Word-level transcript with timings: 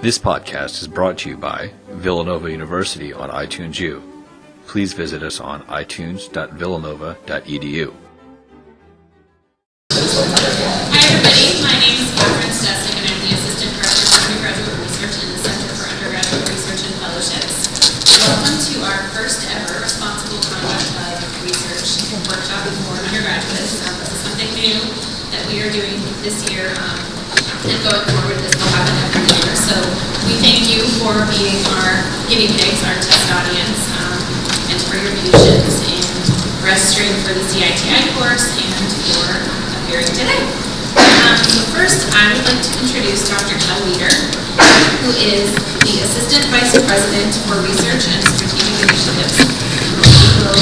This 0.00 0.18
podcast 0.18 0.80
is 0.82 0.88
brought 0.88 1.18
to 1.18 1.28
you 1.30 1.36
by 1.36 1.70
Villanova 1.88 2.50
University 2.50 3.12
on 3.12 3.30
iTunes 3.30 3.78
U. 3.80 4.02
Please 4.66 4.92
visit 4.92 5.22
us 5.22 5.40
on 5.40 5.62
itunes.villanova.edu. 5.64 7.94
Hi, 9.92 11.00
everybody. 11.08 11.62
My 11.64 11.72
name 11.80 11.96
is 12.00 12.10
Catherine 12.14 12.96
and 12.96 13.04
I'm 13.08 13.20
the 13.24 13.32
Assistant 13.34 13.72
Director 13.76 14.06
Undergraduate 14.24 14.78
Research 14.84 15.16
in 15.24 15.28
the 15.32 15.38
Center 15.40 15.68
for 15.76 15.86
Undergraduate 15.88 16.48
Research 16.48 16.82
and 16.84 16.94
Fellowships. 17.00 17.56
Welcome 18.24 18.56
to 18.56 18.74
our 18.84 19.00
first 19.16 19.40
ever 19.52 19.80
Responsible 19.80 20.40
Conduct 20.48 21.24
of 21.24 21.32
Research 21.44 22.12
workshop 22.28 22.64
undergraduates. 23.04 23.84
Um, 23.84 24.00
something 24.24 24.48
new 24.56 24.80
that 25.34 25.44
we 25.48 25.60
are 25.60 25.70
doing 25.70 26.00
this 26.24 26.40
year, 26.50 26.72
um, 26.80 26.98
and 27.68 27.76
going 27.84 28.04
forward, 28.10 28.38
this 28.40 28.54
will 28.56 28.72
happen 28.72 28.96
every 29.08 29.24
year. 29.28 29.52
So 29.56 29.76
we 30.28 30.34
thank 30.40 30.68
you 30.72 30.80
for 31.14 31.22
being 31.30 31.62
our 31.78 32.02
guinea 32.26 32.50
pigs, 32.50 32.82
our 32.82 32.98
test 32.98 33.30
audience, 33.30 33.86
um, 34.02 34.18
and 34.66 34.78
for 34.82 34.98
your 34.98 35.14
patience 35.22 35.78
in 35.86 36.02
registering 36.58 37.14
for 37.22 37.30
the 37.30 37.44
CITI 37.54 38.10
course 38.18 38.50
and 38.58 38.74
for 39.14 39.30
appearing 39.78 40.10
today. 40.10 40.42
Um, 40.98 41.38
so 41.38 41.62
first, 41.70 42.10
I 42.18 42.34
would 42.34 42.42
like 42.50 42.58
to 42.66 42.72
introduce 42.82 43.30
Dr. 43.30 43.54
Kel 43.62 43.78
Weeder, 43.86 44.10
who 45.06 45.14
is 45.22 45.54
the 45.86 46.02
Assistant 46.02 46.50
Vice 46.50 46.74
President 46.82 47.30
for 47.46 47.62
Research 47.62 48.10
and 48.10 48.18
Strategic 48.34 48.74
Initiatives. 48.82 49.38
He 49.38 50.34
will 50.42 50.58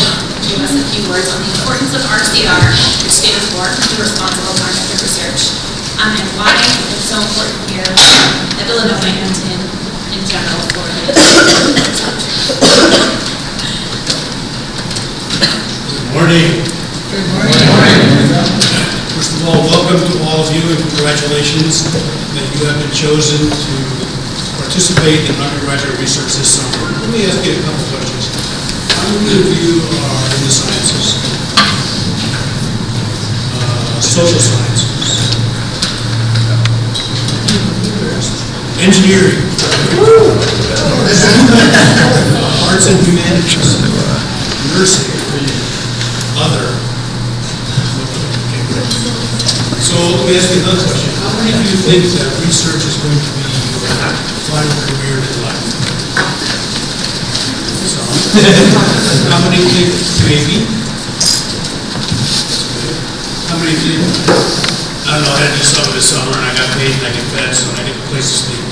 give 0.52 0.60
us 0.68 0.76
a 0.76 0.84
few 0.92 1.00
words 1.08 1.32
on 1.32 1.40
the 1.40 1.48
importance 1.64 1.96
of 1.96 2.04
RCR, 2.04 2.68
which 3.00 3.16
stands 3.24 3.48
for 3.56 3.64
Responsible 3.96 4.52
of 4.52 5.00
Research, 5.00 5.56
um, 5.96 6.12
and 6.12 6.28
why 6.36 6.52
it's 6.92 7.08
so 7.08 7.16
important 7.16 7.56
here 7.72 7.88
at 7.88 8.64
Villanova 8.68 9.08
and 9.08 9.32
in, 9.48 9.61
in 10.22 10.28
general 10.28 10.62
for 10.70 10.86
the 10.86 11.02
Morning. 16.14 16.62
Good 17.10 17.26
morning. 17.34 17.58
First 19.18 19.34
of 19.34 19.42
all, 19.50 19.66
welcome 19.66 19.98
to 19.98 20.14
all 20.22 20.46
of 20.46 20.54
you 20.54 20.62
and 20.62 20.78
congratulations 20.94 21.90
that 21.90 22.46
you 22.54 22.62
have 22.70 22.78
been 22.78 22.94
chosen 22.94 23.50
to 23.50 23.74
participate 24.62 25.26
in 25.26 25.34
undergraduate 25.42 25.98
research 25.98 26.38
this 26.38 26.62
summer. 26.62 26.92
Let 27.02 27.10
me 27.10 27.26
ask 27.26 27.42
you 27.42 27.58
a 27.58 27.62
couple 27.66 27.82
questions. 27.90 28.30
How 28.94 29.10
many 29.18 29.42
of 29.42 29.50
you 29.58 29.82
are 30.06 30.22
in 30.38 30.40
the 30.46 30.54
sciences? 30.54 31.18
Uh, 33.58 33.98
Social 33.98 34.38
sciences? 34.38 35.01
Engineering? 38.82 39.38
Arts 42.66 42.90
and 42.90 42.98
humanities? 43.06 43.78
Nursing? 44.74 45.12
other. 46.42 46.66
So 49.78 49.94
let 49.94 50.26
me 50.26 50.34
ask 50.34 50.50
you 50.50 50.64
another 50.64 50.82
question. 50.82 51.12
How 51.20 51.30
many 51.38 51.52
of 51.54 51.62
you 51.62 51.76
think 51.78 52.02
that 52.18 52.26
research 52.42 52.82
is 52.82 52.96
going 52.98 53.14
to 53.14 53.30
be 53.36 53.46
your 53.46 53.86
final 54.50 54.74
career 54.88 55.20
in 55.20 55.34
life? 55.44 55.62
How 59.28 59.38
many 59.44 59.60
think 59.60 59.92
maybe? 60.24 60.66
How 63.46 63.60
many 63.60 63.76
think, 63.76 64.00
I 65.04 65.20
don't 65.20 65.28
know, 65.28 65.36
I 65.36 65.44
had 65.44 65.52
to 65.52 65.58
do 65.60 65.64
some 65.68 65.84
of 65.84 65.92
this 65.92 66.08
summer 66.08 66.32
and 66.32 66.46
I 66.48 66.52
got 66.56 66.66
paid 66.80 66.96
and 66.96 67.04
I 67.06 67.12
get 67.12 67.26
fed, 67.36 67.52
so 67.52 67.68
I 67.76 67.84
get 67.84 67.94
a 67.94 68.06
place 68.08 68.26
to 68.26 68.36
sleep. 68.48 68.71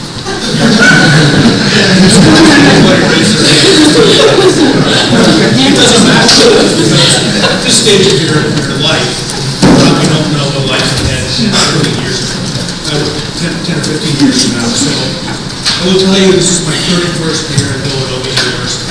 It 5.60 5.74
doesn't 5.76 6.04
matter. 6.08 6.50
At 7.40 7.60
this 7.64 7.76
stage 7.84 8.06
of 8.08 8.16
your, 8.20 8.40
your 8.40 8.78
life, 8.80 9.12
probably 9.60 10.06
don't 10.08 10.30
know 10.36 10.46
what 10.56 10.76
life 10.76 10.88
ahead 11.04 11.24
in 11.40 11.50
30 11.52 12.00
years, 12.00 12.20
uh, 12.90 13.04
10, 13.40 13.52
10 13.64 13.80
or 13.80 13.84
15 14.00 14.24
years 14.24 14.38
from 14.44 14.60
now. 14.60 14.68
So 14.72 14.92
I 14.92 15.88
will 15.88 16.00
tell 16.00 16.16
you, 16.20 16.32
this 16.36 16.60
is 16.60 16.64
my 16.68 16.76
31st 16.76 17.56
year 17.56 17.68
at 17.72 17.80
Villanova 17.84 18.28
University. 18.28 18.88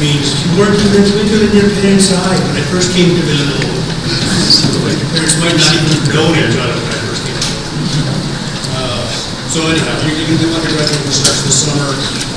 Means 0.00 0.32
you 0.42 0.50
weren't 0.58 0.74
even 0.80 1.04
really 1.14 1.28
good 1.30 1.42
in 1.52 1.62
your 1.62 1.70
parents' 1.78 2.10
eye 2.10 2.38
when 2.48 2.56
I 2.56 2.64
first 2.72 2.90
came 2.96 3.12
to 3.14 3.22
Villanova. 3.22 3.70
Your 4.92 5.10
parents 5.14 5.36
might 5.38 5.54
not 5.54 5.72
even 5.78 6.00
known 6.16 6.32
each 6.36 6.56
when 6.56 6.68
I 6.68 7.00
first 7.06 7.22
came. 7.28 7.38
Uh, 8.72 9.04
So 9.52 9.60
anyhow, 9.68 9.92
going 10.00 10.16
to 10.16 10.40
do 10.40 10.48
undergraduate 10.48 11.04
research 11.04 11.44
this 11.44 11.68
summer 11.68 11.84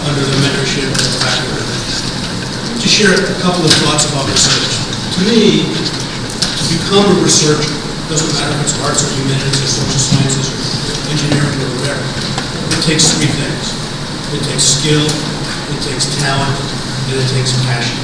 under 0.04 0.20
the 0.20 0.36
mentorship 0.44 0.84
of 0.84 1.16
faculty 1.24 1.64
to 2.76 2.88
share 2.92 3.16
a 3.16 3.40
couple 3.40 3.64
of 3.64 3.72
thoughts 3.88 4.04
about 4.12 4.28
research. 4.28 4.84
To 5.16 5.20
me, 5.24 5.64
to 5.64 6.64
become 6.76 7.08
a 7.08 7.16
researcher, 7.24 7.72
doesn't 8.12 8.28
matter 8.36 8.52
if 8.60 8.68
it's 8.68 8.76
arts 8.84 9.08
or 9.08 9.16
humanities 9.16 9.64
or 9.64 9.88
social 9.88 9.96
sciences 9.96 10.52
or 10.52 10.60
engineering 11.08 11.56
or 11.56 11.72
whatever, 11.80 12.04
it 12.76 12.84
takes 12.84 13.08
three 13.16 13.32
things. 13.32 13.72
It 14.36 14.44
takes 14.52 14.76
skill, 14.76 15.08
it 15.08 15.80
takes 15.88 16.12
talent, 16.20 16.60
and 17.08 17.16
it 17.16 17.32
takes 17.32 17.56
passion. 17.64 17.96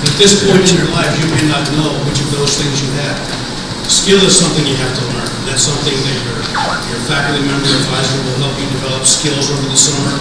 At 0.00 0.16
this 0.16 0.48
point 0.48 0.64
in 0.64 0.80
your 0.80 0.88
life, 0.96 1.12
you 1.20 1.28
may 1.28 1.44
not 1.52 1.68
know 1.76 1.92
which 2.08 2.24
of 2.24 2.32
those 2.40 2.56
things 2.56 2.80
you 2.80 2.88
have. 3.04 3.20
Skill 3.84 4.24
is 4.24 4.32
something 4.32 4.64
you 4.64 4.80
have 4.80 4.96
to 4.96 5.04
learn. 5.12 5.25
That's 5.56 5.72
something 5.72 5.96
that 5.96 6.20
your, 6.20 6.36
your 6.92 7.00
faculty 7.08 7.40
member 7.40 7.64
advisor 7.64 8.20
will 8.28 8.44
help 8.44 8.60
you 8.60 8.68
develop 8.76 9.08
skills 9.08 9.48
over 9.48 9.64
the 9.72 9.80
summer, 9.80 10.12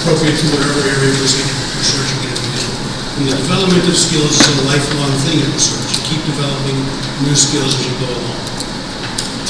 appropriate 0.00 0.40
to 0.40 0.46
whatever 0.56 0.88
area 0.88 1.12
you're 1.20 1.28
be 1.28 2.32
doing. 2.32 2.72
And 3.20 3.24
the 3.28 3.36
development 3.44 3.84
of 3.84 3.92
skills 3.92 4.40
is 4.40 4.48
a 4.48 4.64
lifelong 4.64 5.12
thing 5.28 5.44
in 5.44 5.52
research. 5.52 6.00
You 6.00 6.00
keep 6.00 6.24
developing 6.24 6.80
new 7.28 7.36
skills 7.36 7.76
as 7.76 7.84
you 7.84 7.92
go 8.00 8.08
along. 8.08 8.40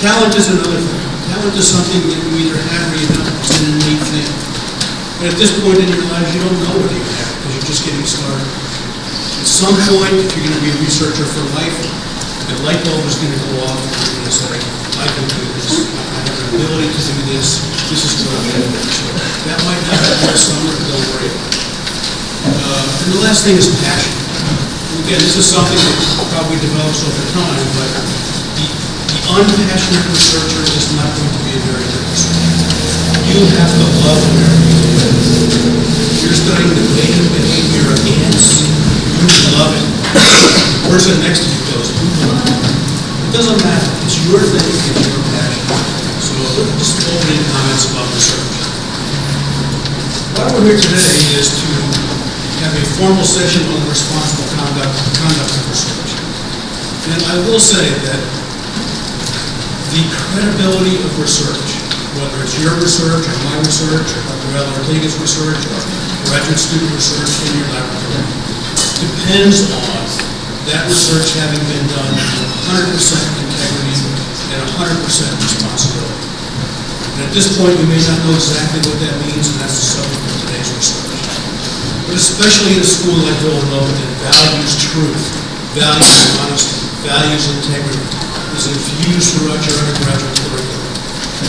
Talent 0.02 0.34
is 0.34 0.50
another 0.50 0.82
thing. 0.82 1.06
Talent 1.30 1.54
is 1.54 1.70
something 1.70 2.02
that 2.02 2.18
you 2.18 2.30
either 2.42 2.58
have 2.58 2.90
or 2.90 2.98
you 2.98 3.06
don't. 3.14 3.30
It's 3.38 3.54
an 3.54 3.78
innate 3.78 4.02
thing. 4.02 4.30
And 5.22 5.26
at 5.30 5.38
this 5.38 5.54
point 5.62 5.78
in 5.78 5.94
your 5.94 6.10
life, 6.10 6.26
you 6.34 6.42
don't 6.42 6.58
know 6.58 6.74
what 6.74 6.90
you 6.90 7.06
have 7.06 7.30
because 7.38 7.54
you're 7.54 7.70
just 7.70 7.86
getting 7.86 8.02
started. 8.02 8.50
At 8.50 9.46
some 9.46 9.78
point, 9.94 10.26
if 10.26 10.34
you're 10.34 10.42
going 10.42 10.58
to 10.58 10.64
be 10.66 10.74
a 10.74 10.78
researcher 10.82 11.22
for 11.22 11.46
life, 11.54 12.07
the 12.48 12.56
light 12.64 12.80
bulb 12.88 13.04
is 13.04 13.16
going 13.20 13.32
to 13.32 13.40
go 13.52 13.64
off 13.68 13.80
and 13.80 14.24
to 14.24 14.32
say, 14.32 14.56
I 14.98 15.06
can 15.06 15.26
do 15.28 15.42
this. 15.56 15.84
I 15.84 16.00
have 16.16 16.28
an 16.32 16.48
ability 16.58 16.88
to 16.90 17.00
do 17.12 17.22
this. 17.32 17.60
This 17.92 18.02
is 18.08 18.12
what 18.24 18.34
I'm 18.40 18.46
going 18.48 18.64
to 18.66 18.80
do. 18.80 19.08
That 19.48 19.58
might 19.68 19.82
not 19.84 19.96
happen 20.00 20.26
this 20.32 20.42
summer, 20.48 20.72
but 20.72 20.84
don't 20.88 21.06
worry. 21.12 21.30
Uh, 22.48 23.04
And 23.04 23.10
the 23.16 23.22
last 23.24 23.44
thing 23.44 23.56
is 23.56 23.68
passion. 23.84 24.16
Again, 25.04 25.20
this 25.24 25.36
is 25.40 25.46
something 25.48 25.78
that 25.78 26.28
probably 26.32 26.58
develops 26.60 27.00
over 27.04 27.24
time, 27.32 27.64
but 27.76 27.90
the 28.58 28.66
the 29.08 29.18
unpassionate 29.40 30.04
researcher 30.12 30.60
is 30.76 30.92
not 30.96 31.08
going 31.16 31.32
to 31.32 31.40
be 31.48 31.52
a 31.56 31.60
very 31.64 31.80
good 31.80 32.04
researcher. 32.12 32.52
You 33.28 33.40
have 33.56 33.72
to 33.72 33.86
love 34.04 34.20
whatever 34.20 34.58
you. 34.68 34.84
If 36.12 36.18
you're 36.24 36.36
studying 36.36 36.72
the 36.76 36.84
behavior 36.92 37.88
of 37.88 38.00
ants, 38.20 38.68
you 38.68 39.24
love 39.56 39.72
it. 39.72 39.97
Person 40.88 41.20
next 41.20 41.44
to 41.44 41.48
you 41.52 41.60
goes. 41.74 41.92
It 41.92 43.32
doesn't 43.36 43.60
matter. 43.60 43.90
It's 44.08 44.16
your 44.24 44.40
thing, 44.40 44.64
it's 44.64 45.04
your 45.04 45.20
passion. 45.36 45.64
So 46.24 46.32
just 46.80 46.96
opening 47.12 47.44
comments 47.52 47.92
about 47.92 48.08
research. 48.16 48.56
Why 50.34 50.48
we're 50.54 50.64
here 50.72 50.80
today 50.80 51.12
is 51.36 51.52
to 51.60 51.68
have 52.64 52.74
a 52.74 52.84
formal 52.96 53.26
session 53.26 53.62
on 53.68 53.84
responsible 53.86 54.48
conduct, 54.56 54.96
conduct 55.20 55.52
of 55.60 55.64
research. 55.68 56.10
And 57.12 57.20
I 57.28 57.36
will 57.46 57.60
say 57.60 57.84
that 58.08 58.20
the 59.92 60.02
credibility 60.08 61.00
of 61.00 61.10
research, 61.20 61.68
whether 62.16 62.38
it's 62.42 62.56
your 62.60 62.74
research 62.80 63.24
or 63.24 63.36
my 63.44 63.56
research 63.60 64.08
or 64.14 64.20
Dr. 64.24 64.84
Ortega's 64.84 65.16
research 65.20 65.58
or 65.58 65.80
graduate 66.28 66.58
student 66.58 66.90
research 66.92 67.28
in 67.48 67.60
your 67.60 67.68
laboratory, 67.72 68.37
depends 68.98 69.70
on 69.70 70.02
that 70.66 70.82
research 70.90 71.38
having 71.38 71.62
been 71.70 71.86
done 71.86 72.12
with 72.12 72.50
100% 72.66 72.98
integrity 73.46 73.94
and 74.52 74.60
100% 74.74 75.00
responsibility. 75.38 76.28
And 77.14 77.20
at 77.24 77.32
this 77.32 77.56
point, 77.56 77.78
you 77.78 77.86
may 77.86 77.98
not 78.02 78.18
know 78.26 78.34
exactly 78.34 78.82
what 78.84 78.98
that 78.98 79.14
means, 79.24 79.54
and 79.54 79.58
that's 79.62 79.78
the 79.78 79.86
subject 80.02 80.22
of 80.22 80.34
today's 80.44 80.70
research. 80.74 81.14
But 82.10 82.14
especially 82.18 82.74
in 82.74 82.82
a 82.82 82.88
school 82.88 83.18
like 83.22 83.38
Villanova 83.40 83.86
that 83.86 84.12
values 84.28 84.74
truth, 84.76 85.24
values 85.78 86.18
honesty, 86.42 86.90
values 87.06 87.44
integrity, 87.54 88.02
is 88.58 88.66
infused 88.66 89.38
throughout 89.38 89.62
your 89.62 89.78
undergraduate 89.78 90.36
curriculum. 90.42 90.90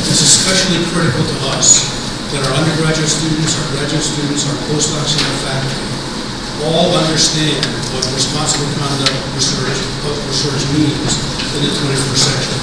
It's 0.05 0.21
especially 0.21 0.85
critical 0.93 1.25
to 1.25 1.37
us 1.57 1.81
that 2.29 2.45
our 2.45 2.53
undergraduate 2.61 3.09
students, 3.09 3.57
our 3.57 3.67
graduate 3.73 4.05
students, 4.05 4.45
our 4.45 4.57
postdocs, 4.69 5.17
and 5.17 5.25
our 5.25 5.39
faculty 5.49 5.88
all 6.67 6.91
understand 6.91 7.63
what 7.95 8.03
responsible 8.11 8.67
conduct 8.75 9.15
research, 9.35 9.79
public 10.03 10.23
research 10.27 10.63
means 10.75 11.11
in 11.55 11.59
the 11.63 11.71
21st 11.71 12.19
century. 12.19 12.59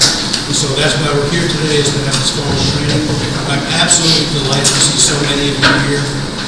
And 0.47 0.55
so 0.55 0.71
that's 0.79 0.95
why 1.03 1.11
we're 1.11 1.31
here 1.35 1.49
today, 1.49 1.81
is 1.83 1.91
to 1.91 2.01
have 2.07 2.17
this 2.21 2.31
formal 2.37 2.55
training. 2.77 3.03
I'm 3.51 3.65
absolutely 3.83 4.31
delighted 4.37 4.71
to 4.71 4.83
see 4.85 5.01
so 5.01 5.17
many 5.27 5.51
of 5.51 5.57
you 5.59 5.73
here. 5.91 6.05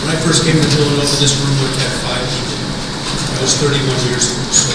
When 0.06 0.14
I 0.14 0.18
first 0.22 0.46
came 0.46 0.54
to 0.54 0.68
Villanova, 0.78 1.14
this 1.18 1.34
room 1.42 1.50
would 1.58 1.74
have 1.82 1.94
five 2.06 2.22
people. 2.22 2.62
That 3.34 3.42
was 3.42 3.58
31 3.58 3.82
years 4.06 4.30
ago. 4.30 4.44
So 4.54 4.70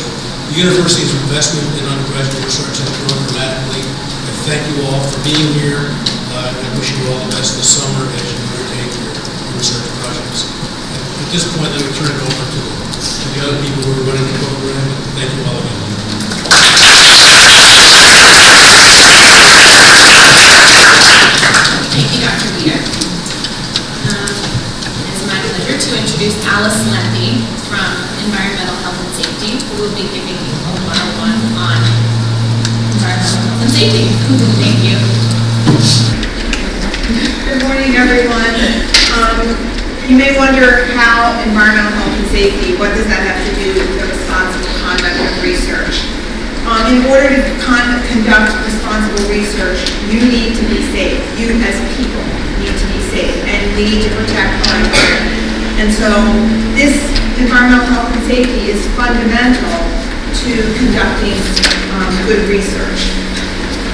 the 0.51 0.55
university's 0.59 1.15
investment 1.23 1.65
in 1.79 1.87
undergraduate 1.87 2.43
research 2.43 2.83
has 2.83 2.91
grown 2.99 3.21
dramatically. 3.31 3.83
I 3.87 4.31
thank 4.43 4.61
you 4.67 4.83
all 4.83 4.99
for 5.07 5.19
being 5.23 5.55
here, 5.55 5.87
uh, 6.35 6.49
I 6.51 6.69
wish 6.75 6.91
you 6.91 7.05
all 7.07 7.21
the 7.23 7.31
best 7.37 7.55
this 7.55 7.79
summer 7.79 8.09
as 8.09 8.25
you 8.27 8.37
undertake 8.43 8.91
your 8.97 9.13
your 9.13 9.55
research 9.55 9.87
projects. 10.01 10.49
At 10.97 11.03
this 11.33 11.49
point, 11.57 11.65
let 11.73 11.81
me 11.81 11.89
turn 11.97 12.13
it 12.13 12.21
over 12.21 12.45
to 12.45 12.61
to 12.61 13.25
the 13.33 13.41
other 13.41 13.57
people 13.65 13.81
who 13.89 13.89
are 13.89 14.05
running 14.05 14.21
the 14.21 14.37
program. 14.37 14.85
Thank 15.17 15.33
you 15.33 15.41
all 15.49 15.57
again. 15.57 15.81
Thank 21.89 22.07
you, 22.13 22.21
Dr. 22.21 22.53
Weeder. 22.53 22.77
Um, 24.13 24.29
It's 25.09 25.25
my 25.25 25.41
pleasure 25.41 25.73
to 25.73 25.89
introduce 25.97 26.37
Alice 26.45 26.77
Lemby 26.93 27.41
from 27.65 27.89
Environmental 28.29 28.77
Health 28.85 29.01
and 29.01 29.13
Safety, 29.17 29.57
who 29.57 29.89
will 29.89 29.95
be 29.97 30.05
giving 30.13 30.37
you 30.37 30.53
a 30.53 30.73
one-on-one 30.85 31.37
on 31.57 31.81
environmental 32.93 33.41
health 33.41 33.61
and 33.65 33.73
safety. 33.73 34.05
Thank 34.61 34.85
you. 34.85 35.01
Good 37.49 37.57
morning, 37.65 37.97
everyone. 37.97 38.53
Um, 39.17 39.83
You 40.03 40.19
may 40.19 40.35
wonder 40.35 40.83
how 40.99 41.31
environmental 41.47 41.95
health 41.95 42.11
and 42.19 42.27
safety, 42.27 42.75
what 42.75 42.91
does 42.91 43.07
that 43.07 43.23
have 43.23 43.39
to 43.39 43.51
do 43.55 43.71
with 43.71 43.87
the 44.03 44.11
responsible 44.11 44.67
conduct 44.83 45.15
of 45.15 45.31
research? 45.39 46.03
Um, 46.67 46.91
In 46.91 47.07
order 47.07 47.31
to 47.31 47.41
con- 47.63 48.03
conduct 48.11 48.51
responsible 48.67 49.31
research, 49.31 49.79
you 50.11 50.19
need 50.27 50.59
to 50.59 50.65
be 50.67 50.83
safe. 50.91 51.23
You 51.39 51.55
as 51.63 51.79
people 51.95 52.19
need 52.59 52.75
to 52.75 52.87
be 52.91 52.99
safe, 53.15 53.31
and 53.47 53.63
we 53.79 53.95
need 53.95 54.03
to 54.03 54.11
protect 54.19 54.51
our 54.67 54.83
environment. 54.83 55.39
And 55.79 55.87
so 55.87 56.11
this 56.75 56.99
environmental 57.39 57.87
health 57.95 58.11
and 58.11 58.23
safety 58.27 58.75
is 58.75 58.83
fundamental 58.99 59.71
to 60.43 60.51
conducting 60.83 61.39
um, 61.95 62.11
good 62.27 62.43
research. 62.51 63.07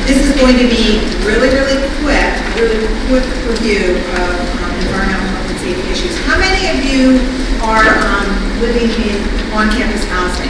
This 0.09 0.25
is 0.25 0.33
going 0.41 0.57
to 0.57 0.65
be 0.65 1.06
really, 1.21 1.53
really 1.53 1.77
quick, 2.01 2.33
really 2.57 2.81
quick 3.13 3.29
review 3.45 3.94
of 4.25 4.58
issues. 5.92 6.18
How 6.25 6.39
many 6.39 6.71
of 6.71 6.81
you 6.81 7.21
are 7.62 7.86
um, 7.86 8.30
living 8.63 8.89
in 8.89 9.18
on-campus 9.54 10.06
housing? 10.10 10.50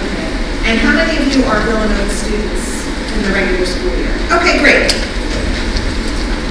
Okay. 0.00 0.28
And 0.70 0.80
how 0.80 0.94
many 0.96 1.20
of 1.20 1.28
you 1.28 1.44
are 1.44 1.60
Villanova 1.68 2.08
students 2.08 2.88
in 3.12 3.18
the 3.28 3.30
regular 3.34 3.66
school 3.66 3.92
year? 4.00 4.14
Okay, 4.32 4.62
great. 4.62 4.88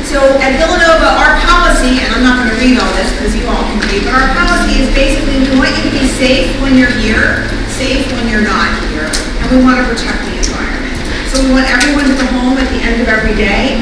So 0.06 0.22
at 0.46 0.54
Villanova, 0.62 1.10
our 1.18 1.34
policy, 1.42 1.98
and 1.98 2.14
I'm 2.14 2.22
not 2.22 2.38
going 2.38 2.54
to 2.54 2.60
read 2.62 2.78
all 2.78 2.94
this 2.94 3.10
because 3.18 3.34
you 3.34 3.50
all 3.50 3.66
can 3.66 3.82
read, 3.90 4.06
but 4.06 4.14
our 4.14 4.30
policy 4.38 4.86
is 4.86 4.88
basically 4.94 5.42
we 5.42 5.58
want 5.58 5.74
you 5.74 5.90
to 5.90 5.94
be 5.96 6.06
safe 6.06 6.54
when 6.62 6.78
you're 6.78 6.94
here, 7.02 7.50
safe 7.74 8.06
when 8.14 8.30
you're 8.30 8.46
not 8.46 8.70
here, 8.94 9.10
and 9.10 9.46
we 9.50 9.58
want 9.66 9.82
to 9.82 9.86
protect 9.90 10.22
the 10.30 10.38
environment. 10.38 10.94
So 11.34 11.42
we 11.42 11.58
want 11.58 11.66
everyone 11.66 12.06
to 12.06 12.14
go 12.14 12.30
home 12.30 12.62
at 12.62 12.70
the 12.70 12.78
end 12.86 13.02
of 13.02 13.10
every 13.10 13.34
day 13.34 13.73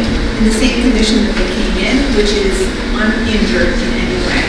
in 0.41 0.49
the 0.49 0.57
same 0.57 0.81
condition 0.81 1.21
that 1.29 1.37
they 1.37 1.49
came 1.53 1.77
in, 1.85 1.97
which 2.17 2.33
is 2.33 2.57
uninjured 2.97 3.77
in 3.77 3.89
any 3.93 4.17
way. 4.25 4.41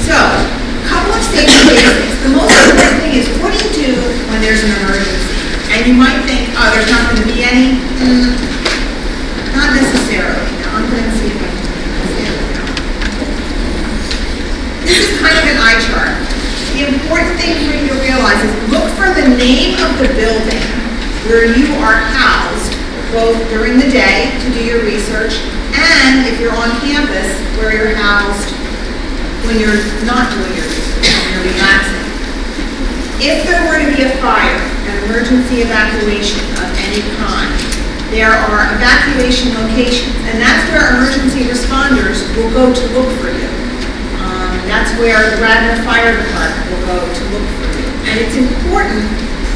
So, 0.00 0.16
a 0.16 0.84
couple 0.88 1.12
of 1.12 1.20
safety 1.28 1.52
basics. 1.68 2.08
The 2.24 2.32
most 2.36 2.52
important 2.52 3.00
thing 3.04 3.20
is 3.20 3.28
what 3.40 3.52
do 3.52 3.60
you 3.60 3.72
do 3.84 3.90
when 4.32 4.40
there's 4.40 4.64
an 4.64 4.72
emergency? 4.80 5.12
And 5.76 5.84
you 5.84 5.92
might 5.92 6.24
think, 6.24 6.48
oh, 6.56 6.68
there's 6.72 6.88
not 6.88 7.04
going 7.12 7.20
to 7.20 7.28
be 7.28 7.44
any. 7.44 7.76
Mm, 8.00 8.32
not 9.52 9.76
necessarily. 9.76 10.40
Now, 10.64 10.80
I'm 10.80 10.88
going 10.88 11.04
to 11.04 11.14
see 11.20 11.28
if 11.28 11.36
I 11.36 11.48
can. 11.52 11.68
This 14.88 15.00
is 15.04 15.20
kind 15.20 15.36
of 15.36 15.44
an 15.44 15.58
eye 15.60 15.80
chart. 15.84 16.16
The 16.76 16.88
important 16.88 17.36
thing 17.36 17.60
for 17.60 17.76
you 17.76 17.92
to 17.92 17.96
realize 18.00 18.40
is 18.40 18.52
look 18.72 18.88
for 18.96 19.12
the 19.12 19.28
name 19.36 19.76
of 19.84 20.00
the 20.00 20.08
building 20.16 20.64
where 21.30 21.46
you 21.46 21.68
are 21.78 21.94
housed, 22.10 22.59
both 23.10 23.38
during 23.50 23.78
the 23.78 23.90
day 23.90 24.30
to 24.42 24.48
do 24.54 24.62
your 24.64 24.82
research, 24.86 25.38
and 25.74 26.26
if 26.26 26.38
you're 26.38 26.54
on 26.54 26.70
campus, 26.80 27.26
where 27.58 27.74
you're 27.74 27.94
housed 27.94 28.54
when 29.46 29.58
you're 29.58 29.82
not 30.06 30.30
doing 30.30 30.52
your 30.54 30.66
research, 30.66 31.10
when 31.10 31.28
you're 31.34 31.46
relaxing. 31.54 32.06
If 33.20 33.44
there 33.44 33.60
were 33.68 33.82
to 33.82 33.88
be 33.92 34.06
a 34.06 34.12
fire, 34.22 34.62
an 34.88 34.94
emergency 35.04 35.60
evacuation 35.66 36.40
of 36.62 36.68
any 36.88 37.02
kind, 37.18 37.52
there 38.10 38.32
are 38.32 38.66
evacuation 38.74 39.54
locations, 39.54 40.14
and 40.26 40.42
that's 40.42 40.66
where 40.70 40.82
emergency 40.94 41.46
responders 41.46 42.26
will 42.34 42.50
go 42.50 42.74
to 42.74 42.84
look 42.94 43.10
for 43.22 43.30
you. 43.30 43.50
Um, 44.18 44.54
That's 44.66 44.90
where 44.98 45.30
the 45.30 45.40
Radnor 45.42 45.78
Fire 45.86 46.14
Department 46.14 46.64
will 46.70 46.86
go 46.86 46.98
to 47.06 47.22
look 47.30 47.46
for 47.58 47.70
you. 47.78 47.86
And 48.10 48.14
it's 48.18 48.36
important 48.36 49.06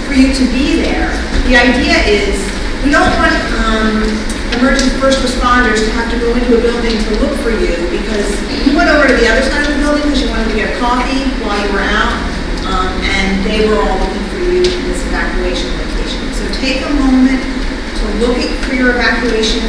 for 0.06 0.14
you 0.14 0.32
to 0.32 0.44
be 0.54 0.80
there. 0.82 1.10
The 1.50 1.56
idea 1.58 1.98
is, 2.06 2.38
we 2.84 2.92
don't 2.92 3.08
want 3.16 3.32
um, 3.64 3.96
emergency 4.60 4.92
first 5.00 5.24
responders 5.24 5.80
to 5.80 5.90
have 5.96 6.12
to 6.12 6.20
go 6.20 6.36
into 6.36 6.52
a 6.52 6.60
building 6.60 6.92
to 6.92 7.10
look 7.24 7.32
for 7.40 7.48
you 7.48 7.72
because 7.88 8.28
you 8.68 8.76
went 8.76 8.92
over 8.92 9.08
to 9.08 9.16
the 9.16 9.24
other 9.24 9.40
side 9.40 9.64
of 9.64 9.72
the 9.72 9.80
building 9.80 10.04
because 10.04 10.20
you 10.20 10.28
wanted 10.28 10.52
to 10.52 10.56
get 10.56 10.76
coffee 10.76 11.24
while 11.40 11.56
you 11.56 11.72
were 11.72 11.80
out, 11.80 12.12
um, 12.68 12.92
and 13.16 13.40
they 13.48 13.64
were 13.64 13.80
all 13.80 13.96
looking 14.04 14.24
for 14.28 14.40
you 14.44 14.60
in 14.60 14.80
this 14.84 15.00
evacuation 15.08 15.72
location. 15.80 16.20
So 16.36 16.44
take 16.60 16.84
a 16.84 16.92
moment 17.00 17.40
to 17.40 18.04
look 18.20 18.36
for 18.68 18.76
your 18.76 18.92
evacuation 18.92 19.64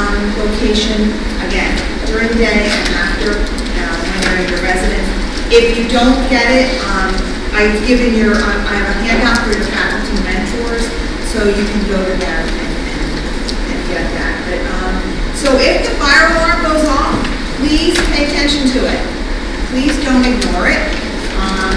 um, 0.00 0.16
location, 0.40 1.12
again, 1.44 1.76
during 2.08 2.32
the 2.32 2.40
day 2.40 2.64
and 2.64 2.88
after, 2.96 3.36
uh, 3.36 3.92
when 4.08 4.16
you're 4.24 4.38
in 4.40 4.48
your 4.56 4.62
residence. 4.64 5.04
If 5.52 5.76
you 5.76 5.84
don't 5.84 6.16
get 6.32 6.48
it, 6.48 6.80
um, 6.88 7.12
I've 7.52 7.76
given 7.84 8.16
your, 8.16 8.32
I 8.32 8.72
have 8.72 8.88
a 8.88 8.96
handout 9.04 9.44
for 9.44 9.52
your 9.52 9.68
mentors, 9.68 9.91
so 11.32 11.48
you 11.48 11.64
can 11.64 11.82
go 11.88 11.96
to 11.96 12.12
and, 12.12 12.48
and 12.60 12.72
and 13.72 13.80
get 13.88 14.04
that. 14.20 14.36
But, 14.44 14.60
um, 14.68 14.94
so 15.32 15.48
if 15.56 15.80
the 15.88 15.96
fire 15.96 16.28
alarm 16.36 16.60
goes 16.60 16.84
off, 16.84 17.16
please 17.56 17.96
pay 18.12 18.28
attention 18.28 18.68
to 18.76 18.80
it. 18.84 19.00
Please 19.72 19.96
don't 20.04 20.20
ignore 20.28 20.68
it. 20.68 20.84
Um, 21.40 21.72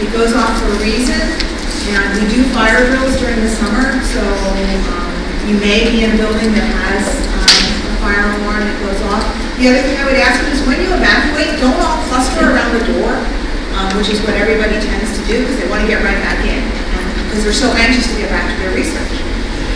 it 0.00 0.08
goes 0.08 0.32
off 0.32 0.56
for 0.56 0.72
a 0.72 0.78
reason, 0.80 1.20
and 1.20 2.16
we 2.16 2.24
do 2.32 2.48
fire 2.56 2.80
drills 2.88 3.20
during 3.20 3.36
the 3.44 3.52
summer, 3.52 4.00
so, 4.08 4.24
um, 4.24 5.12
you 5.44 5.60
may 5.60 5.84
be 5.92 6.08
in 6.08 6.16
a 6.16 6.18
building 6.18 6.56
that 6.56 6.64
has, 6.64 7.04
um, 7.44 7.92
a 7.92 7.94
fire 8.00 8.24
alarm 8.40 8.64
that 8.64 8.76
goes 8.80 8.96
off. 9.12 9.20
The 9.60 9.68
other 9.68 9.84
thing 9.84 10.00
I 10.00 10.08
would 10.08 10.16
ask 10.16 10.40
you 10.40 10.48
is 10.48 10.64
when 10.64 10.80
you 10.80 10.88
evacuate, 10.96 11.60
don't 11.60 11.76
all 11.76 12.00
cluster 12.08 12.48
around 12.48 12.72
the 12.72 12.84
door, 12.96 13.12
um, 13.76 13.92
which 14.00 14.08
is 14.08 14.24
what 14.24 14.32
everybody 14.40 14.80
tends 14.80 15.12
to 15.12 15.20
do, 15.28 15.44
because 15.44 15.60
they 15.60 15.68
want 15.68 15.84
to 15.84 15.88
get 15.92 16.00
right 16.00 16.16
back 16.24 16.40
in, 16.48 16.64
because 17.34 17.50
they're 17.50 17.66
so 17.66 17.74
anxious 17.74 18.06
to 18.06 18.14
get 18.14 18.30
back 18.30 18.46
to 18.46 18.54
their 18.62 18.70
research. 18.70 19.10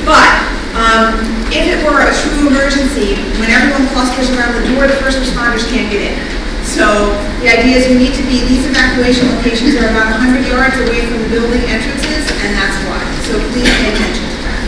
But, 0.07 0.31
um, 0.79 1.19
if 1.51 1.67
it 1.67 1.83
were 1.83 2.07
a 2.07 2.15
true 2.15 2.55
emergency, 2.55 3.19
when 3.43 3.51
everyone 3.51 3.91
clusters 3.91 4.31
around 4.39 4.55
the 4.55 4.63
door, 4.71 4.87
the 4.87 4.95
first 5.03 5.19
responders 5.19 5.67
can't 5.67 5.91
get 5.91 6.15
in. 6.15 6.15
So, 6.63 7.11
the 7.43 7.51
idea 7.51 7.83
is 7.83 7.91
you 7.91 7.99
need 7.99 8.15
to 8.15 8.23
be, 8.31 8.47
these 8.47 8.63
evacuation 8.63 9.27
locations 9.35 9.75
are 9.75 9.91
about 9.91 10.15
hundred 10.23 10.47
yards 10.47 10.79
away 10.87 11.03
from 11.03 11.19
the 11.19 11.31
building 11.35 11.67
entrances, 11.67 12.31
and 12.31 12.51
that's 12.55 12.79
why. 12.87 13.03
So 13.27 13.43
please 13.51 13.67
pay 13.67 13.91
attention 13.91 14.23
to 14.23 14.39
that. 14.47 14.63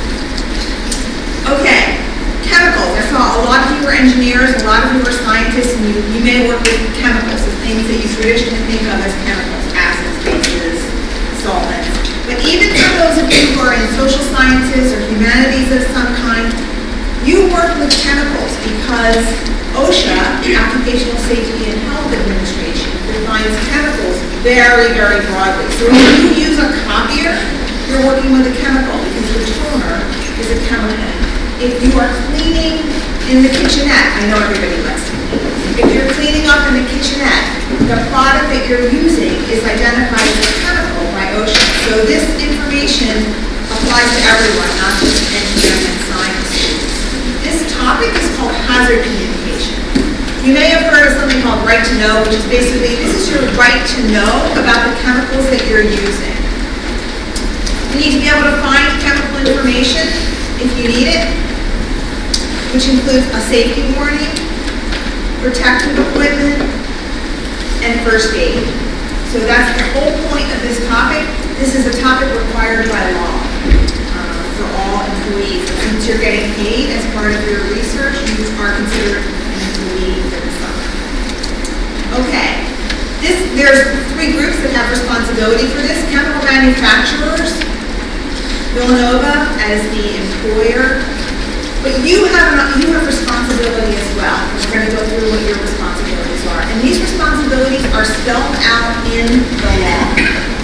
Okay, 1.55 1.83
chemicals. 2.43 2.91
I 2.99 3.03
saw 3.07 3.39
a 3.39 3.43
lot 3.47 3.63
of 3.67 3.79
you 3.79 3.87
are 3.87 3.95
engineers, 3.95 4.59
a 4.59 4.67
lot 4.67 4.83
of 4.83 4.99
you 4.99 5.03
are 5.07 5.15
scientists, 5.15 5.79
and 5.79 5.87
you, 5.87 5.95
you 6.11 6.21
may 6.27 6.49
work 6.51 6.59
with 6.63 6.83
chemicals, 6.99 7.39
the 7.47 7.55
things 7.63 7.87
that 7.87 7.99
you 8.03 8.09
traditionally 8.19 8.65
think 8.67 8.83
of 8.91 8.99
as 8.99 9.15
chemicals, 9.23 9.50
even 12.47 12.73
for 12.73 12.91
those 13.01 13.17
of 13.21 13.27
you 13.29 13.53
who 13.53 13.61
are 13.61 13.75
in 13.77 13.85
social 13.97 14.25
sciences 14.33 14.97
or 14.97 15.01
humanities 15.13 15.69
of 15.75 15.83
some 15.93 16.09
kind, 16.25 16.49
you 17.27 17.49
work 17.53 17.69
with 17.77 17.93
chemicals 18.01 18.53
because 18.65 19.25
OSHA, 19.77 20.41
the 20.43 20.57
Occupational 20.57 21.21
Safety 21.29 21.69
and 21.69 21.79
Health 21.93 22.11
Administration, 22.11 22.91
defines 23.07 23.53
chemicals 23.69 24.17
very, 24.41 24.89
very 24.97 25.21
broadly. 25.29 25.69
So 25.77 25.93
when 25.93 26.01
you 26.17 26.33
use 26.49 26.57
a 26.57 26.73
copier, 26.89 27.37
you're 27.93 28.03
working 28.09 28.33
with 28.33 28.49
a 28.49 28.55
chemical 28.57 28.97
because 29.05 29.29
the 29.37 29.45
toner 29.61 29.97
is 30.41 30.49
a 30.49 30.59
chemical. 30.67 30.97
If 31.61 31.77
you 31.85 31.93
are 32.01 32.09
cleaning 32.33 32.81
in 33.29 33.45
the 33.45 33.53
kitchenette, 33.53 34.17
I 34.17 34.33
know 34.33 34.41
everybody 34.41 34.81
likes 34.89 35.05
to. 35.13 35.15
If 35.77 35.93
you're 35.93 36.09
cleaning 36.17 36.49
up 36.49 36.65
in 36.73 36.81
the 36.81 36.87
kitchenette, 36.89 37.47
the 37.85 38.01
product 38.09 38.49
that 38.49 38.65
you're 38.65 38.89
using 38.89 39.37
is 39.53 39.61
identified 39.61 40.25
as 40.25 40.41
a 40.41 40.55
chemical 40.57 40.70
So 41.31 42.03
this 42.11 42.27
information 42.43 43.23
applies 43.71 44.11
to 44.19 44.21
everyone, 44.35 44.67
not 44.83 44.99
just 44.99 45.23
engineering 45.31 45.87
and 45.87 46.01
science 46.11 46.43
students. 46.51 46.91
This 47.47 47.59
topic 47.71 48.11
is 48.19 48.27
called 48.35 48.51
hazard 48.67 49.07
communication. 49.07 49.79
You 50.43 50.59
may 50.59 50.75
have 50.75 50.91
heard 50.91 51.07
of 51.07 51.15
something 51.23 51.39
called 51.47 51.63
right 51.63 51.87
to 51.87 51.95
know, 52.03 52.19
which 52.27 52.35
is 52.35 52.43
basically, 52.51 52.99
this 52.99 53.15
is 53.15 53.31
your 53.31 53.47
right 53.55 53.79
to 53.79 53.99
know 54.11 54.43
about 54.59 54.91
the 54.91 54.95
chemicals 55.07 55.47
that 55.55 55.63
you're 55.71 55.87
using. 55.87 56.35
You 57.95 57.97
need 58.03 58.13
to 58.19 58.21
be 58.27 58.27
able 58.27 58.51
to 58.51 58.59
find 58.59 58.91
chemical 58.99 59.39
information 59.47 60.11
if 60.59 60.71
you 60.75 60.91
need 60.91 61.15
it, 61.15 61.31
which 62.75 62.91
includes 62.91 63.31
a 63.31 63.41
safety 63.47 63.87
warning, 63.95 64.35
protective 65.47 65.95
equipment, 65.95 66.59
and 67.87 68.03
first 68.03 68.35
aid. 68.35 68.90
So 69.31 69.39
that's 69.47 69.71
the 69.79 69.87
whole 69.95 70.11
point 70.27 70.51
of 70.51 70.59
this 70.67 70.83
topic. 70.91 71.23
This 71.55 71.79
is 71.79 71.87
a 71.87 71.95
topic 72.03 72.27
required 72.35 72.91
by 72.91 72.99
law 73.15 73.39
uh, 73.39 74.43
for 74.59 74.67
all 74.83 75.07
employees. 75.07 75.71
Since 75.87 76.11
you're 76.11 76.19
getting 76.19 76.51
paid 76.59 76.91
as 76.91 77.07
part 77.15 77.31
of 77.31 77.39
your 77.47 77.63
research, 77.71 78.19
you 78.27 78.43
are 78.59 78.75
considered 78.75 79.23
an 79.23 79.55
employee 79.55 80.19
for 80.35 80.43
the 80.43 80.51
summer. 80.59 80.83
Okay, 82.27 82.67
this, 83.23 83.39
there's 83.55 83.95
three 84.19 84.35
groups 84.35 84.59
that 84.67 84.75
have 84.75 84.91
responsibility 84.91 85.71
for 85.71 85.79
this. 85.79 86.03
Chemical 86.11 86.43
manufacturers, 86.43 87.55
Villanova 88.75 89.47
as 89.63 89.79
the 89.95 90.19
employer, 90.27 91.07
but 91.87 91.95
you 92.03 92.27
have, 92.35 92.51
you 92.83 92.91
have 92.99 93.07
responsibility 93.07 93.95
as 93.95 94.11
well. 94.19 94.43
We're 94.67 94.75
going 94.75 94.91
to 94.91 94.95
go 94.99 95.03
through 95.07 95.31
what 95.31 95.39
your 95.47 95.55
responsibilities 95.63 96.19
are. 96.19 96.20
And 96.71 96.79
these 96.81 97.03
responsibilities 97.03 97.83
are 97.93 98.07
spelled 98.07 98.55
out 98.63 98.95
in 99.11 99.27
the 99.27 99.71
law. 99.83 100.07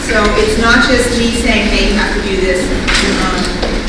So 0.07 0.23
it's 0.39 0.57
not 0.63 0.87
just 0.87 1.19
me 1.19 1.35
saying, 1.43 1.67
hey, 1.75 1.91
you 1.91 1.95
have 1.99 2.15
to 2.15 2.23
do 2.23 2.39
this. 2.39 2.63
Um, 3.27 3.43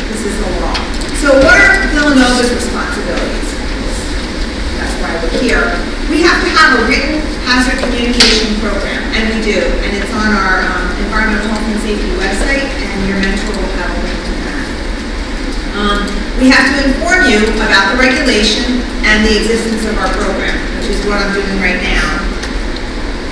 This 0.09 0.25
is 0.25 0.35
the 0.41 0.49
law. 0.59 0.73
So 1.21 1.37
what 1.45 1.55
are 1.61 1.77
Villanova's 1.93 2.49
responsibilities? 2.49 3.49
That's 4.81 4.95
why 4.97 5.13
we're 5.21 5.37
here. 5.37 5.61
We 6.09 6.25
have 6.25 6.41
to 6.41 6.49
have 6.57 6.81
a 6.81 6.89
written 6.89 7.21
hazard 7.45 7.77
communication 7.85 8.57
program, 8.65 9.03
and 9.13 9.37
we 9.37 9.37
do. 9.45 9.59
And 9.85 9.91
it's 9.93 10.09
on 10.17 10.33
our 10.33 10.65
um, 10.65 10.85
environmental 11.05 11.53
health 11.53 11.69
and 11.69 11.79
safety 11.85 12.09
website, 12.17 12.65
and 12.65 12.97
your 13.05 13.21
mentor 13.21 13.53
will 13.53 13.73
have 13.77 13.93
a 13.93 13.99
link 14.01 14.19
to 14.25 14.33
that. 14.41 14.65
Um, 15.77 15.99
We 16.41 16.49
have 16.49 16.65
to 16.69 16.77
inform 16.85 17.29
you 17.29 17.41
about 17.61 17.93
the 17.93 17.97
regulation 18.01 18.81
and 19.05 19.25
the 19.25 19.37
existence 19.41 19.85
of 19.89 19.97
our 19.97 20.09
program, 20.13 20.53
which 20.87 21.03
is 21.03 21.05
what 21.11 21.19
I'm 21.19 21.35
doing 21.35 21.59
right 21.59 21.83
now. 21.83 22.07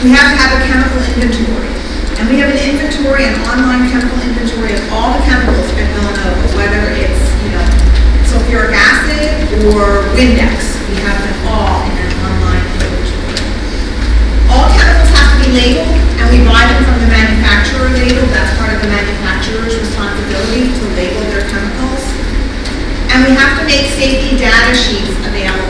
We 0.03 0.11
have 0.11 0.27
to 0.27 0.35
have 0.43 0.59
a 0.59 0.61
chemical 0.67 0.99
inventory. 0.99 1.71
And 2.19 2.27
we 2.27 2.43
have 2.43 2.51
an 2.51 2.59
inventory, 2.59 3.31
an 3.31 3.39
online 3.47 3.87
chemical 3.87 4.19
inventory 4.27 4.75
of 4.75 4.83
all 4.91 5.15
the 5.15 5.23
chemicals 5.23 5.63
at 5.71 5.87
Villanova, 5.95 6.51
whether 6.51 6.83
it's, 6.99 7.23
you 7.47 7.55
know, 7.55 7.63
sulfuric 8.27 8.75
acid 8.75 9.39
or 9.71 10.03
Windex. 10.19 10.83
We 10.91 10.99
have 11.07 11.15
them 11.15 11.35
all 11.47 11.79
in 11.87 11.95
an 11.95 12.11
online 12.27 12.65
inventory. 12.75 13.39
All 14.51 14.67
chemicals 14.75 15.15
have 15.15 15.29
to 15.31 15.47
be 15.47 15.55
labeled, 15.55 15.95
and 15.95 16.27
we 16.27 16.43
buy 16.43 16.59
them 16.59 16.83
from 16.83 16.99
the 16.99 17.07
manufacturer 17.07 17.87
label. 17.95 18.27
That's 18.35 18.51
part 18.59 18.75
of 18.75 18.83
the 18.83 18.91
manufacturer's 18.91 19.79
responsibility 19.79 20.75
to 20.75 20.83
label 20.99 21.23
their 21.31 21.47
chemicals. 21.47 22.03
And 23.15 23.23
we 23.23 23.31
have 23.39 23.55
to 23.59 23.63
make 23.63 23.95
safety 23.95 24.35
data 24.35 24.75
sheets 24.75 25.15
available 25.23 25.64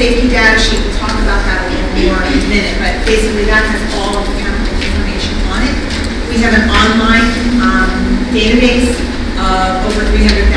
safety 0.00 0.32
data 0.32 0.56
sheet, 0.56 0.80
we'll 0.80 0.96
talk 0.96 1.12
about 1.12 1.44
that 1.44 1.60
a 1.60 1.76
little 1.76 1.92
more 2.08 2.24
in 2.24 2.32
a 2.32 2.48
minute, 2.48 2.72
but 2.80 2.96
basically 3.04 3.44
that 3.44 3.60
has 3.68 3.84
all 4.00 4.16
of 4.16 4.24
the 4.24 4.32
chemical 4.40 4.72
information 4.80 5.36
on 5.52 5.60
it. 5.60 5.76
We 6.32 6.40
have 6.40 6.56
an 6.56 6.72
online 6.72 7.28
um, 7.60 7.92
database 8.32 8.96
of 9.36 9.84
over 9.84 10.00
300,000 10.08 10.48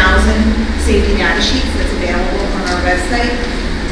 safety 0.80 1.20
data 1.20 1.44
sheets 1.44 1.68
that's 1.76 1.92
available 1.92 2.40
on 2.56 2.72
our 2.72 2.80
website. 2.88 3.36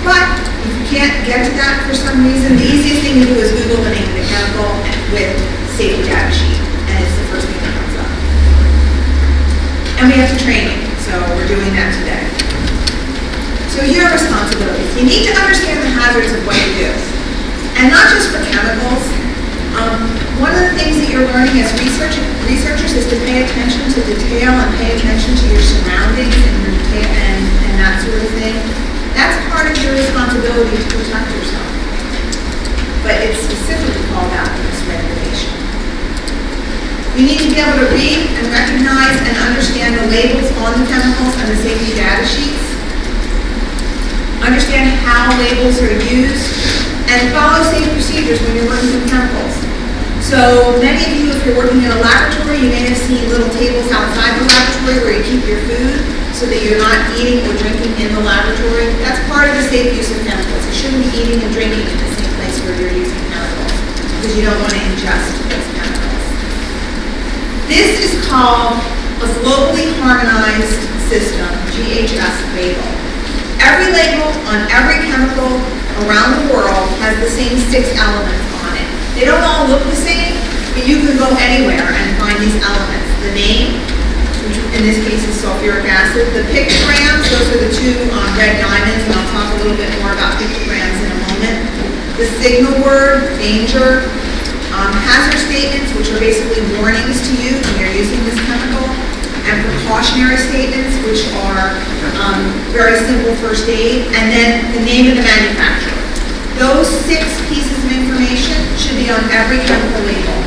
But 0.08 0.24
if 0.64 0.72
you 0.72 0.84
can't 0.88 1.20
get 1.28 1.44
to 1.44 1.52
that 1.60 1.84
for 1.84 2.00
some 2.00 2.24
reason, 2.24 2.56
the 2.56 2.64
easiest 2.72 3.04
thing 3.04 3.20
to 3.20 3.28
do 3.28 3.36
is 3.36 3.52
Google 3.52 3.84
the 3.84 3.92
name 3.92 4.08
of 4.08 4.16
the 4.16 4.28
chemical 4.32 4.72
with 5.12 5.36
safety 5.76 6.08
data 6.08 6.32
sheet, 6.32 6.64
and 6.64 6.96
it's 7.04 7.16
the 7.20 7.28
first 7.28 7.52
thing 7.52 7.60
that 7.60 7.76
comes 7.76 7.96
up. 8.00 8.12
And 10.00 10.04
we 10.08 10.16
have 10.16 10.32
to 10.32 10.40
train 10.40 10.80
you, 10.80 10.80
so 11.04 11.12
we're 11.36 11.52
doing 11.52 11.76
that 11.76 11.92
today. 12.00 12.41
So 13.72 13.88
here 13.88 14.04
are 14.04 14.12
responsibilities. 14.12 14.92
You 15.00 15.08
need 15.08 15.24
to 15.32 15.34
understand 15.40 15.80
the 15.80 15.88
hazards 15.96 16.36
of 16.36 16.44
what 16.44 16.60
you 16.60 16.84
do. 16.84 16.92
And 17.80 17.88
not 17.88 18.12
just 18.12 18.28
for 18.28 18.44
chemicals. 18.52 19.00
Um, 19.80 20.12
one 20.44 20.52
of 20.52 20.68
the 20.68 20.76
things 20.76 21.00
that 21.00 21.08
you're 21.08 21.24
learning 21.32 21.56
as 21.64 21.72
research, 21.80 22.20
researchers 22.52 22.92
is 22.92 23.08
to 23.08 23.16
pay 23.24 23.48
attention 23.48 23.88
to 23.96 24.00
detail 24.04 24.52
and 24.52 24.68
pay 24.76 24.92
attention 25.00 25.40
to 25.40 25.46
your 25.48 25.64
surroundings 25.64 26.36
and 26.36 26.56
your 26.68 26.76
and, 27.00 27.40
and 27.72 27.74
that 27.80 28.04
sort 28.04 28.20
of 28.20 28.28
thing. 28.36 28.60
That's 29.16 29.40
part 29.48 29.72
of 29.72 29.76
your 29.80 29.96
responsibility 29.96 30.76
to 30.76 30.88
protect 30.92 31.32
yourself. 31.32 31.72
But 33.08 33.24
it's 33.24 33.40
specifically 33.40 34.04
called 34.12 34.36
out 34.36 34.52
in 34.52 34.62
this 34.68 34.84
regulation. 34.84 35.56
You 37.16 37.24
need 37.24 37.40
to 37.40 37.50
be 37.56 37.64
able 37.64 37.88
to 37.88 37.90
read 37.96 38.36
and 38.36 38.52
recognize 38.52 39.16
and 39.24 39.36
understand 39.48 39.96
the 39.96 40.12
labels 40.12 40.52
on 40.60 40.76
the 40.76 40.84
chemicals 40.92 41.40
and 41.40 41.56
the 41.56 41.60
safety 41.64 41.96
data 41.96 42.28
sheets. 42.28 42.71
Understand 44.42 44.90
how 45.06 45.30
labels 45.38 45.78
are 45.86 45.94
used 46.10 46.50
and 47.14 47.30
follow 47.30 47.62
safe 47.70 47.86
procedures 47.94 48.42
when 48.42 48.58
you're 48.58 48.66
working 48.66 48.90
with 48.90 49.06
chemicals. 49.06 49.54
So 50.26 50.78
many 50.82 51.06
of 51.06 51.14
you, 51.14 51.30
if 51.30 51.46
you're 51.46 51.58
working 51.58 51.86
in 51.86 51.94
a 51.94 52.02
laboratory, 52.02 52.58
you 52.58 52.74
may 52.74 52.90
have 52.90 52.98
seen 52.98 53.22
little 53.30 53.50
tables 53.54 53.86
outside 53.94 54.34
the 54.42 54.46
laboratory 54.50 54.98
where 55.06 55.14
you 55.18 55.24
keep 55.26 55.44
your 55.46 55.62
food 55.70 56.02
so 56.34 56.50
that 56.50 56.58
you're 56.66 56.82
not 56.82 56.98
eating 57.22 57.46
or 57.46 57.54
drinking 57.58 57.94
in 58.02 58.10
the 58.18 58.24
laboratory. 58.26 58.90
That's 59.06 59.22
part 59.30 59.50
of 59.50 59.60
the 59.62 59.66
safe 59.70 59.94
use 59.94 60.10
of 60.10 60.18
chemicals. 60.26 60.62
You 60.72 60.74
shouldn't 60.74 61.04
be 61.06 61.12
eating 61.22 61.38
and 61.42 61.52
drinking 61.54 61.86
in 61.86 61.98
the 62.02 62.12
same 62.18 62.34
place 62.42 62.58
where 62.66 62.74
you're 62.82 62.98
using 62.98 63.22
chemicals 63.30 63.78
because 64.18 64.34
you 64.34 64.46
don't 64.46 64.58
want 64.58 64.74
to 64.74 64.82
ingest 64.82 65.38
those 65.54 65.68
chemicals. 65.78 66.26
This 67.70 67.92
is 68.10 68.14
called 68.26 68.78
a 69.22 69.28
globally 69.46 69.90
harmonized 70.02 70.82
system, 71.10 71.50
GHS 71.78 72.38
label. 72.58 73.01
Every 73.62 73.94
label 73.94 74.30
on 74.50 74.66
every 74.74 75.06
chemical 75.06 75.62
around 76.06 76.42
the 76.42 76.46
world 76.50 76.90
has 77.06 77.14
the 77.22 77.30
same 77.30 77.54
six 77.70 77.94
elements 77.94 78.46
on 78.66 78.74
it. 78.74 78.90
They 79.14 79.26
don't 79.26 79.46
all 79.46 79.70
look 79.70 79.86
the 79.86 79.98
same, 79.98 80.34
but 80.74 80.82
you 80.90 80.98
can 81.06 81.14
go 81.14 81.30
anywhere 81.38 81.86
and 81.86 82.10
find 82.18 82.42
these 82.42 82.58
elements. 82.58 83.10
The 83.22 83.34
name, 83.38 83.78
which 84.50 84.58
in 84.74 84.82
this 84.82 84.98
case 85.06 85.22
is 85.30 85.38
sulfuric 85.38 85.86
acid, 85.86 86.26
the 86.34 86.42
pictograms, 86.50 87.22
those 87.30 87.48
are 87.54 87.62
the 87.62 87.70
two 87.70 87.94
um, 88.10 88.34
red 88.34 88.58
diamonds, 88.58 89.06
and 89.06 89.14
I'll 89.14 89.30
talk 89.30 89.48
a 89.54 89.58
little 89.62 89.78
bit 89.78 89.94
more 90.02 90.10
about 90.10 90.42
pictograms 90.42 90.98
in 90.98 91.10
a 91.14 91.20
moment. 91.30 91.60
The 92.18 92.26
signal 92.42 92.82
word, 92.82 93.30
danger, 93.38 94.10
um, 94.74 94.90
hazard 95.06 95.38
statements, 95.38 95.94
which 95.94 96.10
are 96.10 96.18
basically 96.18 96.66
warnings 96.82 97.22
to 97.30 97.34
you 97.38 97.62
when 97.62 97.74
you're 97.78 97.94
using 97.94 98.18
this 98.26 98.40
chemical, 98.42 98.90
and 99.48 99.56
precautionary 99.66 100.38
statements, 100.38 100.98
which 101.08 101.26
are 101.48 101.74
um, 102.22 102.42
very 102.76 102.98
simple 102.98 103.34
first 103.42 103.68
aid, 103.68 104.08
and 104.14 104.26
then 104.30 104.62
the 104.78 104.84
name 104.86 105.10
of 105.10 105.16
the 105.18 105.26
manufacturer. 105.26 105.98
Those 106.60 106.88
six 107.08 107.26
pieces 107.50 107.74
of 107.86 107.92
information 107.92 108.58
should 108.78 108.98
be 109.00 109.10
on 109.10 109.24
every 109.34 109.58
chemical 109.66 110.02
label. 110.06 110.40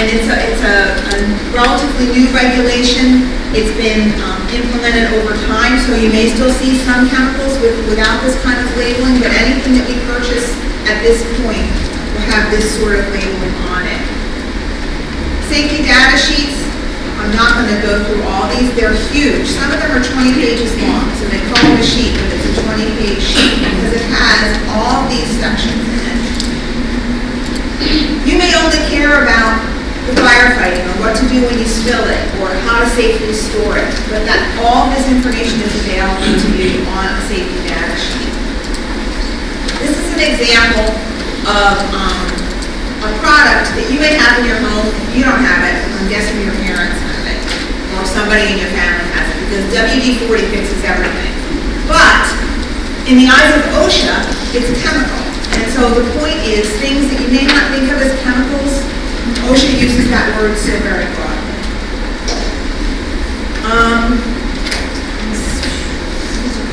And 0.00 0.08
it's 0.08 0.26
a, 0.26 0.36
it's 0.40 0.64
a 0.64 0.76
a 1.12 1.18
relatively 1.52 2.08
new 2.16 2.26
regulation. 2.32 3.28
It's 3.52 3.70
been 3.76 4.08
um, 4.24 4.40
implemented 4.48 5.12
over 5.20 5.36
time, 5.44 5.76
so 5.84 5.92
you 5.94 6.08
may 6.08 6.32
still 6.32 6.50
see 6.50 6.80
some 6.80 7.04
chemicals 7.12 7.60
with, 7.60 7.76
without 7.86 8.24
this 8.24 8.40
kind 8.40 8.56
of 8.56 8.66
labeling, 8.80 9.20
but 9.20 9.28
anything 9.36 9.76
that 9.76 9.84
we 9.84 10.00
purchase 10.08 10.48
at 10.88 11.04
this 11.04 11.20
point 11.44 11.68
will 12.16 12.24
have 12.32 12.48
this 12.48 12.64
sort 12.80 12.96
of 12.96 13.04
labeling 13.12 13.54
on 13.68 13.84
it. 13.84 14.00
Safety 15.52 15.84
data 15.84 16.16
sheets, 16.16 16.61
I'm 17.22 17.30
not 17.38 17.54
going 17.54 17.70
to 17.70 17.78
go 17.86 18.02
through 18.02 18.26
all 18.26 18.50
these, 18.50 18.74
they're 18.74 18.98
huge. 19.14 19.46
Some 19.46 19.70
of 19.70 19.78
them 19.78 19.94
are 19.94 20.02
20 20.02 20.42
pages 20.42 20.74
long, 20.82 21.06
so 21.14 21.22
they 21.30 21.38
call 21.46 21.62
it 21.70 21.78
a 21.78 21.86
sheet, 21.86 22.18
but 22.18 22.26
it's 22.34 22.50
a 22.50 22.54
20-page 22.66 23.22
sheet 23.22 23.62
because 23.62 23.94
it 23.94 24.02
has 24.10 24.58
all 24.74 25.06
these 25.06 25.30
sections 25.38 25.86
in 25.86 26.02
it. 26.02 26.18
You 28.26 28.34
may 28.42 28.50
only 28.58 28.82
care 28.90 29.22
about 29.22 29.54
the 30.10 30.18
firefighting, 30.18 30.82
or 30.82 30.98
what 30.98 31.14
to 31.14 31.22
do 31.30 31.46
when 31.46 31.62
you 31.62 31.68
spill 31.70 32.02
it, 32.02 32.26
or 32.42 32.50
how 32.66 32.82
to 32.82 32.90
safely 32.90 33.30
store 33.30 33.78
it, 33.78 33.86
but 34.10 34.26
that, 34.26 34.42
all 34.58 34.90
this 34.90 35.06
information 35.06 35.62
is 35.62 35.70
available 35.86 36.26
to 36.26 36.48
you 36.58 36.82
on 36.90 37.06
a 37.06 37.22
safety 37.30 37.54
data 37.70 37.94
sheet. 38.02 38.34
This 39.78 39.94
is 39.94 40.10
an 40.10 40.26
example 40.26 40.90
of 41.46 41.78
um, 41.94 42.18
a 43.06 43.10
product 43.22 43.78
that 43.78 43.86
you 43.94 44.02
may 44.02 44.18
have 44.18 44.42
in 44.42 44.50
your 44.50 44.58
home. 44.58 44.90
If 45.06 45.14
you 45.14 45.22
don't 45.22 45.38
have 45.38 45.70
it, 45.70 45.78
I'm 45.86 46.10
guessing 46.10 46.42
your 46.42 46.58
parents 46.66 47.11
or 48.02 48.06
somebody 48.10 48.42
in 48.50 48.58
your 48.58 48.72
family 48.74 49.06
has 49.14 49.30
it, 49.30 49.38
because 49.46 49.62
WD-40 49.70 50.50
fixes 50.50 50.82
everything. 50.82 51.30
But 51.86 52.26
in 53.06 53.14
the 53.14 53.30
eyes 53.30 53.54
of 53.54 53.78
OSHA, 53.78 54.26
it's 54.58 54.66
a 54.66 54.78
chemical. 54.82 55.22
And 55.54 55.70
so 55.70 55.94
the 55.94 56.02
point 56.18 56.42
is, 56.42 56.66
things 56.82 57.06
that 57.14 57.22
you 57.22 57.30
may 57.30 57.46
not 57.46 57.70
think 57.70 57.86
of 57.94 58.02
as 58.02 58.10
chemicals, 58.26 58.74
OSHA 59.46 59.78
uses 59.78 60.10
that 60.10 60.34
word 60.34 60.58
so 60.58 60.74
very 60.82 61.06
broadly. 61.14 61.62
Um, 63.70 64.18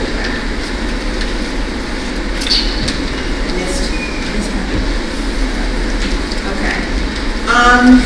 one. 0.09 0.33
Um, 7.53 8.01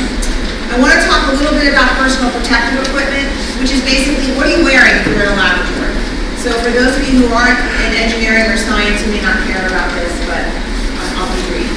I 0.74 0.80
want 0.82 0.92
to 0.98 1.06
talk 1.06 1.13
a 1.30 1.34
little 1.40 1.56
bit 1.56 1.72
about 1.72 1.96
personal 1.96 2.32
protective 2.32 2.84
equipment, 2.84 3.30
which 3.60 3.72
is 3.72 3.80
basically, 3.86 4.36
what 4.36 4.48
are 4.48 4.54
you 4.54 4.64
wearing 4.64 4.92
if 5.00 5.08
you're 5.08 5.24
in 5.24 5.32
a 5.32 5.38
laboratory? 5.40 5.96
So 6.44 6.52
for 6.60 6.72
those 6.76 7.00
of 7.00 7.04
you 7.08 7.24
who 7.24 7.32
aren't 7.32 7.60
in 7.88 7.96
engineering 7.96 8.52
or 8.52 8.58
science, 8.60 9.00
you 9.06 9.16
may 9.16 9.22
not 9.24 9.40
care 9.48 9.64
about 9.64 9.88
this, 9.96 10.12
but 10.28 10.44
I- 10.44 11.14
I'll 11.16 11.32
be 11.32 11.42
brief. 11.48 11.72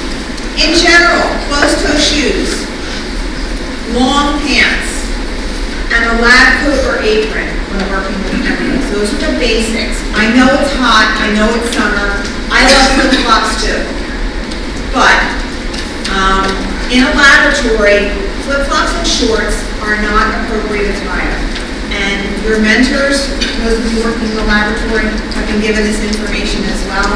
In 0.59 0.75
general, 0.75 1.23
closed-toe 1.47 1.95
shoes, 1.95 2.67
long 3.95 4.41
pants, 4.43 5.07
and 5.95 6.03
a 6.03 6.21
lab 6.21 6.67
coat 6.67 6.83
or 6.91 6.99
apron 6.99 7.47
when 7.71 7.89
working 7.89 8.17
with 8.27 8.43
chemicals. 8.43 8.91
Those 8.91 9.13
are 9.15 9.31
the 9.31 9.39
basics. 9.39 10.03
I 10.13 10.27
know 10.35 10.51
it's 10.59 10.75
hot, 10.75 11.15
I 11.23 11.31
know 11.31 11.47
it's 11.55 11.71
summer, 11.71 12.19
I 12.51 12.67
love 12.67 12.87
flip-flops 12.99 13.63
too. 13.63 13.79
But, 14.91 15.15
um, 16.11 16.51
in 16.91 17.03
a 17.03 17.11
laboratory, 17.15 18.26
flip-flops 18.47 18.95
and 18.95 19.03
shorts 19.03 19.59
are 19.83 19.99
not 19.99 20.31
appropriate 20.47 20.95
attire. 20.95 21.35
And 21.91 22.23
your 22.47 22.63
mentors, 22.63 23.27
those 23.63 23.75
of 23.75 23.85
you 23.91 23.99
working 24.07 24.31
in 24.31 24.35
the 24.39 24.47
laboratory, 24.47 25.11
have 25.35 25.45
been 25.51 25.59
given 25.59 25.83
this 25.83 25.99
information 25.99 26.63
as 26.71 26.79
well. 26.87 27.11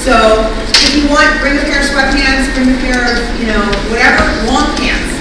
So, 0.00 0.48
if 0.72 0.96
you 0.96 1.04
want, 1.12 1.28
bring 1.44 1.60
a 1.60 1.64
pair 1.68 1.84
of 1.84 1.88
sweatpants, 1.92 2.48
bring 2.56 2.72
a 2.72 2.80
pair 2.80 3.04
of, 3.12 3.20
you 3.36 3.52
know, 3.52 3.60
whatever, 3.92 4.24
long 4.48 4.72
pants 4.80 5.12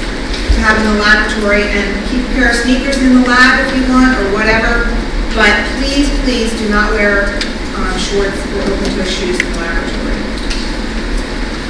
to 0.55 0.59
have 0.63 0.79
in 0.79 0.95
the 0.95 0.99
laboratory, 1.03 1.67
and 1.67 1.87
keep 2.07 2.23
a 2.23 2.31
pair 2.31 2.55
of 2.55 2.55
sneakers 2.63 2.95
in 3.03 3.19
the 3.19 3.25
lab 3.27 3.59
if 3.67 3.75
you 3.75 3.83
want, 3.91 4.15
or 4.15 4.31
whatever. 4.31 4.87
But 5.35 5.51
please, 5.79 6.07
please 6.23 6.55
do 6.55 6.71
not 6.71 6.95
wear 6.95 7.35
um, 7.75 7.91
shorts 7.99 8.39
or 8.55 8.63
open-toe 8.63 9.03
shoes 9.03 9.35
in 9.35 9.47
the 9.51 9.59
laboratory. 9.59 10.19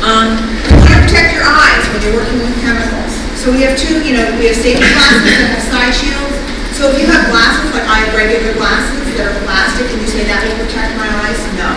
Um, 0.05 0.37
you 0.69 0.77
want 0.77 0.93
to 0.93 1.01
protect 1.09 1.33
your 1.33 1.45
eyes 1.45 1.83
when 1.89 1.99
you're 2.05 2.17
working 2.17 2.39
with 2.45 2.53
chemicals. 2.61 3.18
So 3.39 3.55
we 3.55 3.63
have 3.63 3.79
two, 3.79 4.03
you 4.03 4.19
know, 4.19 4.27
we 4.35 4.51
have 4.51 4.59
safety 4.59 4.83
glasses 4.83 5.23
that 5.23 5.55
have 5.55 5.63
side 5.71 5.95
shields. 5.95 6.35
So 6.75 6.91
if 6.91 6.99
you 6.99 7.07
have 7.07 7.23
glasses, 7.31 7.71
like 7.71 7.87
I 7.87 8.03
have 8.03 8.11
regular 8.11 8.51
glasses 8.59 8.99
that 9.15 9.31
are 9.31 9.37
plastic, 9.47 9.87
and 9.95 10.03
you 10.03 10.11
say 10.11 10.27
that 10.27 10.43
will 10.43 10.59
protect 10.59 10.99
my 10.99 11.07
eyes, 11.23 11.39
no. 11.55 11.71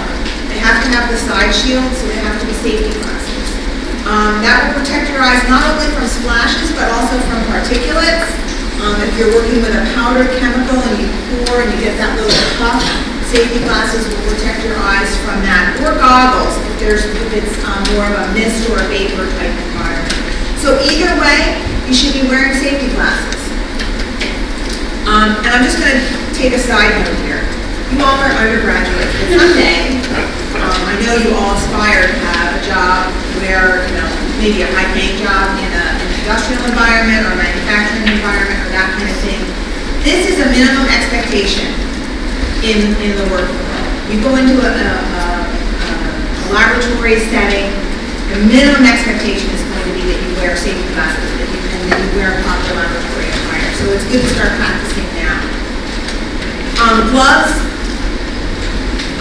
They 0.51 0.59
have 0.59 0.83
to 0.83 0.91
have 0.91 1.07
the 1.07 1.15
side 1.23 1.55
shield, 1.55 1.87
so 1.95 2.11
they 2.11 2.19
have 2.19 2.35
to 2.43 2.47
be 2.51 2.55
safety 2.67 2.91
glasses. 2.99 3.47
Um, 4.11 4.43
that 4.43 4.59
will 4.59 4.83
protect 4.83 5.07
your 5.15 5.23
eyes 5.23 5.39
not 5.47 5.63
only 5.71 5.87
from 5.95 6.03
splashes, 6.11 6.75
but 6.75 6.91
also 6.91 7.15
from 7.31 7.39
particulates. 7.47 8.27
Um, 8.83 8.99
if 9.07 9.15
you're 9.15 9.31
working 9.31 9.63
with 9.63 9.79
a 9.79 9.87
powder 9.95 10.27
chemical 10.43 10.83
and 10.83 10.95
you 10.99 11.07
pour 11.47 11.63
and 11.63 11.71
you 11.71 11.79
get 11.79 11.95
that 12.03 12.19
little 12.19 12.35
puff, 12.59 12.83
safety 13.31 13.63
glasses 13.63 14.03
will 14.11 14.35
protect 14.35 14.67
your 14.67 14.75
eyes 14.83 15.15
from 15.23 15.39
that. 15.47 15.79
Or 15.87 15.95
goggles, 15.95 16.59
if 16.59 16.75
there's, 16.83 17.07
if 17.07 17.31
it's 17.39 17.55
um, 17.63 17.87
more 17.95 18.11
of 18.11 18.19
a 18.19 18.27
mist 18.35 18.67
or 18.67 18.83
a 18.83 18.87
vapor 18.91 19.31
type. 19.39 19.72
So 20.63 20.79
either 20.79 21.11
way, 21.19 21.59
you 21.91 21.95
should 21.95 22.15
be 22.15 22.23
wearing 22.31 22.55
safety 22.55 22.87
glasses. 22.95 23.43
Um, 25.11 25.35
and 25.43 25.51
I'm 25.51 25.67
just 25.67 25.83
gonna 25.83 25.99
take 26.39 26.55
a 26.55 26.63
side 26.63 26.87
note 27.03 27.19
here. 27.27 27.43
You 27.91 27.99
all 27.99 28.15
are 28.23 28.31
undergraduates, 28.31 29.11
but 29.11 29.43
someday, 29.43 29.99
um, 30.63 30.81
I 30.87 30.95
know 31.03 31.19
you 31.19 31.35
all 31.35 31.59
aspire 31.59 32.07
to 32.07 32.19
have 32.31 32.55
a 32.55 32.63
job 32.63 33.11
where, 33.43 33.83
you 33.91 33.95
know, 33.99 34.07
maybe 34.39 34.63
a 34.63 34.71
high-paying 34.71 35.19
job 35.19 35.59
in 35.59 35.67
an 35.67 35.99
industrial 36.23 36.63
environment 36.71 37.27
or 37.27 37.35
a 37.35 37.39
manufacturing 37.43 38.07
environment 38.07 38.63
or 38.63 38.71
that 38.71 38.95
kind 38.95 39.11
of 39.11 39.19
thing. 39.19 39.43
This 40.07 40.31
is 40.31 40.39
a 40.39 40.47
minimum 40.47 40.87
expectation 40.95 41.75
in, 42.63 42.95
in 43.03 43.19
the 43.19 43.27
work 43.35 43.51
world. 43.51 43.91
You 44.15 44.23
go 44.23 44.39
into 44.39 44.55
a, 44.63 44.71
a, 44.71 44.91
a, 44.95 45.27
a 46.39 46.47
laboratory 46.55 47.19
setting, 47.35 47.67
the 48.31 48.47
minimum 48.47 48.87
expectation 48.87 49.51
is 49.51 49.59
going 49.59 49.59
to 49.59 49.62
that 50.09 50.19
you 50.19 50.31
wear 50.39 50.57
safety 50.59 50.87
glasses, 50.95 51.27
and 51.27 51.91
that 51.91 51.99
you 51.99 52.11
wear 52.19 52.35
a 52.35 52.39
proper 52.43 52.75
laboratory 52.75 53.29
attire. 53.31 53.71
So 53.79 53.85
it's 53.95 54.07
good 54.11 54.23
to 54.23 54.31
start 54.35 54.53
practicing 54.59 55.07
now. 55.19 55.39
Um, 56.83 57.11
gloves. 57.15 57.55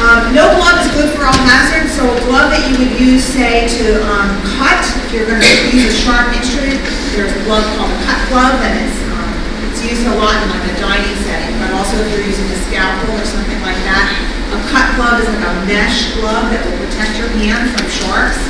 Um, 0.01 0.33
no 0.33 0.49
glove 0.57 0.81
is 0.81 0.89
good 0.97 1.13
for 1.13 1.29
all 1.29 1.41
hazards, 1.45 1.93
so 1.93 2.09
a 2.09 2.17
glove 2.25 2.49
that 2.49 2.65
you 2.65 2.73
would 2.81 2.97
use, 2.97 3.21
say, 3.21 3.69
to 3.69 4.01
um, 4.09 4.33
cut, 4.57 4.81
if 5.05 5.13
you're 5.13 5.29
going 5.29 5.37
to 5.37 5.53
use 5.69 5.93
a 5.93 5.97
sharp 6.01 6.33
instrument, 6.33 6.81
there's 7.13 7.29
a 7.29 7.41
glove 7.45 7.61
called 7.77 7.93
a 7.93 8.01
cut 8.09 8.17
glove, 8.33 8.57
and 8.65 8.81
it's, 8.81 8.97
um, 9.13 9.29
it's 9.69 9.77
used 9.85 10.01
a 10.09 10.15
lot 10.17 10.41
in 10.41 10.49
like 10.49 10.65
a 10.73 10.75
dining 10.81 11.13
setting, 11.21 11.53
but 11.61 11.69
also 11.77 12.01
if 12.01 12.09
you're 12.17 12.25
using 12.25 12.49
a 12.49 12.59
scalpel 12.65 13.13
or 13.13 13.27
something 13.29 13.61
like 13.61 13.77
that. 13.85 14.09
A 14.57 14.59
cut 14.73 14.89
glove 14.97 15.21
is 15.21 15.29
like 15.29 15.45
a 15.45 15.53
mesh 15.69 16.17
glove 16.17 16.49
that 16.49 16.65
will 16.65 16.81
protect 16.81 17.21
your 17.21 17.29
hand 17.37 17.69
from 17.69 17.85
sharps, 17.85 18.41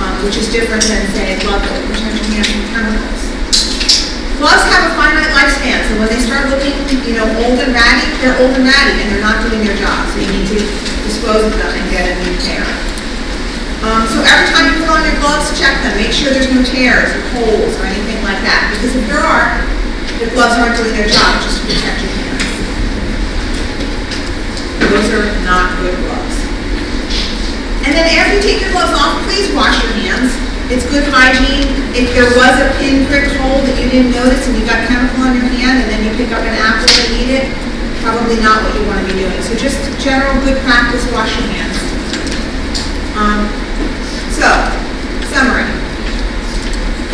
um, 0.00 0.14
which 0.24 0.36
is 0.36 0.52
different 0.52 0.84
than, 0.84 1.02
say, 1.16 1.34
a 1.34 1.40
glove 1.40 1.62
that 1.64 1.72
will 1.72 1.88
protect 1.88 2.16
your 2.20 2.28
hand 2.28 2.46
from 2.46 2.62
chemicals. 2.72 3.22
Gloves 4.36 4.68
have 4.68 4.84
a 4.84 4.92
finite 5.00 5.32
lifespan, 5.32 5.80
so 5.88 5.96
when 5.96 6.12
they 6.12 6.20
start 6.20 6.52
looking, 6.52 6.76
you 7.08 7.16
know, 7.16 7.24
old 7.40 7.56
and 7.56 7.72
ratty, 7.72 8.04
they're 8.20 8.36
old 8.36 8.52
and 8.52 8.68
ratty, 8.68 9.00
and 9.00 9.08
they're 9.08 9.24
not 9.24 9.40
doing 9.40 9.64
their 9.64 9.76
job, 9.80 10.04
so 10.12 10.20
you 10.20 10.28
need 10.28 10.44
to 10.52 10.60
dispose 11.08 11.48
of 11.48 11.56
them 11.56 11.72
and 11.72 11.84
get 11.88 12.04
a 12.04 12.14
new 12.20 12.36
pair. 12.44 12.60
Um, 13.80 14.04
so 14.12 14.20
every 14.20 14.48
time 14.52 14.68
you 14.68 14.84
put 14.84 14.92
on 14.92 15.00
your 15.08 15.16
gloves, 15.24 15.48
check 15.56 15.80
them, 15.80 15.96
make 15.96 16.12
sure 16.12 16.28
there's 16.36 16.52
no 16.52 16.60
tears 16.60 17.16
or 17.16 17.24
holes 17.32 17.72
or 17.80 17.88
anything 17.88 18.20
like 18.20 18.40
that, 18.44 18.76
because 18.76 18.92
if 18.92 19.04
there 19.08 19.24
are, 19.24 19.56
the 20.20 20.28
gloves 20.36 20.60
aren't 20.60 20.76
doing 20.76 20.92
their 20.92 21.08
job, 21.08 21.40
just 21.40 21.64
to 21.64 21.72
protect 21.72 22.04
your 22.04 22.12
hands. 22.12 22.44
Those 24.84 25.08
are 25.16 25.28
not 25.48 25.80
good 25.80 25.96
gloves. 26.04 26.35
And 27.86 27.94
then 27.94 28.10
after 28.18 28.34
you 28.34 28.42
take 28.42 28.58
your 28.58 28.74
gloves 28.74 28.90
off, 28.98 29.22
please 29.30 29.46
wash 29.54 29.78
your 29.78 29.94
hands. 30.02 30.34
It's 30.66 30.82
good 30.90 31.06
hygiene. 31.06 31.70
If 31.94 32.10
there 32.18 32.26
was 32.34 32.54
a 32.58 32.74
pinprick 32.82 33.30
hole 33.38 33.62
that 33.62 33.78
you 33.78 33.86
didn't 33.86 34.10
notice 34.10 34.42
and 34.50 34.58
you 34.58 34.66
got 34.66 34.82
chemical 34.90 35.22
on 35.22 35.38
your 35.38 35.46
hand 35.46 35.86
and 35.86 35.88
then 35.94 36.02
you 36.02 36.10
pick 36.18 36.34
up 36.34 36.42
an 36.42 36.58
apple 36.58 36.90
and 36.90 37.06
eat 37.14 37.30
it, 37.30 37.46
probably 38.02 38.42
not 38.42 38.66
what 38.66 38.74
you 38.74 38.82
want 38.90 39.06
to 39.06 39.06
be 39.06 39.22
doing. 39.22 39.38
So 39.38 39.54
just 39.54 39.78
general 40.02 40.34
good 40.42 40.58
practice, 40.66 41.06
wash 41.14 41.30
your 41.38 41.46
hands. 41.46 41.78
Um, 43.14 43.46
so, 44.34 44.50
summary. 45.30 45.70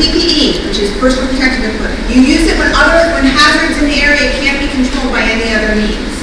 PPE, 0.01 0.65
which 0.65 0.81
is 0.81 0.89
personal 0.97 1.29
protective 1.29 1.69
equipment. 1.69 2.01
You 2.09 2.25
use 2.25 2.49
it 2.49 2.57
when 2.57 2.73
other, 2.73 3.13
when 3.13 3.29
hazards 3.29 3.77
in 3.77 3.93
the 3.93 4.01
area 4.01 4.33
can't 4.41 4.57
be 4.57 4.73
controlled 4.73 5.13
by 5.13 5.21
any 5.21 5.53
other 5.53 5.77
means. 5.77 6.22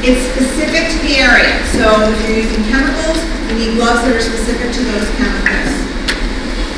It's 0.00 0.24
specific 0.32 0.88
to 0.96 0.98
the 1.04 1.20
area. 1.20 1.60
So 1.76 1.84
if 2.08 2.16
you're 2.24 2.40
using 2.40 2.64
chemicals, 2.72 3.20
you 3.52 3.60
need 3.60 3.76
gloves 3.76 4.00
that 4.08 4.16
are 4.16 4.24
specific 4.24 4.72
to 4.72 4.80
those 4.88 5.04
chemicals. 5.20 5.76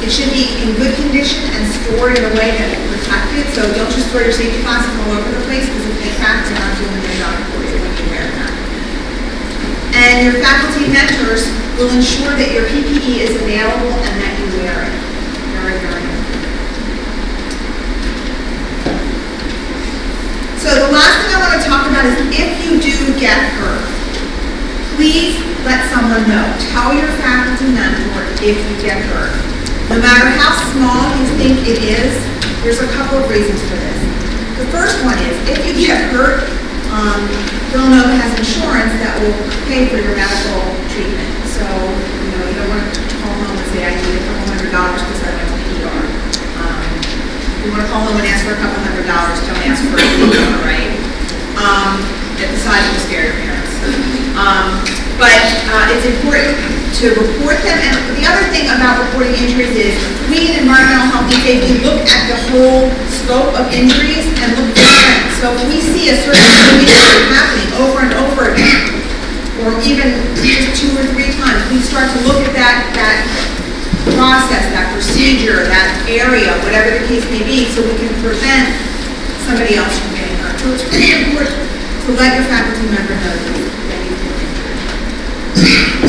It 0.03 0.11
should 0.11 0.35
be 0.35 0.51
in 0.59 0.75
good 0.75 0.91
condition 0.99 1.47
and 1.55 1.63
stored 1.71 2.19
in 2.19 2.27
a 2.27 2.35
way 2.35 2.51
that 2.51 2.67
will 2.67 2.83
protect 2.99 3.31
it. 3.39 3.47
So 3.55 3.63
don't 3.79 3.87
just 3.95 4.11
throw 4.11 4.27
your 4.27 4.35
safety 4.35 4.59
glasses 4.67 4.91
all 5.07 5.15
over 5.15 5.31
the 5.31 5.39
place 5.47 5.71
because 5.71 5.87
if 5.87 5.97
they 6.03 6.11
crack, 6.19 6.43
they're 6.51 6.59
not 6.59 6.75
doing 6.75 6.99
their 6.99 7.17
job 7.23 7.39
for 7.55 7.63
you 7.63 7.79
when 7.79 7.95
you 7.95 8.07
wear 8.11 8.27
them. 8.27 8.53
And 9.95 10.27
your 10.27 10.43
faculty 10.43 10.91
mentors 10.91 11.47
will 11.79 11.95
ensure 11.95 12.35
that 12.35 12.51
your 12.51 12.67
PPE 12.67 13.23
is 13.23 13.39
available 13.39 13.95
and 14.03 14.15
that 14.19 14.35
you 14.35 14.51
wear 14.59 14.83
it. 14.83 14.95
Very, 15.63 15.79
very 15.79 16.03
important. 16.03 16.43
So 20.63 20.71
the 20.71 20.95
last 20.95 21.27
thing 21.27 21.35
I 21.35 21.43
want 21.43 21.59
to 21.59 21.67
talk 21.67 21.91
about 21.91 22.07
is 22.07 22.15
if 22.31 22.51
you 22.63 22.79
do 22.79 22.95
get 23.19 23.35
hurt, 23.59 23.83
please 24.95 25.35
let 25.67 25.91
someone 25.91 26.23
know. 26.31 26.47
Tell 26.71 26.95
your 26.95 27.11
faculty 27.19 27.67
mentor 27.67 28.23
if 28.39 28.55
you 28.55 28.75
get 28.79 29.03
hurt. 29.11 29.35
No 29.91 29.99
matter 29.99 30.31
how 30.39 30.55
small 30.71 31.11
you 31.19 31.27
think 31.35 31.67
it 31.67 31.83
is, 31.83 32.15
there's 32.63 32.79
a 32.79 32.87
couple 32.95 33.19
of 33.19 33.27
reasons 33.27 33.59
for 33.67 33.75
this. 33.75 33.99
The 34.63 34.71
first 34.71 35.03
one 35.03 35.19
is 35.27 35.35
if 35.51 35.67
you 35.67 35.75
get 35.83 35.99
hurt, 36.15 36.47
um, 36.95 37.27
Villanova 37.75 38.15
has 38.15 38.31
insurance 38.39 38.95
that 39.03 39.19
will 39.19 39.35
pay 39.67 39.91
for 39.91 39.99
your 39.99 40.15
medical 40.15 40.63
treatment. 40.95 41.27
So, 41.51 41.67
you 41.67 42.29
know, 42.39 42.43
you 42.47 42.55
don't 42.63 42.71
want 42.71 42.87
to 42.87 43.03
call 43.19 43.35
home 43.35 43.59
and 43.59 43.67
say, 43.75 43.83
I 43.83 43.99
need 43.99 44.15
a 44.15 44.23
couple 44.31 44.47
hundred 44.55 44.71
dollars 44.71 45.03
because 45.03 45.27
I 45.27 45.31
went 45.35 45.51
to 45.51 45.59
the 45.59 45.91
ER. 45.91 46.03
Um, 46.63 46.87
if 47.03 47.52
you 47.65 47.71
want 47.71 47.87
to 47.87 47.91
call 47.91 48.03
home 48.03 48.19
and 48.19 48.27
ask 48.27 48.43
for 48.43 48.55
a 48.55 48.61
couple 48.61 48.79
hundred 48.83 49.07
dollars, 49.07 49.39
don't 49.47 49.63
ask 49.63 49.83
for 49.87 49.95
a 49.95 50.07
right? 50.67 50.91
Um, 51.55 52.03
besides 52.37 52.83
you 52.91 52.99
scare 53.07 53.31
your 53.31 53.39
parents. 53.39 53.71
Um, 54.35 54.83
but 55.21 55.39
uh, 55.71 55.95
it's 55.95 56.07
important 56.09 56.59
to 56.99 57.15
report 57.15 57.63
them. 57.63 57.79
And 57.79 57.95
the 58.19 58.27
other 58.27 58.43
thing 58.51 58.67
about 58.67 58.99
reporting 59.07 59.39
injuries 59.39 59.75
is 59.79 59.95
we 60.27 60.51
in 60.51 60.67
environmental 60.67 61.07
health 61.15 61.31
and 61.31 61.43
safety 61.47 61.79
look 61.87 62.03
at 62.03 62.23
the 62.27 62.39
whole 62.51 62.91
scope 63.07 63.55
of 63.55 63.71
injuries 63.71 64.27
and 64.43 64.59
look 64.59 64.71
for 64.75 64.83
trends. 64.83 65.33
So 65.39 65.55
if 65.55 65.63
we 65.71 65.79
see 65.79 66.11
a 66.11 66.17
certain 66.19 66.43
injury 66.83 67.31
happening 67.31 67.71
over 67.79 68.03
and 68.03 68.15
over 68.27 68.51
again, 68.51 69.03
or 69.63 69.79
even 69.87 70.19
just 70.43 70.75
two 70.75 70.91
or 70.99 71.07
three 71.15 71.31
times, 71.39 71.63
we 71.71 71.79
start 71.79 72.11
to 72.11 72.21
look 72.27 72.43
at 72.43 72.55
that, 72.59 72.91
that 72.99 73.23
process, 74.15 74.67
that 74.75 74.91
procedure, 74.95 75.63
that 75.67 75.89
area, 76.11 76.51
whatever 76.67 76.91
the 76.91 77.05
case 77.07 77.23
may 77.31 77.43
be, 77.47 77.71
so 77.71 77.83
we 77.83 77.95
can 77.99 78.11
prevent 78.19 78.75
somebody 79.47 79.79
else 79.79 79.95
from 79.99 80.11
getting 80.19 80.37
hurt. 80.43 80.59
So 80.59 80.67
it's 80.75 80.85
really 80.91 81.31
important 81.31 81.59
to 82.07 82.09
let 82.19 82.35
your 82.35 82.47
faculty 82.51 82.87
member 82.91 83.15
know 83.15 83.35
that 83.35 83.53
you've. 83.55 83.73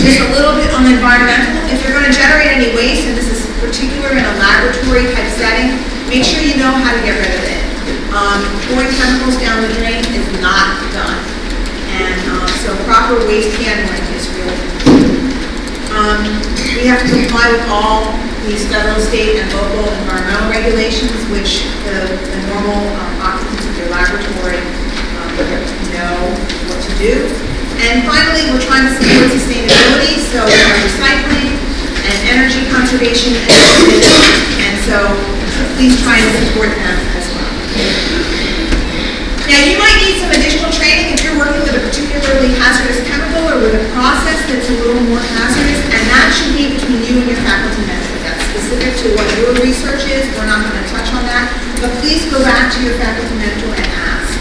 Just 0.02 0.20
a 0.20 0.30
little 0.36 0.58
bit 0.58 0.74
on 0.74 0.84
the 0.84 0.98
environmental. 0.98 1.54
If 1.70 1.80
you're 1.86 1.94
going 1.94 2.10
to 2.10 2.16
generate 2.16 2.50
any 2.52 2.74
waste, 2.76 3.06
and 3.08 3.16
this 3.16 3.30
is 3.30 3.46
particular 3.62 4.12
in 4.12 4.26
a 4.26 4.34
laboratory 4.42 5.08
type 5.14 5.30
setting, 5.38 5.78
make 6.10 6.26
sure 6.26 6.42
you 6.42 6.58
know 6.58 6.74
how 6.74 6.92
to 6.92 7.02
get 7.06 7.16
rid 7.16 7.32
of 7.32 7.44
it. 7.46 7.62
Um, 8.12 8.42
pouring 8.68 8.90
chemicals 9.00 9.38
down 9.38 9.62
the 9.62 9.72
drain 9.80 10.02
is 10.02 10.28
not 10.42 10.82
done. 10.92 11.18
And 11.94 12.20
um, 12.36 12.48
so 12.66 12.76
proper 12.84 13.22
waste 13.28 13.56
handling 13.62 14.04
is 14.18 14.28
really 14.34 14.50
important. 14.50 14.73
Um, 16.04 16.20
we 16.76 16.84
have 16.92 17.00
to 17.00 17.08
comply 17.16 17.48
with 17.48 17.64
all 17.72 18.12
these 18.44 18.68
federal, 18.68 19.00
state, 19.00 19.40
and 19.40 19.48
local 19.56 19.88
environmental 20.04 20.52
regulations, 20.52 21.16
which 21.32 21.64
the, 21.88 22.12
the 22.28 22.40
normal 22.52 22.76
um, 23.00 23.24
occupants 23.24 23.64
of 23.64 23.72
your 23.80 23.88
laboratory 23.88 24.60
um, 24.60 25.32
know 25.96 26.28
what 26.68 26.84
to 26.84 26.92
do. 27.00 27.24
And 27.88 28.04
finally, 28.04 28.52
we're 28.52 28.60
trying 28.68 28.84
to 28.84 29.00
support 29.00 29.32
sustainability, 29.32 30.20
so 30.28 30.44
recycling 30.44 31.56
and 31.56 32.18
energy 32.36 32.68
conservation 32.68 33.40
initiatives, 33.40 34.12
and 34.60 34.76
so 34.84 35.08
please 35.80 35.96
try 36.04 36.20
and 36.20 36.32
support 36.44 36.68
them 36.84 37.00
as 37.16 37.32
well. 37.32 37.48
Now, 39.48 39.60
you 39.64 39.80
might 39.80 40.00
need 40.04 40.20
some 40.20 40.32
additional 40.36 40.72
training 40.72 41.16
if 41.16 41.24
you're 41.24 41.40
working 41.40 41.64
with 41.64 41.76
a 41.76 41.84
particularly 41.84 42.56
hazardous 42.60 43.00
chemical 43.08 43.44
or 43.48 43.60
with 43.60 43.76
a 43.76 43.84
process 43.92 44.40
that's 44.48 44.70
a 44.72 44.76
little 44.82 45.04
more 45.04 45.20
hazardous, 45.20 45.84
and 45.94 46.04
that 46.10 46.32
should 46.32 46.56
be 46.56 46.74
between 46.74 47.04
you 47.04 47.22
and 47.22 47.28
your 47.28 47.42
faculty 47.44 47.84
member. 47.84 48.18
That's 48.24 48.40
specific 48.56 48.93
to 49.04 49.12
what 49.20 49.28
your 49.36 49.52
research 49.60 50.08
is, 50.08 50.24
we're 50.40 50.48
not 50.48 50.64
going 50.64 50.80
to 50.80 50.88
touch 50.88 51.12
on 51.12 51.28
that, 51.28 51.52
but 51.84 51.92
please 52.00 52.24
go 52.32 52.40
back 52.40 52.72
to 52.72 52.80
your 52.80 52.96
faculty 52.96 53.36
mentor 53.36 53.76
and 53.76 53.92
ask, 54.00 54.32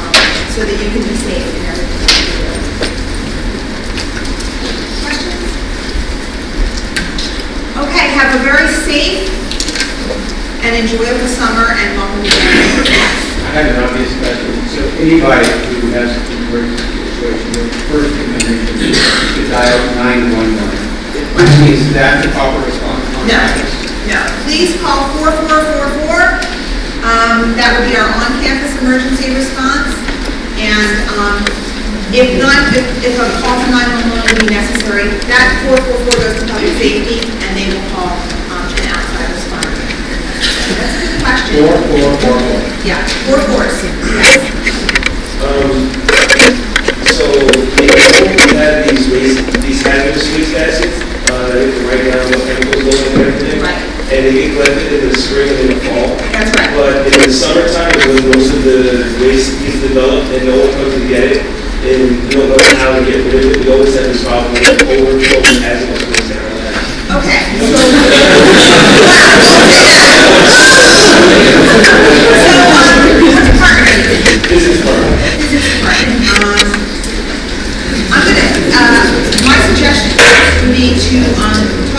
um, 0.00 0.16
so 0.56 0.64
that 0.64 0.80
you 0.80 0.88
can 0.96 1.04
be 1.04 1.12
safe 1.20 1.44
in 1.44 1.60
everything 1.68 2.00
that 2.00 2.16
you 2.16 2.40
do. 2.40 2.48
Questions? 5.04 5.44
Okay, 7.84 8.16
have 8.16 8.32
a 8.32 8.40
very 8.40 8.64
safe 8.80 9.28
and 10.64 10.72
enjoyable 10.72 11.28
summer, 11.28 11.76
and 11.76 11.92
welcome 12.00 12.24
to 12.24 12.32
the 12.32 12.96
I 13.44 13.60
have 13.60 13.76
an 13.76 13.76
obvious 13.76 14.08
question. 14.24 14.56
So 14.72 14.80
anybody 15.04 15.44
who 15.84 15.92
has 16.00 16.16
an 16.16 16.48
emergency 16.48 16.96
situation, 17.12 17.60
the 17.60 17.84
first 17.92 18.08
thing 18.16 18.40
they 18.40 18.56
mention 18.56 18.88
is 18.88 18.96
to 18.96 19.42
dial 19.52 19.84
911. 20.00 20.80
Is 21.68 21.92
that 21.92 22.24
the 22.24 22.32
proper 22.32 22.64
response 22.64 23.04
on 23.20 23.28
No? 23.28 23.81
No. 24.08 24.20
Please 24.46 24.74
call 24.80 25.10
4444. 25.20 27.02
Um, 27.02 27.54
That 27.58 27.74
would 27.78 27.86
be 27.90 27.94
our 27.98 28.06
on-campus 28.22 28.78
emergency 28.82 29.34
response. 29.34 29.90
And 30.58 30.94
um, 31.18 31.42
if 32.14 32.38
not, 32.38 32.70
if 32.76 32.84
if 33.02 33.14
a 33.18 33.26
call 33.42 33.56
to 33.58 33.66
911 33.72 34.22
would 34.22 34.38
be 34.38 34.48
necessary, 34.52 35.08
that 35.26 35.48
444 35.66 36.22
goes 36.22 36.36
to 36.38 36.44
public 36.46 36.74
safety, 36.78 37.18
and 37.42 37.50
they 37.56 37.66
will 37.72 37.82
call 37.90 38.12
um, 38.52 38.68
an 38.68 38.86
outside 38.92 39.28
responder. 39.32 39.72
That's 40.78 40.94
a 40.94 41.02
good 41.02 41.18
question. 41.24 41.52
Four, 41.66 41.74
four, 41.90 42.10
four, 42.22 42.36
four. 42.38 42.58
Yeah, 42.86 43.00
four 43.26 43.38
fours, 43.50 43.74
yes. 44.12 44.38
Um, 45.42 45.90
so, 47.16 47.26
you 47.82 47.90
know, 47.90 48.12
we 48.30 48.54
have 48.60 48.86
these 48.86 49.08
waste, 49.10 49.42
these 49.64 49.82
hazardous 49.82 50.28
waste 50.36 50.52
baskets, 50.54 50.96
uh, 51.32 51.50
that 51.50 51.64
you 51.66 51.72
can 51.74 51.82
write 51.90 52.04
down 52.06 52.22
what 52.30 52.40
chemicals 52.46 52.82
go 52.86 52.92
in 52.92 53.02
and 53.02 53.18
everything. 53.18 53.31
Right. 53.31 53.31
And 54.12 54.28
they 54.28 54.44
get 54.44 54.52
collected 54.52 54.92
in 54.92 55.08
the 55.08 55.16
spring 55.16 55.48
and 55.48 55.58
in 55.64 55.68
the 55.72 55.80
fall. 55.88 56.12
That's 56.36 56.52
right. 56.60 56.68
But 56.76 57.08
in 57.08 57.16
the 57.24 57.32
summertime, 57.32 57.96
is 57.96 58.04
when 58.12 58.36
most 58.36 58.52
of 58.52 58.60
the 58.60 59.08
waste 59.24 59.56
is 59.64 59.80
developed 59.80 60.28
and 60.36 60.44
no 60.44 60.52
one 60.60 60.68
comes 60.76 60.92
to 61.00 61.08
get 61.08 61.32
it, 61.32 61.40
and 61.88 62.20
we 62.20 62.28
don't 62.28 62.52
know 62.52 62.60
how 62.76 62.92
to 62.92 63.00
get 63.08 63.24
rid 63.24 63.40
of 63.40 63.56
it, 63.56 63.64
we 63.64 63.72
always 63.72 63.96
have 63.96 64.04
this 64.04 64.20
problem 64.20 64.52
with 64.52 64.68
overflow 64.84 65.40
of 65.40 65.64
hazardous 65.64 66.04
waste 66.12 66.28
in 66.28 66.36
our 66.44 66.52
labs. 66.60 66.92
Okay. 67.24 67.40
So, 67.62 67.78
um, 72.52 73.00
what 73.32 73.44
department 73.48 73.88
are? 73.88 74.12
This 74.52 74.64
is 74.68 74.84
part 74.84 75.00
it. 75.24 75.40
Physics 75.40 75.80
department. 75.80 76.20
Um, 76.36 76.68
I'm 78.12 78.28
gonna, 78.28 78.60
uh, 78.76 79.08
my 79.48 79.56
suggestion 79.72 80.12
would 80.60 80.76
be 80.76 80.92
to, 81.00 81.16
um, 81.40 81.91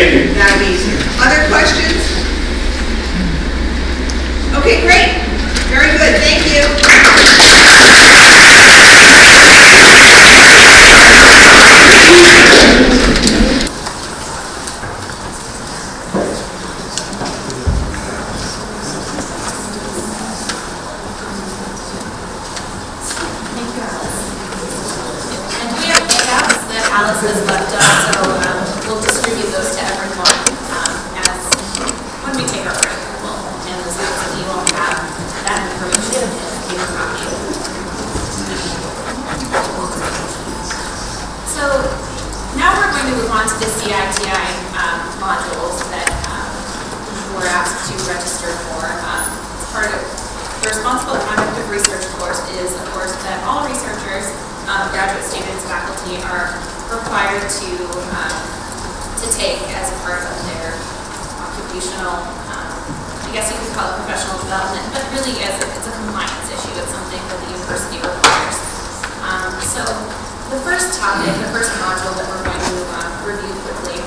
thank 0.00 0.14
you. 0.14 0.34
That'll 0.34 0.58
be 0.64 0.72
easier. 0.72 0.96
Other 1.20 1.44
questions? 1.52 2.00
Okay, 4.56 4.80
great. 4.80 5.20
Very 5.68 5.92
good, 5.98 6.16
thank 6.20 6.46
you. 6.48 6.64
Thank 23.50 23.76
you, 23.76 23.82
Alice. 23.84 24.20
And 25.60 25.68
we 25.76 25.84
have 25.92 26.04
handouts 26.08 26.64
that 26.70 26.84
Alice 26.90 27.20
has 27.20 27.38
left 27.44 27.70
us, 27.76 27.88
so 28.08 28.16
um, 28.24 28.64
we'll 28.88 29.02
distribute 29.04 29.50
those 29.52 29.76
to 29.76 29.82
everyone 29.84 30.38
um, 30.72 30.94
as, 31.20 31.40
when 32.24 32.32
we 32.40 32.44
take 32.48 32.64
our 32.64 32.76
break, 32.80 32.96
we'll 33.20 33.36
hand 33.68 33.80
those 33.84 33.98
out, 34.00 34.16
and 34.16 34.32
you 34.40 34.44
will 34.48 34.64
have 34.80 34.96
that 35.44 35.60
information 35.68 36.24
in 36.24 36.78
your 36.78 36.88
copy. 36.96 37.28
So 41.50 41.64
now 42.56 42.72
we're 42.80 42.88
going 42.88 43.08
to 43.12 43.16
move 43.20 43.30
on 43.34 43.44
to 43.44 43.56
the 43.60 43.68
CITI 43.68 44.40
um, 44.80 44.98
modules 45.20 45.76
that 45.92 46.08
um, 46.32 46.48
we're 47.36 47.50
asked 47.52 47.92
to 47.92 47.94
register 48.08 48.48
for. 48.72 48.88
Um, 49.04 49.28
Part 49.70 49.86
of 49.86 50.02
the 50.02 50.74
responsible 50.74 51.14
conduct 51.30 51.54
of 51.62 51.70
research 51.70 52.02
course 52.18 52.42
is, 52.58 52.74
of 52.74 52.90
course, 52.90 53.14
that 53.22 53.38
all 53.46 53.62
researchers, 53.70 54.26
um, 54.66 54.90
graduate 54.90 55.22
students, 55.22 55.62
faculty 55.62 56.18
are 56.26 56.50
required 56.90 57.46
to, 57.46 57.70
um, 58.18 58.34
to 59.22 59.30
take 59.30 59.62
as 59.78 59.94
part 60.02 60.26
of 60.26 60.34
their 60.50 60.74
occupational, 61.38 62.18
um, 62.50 62.82
I 63.22 63.30
guess 63.30 63.46
you 63.54 63.62
could 63.62 63.78
call 63.78 63.94
it 63.94 64.02
professional 64.02 64.42
development, 64.42 64.90
but 64.90 65.06
really 65.14 65.38
as 65.46 65.54
a, 65.54 65.70
it's 65.70 65.86
a 65.86 65.94
compliance 66.02 66.50
issue. 66.50 66.74
It's 66.74 66.90
something 66.90 67.22
that 67.30 67.38
the 67.46 67.54
university 67.54 68.02
requires. 68.02 68.58
Um, 69.22 69.54
so 69.62 69.86
the 70.50 70.58
first 70.66 70.98
topic, 70.98 71.30
the 71.30 71.54
first 71.54 71.70
module 71.78 72.10
that 72.18 72.26
we're 72.26 72.42
going 72.42 72.58
to 72.58 72.76
um, 72.98 73.10
review 73.22 73.54
quickly 73.62 74.02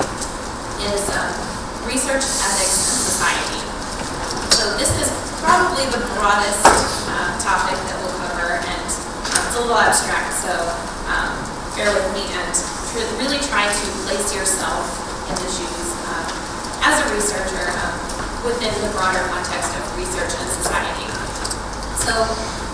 is 0.92 1.08
um, 1.16 1.32
research 1.88 2.20
ethics 2.20 2.84
and 2.84 3.00
society. 3.00 3.64
So 4.52 4.76
this 4.78 4.92
is 5.00 5.08
probably 5.44 5.84
the 5.92 6.00
broadest 6.16 6.64
uh, 6.64 7.36
topic 7.36 7.76
that 7.76 8.00
we'll 8.00 8.16
cover, 8.24 8.56
and 8.64 8.88
um, 8.88 9.44
it's 9.44 9.56
a 9.58 9.60
little 9.60 9.76
abstract, 9.76 10.32
so 10.40 10.48
um, 11.12 11.36
bear 11.76 11.92
with 11.92 12.08
me 12.16 12.24
and 12.32 12.48
tr- 12.88 13.04
really 13.20 13.36
try 13.44 13.68
to 13.68 13.86
place 14.08 14.32
yourself 14.32 14.88
in 15.28 15.36
the 15.36 15.50
shoes 15.52 15.88
um, 16.08 16.24
as 16.80 16.96
a 17.03 17.03
researcher 17.14 17.70
um, 17.78 17.94
within 18.42 18.74
the 18.82 18.90
broader 18.90 19.22
context 19.30 19.70
of 19.78 19.82
research 19.94 20.34
and 20.34 20.48
society. 20.50 21.06
So, 22.02 22.12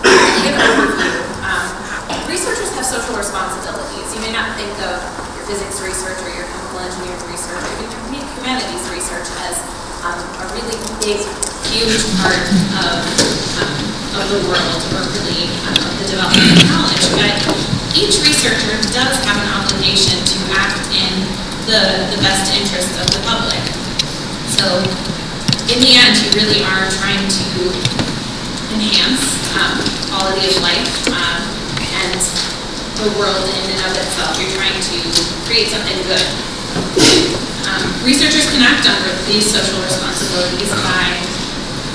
overview, 0.01 0.57
um, 1.45 1.69
researchers 2.25 2.73
have 2.73 2.83
social 2.83 3.13
responsibilities. 3.13 4.09
You 4.17 4.21
may 4.25 4.33
not 4.33 4.57
think 4.57 4.73
of 4.81 4.97
your 5.37 5.45
physics 5.45 5.77
research 5.77 6.17
or 6.25 6.33
your 6.33 6.49
chemical 6.49 6.81
engineering 6.81 7.21
research 7.29 7.61
or 7.61 7.73
your 7.85 7.93
humanities 8.41 8.81
research 8.89 9.29
as 9.45 9.61
um, 10.01 10.17
a 10.17 10.45
really 10.57 10.73
big, 11.05 11.21
huge 11.69 12.01
part 12.17 12.41
of, 12.81 12.97
um, 13.61 13.77
of 14.17 14.25
the 14.25 14.41
world 14.49 14.81
or 14.97 15.05
really 15.21 15.45
um, 15.69 15.77
of 15.85 15.93
the 16.01 16.07
development 16.17 16.49
of 16.49 16.65
knowledge. 16.65 17.05
But 17.13 17.33
each 17.93 18.17
researcher 18.25 18.73
does 18.89 19.21
have 19.21 19.37
an 19.37 19.49
obligation 19.53 20.17
to 20.17 20.37
act 20.57 20.81
in 20.89 21.13
the, 21.69 22.09
the 22.09 22.19
best 22.25 22.49
interest 22.57 22.97
of 22.97 23.05
the 23.13 23.21
public. 23.21 23.80
So, 24.51 24.83
in 25.71 25.79
the 25.79 25.95
end, 25.95 26.19
you 26.19 26.29
really 26.35 26.61
are 26.67 26.91
trying 26.99 27.23
to 27.23 27.47
enhance 28.75 29.23
um, 29.55 29.79
quality 30.11 30.47
of 30.51 30.59
life 30.59 30.91
um, 31.11 31.41
and 31.79 32.19
the 32.99 33.07
world 33.15 33.47
in 33.47 33.71
and 33.71 33.81
of 33.87 33.95
itself. 33.95 34.35
You're 34.37 34.51
trying 34.53 34.75
to 34.75 34.97
create 35.47 35.71
something 35.71 35.95
good. 36.03 36.25
Um, 37.67 37.83
researchers 38.03 38.51
can 38.51 38.61
act 38.61 38.85
under 38.85 39.11
these 39.25 39.47
social 39.47 39.79
responsibilities 39.81 40.71
by 40.83 41.15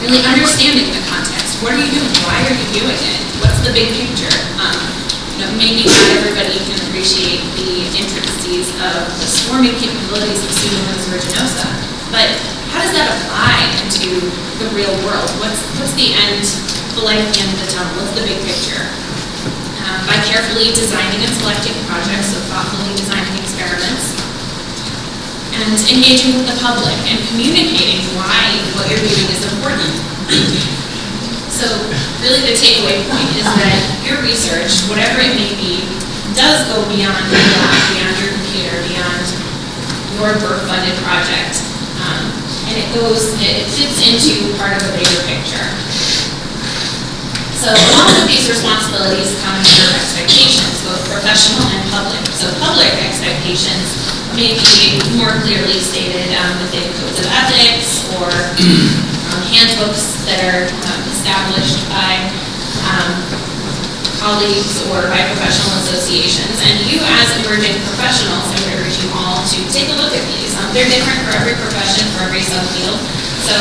really 0.00 0.24
understanding 0.24 0.88
the 0.90 1.04
context. 1.06 1.60
What 1.62 1.76
are 1.76 1.80
you 1.80 1.92
doing? 1.92 2.12
Why 2.24 2.40
are 2.40 2.56
you 2.56 2.68
doing 2.72 2.96
it? 2.96 3.20
What's 3.44 3.60
the 3.62 3.72
big 3.72 3.92
picture? 3.92 4.32
Um, 4.58 4.76
you 5.36 5.44
know, 5.44 5.50
maybe 5.60 5.84
not 5.84 6.04
everybody 6.24 6.56
can 6.64 6.80
appreciate 6.88 7.44
the 7.60 7.84
intricacies 7.92 8.72
of 8.80 9.04
the 9.20 9.28
swarming 9.28 9.76
capabilities 9.76 10.40
of 10.40 10.50
Pseudomonas 10.50 11.04
aeruginosa, 11.12 11.85
but 12.14 12.28
how 12.70 12.82
does 12.82 12.94
that 12.94 13.08
apply 13.10 13.66
into 13.82 14.22
the 14.62 14.68
real 14.74 14.92
world? 15.06 15.30
What's 15.42 15.62
what's 15.78 15.94
the 15.94 16.14
end, 16.14 16.44
the 16.94 17.02
light 17.02 17.22
at 17.22 17.28
the 17.32 17.40
end 17.42 17.50
of 17.54 17.58
the 17.64 17.70
tunnel? 17.72 17.92
What's 17.98 18.14
the 18.14 18.24
big 18.26 18.38
picture? 18.44 18.84
um, 19.86 20.02
by 20.06 20.18
carefully 20.26 20.74
designing 20.74 21.22
and 21.22 21.32
selecting 21.38 21.74
projects, 21.86 22.34
so 22.34 22.38
thoughtfully 22.50 22.90
designing 22.98 23.38
experiments, 23.38 24.18
and 25.54 25.78
engaging 25.88 26.36
with 26.36 26.46
the 26.50 26.58
public 26.58 26.96
and 27.06 27.16
communicating 27.30 28.02
why 28.18 28.60
what 28.74 28.90
you're 28.90 29.00
doing 29.00 29.28
is 29.30 29.46
important. 29.46 29.94
So 31.56 31.64
really 32.20 32.44
the 32.44 32.52
takeaway 32.52 33.00
point 33.08 33.32
is 33.32 33.46
that 33.46 33.80
your 34.04 34.20
research, 34.20 34.84
whatever 34.92 35.24
it 35.24 35.32
may 35.32 35.56
be, 35.56 35.80
does 36.36 36.68
go 36.68 36.84
beyond 36.84 37.16
your 37.32 37.40
lab, 37.40 37.80
beyond 37.96 38.14
your 38.20 38.32
computer, 38.36 38.76
beyond 38.92 39.24
your 40.20 40.36
work-funded 40.44 41.00
project. 41.00 41.64
It 42.76 42.92
goes, 42.92 43.32
it 43.40 43.64
it 43.64 43.68
fits 43.72 44.04
into 44.04 44.52
part 44.60 44.76
of 44.76 44.84
a 44.84 44.92
bigger 44.92 45.22
picture. 45.24 45.64
So 47.56 47.72
along 47.72 48.12
with 48.20 48.28
these 48.28 48.44
responsibilities 48.52 49.32
come 49.40 49.56
your 49.64 49.96
expectations, 49.96 50.84
both 50.84 51.00
professional 51.08 51.64
and 51.72 51.82
public. 51.88 52.20
So 52.36 52.52
public 52.60 52.92
expectations 53.00 53.96
may 54.36 54.52
be 54.52 55.00
more 55.16 55.32
clearly 55.40 55.80
stated 55.80 56.36
um, 56.36 56.52
within 56.68 56.84
codes 57.00 57.16
of 57.16 57.26
ethics 57.32 58.12
or 58.20 58.28
um, 58.28 59.40
handbooks 59.48 60.20
that 60.28 60.44
are 60.44 60.68
um, 60.68 61.00
established 61.08 61.80
by 61.88 62.28
um, 62.92 63.55
colleagues 64.20 64.82
or 64.90 65.08
by 65.12 65.20
professional 65.32 65.72
associations. 65.82 66.56
And 66.64 66.74
you 66.88 67.00
as 67.02 67.28
emerging 67.42 67.76
professionals, 67.84 68.44
I 68.48 68.56
would 68.64 68.84
urge 68.84 68.96
you 69.00 69.08
all 69.12 69.44
to 69.44 69.58
take 69.72 69.88
a 69.92 69.96
look 69.96 70.12
at 70.12 70.24
these. 70.32 70.52
Um, 70.56 70.72
They're 70.72 70.88
different 70.88 71.20
for 71.28 71.32
every 71.36 71.56
profession, 71.58 72.08
for 72.16 72.26
every 72.28 72.42
subfield. 72.42 72.98
So 73.44 73.54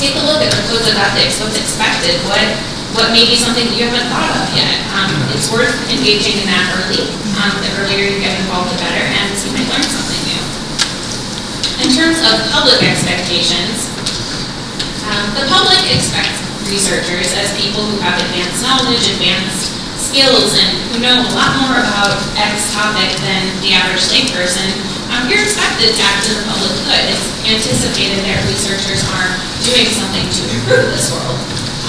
take 0.00 0.16
a 0.16 0.24
look 0.24 0.40
at 0.42 0.50
the 0.50 0.62
codes 0.70 0.88
of 0.88 0.96
ethics, 0.96 1.38
what's 1.38 1.58
expected, 1.58 2.18
what, 2.26 2.42
what 2.96 3.12
may 3.12 3.28
be 3.28 3.36
something 3.36 3.68
that 3.68 3.76
you 3.76 3.86
haven't 3.86 4.08
thought 4.10 4.32
of 4.34 4.46
yet. 4.56 4.74
Um, 4.96 5.12
It's 5.36 5.52
worth 5.52 5.76
engaging 5.92 6.40
in 6.42 6.46
that 6.48 6.66
early. 6.82 7.06
Um, 7.38 7.54
The 7.62 7.70
earlier 7.78 8.08
you 8.08 8.18
get 8.18 8.34
involved, 8.40 8.72
the 8.74 8.78
better, 8.80 9.04
and 9.04 9.30
you 9.38 9.50
might 9.54 9.68
learn 9.70 9.86
something 9.86 10.22
new. 10.26 10.42
In 11.84 11.90
terms 11.94 12.18
of 12.26 12.34
public 12.50 12.82
expectations, 12.82 13.86
um, 15.06 15.30
the 15.38 15.46
public 15.46 15.78
expects 15.94 16.47
researchers 16.68 17.32
as 17.36 17.52
people 17.56 17.84
who 17.84 17.98
have 18.04 18.16
advanced 18.20 18.60
knowledge, 18.62 19.08
advanced 19.16 19.74
skills, 19.98 20.56
and 20.56 20.70
who 20.88 21.02
know 21.02 21.20
a 21.20 21.32
lot 21.34 21.52
more 21.64 21.76
about 21.80 22.16
X 22.38 22.72
topic 22.72 23.10
than 23.24 23.42
the 23.60 23.74
average 23.74 24.08
layperson. 24.08 24.68
Um, 25.12 25.26
you're 25.28 25.42
expected 25.42 25.96
to 25.96 26.02
act 26.04 26.28
in 26.28 26.38
the 26.38 26.44
public 26.48 26.72
good. 26.86 27.04
It's 27.12 27.26
anticipated 27.44 28.24
that 28.28 28.40
researchers 28.46 29.02
are 29.16 29.30
doing 29.64 29.88
something 29.90 30.24
to 30.28 30.40
improve 30.54 30.92
this 30.92 31.10
world, 31.12 31.36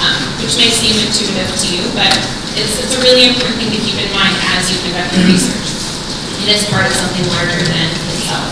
um, 0.01 0.19
which 0.41 0.55
may 0.57 0.71
seem 0.71 0.95
intuitive 1.03 1.47
to 1.47 1.67
you, 1.69 1.83
but 1.93 2.11
it's, 2.55 2.79
it's 2.81 2.95
a 2.95 3.01
really 3.03 3.29
important 3.29 3.59
thing 3.61 3.71
to 3.71 3.79
keep 3.79 3.99
in 3.99 4.09
mind 4.11 4.35
as 4.55 4.71
you 4.71 4.79
conduct 4.83 5.15
your 5.15 5.27
research. 5.29 5.69
It 6.43 6.55
is 6.55 6.65
part 6.71 6.87
of 6.87 6.93
something 6.95 7.23
larger 7.35 7.61
than 7.61 7.87
itself. 8.15 8.51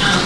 Um, 0.00 0.22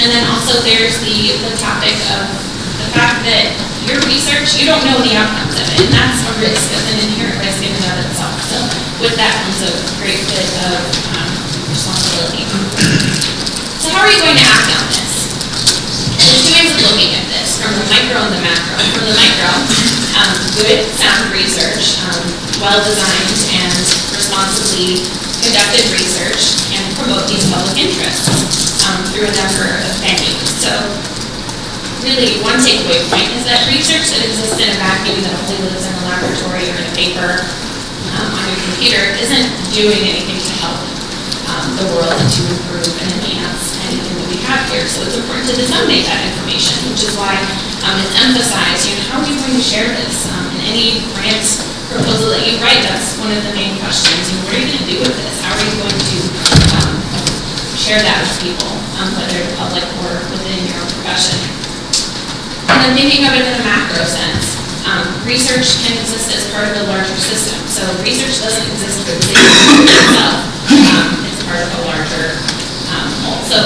and 0.00 0.08
then 0.12 0.24
also 0.32 0.60
there's 0.64 1.00
the, 1.04 1.40
the 1.44 1.52
topic 1.60 1.96
of 2.16 2.49
the 2.80 2.90
fact 2.96 3.22
that 3.28 3.52
your 3.84 4.00
research, 4.08 4.56
you 4.56 4.64
don't 4.64 4.82
know 4.88 4.98
the 5.04 5.12
outcomes 5.16 5.56
of 5.56 5.66
it, 5.68 5.84
and 5.84 5.92
that's 5.92 6.24
a 6.24 6.32
risk, 6.40 6.72
that's 6.72 6.88
an 6.96 6.98
inherent 7.04 7.38
risk 7.44 7.60
in 7.60 7.72
and 7.76 7.86
of 7.92 7.98
itself. 8.08 8.36
So 8.48 8.58
with 9.04 9.14
that 9.20 9.32
comes 9.44 9.60
a 9.64 9.72
great 10.00 10.20
bit 10.32 10.48
of 10.64 10.80
um, 11.16 11.32
responsibility. 11.68 12.44
So 13.80 13.92
how 13.92 14.04
are 14.04 14.12
you 14.12 14.20
going 14.24 14.36
to 14.40 14.48
act 14.48 14.68
on 14.76 14.84
this? 14.92 15.28
There's 16.20 16.40
two 16.44 16.52
ways 16.56 16.72
of 16.72 16.80
looking 16.92 17.12
at 17.16 17.26
this, 17.32 17.60
from 17.60 17.72
the 17.76 17.86
micro 17.88 18.20
and 18.20 18.32
the 18.32 18.42
macro. 18.44 18.76
From 18.96 19.04
the 19.08 19.16
micro, 19.16 19.50
um, 20.20 20.32
good, 20.56 20.80
sound 20.96 21.32
research, 21.32 22.00
um, 22.08 22.24
well-designed 22.60 23.40
and 23.60 23.76
responsibly 24.12 25.00
conducted 25.40 25.84
research, 25.96 26.60
and 26.76 26.84
promote 27.00 27.24
these 27.28 27.48
public 27.48 27.76
interests 27.80 28.28
um, 28.84 29.00
through 29.08 29.24
a 29.24 29.34
number 29.36 29.80
of 29.80 29.92
venues. 30.04 30.48
So 30.60 30.72
really, 32.04 32.40
one 32.40 32.56
takeaway 32.60 33.00
point 33.12 33.28
is 33.36 33.44
that 33.44 33.60
research 33.68 34.08
that 34.16 34.22
exists 34.24 34.56
in 34.56 34.68
a 34.72 34.78
vacuum 34.80 35.20
that 35.24 35.32
only 35.36 35.68
lives 35.68 35.84
in 35.84 35.92
a 35.92 36.02
laboratory 36.08 36.64
or 36.72 36.76
in 36.80 36.86
a 36.88 36.94
paper 36.96 37.44
um, 38.16 38.28
on 38.32 38.42
your 38.48 38.60
computer 38.72 39.02
isn't 39.20 39.48
doing 39.76 40.00
anything 40.08 40.40
to 40.40 40.54
help 40.64 40.80
um, 41.52 41.76
the 41.76 41.86
world 41.92 42.16
to 42.16 42.40
improve 42.48 42.94
and 43.04 43.08
enhance 43.20 43.76
anything 43.88 44.16
that 44.16 44.28
we 44.32 44.38
have 44.48 44.64
here. 44.72 44.84
So 44.88 45.04
it's 45.04 45.18
important 45.18 45.52
to 45.52 45.54
disseminate 45.56 46.08
that 46.08 46.24
information, 46.32 46.78
which 46.88 47.04
is 47.04 47.12
why 47.20 47.36
um, 47.84 47.96
it's 48.00 48.16
emphasized, 48.16 48.88
you 48.88 48.96
know, 48.96 49.04
how 49.12 49.16
are 49.20 49.28
you 49.28 49.36
going 49.36 49.56
to 49.56 49.64
share 49.64 49.88
this? 49.92 50.24
Um, 50.32 50.48
in 50.56 50.72
any 50.72 51.04
grant 51.12 51.44
proposal 51.92 52.32
that 52.32 52.46
you 52.48 52.56
write, 52.64 52.80
that's 52.86 53.20
one 53.20 53.34
of 53.34 53.44
the 53.44 53.52
main 53.52 53.76
questions. 53.82 54.30
You 54.30 54.40
know, 54.40 54.42
what 54.48 54.52
are 54.56 54.62
you 54.64 54.68
going 54.72 54.84
to 54.84 54.88
do 54.88 54.98
with 55.04 55.16
this? 55.20 55.36
How 55.44 55.52
are 55.52 55.64
you 55.68 55.74
going 55.84 56.00
to 56.00 56.18
um, 56.80 56.94
share 57.76 58.00
that 58.00 58.24
with 58.24 58.34
people, 58.40 58.72
um, 58.96 59.12
whether 59.20 59.36
the 59.36 59.52
public 59.60 59.84
or 60.06 60.16
within 60.32 60.64
your 60.64 60.80
profession? 60.96 61.59
And 62.70 62.78
then 62.86 62.92
thinking 62.94 63.26
of 63.26 63.34
it 63.34 63.42
in 63.42 63.54
a 63.58 63.64
macro 63.66 64.06
sense, 64.06 64.54
um, 64.86 65.06
research 65.26 65.82
can 65.82 65.98
exist 65.98 66.30
as 66.30 66.46
part 66.54 66.70
of 66.70 66.74
a 66.82 66.84
larger 66.86 67.18
system. 67.18 67.58
So 67.66 67.82
research 68.02 68.38
doesn't 68.38 68.66
exist 68.70 69.06
for 69.06 69.14
itself. 69.18 70.38
Um, 70.70 71.26
it's 71.26 71.42
part 71.46 71.62
of 71.62 71.70
a 71.78 71.82
larger 71.90 72.38
um, 72.94 73.08
whole. 73.26 73.42
So 73.46 73.58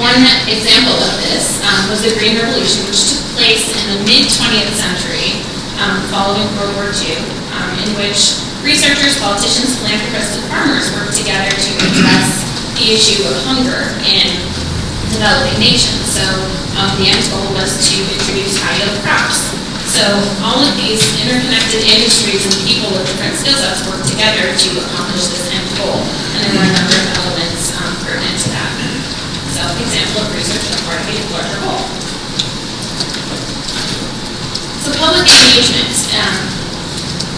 one 0.00 0.26
example 0.50 0.96
of 0.96 1.14
this 1.28 1.62
um, 1.62 1.88
was 1.92 2.02
the 2.02 2.12
Green 2.18 2.34
Revolution, 2.34 2.82
which 2.90 3.14
took 3.14 3.22
place 3.38 3.70
in 3.72 3.84
the 3.94 4.00
mid-20th 4.08 4.74
century, 4.74 5.38
um, 5.78 6.02
following 6.10 6.44
World 6.58 6.74
War 6.76 6.90
II, 6.90 7.20
um, 7.54 7.70
in 7.78 7.88
which 8.00 8.42
researchers, 8.66 9.20
politicians, 9.20 9.78
philanthropists, 9.78 10.40
and 10.40 10.44
farmers 10.50 10.90
worked 10.98 11.14
together 11.14 11.52
to 11.52 11.70
address 11.84 12.42
the 12.74 12.90
issue 12.90 13.22
of 13.22 13.34
hunger 13.46 13.94
in 14.02 14.34
developing 15.14 15.58
nations. 15.62 16.02
So 16.10 16.26
um, 16.74 16.90
the 16.98 17.06
end 17.06 17.22
goal 17.30 17.46
was 17.54 17.78
to 17.86 17.96
introduce 18.02 18.58
high-yield 18.58 18.98
crops. 19.06 19.54
So 19.94 20.02
all 20.42 20.58
of 20.58 20.74
these 20.74 20.98
interconnected 21.22 21.86
industries 21.86 22.42
and 22.42 22.56
people 22.66 22.90
with 22.90 23.06
different 23.06 23.38
skill 23.38 23.54
sets 23.54 23.86
work 23.86 24.02
together 24.02 24.50
to 24.50 24.68
accomplish 24.82 25.30
this 25.30 25.46
end 25.54 25.70
goal. 25.78 26.02
And 26.34 26.38
there 26.42 26.54
were 26.58 26.66
a 26.66 26.74
number 26.74 26.98
of 26.98 27.06
elements 27.14 27.70
um, 27.78 27.94
pertinent 28.02 28.38
to 28.42 28.48
that. 28.50 28.70
So 29.54 29.62
example 29.78 30.26
of 30.26 30.34
research 30.34 30.66
as 30.66 30.82
part 30.82 30.98
of 30.98 31.06
a 31.06 31.16
larger 31.30 31.58
goal. 31.62 31.84
So 34.82 34.90
public 34.98 35.30
engagement. 35.30 35.94
Um, 36.18 36.36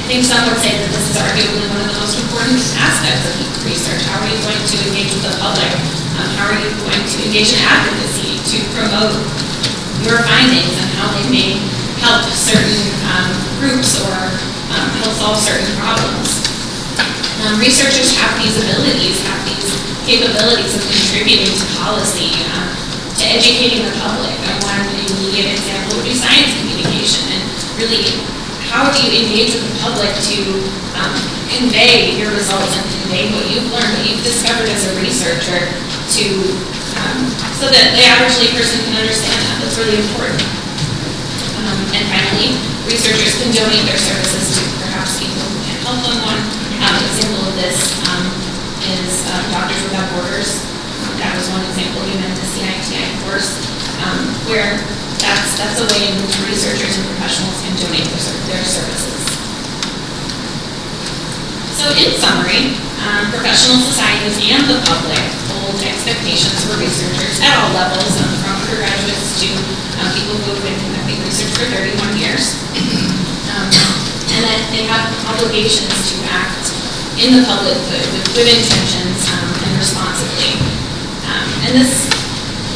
I 0.00 0.04
think 0.08 0.24
some 0.24 0.48
would 0.48 0.62
say 0.64 0.80
that 0.80 0.88
this 0.96 1.12
is 1.12 1.16
arguably 1.18 1.66
one 1.68 1.82
of 1.82 1.92
the 1.92 1.98
most 2.00 2.16
important 2.24 2.62
aspects 2.78 3.26
of 3.26 3.36
research. 3.68 4.00
How 4.08 4.22
are 4.22 4.30
you 4.30 4.38
going 4.40 4.64
to 4.64 4.76
engage 4.88 5.12
with 5.12 5.28
the 5.28 5.34
public? 5.42 6.05
Um, 6.16 6.28
how 6.40 6.48
are 6.48 6.56
you 6.56 6.72
going 6.80 7.04
to 7.04 7.16
engage 7.28 7.52
in 7.52 7.60
advocacy 7.60 8.40
to 8.40 8.56
promote 8.72 9.12
your 10.04 10.24
findings 10.24 10.72
and 10.72 10.88
how 10.96 11.12
they 11.12 11.26
may 11.28 11.60
help 12.00 12.24
certain 12.32 12.82
um, 13.12 13.28
groups 13.60 14.00
or 14.00 14.16
um, 14.72 14.88
help 15.04 15.12
solve 15.12 15.36
certain 15.36 15.68
problems? 15.76 16.40
Um, 17.44 17.60
researchers 17.60 18.16
have 18.16 18.32
these 18.40 18.56
abilities, 18.56 19.20
have 19.28 19.44
these 19.44 19.68
capabilities 20.08 20.72
of 20.72 20.82
contributing 20.88 21.52
to 21.52 21.66
policy, 21.76 22.32
uh, 22.48 22.72
to 23.20 23.24
educating 23.28 23.84
the 23.84 23.92
public. 24.00 24.32
I 24.32 24.56
And 24.56 24.58
one 24.64 24.82
immediate 25.04 25.52
example 25.52 26.00
would 26.00 26.08
be 26.08 26.16
science 26.16 26.56
communication. 26.56 27.28
And 27.28 27.44
really, 27.76 28.08
how 28.72 28.88
do 28.88 29.04
you 29.04 29.12
engage 29.20 29.52
with 29.52 29.68
the 29.68 29.76
public 29.84 30.10
to 30.32 30.38
um, 30.96 31.12
convey 31.52 32.16
your 32.16 32.32
results 32.32 32.72
and 32.72 32.84
convey 33.04 33.28
what 33.32 33.46
you've 33.52 33.68
learned, 33.70 33.92
what 34.00 34.04
you've 34.08 34.24
discovered 34.24 34.68
as 34.72 34.88
a 34.88 34.92
researcher, 35.00 35.70
to 36.06 36.26
um, 37.02 37.26
so 37.58 37.66
that 37.66 37.92
the 37.98 38.02
average 38.06 38.38
layperson 38.38 38.78
can 38.86 38.94
understand 38.94 39.36
that. 39.42 39.56
That's 39.58 39.76
really 39.76 39.98
important. 39.98 40.38
Um, 41.66 41.80
and 41.98 42.04
finally, 42.08 42.54
researchers 42.86 43.34
can 43.42 43.50
donate 43.50 43.82
their 43.90 43.98
services 43.98 44.54
to 44.54 44.62
perhaps 44.86 45.18
people 45.18 45.42
who 45.42 45.58
can't 45.66 45.82
help 45.82 45.98
them. 46.06 46.16
One 46.22 46.40
um, 46.78 46.96
example 47.10 47.42
of 47.42 47.54
this 47.58 47.78
um, 48.06 48.22
is 48.86 49.26
um, 49.34 49.42
Doctors 49.50 49.82
Without 49.82 50.06
Borders. 50.14 50.62
That 51.18 51.34
was 51.34 51.50
one 51.50 51.64
example 51.66 52.04
given 52.06 52.22
at 52.22 52.36
the 52.38 52.46
CITI 52.54 53.02
course, 53.26 53.58
um, 54.04 54.30
where 54.46 54.78
that's, 55.18 55.58
that's 55.58 55.80
a 55.82 55.86
way 55.90 56.12
in 56.12 56.14
which 56.22 56.38
researchers 56.46 56.94
and 57.00 57.04
professionals 57.16 57.56
can 57.66 57.74
donate 57.82 58.06
their, 58.06 58.22
their 58.46 58.62
services. 58.62 59.25
So 61.86 61.94
in 61.94 62.18
summary, 62.18 62.74
um, 63.06 63.30
professional 63.30 63.78
societies 63.78 64.42
and 64.42 64.66
the 64.66 64.82
public 64.90 65.22
hold 65.54 65.78
expectations 65.86 66.66
for 66.66 66.74
researchers 66.82 67.38
at 67.38 67.54
all 67.62 67.70
levels, 67.78 68.10
um, 68.26 68.26
from 68.42 68.58
undergraduates 68.58 69.38
to 69.38 69.54
um, 70.02 70.10
people 70.18 70.34
who 70.34 70.58
have 70.58 70.66
been 70.66 70.74
conducting 70.82 71.22
research 71.22 71.54
for 71.54 71.70
31 71.70 72.18
years. 72.18 72.58
Um, 73.54 73.70
and 74.34 74.42
that 74.50 74.66
they 74.74 74.82
have 74.90 75.14
obligations 75.30 75.94
to 76.10 76.26
act 76.26 76.74
in 77.22 77.38
the 77.38 77.46
public 77.46 77.78
good 77.86 78.02
with 78.10 78.26
good 78.34 78.50
intentions 78.50 79.22
um, 79.30 79.46
and 79.46 79.78
responsibly. 79.78 80.58
Um, 81.22 81.70
and 81.70 81.72
this 81.78 82.10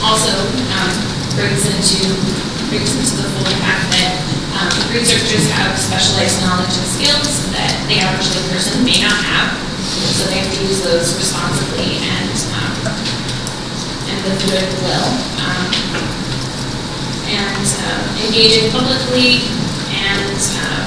also 0.07 0.31
brings 1.35 1.66
into 1.66 2.14
brings 2.70 2.94
into 2.94 3.18
the 3.18 3.27
full 3.27 3.51
fact 3.59 3.90
that 3.90 4.39
Um, 4.61 4.68
researchers 4.92 5.49
have 5.57 5.73
specialized 5.81 6.44
knowledge 6.44 6.77
and 6.77 6.85
skills 6.85 7.49
that 7.57 7.73
the 7.88 7.96
average 7.96 8.29
layperson 8.37 8.85
may 8.85 9.01
not 9.01 9.16
have, 9.16 9.57
so 9.81 10.29
they 10.29 10.37
have 10.44 10.53
to 10.53 10.61
use 10.68 10.85
those 10.85 11.16
responsibly 11.16 11.96
and, 12.05 12.37
um, 12.61 12.77
and 14.12 14.18
with 14.20 14.37
goodwill. 14.44 15.09
Um, 15.40 16.20
and 17.31 17.68
um, 17.88 18.05
engaging 18.27 18.68
publicly 18.75 19.40
and 19.96 20.40
um, 20.66 20.87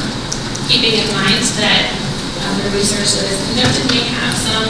keeping 0.69 0.99
in 0.99 1.07
mind 1.15 1.41
that 1.57 1.89
the 2.61 2.69
research 2.77 3.17
that 3.17 3.27
is 3.27 3.39
conducted 3.49 3.83
may 3.89 4.03
have 4.05 4.35
some 4.37 4.69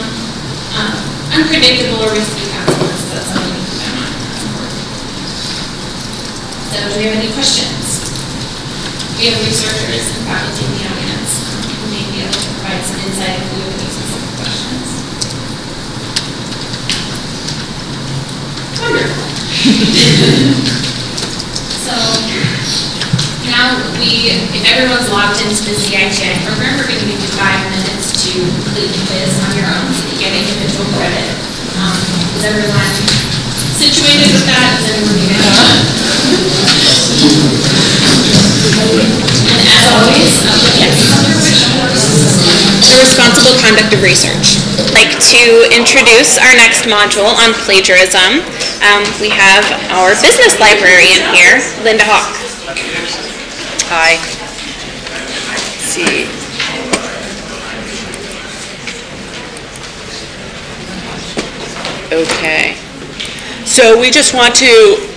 um, 0.80 0.96
unpredictable 1.30 2.00
or 2.02 2.10
risky 2.10 2.46
consequences. 2.50 3.06
That's 3.12 3.28
something 3.28 3.52
to 3.52 3.62
keep 3.68 3.84
in 3.84 3.92
mind. 4.00 4.16
So 6.72 6.76
do 6.88 6.94
we 6.98 7.04
have 7.06 7.18
any 7.20 7.30
questions? 7.34 7.83
We 9.18 9.30
have 9.30 9.38
researchers 9.46 10.10
and 10.10 10.26
faculty 10.26 10.64
in 10.66 10.72
the 10.74 10.84
audience 10.90 11.32
who 11.70 11.86
may 11.90 12.04
be 12.10 12.18
able 12.26 12.34
to 12.34 12.48
provide 12.58 12.82
some 12.82 12.98
insight 13.06 13.38
if 13.40 13.46
we 13.54 13.62
have 13.62 13.74
any 13.78 13.88
specific 13.88 14.32
questions. 14.42 14.86
Wonderful. 18.82 19.24
So 21.84 21.92
now 23.52 23.76
we, 24.00 24.32
if 24.32 24.64
everyone's 24.64 25.08
logged 25.12 25.36
into 25.44 25.62
the 25.68 25.76
CITI 25.76 26.32
program, 26.48 26.80
we're 26.80 26.88
going 26.88 27.00
to 27.04 27.08
give 27.12 27.20
you 27.20 27.32
five 27.36 27.60
minutes 27.76 28.24
to 28.24 28.40
complete 28.40 28.88
the 28.88 29.04
quiz 29.04 29.36
on 29.44 29.52
your 29.52 29.68
own 29.68 29.84
you 30.10 30.16
get 30.18 30.32
individual 30.32 30.88
credit. 30.96 31.28
Um, 31.76 31.92
Is 32.40 32.44
everyone 32.48 32.92
situated 33.76 34.32
with 34.32 34.48
that? 34.48 34.80
Is 34.80 34.86
everyone 34.96 35.28
good? 35.28 35.44
And 35.44 37.03
as 39.84 39.92
always, 40.00 40.32
um, 40.48 40.60
yes, 40.80 40.96
The 42.88 42.96
responsible 43.00 43.56
conduct 43.60 43.92
of 43.92 44.00
research. 44.02 44.56
I'd 44.80 44.94
like 44.96 45.12
to 45.12 45.42
introduce 45.76 46.38
our 46.38 46.54
next 46.56 46.84
module 46.88 47.28
on 47.28 47.52
plagiarism. 47.64 48.40
Um, 48.80 49.04
we 49.20 49.28
have 49.28 49.64
our 49.92 50.16
business 50.20 50.58
librarian 50.60 51.20
here, 51.36 51.60
Linda 51.84 52.04
Hawk. 52.06 52.32
Hi. 53.92 54.16
Let's 55.52 55.62
see. 55.84 56.28
Okay. 62.12 62.76
So 63.64 63.98
we 63.98 64.10
just 64.10 64.34
want 64.34 64.54
to 64.56 65.13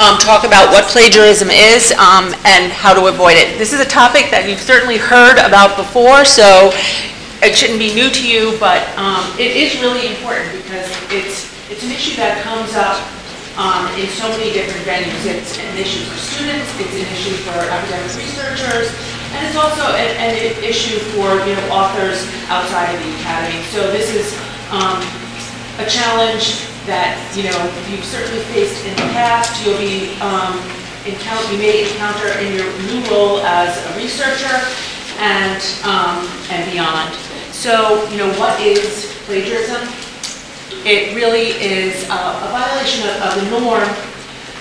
um, 0.00 0.16
talk 0.16 0.48
about 0.48 0.72
what 0.72 0.88
plagiarism 0.88 1.52
is 1.52 1.92
um, 2.00 2.32
and 2.48 2.72
how 2.72 2.96
to 2.96 3.12
avoid 3.12 3.36
it. 3.36 3.60
This 3.60 3.76
is 3.76 3.80
a 3.80 3.88
topic 3.88 4.32
that 4.32 4.48
you've 4.48 4.64
certainly 4.64 4.96
heard 4.96 5.36
about 5.36 5.76
before, 5.76 6.24
so 6.24 6.72
it 7.44 7.52
shouldn't 7.52 7.78
be 7.78 7.92
new 7.92 8.08
to 8.08 8.24
you, 8.24 8.56
but 8.56 8.80
um, 8.96 9.28
it 9.36 9.52
is 9.52 9.76
really 9.84 10.08
important 10.08 10.48
because 10.56 10.88
it's, 11.12 11.52
it's 11.68 11.84
an 11.84 11.92
issue 11.92 12.16
that 12.16 12.40
comes 12.40 12.72
up 12.72 12.96
um, 13.60 13.92
in 14.00 14.08
so 14.16 14.24
many 14.32 14.56
different 14.56 14.80
venues. 14.88 15.20
It's 15.28 15.60
an 15.60 15.76
issue 15.76 16.00
for 16.08 16.16
students, 16.16 16.64
it's 16.80 16.96
an 16.96 17.04
issue 17.12 17.36
for 17.44 17.60
academic 17.60 18.08
researchers, 18.16 18.96
and 19.36 19.44
it's 19.44 19.60
also 19.60 19.84
an, 20.00 20.16
an 20.16 20.64
issue 20.64 20.96
for, 21.12 21.44
you 21.44 21.52
know, 21.52 21.66
authors 21.68 22.24
outside 22.48 22.88
of 22.96 22.98
the 23.04 23.12
academy. 23.20 23.60
So 23.68 23.84
this 23.92 24.16
is 24.16 24.32
um, 24.72 25.04
a 25.76 25.84
challenge 25.84 26.69
that, 26.86 27.16
you 27.36 27.44
know, 27.44 27.58
you've 27.88 28.04
certainly 28.04 28.42
faced 28.52 28.84
in 28.86 28.94
the 28.96 29.08
past. 29.12 29.64
You'll 29.64 29.78
be, 29.78 30.16
um, 30.20 30.56
encounter, 31.06 31.52
you 31.52 31.58
may 31.58 31.88
encounter 31.88 32.28
in 32.40 32.52
your 32.52 32.68
new 32.88 33.00
role 33.10 33.40
as 33.40 33.76
a 33.88 33.96
researcher 33.96 34.52
and, 35.18 35.60
um, 35.84 36.28
and 36.50 36.70
beyond. 36.70 37.14
So, 37.52 38.08
you 38.08 38.16
know, 38.18 38.32
what 38.38 38.60
is 38.60 39.12
plagiarism? 39.26 39.80
It 40.84 41.14
really 41.14 41.52
is 41.60 42.08
a 42.08 42.14
a 42.14 42.48
violation 42.48 43.08
of, 43.08 43.16
of 43.20 43.30
the 43.36 43.60
norm 43.60 43.88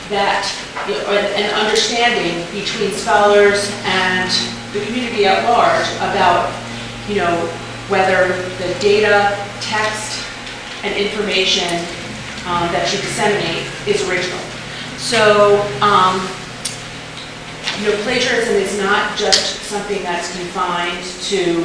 that, 0.10 0.44
you 0.88 0.96
know, 0.96 1.08
an 1.16 1.50
understanding 1.56 2.44
between 2.52 2.92
scholars 2.92 3.72
and 3.86 4.30
the 4.74 4.84
community 4.86 5.26
at 5.26 5.48
large 5.48 5.88
about, 6.04 6.52
you 7.08 7.16
know, 7.16 7.36
whether 7.88 8.36
the 8.60 8.76
data, 8.80 9.38
text, 9.62 10.26
and 10.84 10.96
information 10.96 11.86
um, 12.46 12.72
that 12.72 12.92
you 12.92 13.00
disseminate 13.00 13.68
is 13.88 14.08
original. 14.10 14.40
So, 14.98 15.60
um, 15.82 16.20
you 17.80 17.90
know, 17.90 17.96
plagiarism 18.04 18.56
is 18.56 18.78
not 18.78 19.18
just 19.18 19.64
something 19.64 20.04
that's 20.04 20.36
confined 20.36 21.04
to 21.32 21.64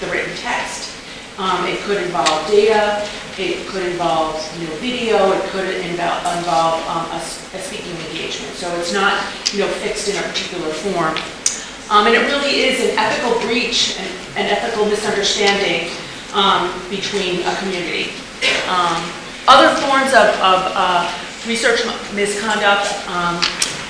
the 0.00 0.06
written 0.10 0.34
text. 0.36 0.94
Um, 1.38 1.66
It 1.66 1.78
could 1.80 2.02
involve 2.02 2.46
data, 2.50 3.06
it 3.38 3.66
could 3.68 3.86
involve, 3.86 4.42
you 4.58 4.66
know, 4.66 4.74
video, 4.76 5.32
it 5.32 5.42
could 5.50 5.70
involve 5.86 6.22
involve 6.38 6.82
um, 6.86 7.06
a 7.14 7.22
a 7.54 7.60
speaking 7.62 7.94
engagement. 8.10 8.54
So 8.54 8.66
it's 8.78 8.92
not, 8.92 9.22
you 9.52 9.60
know, 9.60 9.68
fixed 9.82 10.08
in 10.08 10.16
a 10.16 10.22
particular 10.22 10.70
form. 10.70 11.14
Um, 11.90 12.06
And 12.06 12.14
it 12.14 12.26
really 12.26 12.66
is 12.66 12.78
an 12.82 12.98
ethical 12.98 13.38
breach, 13.40 13.98
and 13.98 14.10
an 14.36 14.46
ethical 14.46 14.84
misunderstanding 14.86 15.90
um, 16.34 16.70
between 16.90 17.42
a 17.46 17.54
community. 17.56 18.10
Um, 18.68 18.98
Other 19.48 19.74
forms 19.80 20.12
of 20.12 20.28
of, 20.44 20.60
uh, 20.76 21.08
research 21.46 21.80
misconduct 22.12 22.84
um, 23.08 23.40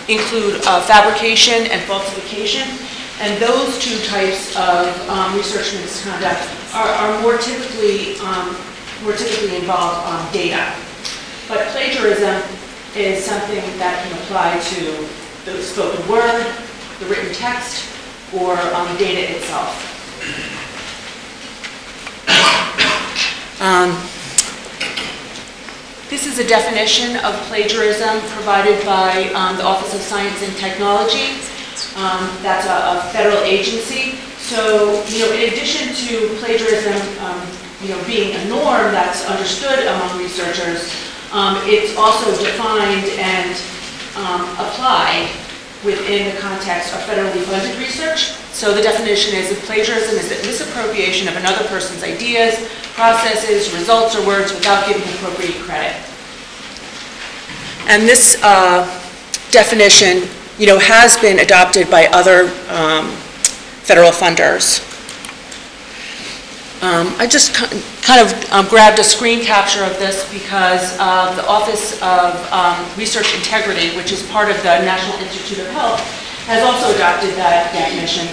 include 0.06 0.62
uh, 0.64 0.80
fabrication 0.82 1.66
and 1.66 1.82
falsification, 1.82 2.62
and 3.18 3.42
those 3.42 3.76
two 3.82 3.98
types 4.06 4.54
of 4.54 4.86
um, 5.10 5.34
research 5.34 5.74
misconduct 5.74 6.38
are 6.74 6.86
are 6.86 7.20
more 7.22 7.38
typically, 7.38 8.14
um, 8.20 8.54
more 9.02 9.14
typically 9.18 9.56
involve 9.56 9.98
um, 10.06 10.22
data. 10.32 10.72
But 11.48 11.66
plagiarism 11.74 12.38
is 12.94 13.24
something 13.24 13.64
that 13.82 13.98
can 14.06 14.12
apply 14.22 14.60
to 14.60 15.08
the 15.44 15.60
spoken 15.60 16.06
word, 16.08 16.54
the 17.00 17.06
written 17.06 17.34
text, 17.34 17.82
or 18.32 18.54
um, 18.78 18.96
data 18.96 19.34
itself. 19.34 19.74
This 26.08 26.24
is 26.26 26.38
a 26.38 26.48
definition 26.48 27.18
of 27.18 27.36
plagiarism 27.52 28.20
provided 28.32 28.82
by 28.86 29.28
um, 29.36 29.58
the 29.58 29.62
Office 29.62 29.92
of 29.92 30.00
Science 30.00 30.40
and 30.42 30.56
Technology. 30.56 31.36
Um, 32.00 32.32
That's 32.40 32.64
a 32.64 32.96
a 32.96 33.12
federal 33.12 33.44
agency. 33.44 34.16
So, 34.40 35.04
you 35.12 35.20
know, 35.20 35.30
in 35.36 35.52
addition 35.52 35.92
to 35.92 36.32
plagiarism, 36.40 36.96
um, 37.20 37.44
you 37.82 37.92
know, 37.92 38.00
being 38.06 38.34
a 38.40 38.44
norm 38.48 38.88
that's 38.88 39.28
understood 39.28 39.84
among 39.84 40.16
researchers, 40.16 40.88
um, 41.30 41.60
it's 41.68 41.94
also 41.94 42.32
defined 42.42 43.04
and 43.20 43.52
um, 44.16 44.48
applied 44.64 45.28
within 45.84 46.32
the 46.32 46.40
context 46.40 46.94
of 46.94 47.00
federally 47.04 47.44
funded 47.44 47.76
research. 47.76 48.32
So 48.58 48.74
the 48.74 48.82
definition 48.82 49.36
is 49.38 49.50
that 49.50 49.58
plagiarism 49.66 50.18
is 50.18 50.30
the 50.30 50.34
misappropriation 50.44 51.28
of 51.28 51.36
another 51.36 51.62
person's 51.68 52.02
ideas, 52.02 52.58
processes, 52.94 53.72
results, 53.72 54.16
or 54.16 54.26
words 54.26 54.52
without 54.52 54.84
giving 54.88 55.06
appropriate 55.14 55.54
credit. 55.62 55.94
And 57.86 58.02
this 58.02 58.36
uh, 58.42 58.82
definition, 59.52 60.28
you 60.58 60.66
know, 60.66 60.76
has 60.80 61.16
been 61.18 61.38
adopted 61.38 61.88
by 61.88 62.08
other 62.08 62.50
um, 62.66 63.14
federal 63.86 64.10
funders. 64.10 64.82
Um, 66.82 67.14
I 67.22 67.28
just 67.28 67.54
kind 68.02 68.20
of 68.20 68.50
um, 68.50 68.66
grabbed 68.66 68.98
a 68.98 69.04
screen 69.04 69.40
capture 69.40 69.84
of 69.84 69.96
this 70.00 70.28
because 70.32 70.96
uh, 70.98 71.32
the 71.36 71.46
Office 71.46 71.94
of 72.02 72.34
um, 72.50 72.74
Research 72.98 73.36
Integrity, 73.36 73.94
which 73.96 74.10
is 74.10 74.28
part 74.30 74.50
of 74.50 74.56
the 74.66 74.82
National 74.82 75.16
Institute 75.22 75.60
of 75.60 75.70
Health, 75.70 76.02
has 76.50 76.64
also 76.64 76.92
adopted 76.96 77.36
that 77.36 77.70
definition. 77.76 78.26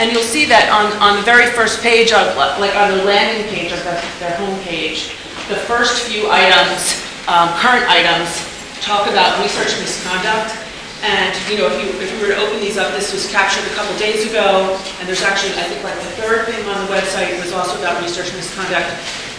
And 0.00 0.08
you'll 0.08 0.24
see 0.24 0.48
that 0.48 0.72
on, 0.72 0.96
on 0.96 1.20
the 1.20 1.26
very 1.28 1.52
first 1.52 1.84
page 1.84 2.08
of, 2.08 2.32
like 2.40 2.72
on 2.72 2.96
the 2.96 3.04
landing 3.04 3.44
page 3.52 3.68
of 3.68 3.84
the- 3.84 4.00
their 4.16 4.32
homepage, 4.40 5.12
the 5.52 5.60
first 5.68 6.08
few 6.08 6.24
items, 6.32 6.96
um, 7.28 7.52
current 7.60 7.84
items, 7.84 8.32
talk 8.80 9.04
about 9.12 9.36
research 9.44 9.76
misconduct. 9.76 10.56
And, 11.04 11.36
you 11.52 11.60
know, 11.60 11.68
if 11.68 11.76
you, 11.76 11.92
if 12.00 12.08
you 12.16 12.18
were 12.24 12.32
to 12.32 12.40
open 12.40 12.64
these 12.64 12.80
up, 12.80 12.96
this 12.96 13.12
was 13.12 13.28
captured 13.28 13.64
a 13.68 13.74
couple 13.76 13.92
days 14.00 14.24
ago, 14.24 14.72
and 15.00 15.04
there's 15.04 15.20
actually, 15.20 15.52
I 15.60 15.68
think, 15.68 15.84
like 15.84 15.96
the 16.00 16.16
third 16.16 16.48
thing 16.48 16.64
on 16.64 16.80
the 16.80 16.92
website 16.92 17.36
was 17.36 17.52
also 17.52 17.76
about 17.76 18.00
research 18.00 18.32
misconduct. 18.32 18.88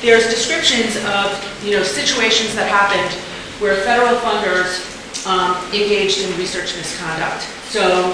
There's 0.05 0.29
descriptions 0.29 0.93
of, 1.09 1.33
you 1.65 1.73
know, 1.73 1.81
situations 1.81 2.53
that 2.53 2.69
happened 2.69 3.09
where 3.57 3.81
federal 3.81 4.13
funders 4.21 4.77
um, 5.25 5.57
engaged 5.73 6.21
in 6.21 6.29
research 6.37 6.77
misconduct. 6.77 7.49
So, 7.69 8.13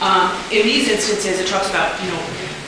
um, 0.00 0.34
in 0.50 0.66
these 0.66 0.88
instances, 0.88 1.38
it 1.38 1.46
talks 1.46 1.70
about, 1.70 1.94
you 2.02 2.10
know, 2.10 2.22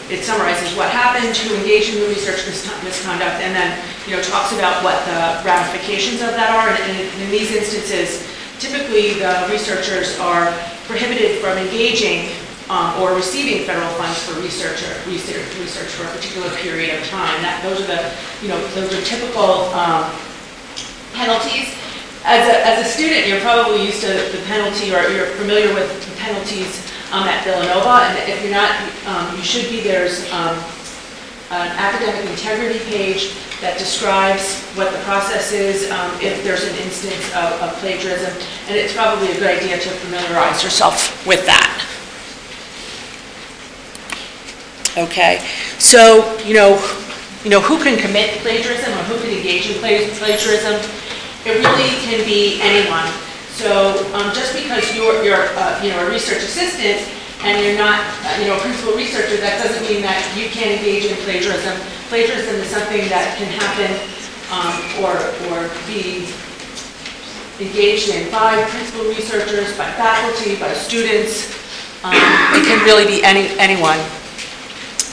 it 0.08 0.22
summarizes 0.22 0.70
what 0.76 0.88
happened, 0.90 1.34
who 1.36 1.54
engaged 1.56 1.94
in 1.94 2.00
the 2.00 2.08
research 2.08 2.46
mis- 2.46 2.70
misconduct, 2.84 3.42
and 3.42 3.50
then, 3.54 3.74
you 4.06 4.14
know, 4.14 4.22
talks 4.22 4.52
about 4.52 4.84
what 4.84 4.94
the 5.02 5.42
ramifications 5.42 6.22
of 6.22 6.30
that 6.38 6.54
are. 6.54 6.70
And 6.70 6.94
in- 6.94 7.10
in 7.26 7.30
these 7.30 7.50
instances, 7.50 8.22
typically, 8.62 9.18
the 9.18 9.48
researchers 9.50 10.18
are 10.20 10.54
prohibited 10.86 11.42
from 11.42 11.58
engaging 11.58 12.30
um, 12.70 12.98
or 13.02 13.14
receiving 13.14 13.66
federal 13.66 13.90
funds 13.94 14.18
for 14.26 14.38
research 14.40 14.82
research, 15.06 15.46
research 15.58 15.90
for 15.90 16.06
a 16.06 16.10
particular 16.14 16.50
period 16.62 16.98
of 16.98 17.06
time. 17.08 17.42
That, 17.42 17.62
those 17.62 17.82
are 17.82 17.86
the, 17.86 18.10
you 18.42 18.48
know, 18.48 18.58
those 18.74 18.90
are 18.94 19.02
typical 19.02 19.70
um, 19.74 20.10
penalties. 21.14 21.74
As 22.26 22.42
a, 22.46 22.66
as 22.66 22.86
a 22.86 22.88
student, 22.90 23.26
you're 23.26 23.40
probably 23.40 23.86
used 23.86 24.00
to 24.02 24.10
the 24.10 24.42
penalty, 24.46 24.90
or 24.94 25.02
you're 25.14 25.30
familiar 25.38 25.72
with 25.74 25.86
the 25.86 26.16
penalties 26.18 26.82
um, 27.12 27.28
at 27.28 27.44
Villanova, 27.44 28.10
and 28.10 28.18
if 28.28 28.42
you're 28.42 28.52
not, 28.52 28.72
um, 29.06 29.36
you 29.36 29.42
should 29.42 29.70
be, 29.70 29.80
there's 29.80 30.24
um, 30.32 30.58
an 31.50 31.70
academic 31.78 32.28
integrity 32.30 32.80
page 32.90 33.34
that 33.60 33.78
describes 33.78 34.60
what 34.74 34.92
the 34.92 34.98
process 35.00 35.52
is 35.52 35.90
um, 35.90 36.10
if 36.20 36.42
there's 36.44 36.64
an 36.64 36.76
instance 36.82 37.24
of 37.32 37.52
of 37.62 37.72
plagiarism, 37.78 38.32
and 38.68 38.76
it's 38.76 38.92
probably 38.92 39.30
a 39.30 39.34
good 39.34 39.56
idea 39.56 39.78
to 39.78 39.88
familiarize 40.02 40.62
yourself 40.62 41.26
with 41.26 41.46
that. 41.46 41.72
Okay, 44.96 45.44
so, 45.78 46.38
you 46.40 46.54
know, 46.54 46.80
you 47.44 47.50
know, 47.50 47.60
who 47.60 47.76
can 47.82 47.98
commit 47.98 48.40
plagiarism 48.40 48.90
or 48.92 49.02
who 49.04 49.20
can 49.20 49.30
engage 49.30 49.68
in 49.68 49.78
plagiarism? 49.78 50.80
It 51.44 51.60
really 51.60 51.88
can 52.02 52.24
be 52.24 52.58
anyone. 52.60 53.06
So 53.56 54.04
um, 54.12 54.36
just 54.36 54.52
because 54.52 54.84
you're, 54.94 55.24
you're, 55.24 55.48
uh, 55.56 55.80
you 55.82 55.88
know, 55.88 56.04
a 56.04 56.10
research 56.10 56.44
assistant 56.44 57.00
and 57.40 57.64
you're 57.64 57.80
not, 57.80 58.04
uh, 58.28 58.36
you 58.36 58.52
know, 58.52 58.56
a 58.56 58.60
principal 58.60 58.92
researcher, 58.92 59.40
that 59.40 59.56
doesn't 59.64 59.80
mean 59.88 60.04
that 60.04 60.20
you 60.36 60.52
can't 60.52 60.76
engage 60.76 61.08
in 61.08 61.16
plagiarism. 61.24 61.72
Plagiarism 62.12 62.56
is 62.60 62.68
something 62.68 63.08
that 63.08 63.32
can 63.40 63.48
happen 63.48 63.88
um, 64.52 64.76
or, 65.00 65.16
or 65.48 65.72
be 65.88 66.28
engaged 67.56 68.12
in 68.12 68.28
by 68.30 68.60
principal 68.68 69.08
researchers, 69.08 69.72
by 69.80 69.88
faculty, 69.96 70.60
by 70.60 70.76
students. 70.76 71.48
Um, 72.04 72.12
It 72.52 72.68
can 72.68 72.84
really 72.84 73.08
be 73.08 73.24
any, 73.24 73.56
anyone. 73.56 73.96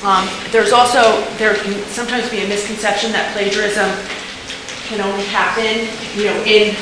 Um, 0.04 0.28
There's 0.52 0.76
also, 0.76 1.24
there 1.40 1.56
can 1.56 1.80
sometimes 1.88 2.28
be 2.28 2.44
a 2.44 2.48
misconception 2.52 3.16
that 3.16 3.32
plagiarism 3.32 3.88
can 4.92 5.00
only 5.00 5.24
happen, 5.32 5.88
you 6.20 6.28
know, 6.28 6.36
in 6.44 6.76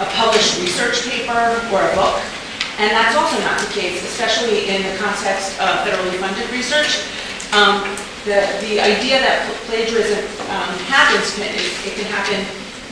a 0.00 0.06
published 0.16 0.60
research 0.60 1.08
paper 1.08 1.60
or 1.72 1.82
a 1.82 1.92
book. 1.94 2.20
And 2.78 2.90
that's 2.90 3.16
also 3.16 3.36
not 3.40 3.60
the 3.60 3.68
case, 3.74 4.02
especially 4.04 4.68
in 4.68 4.82
the 4.82 4.96
context 4.96 5.58
of 5.60 5.68
federally 5.84 6.16
funded 6.18 6.48
research. 6.50 7.04
Um, 7.52 7.84
The, 8.22 8.38
the 8.62 8.78
idea 8.78 9.18
that 9.18 9.42
plagiarism 9.66 10.22
um, 10.46 10.70
happens, 10.86 11.34
it 11.42 11.58
it 11.82 11.98
can 11.98 12.06
happen, 12.06 12.38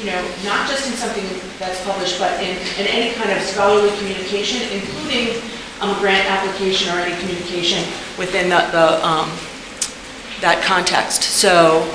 you 0.02 0.10
know, 0.10 0.18
not 0.42 0.66
just 0.66 0.90
in 0.90 0.94
something 0.98 1.22
that's 1.62 1.78
published, 1.86 2.18
but 2.18 2.34
in, 2.42 2.58
in 2.82 2.90
any 2.90 3.14
kind 3.14 3.30
of 3.30 3.38
scholarly 3.38 3.94
communication, 4.02 4.58
including 4.74 5.38
um, 5.78 5.94
grant 6.02 6.26
application 6.26 6.90
or 6.90 6.98
any 6.98 7.14
communication 7.22 7.78
within 8.18 8.50
the, 8.50 8.58
the, 8.74 8.86
um, 9.06 9.30
that 10.42 10.58
context. 10.66 11.22
So 11.22 11.86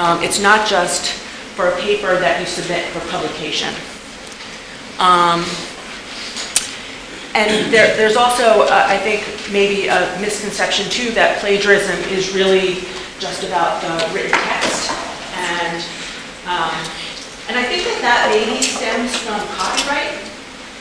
um, 0.00 0.24
it's 0.24 0.40
not 0.40 0.64
just 0.64 1.12
for 1.60 1.68
a 1.68 1.76
paper 1.76 2.16
that 2.24 2.40
you 2.40 2.48
submit 2.48 2.88
for 2.88 3.04
publication. 3.12 3.68
Um, 4.98 5.44
And 7.38 7.70
there, 7.72 7.94
there's 7.94 8.16
also, 8.16 8.66
uh, 8.66 8.86
I 8.88 8.98
think, 8.98 9.22
maybe 9.52 9.86
a 9.86 10.18
misconception 10.18 10.90
too, 10.90 11.12
that 11.14 11.38
plagiarism 11.38 11.94
is 12.10 12.34
really 12.34 12.82
just 13.20 13.44
about 13.44 13.78
the 13.78 13.94
written 14.10 14.34
text. 14.34 14.90
And, 15.38 15.78
um, 16.50 16.74
and 17.46 17.54
I 17.54 17.62
think 17.62 17.86
that 17.86 18.00
that 18.02 18.20
maybe 18.34 18.58
stems 18.58 19.14
from 19.22 19.38
copyright. 19.54 20.18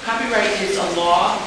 Copyright 0.02 0.50
is 0.66 0.82
a 0.82 0.88
law, 0.98 1.38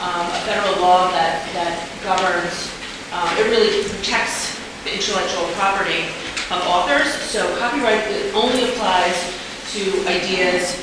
um, 0.00 0.24
a 0.32 0.40
federal 0.48 0.80
law 0.80 1.10
that, 1.12 1.44
that 1.52 1.84
governs, 2.00 2.72
um, 3.12 3.28
it 3.36 3.44
really 3.52 3.84
protects 3.84 4.56
the 4.88 4.96
intellectual 4.96 5.44
property 5.60 6.08
of 6.48 6.64
authors. 6.64 7.12
So 7.28 7.44
copyright 7.58 8.00
only 8.32 8.72
applies 8.72 9.18
to 9.76 10.08
ideas 10.08 10.80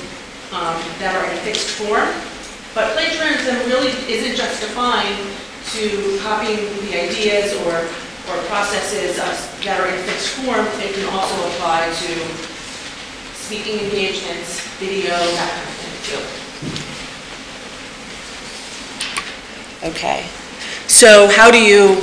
um, 0.53 0.77
that 0.99 1.15
are 1.15 1.25
in 1.31 1.37
fixed 1.43 1.69
form. 1.79 2.07
But 2.73 2.93
plagiarism 2.93 3.55
really 3.67 3.91
isn't 4.11 4.35
just 4.35 4.61
defined 4.61 5.19
to 5.75 6.17
copying 6.23 6.67
the 6.87 6.95
ideas 7.09 7.53
or, 7.67 7.75
or 8.31 8.37
processes 8.47 9.17
of- 9.19 9.63
that 9.63 9.79
are 9.79 9.87
in 9.87 10.01
fixed 10.03 10.29
form. 10.39 10.65
It 10.79 10.93
can 10.95 11.05
also 11.13 11.35
apply 11.55 11.87
to 11.87 12.11
speaking 13.35 13.79
engagements, 13.79 14.61
video, 14.79 15.11
that 15.11 15.49
kind 15.51 15.67
of 15.67 15.75
thing 15.79 15.95
too. 16.07 16.23
Okay, 19.89 20.25
so 20.87 21.27
how 21.31 21.49
do 21.51 21.57
you, 21.57 21.99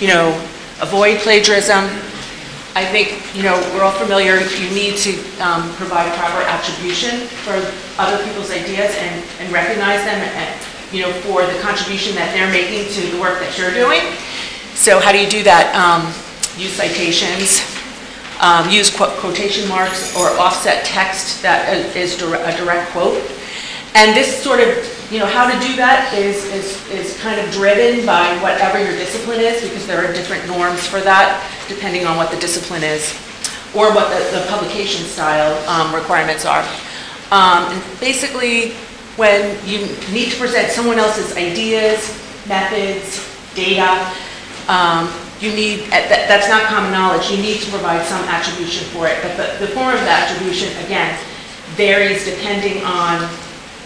you 0.00 0.08
know, 0.08 0.32
avoid 0.80 1.18
plagiarism? 1.20 1.88
I 2.74 2.84
think, 2.86 3.20
you 3.36 3.42
know, 3.42 3.60
we're 3.74 3.84
all 3.84 3.92
familiar, 3.92 4.40
you 4.40 4.70
need 4.70 4.96
to 4.98 5.12
um, 5.44 5.68
provide 5.74 6.08
proper 6.16 6.42
attribution 6.48 7.26
for 7.44 7.52
other 8.00 8.22
people's 8.24 8.50
ideas 8.50 8.96
and 8.96 9.24
and 9.40 9.52
recognize 9.52 10.00
them, 10.04 10.16
and, 10.16 10.60
you 10.92 11.02
know, 11.02 11.12
for 11.20 11.44
the 11.44 11.58
contribution 11.60 12.14
that 12.14 12.32
they're 12.32 12.50
making 12.50 12.88
to 12.94 13.14
the 13.14 13.20
work 13.20 13.40
that 13.40 13.58
you're 13.58 13.74
doing. 13.74 14.00
So 14.74 15.00
how 15.00 15.12
do 15.12 15.18
you 15.18 15.28
do 15.28 15.42
that? 15.44 15.74
Um, 15.76 16.12
Use 16.58 16.74
citations, 16.74 17.64
um, 18.38 18.68
use 18.68 18.94
quote- 18.94 19.16
quotation 19.16 19.66
marks 19.70 20.14
or 20.14 20.28
offset 20.38 20.84
text 20.84 21.40
that 21.40 21.96
is 21.96 22.20
a 22.20 22.56
direct 22.58 22.90
quote. 22.92 23.16
And 23.94 24.14
this 24.14 24.42
sort 24.42 24.60
of, 24.60 24.68
you 25.12 25.18
know, 25.18 25.26
how 25.26 25.44
to 25.44 25.52
do 25.60 25.76
that 25.76 26.14
is, 26.16 26.42
is, 26.46 26.88
is 26.88 27.20
kind 27.20 27.38
of 27.38 27.44
driven 27.52 28.06
by 28.06 28.32
whatever 28.40 28.82
your 28.82 28.96
discipline 28.96 29.40
is, 29.40 29.60
because 29.60 29.86
there 29.86 30.02
are 30.02 30.10
different 30.14 30.46
norms 30.46 30.86
for 30.86 31.00
that, 31.00 31.44
depending 31.68 32.06
on 32.06 32.16
what 32.16 32.30
the 32.30 32.40
discipline 32.40 32.82
is, 32.82 33.12
or 33.76 33.92
what 33.92 34.08
the, 34.08 34.40
the 34.40 34.46
publication 34.48 35.04
style 35.04 35.52
um, 35.68 35.94
requirements 35.94 36.46
are. 36.46 36.64
Um, 37.28 37.68
and 37.76 38.00
basically, 38.00 38.72
when 39.20 39.52
you 39.68 39.84
need 40.16 40.32
to 40.32 40.38
present 40.40 40.72
someone 40.72 40.98
else's 40.98 41.36
ideas, 41.36 42.16
methods, 42.48 43.20
data, 43.52 44.08
um, 44.72 45.12
you 45.44 45.52
need, 45.52 45.92
that, 45.92 46.08
that's 46.08 46.48
not 46.48 46.64
common 46.72 46.90
knowledge, 46.90 47.28
you 47.28 47.36
need 47.36 47.60
to 47.60 47.68
provide 47.68 48.06
some 48.06 48.24
attribution 48.32 48.88
for 48.96 49.08
it. 49.08 49.20
But 49.20 49.36
the, 49.36 49.66
the 49.66 49.72
form 49.76 49.92
of 49.92 50.00
the 50.00 50.10
attribution, 50.10 50.72
again, 50.86 51.18
varies 51.76 52.24
depending 52.24 52.82
on 52.84 53.28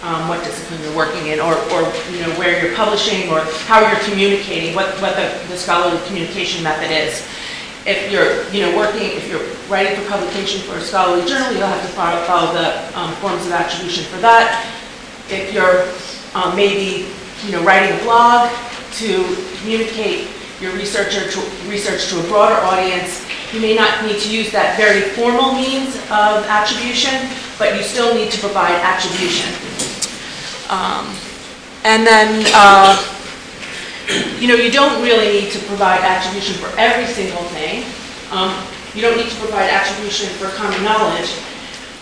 um, 0.02 0.28
what 0.28 0.44
discipline 0.44 0.80
you're 0.82 0.96
working 0.96 1.28
in, 1.28 1.40
or, 1.40 1.54
or, 1.72 1.82
you 2.12 2.20
know, 2.20 2.30
where 2.38 2.62
you're 2.62 2.74
publishing, 2.76 3.30
or 3.30 3.40
how 3.66 3.80
you're 3.80 4.00
communicating, 4.04 4.74
what, 4.74 4.88
what 5.00 5.16
the, 5.16 5.32
the 5.48 5.56
scholarly 5.56 6.00
communication 6.06 6.62
method 6.62 6.90
is. 6.90 7.26
If 7.86 8.10
you're, 8.10 8.48
you 8.50 8.62
know, 8.66 8.76
working, 8.76 9.16
if 9.16 9.28
you're 9.28 9.46
writing 9.68 9.96
for 9.98 10.08
publication 10.10 10.60
for 10.62 10.76
a 10.76 10.80
scholarly 10.80 11.26
journal, 11.26 11.52
you'll 11.52 11.66
have 11.66 11.82
to 11.82 11.92
follow, 11.94 12.22
follow 12.26 12.52
the 12.52 12.98
um, 12.98 13.14
forms 13.16 13.46
of 13.46 13.52
attribution 13.52 14.04
for 14.04 14.18
that. 14.18 14.64
If 15.28 15.52
you're 15.52 15.86
um, 16.34 16.54
maybe, 16.54 17.08
you 17.44 17.52
know, 17.52 17.62
writing 17.64 17.98
a 17.98 18.02
blog 18.02 18.50
to 18.94 19.36
communicate 19.58 20.28
your 20.60 20.72
researcher 20.72 21.30
to, 21.30 21.40
research 21.68 22.08
to 22.10 22.20
a 22.20 22.22
broader 22.28 22.54
audience, 22.64 23.25
you 23.56 23.62
may 23.62 23.74
not 23.74 24.04
need 24.04 24.20
to 24.20 24.28
use 24.28 24.52
that 24.52 24.76
very 24.76 25.00
formal 25.16 25.56
means 25.56 25.96
of 26.12 26.44
attribution, 26.44 27.16
but 27.56 27.72
you 27.74 27.82
still 27.82 28.12
need 28.12 28.30
to 28.30 28.38
provide 28.38 28.76
attribution. 28.84 29.48
Um, 30.68 31.08
And 31.86 32.04
then, 32.04 32.44
uh, 32.52 32.98
you 34.42 34.48
know, 34.50 34.58
you 34.58 34.70
don't 34.74 35.00
really 35.00 35.40
need 35.40 35.52
to 35.52 35.60
provide 35.70 36.02
attribution 36.02 36.58
for 36.60 36.68
every 36.76 37.06
single 37.06 37.44
thing. 37.56 37.86
Um, 38.30 38.52
You 38.92 39.02
don't 39.02 39.16
need 39.16 39.28
to 39.28 39.36
provide 39.36 39.68
attribution 39.68 40.28
for 40.40 40.48
common 40.56 40.82
knowledge, 40.82 41.28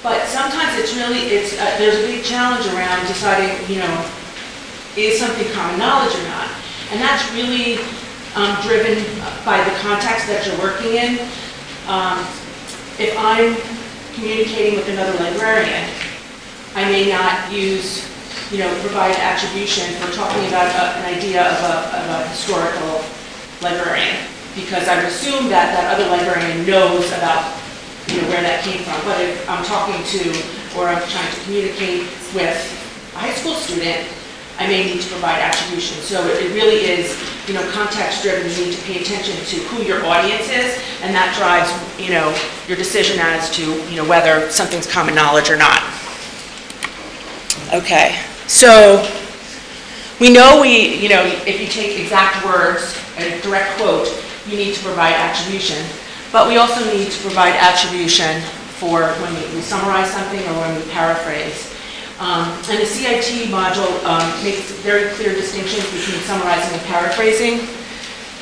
but 0.02 0.26
sometimes 0.30 0.78
it's 0.78 0.94
really, 0.94 1.26
it's, 1.34 1.59
uh, 1.59 1.74
there's 1.76 1.98
a 1.98 2.07
big 2.07 2.22
challenge 2.22 2.66
around 2.70 3.02
deciding, 3.07 3.50
you 3.66 3.82
know, 3.82 3.94
is 4.96 5.18
something 5.18 5.46
common 5.59 5.78
knowledge 5.78 6.14
or 6.14 6.22
not? 6.30 6.48
And 6.94 7.02
that's 7.02 7.26
really 7.34 7.82
um, 8.35 8.57
driven 8.62 8.99
by 9.45 9.62
the 9.62 9.74
context 9.80 10.26
that 10.26 10.47
you're 10.47 10.59
working 10.59 10.95
in. 10.97 11.18
Um, 11.87 12.24
If 12.97 13.11
I'm 13.18 13.59
communicating 14.14 14.78
with 14.78 14.87
another 14.89 15.18
librarian, 15.18 15.82
I 16.78 16.87
may 16.87 17.11
not 17.11 17.51
use, 17.51 18.07
you 18.55 18.59
know, 18.62 18.70
provide 18.87 19.16
attribution 19.18 19.91
for 19.99 20.14
talking 20.14 20.47
about 20.47 20.70
a- 20.70 21.03
an 21.03 21.05
idea 21.11 21.43
of 21.43 21.59
a, 21.59 21.74
of 21.99 22.05
a 22.22 22.28
historical 22.30 23.03
librarian, 23.61 24.14
because 24.55 24.87
I 24.87 24.95
would 24.95 25.07
assume 25.11 25.49
that 25.51 25.74
that 25.74 25.91
other 25.91 26.07
librarian 26.07 26.62
knows 26.64 27.11
about, 27.18 27.51
you 28.07 28.22
know, 28.22 28.28
where 28.30 28.43
that 28.47 28.62
came 28.62 28.78
from. 28.87 28.95
But 29.03 29.18
if 29.20 29.43
I'm 29.51 29.64
talking 29.66 29.99
to, 30.14 30.22
or 30.78 30.87
I'm 30.87 31.03
trying 31.11 31.30
to 31.35 31.41
communicate 31.43 32.07
with 32.30 32.55
a 33.14 33.18
high 33.18 33.35
school 33.35 33.55
student, 33.59 34.07
I 34.59 34.66
may 34.68 34.84
need 34.86 35.02
to 35.02 35.09
provide 35.09 35.40
attribution. 35.40 35.98
So 36.02 36.24
it 36.26 36.44
it 36.46 36.55
really 36.55 36.86
is, 36.86 37.18
you 37.48 37.55
know, 37.55 37.68
context-driven, 37.72 38.48
you 38.50 38.66
need 38.66 38.74
to 38.74 38.82
pay 38.82 39.00
attention 39.00 39.34
to 39.34 39.57
who 39.66 39.82
your 39.82 40.05
audience 40.07 40.48
is, 40.48 40.78
and 41.02 41.14
that 41.14 41.34
drives, 41.36 41.70
you 41.98 42.11
know, 42.14 42.30
your 42.68 42.76
decision 42.76 43.18
as 43.18 43.50
to, 43.57 43.62
you 43.90 43.96
know, 43.96 44.05
whether 44.09 44.48
something's 44.50 44.86
common 44.86 45.14
knowledge 45.14 45.50
or 45.50 45.57
not. 45.57 45.82
Okay, 47.72 48.20
so 48.46 49.02
we 50.20 50.32
know 50.32 50.61
we, 50.61 50.94
you 50.96 51.09
know, 51.09 51.24
if 51.44 51.61
you 51.61 51.66
take 51.66 51.98
exact 51.98 52.44
words, 52.44 52.96
a 53.18 53.40
direct 53.42 53.76
quote, 53.78 54.07
you 54.46 54.57
need 54.57 54.74
to 54.74 54.82
provide 54.84 55.14
attribution, 55.14 55.84
but 56.30 56.46
we 56.46 56.57
also 56.59 56.84
need 56.92 57.11
to 57.11 57.20
provide 57.22 57.57
attribution 57.57 58.40
for 58.78 59.09
when 59.18 59.34
we 59.55 59.61
summarize 59.61 60.11
something 60.12 60.40
or 60.40 60.55
when 60.61 60.76
we 60.76 60.82
paraphrase. 60.92 61.74
Um, 62.21 62.47
And 62.71 62.79
the 62.81 62.87
CIT 62.87 63.49
module 63.51 63.91
um, 64.05 64.23
makes 64.45 64.71
very 64.87 65.11
clear 65.15 65.35
distinctions 65.35 65.85
between 65.91 66.21
summarizing 66.23 66.73
and 66.79 66.83
paraphrasing. 66.87 67.67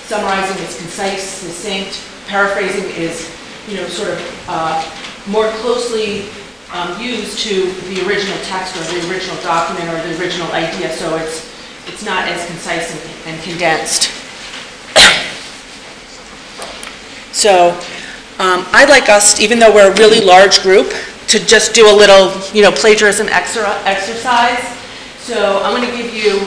Summarizing 0.04 0.62
is 0.64 0.76
concise, 0.76 1.22
succinct, 1.24 2.00
paraphrasing 2.28 2.84
is, 2.90 3.30
you 3.68 3.76
know, 3.76 3.86
sort 3.88 4.10
of 4.10 4.44
uh, 4.48 4.84
more 5.26 5.48
closely 5.64 6.28
um, 6.72 7.00
used 7.00 7.38
to 7.40 7.70
the 7.88 8.06
original 8.06 8.36
text 8.44 8.76
or 8.76 8.84
the 8.92 9.08
original 9.10 9.36
document 9.42 9.88
or 9.88 9.96
the 10.08 10.20
original 10.20 10.50
idea, 10.52 10.92
so 10.92 11.16
it's, 11.16 11.48
it's 11.88 12.04
not 12.04 12.28
as 12.28 12.44
concise 12.46 12.90
and- 12.92 13.34
and 13.34 13.42
condensed. 13.42 14.10
So 17.32 17.70
um, 18.38 18.66
I'd 18.72 18.88
like 18.90 19.08
us, 19.08 19.40
even 19.40 19.58
though 19.58 19.72
we're 19.74 19.90
a 19.90 19.94
really 19.96 20.20
large 20.20 20.62
group, 20.62 20.92
to 21.28 21.38
just 21.44 21.74
do 21.74 21.88
a 21.88 21.94
little, 21.94 22.32
you 22.52 22.62
know, 22.62 22.72
plagiarism 22.72 23.26
exer- 23.28 23.82
exercise. 23.84 24.60
So 25.18 25.62
I'm 25.62 25.74
going 25.76 25.88
to 25.88 25.96
give 25.96 26.12
you 26.12 26.40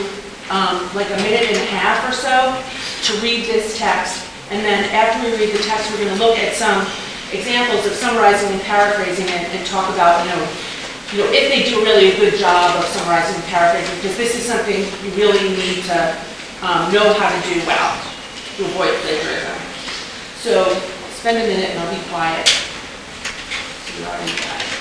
um, 0.50 0.84
like 0.94 1.08
a 1.10 1.16
minute 1.24 1.48
and 1.48 1.56
a 1.56 1.68
half 1.72 2.06
or 2.06 2.12
so 2.12 2.54
to 3.08 3.20
read 3.22 3.46
this 3.46 3.78
text. 3.78 4.24
And 4.50 4.64
then 4.64 4.84
after 4.94 5.26
we 5.26 5.36
read 5.36 5.54
the 5.54 5.62
text, 5.64 5.90
we're 5.90 6.04
going 6.04 6.14
to 6.14 6.22
look 6.22 6.38
at 6.38 6.54
some 6.54 6.86
examples 7.32 7.86
of 7.86 7.92
summarizing 7.92 8.52
and 8.52 8.62
paraphrasing 8.62 9.26
and 9.26 9.46
and 9.50 9.66
talk 9.66 9.92
about, 9.92 10.22
you 10.22 10.30
know, 10.30 10.42
you 11.12 11.18
know, 11.18 11.28
if 11.34 11.50
they 11.50 11.62
do 11.68 11.82
really 11.82 12.12
a 12.12 12.16
good 12.16 12.38
job 12.38 12.76
of 12.76 12.84
summarizing 12.90 13.34
and 13.34 13.44
paraphrasing, 13.44 13.94
because 13.96 14.16
this 14.16 14.34
is 14.34 14.44
something 14.44 14.86
you 15.02 15.10
really 15.18 15.50
need 15.50 15.82
to 15.84 15.98
um, 16.62 16.92
know 16.92 17.12
how 17.14 17.30
to 17.30 17.40
do 17.48 17.58
well 17.66 17.94
to 18.56 18.64
avoid 18.66 18.94
plagiarism. 19.02 19.58
So 20.38 20.74
spend 21.14 21.38
a 21.38 21.46
minute 21.46 21.70
and 21.70 21.78
I'll 21.80 21.94
be 21.94 22.02
quiet. 22.08 22.46
So 23.96 24.02
you 24.02 24.75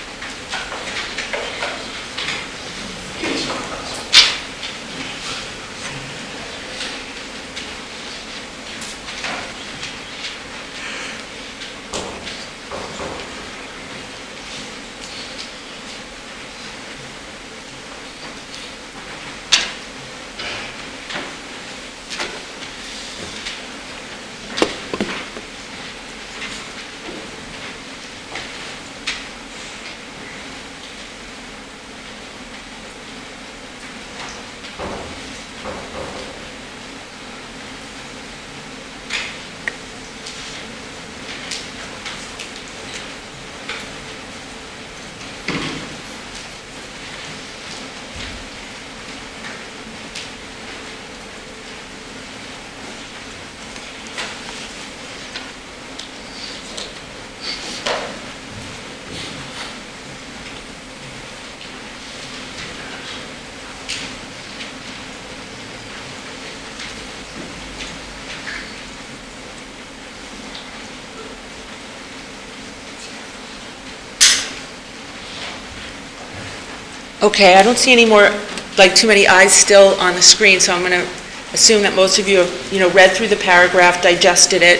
Okay, 77.25 77.55
I 77.55 77.63
don't 77.63 77.77
see 77.77 77.91
any 77.91 78.05
more, 78.05 78.29
like, 78.77 78.93
too 78.93 79.07
many 79.07 79.27
eyes 79.27 79.51
still 79.51 79.99
on 79.99 80.13
the 80.13 80.21
screen, 80.21 80.59
so 80.59 80.75
I'm 80.75 80.81
going 80.81 80.91
to 80.91 81.07
assume 81.53 81.81
that 81.81 81.95
most 81.95 82.19
of 82.19 82.27
you 82.27 82.37
have, 82.37 82.71
you 82.71 82.79
know, 82.79 82.91
read 82.91 83.13
through 83.13 83.29
the 83.29 83.35
paragraph, 83.35 83.99
digested 83.99 84.61
it. 84.61 84.79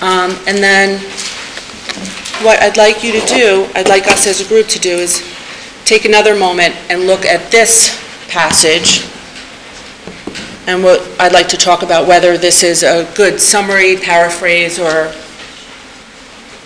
Um, 0.00 0.30
And 0.46 0.58
then, 0.62 1.00
what 2.44 2.62
I'd 2.62 2.76
like 2.76 3.02
you 3.02 3.10
to 3.20 3.26
do, 3.26 3.68
I'd 3.74 3.88
like 3.88 4.06
us 4.06 4.28
as 4.28 4.40
a 4.40 4.46
group 4.46 4.68
to 4.68 4.78
do, 4.78 4.90
is 4.90 5.26
take 5.84 6.04
another 6.04 6.36
moment 6.36 6.76
and 6.88 7.08
look 7.08 7.24
at 7.26 7.50
this 7.50 7.98
passage. 8.28 9.02
And 10.68 10.84
what, 10.84 11.02
I'd 11.18 11.32
like 11.32 11.48
to 11.48 11.56
talk 11.56 11.82
about 11.82 12.06
whether 12.06 12.38
this 12.38 12.62
is 12.62 12.84
a 12.84 13.10
good 13.16 13.40
summary, 13.40 13.96
paraphrase, 13.96 14.78
or 14.78 15.12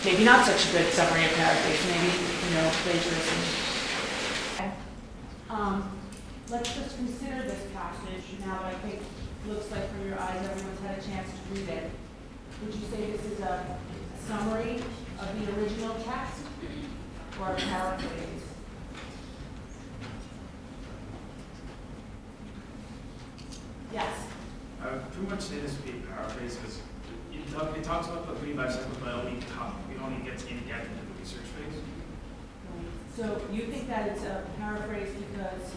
maybe 0.05 0.25
not 0.25 0.45
such 0.45 0.69
a 0.69 0.73
good 0.77 0.93
summary 0.93 1.25
or 1.25 1.29
paraphrase, 1.29 1.81
maybe, 1.89 2.13
you 2.19 2.55
know, 2.55 2.69
plagiarism. 2.85 3.39
Um, 5.51 5.91
Let's 6.49 6.75
just 6.75 6.97
consider 6.97 7.43
this 7.43 7.63
passage 7.75 8.25
now 8.41 8.59
that 8.63 8.75
I 8.75 8.75
think, 8.87 9.03
looks 9.47 9.71
like 9.71 9.89
from 9.91 10.09
your 10.09 10.19
eyes, 10.19 10.49
everyone's 10.49 10.81
had 10.81 10.99
a 10.99 11.03
chance 11.03 11.29
to 11.29 11.55
read 11.55 11.69
it. 11.69 11.91
Would 12.65 12.75
you 12.75 12.87
say 12.91 13.11
this 13.11 13.25
is 13.27 13.41
a 13.41 13.77
summary 14.27 14.81
of 15.19 15.29
the 15.39 15.61
original 15.61 15.95
text 16.03 16.43
or 17.41 17.51
a 17.51 17.57
paraphrase? 17.57 18.45
Yes. 23.93 24.15
I 24.83 24.93
would 24.93 25.13
pretty 25.13 25.31
much 25.31 25.41
say 25.41 25.59
this 25.59 25.77
would 25.77 25.85
be 25.85 25.99
a 25.99 26.15
paraphrase, 26.15 26.57
because 26.57 26.79
it 27.33 27.53
talk- 27.53 27.77
it 27.77 27.85
talks 27.85 28.07
about 28.07 28.29
the 28.29 28.35
three 28.41 28.55
life 28.55 28.73
cycles, 28.73 28.97
but 28.99 29.09
it 29.09 29.15
only 29.15 29.41
talk, 29.57 29.75
it 29.93 30.01
only 30.01 30.25
gets 30.25 30.45
in 30.45 30.59
depth 30.67 30.87
into 30.91 31.07
the 31.13 31.21
research 31.21 31.47
phase. 31.59 31.79
So 33.17 33.43
you 33.53 33.67
think 33.67 33.89
that 33.89 34.09
it's 34.09 34.25
a 34.25 34.43
paraphrase 34.59 35.11
because 35.15 35.75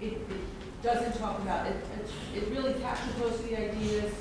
it, 0.00 0.12
it 0.12 0.77
doesn't 0.94 1.18
talk 1.20 1.38
about, 1.40 1.66
it, 1.66 1.76
it- 1.76 2.42
it 2.44 2.48
really 2.50 2.72
captures 2.80 3.16
most 3.18 3.40
of 3.40 3.48
the 3.48 3.56
ideas? 3.58 4.12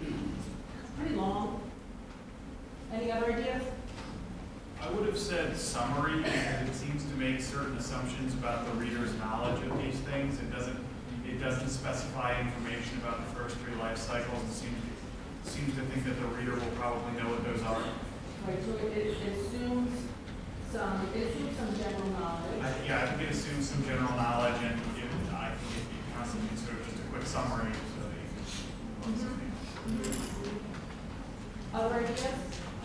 It's 0.00 0.90
pretty 0.98 1.14
long. 1.16 1.60
Any 2.92 3.10
other 3.10 3.32
ideas? 3.32 3.62
I 4.80 4.90
would 4.90 5.06
have 5.06 5.18
said 5.18 5.56
summary, 5.56 6.18
because 6.22 6.68
it 6.68 6.74
seems 6.74 7.02
to 7.04 7.14
make 7.16 7.40
certain 7.40 7.76
assumptions 7.76 8.34
about 8.34 8.64
the 8.66 8.72
reader's 8.74 9.12
knowledge 9.18 9.60
of 9.66 9.76
these 9.82 9.96
things. 10.00 10.38
It 10.38 10.52
doesn't, 10.52 10.78
it 11.26 11.40
doesn't 11.40 11.68
specify 11.68 12.40
information 12.40 12.98
about 12.98 13.18
the 13.18 13.34
first 13.34 13.56
three 13.56 13.74
life 13.76 13.98
cycles. 13.98 14.42
It 14.44 14.52
seems, 14.52 14.78
seems 15.44 15.74
to 15.74 15.80
think 15.82 16.04
that 16.04 16.20
the 16.20 16.26
reader 16.28 16.52
will 16.52 16.72
probably 16.78 17.20
know 17.20 17.28
what 17.30 17.44
those 17.44 17.62
are. 17.62 17.82
Right, 18.46 18.62
so 18.64 18.86
it 18.86 18.96
it 18.96 19.16
assumes 19.36 20.07
some, 20.72 21.08
it 21.14 21.22
assumes 21.28 21.56
some 21.56 21.72
general 21.78 22.08
knowledge. 22.20 22.60
I, 22.60 22.68
yeah, 22.86 23.02
I 23.02 23.06
think 23.08 23.22
it 23.28 23.30
assumes 23.32 23.70
some 23.70 23.82
general 23.84 24.12
knowledge, 24.12 24.60
and 24.60 24.76
it, 24.76 25.08
I 25.32 25.56
think 25.56 25.88
it 25.88 25.88
constitutes 26.12 26.62
sort 26.64 26.76
of 26.80 26.84
just 26.84 27.00
a 27.00 27.06
quick 27.08 27.24
summary, 27.24 27.72
so 27.72 28.04
that 28.04 28.20
you 28.20 28.28
can. 28.28 29.48
Other 31.72 31.94
ideas? 32.04 32.26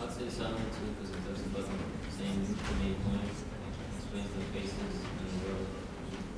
I'd 0.00 0.12
say 0.12 0.28
summary 0.28 0.68
too, 0.72 0.88
because 0.96 1.10
it 1.12 1.22
doesn't, 1.28 1.52
doesn't 1.52 1.80
say 2.16 2.28
the 2.32 2.74
main 2.80 2.96
points, 3.04 3.44
I 3.44 3.56
think 3.60 3.76
it 3.76 3.92
explains 4.00 4.30
the 4.32 4.44
basis 4.56 4.92
and 5.04 5.28
the 5.28 5.38
world, 5.44 5.68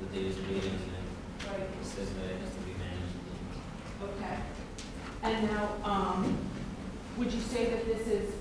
the 0.02 0.06
data's 0.14 0.38
created, 0.42 0.74
and 0.74 0.90
then 0.90 1.04
Right. 1.46 1.60
it 1.62 1.86
says 1.86 2.10
that 2.10 2.26
it 2.26 2.40
has 2.42 2.50
to 2.58 2.62
be 2.66 2.74
managed. 2.74 3.14
Okay. 4.02 4.36
And 5.22 5.46
now, 5.50 5.76
um, 5.84 6.38
would 7.18 7.30
you 7.32 7.40
say 7.40 7.70
that 7.70 7.86
this 7.86 8.06
is 8.08 8.34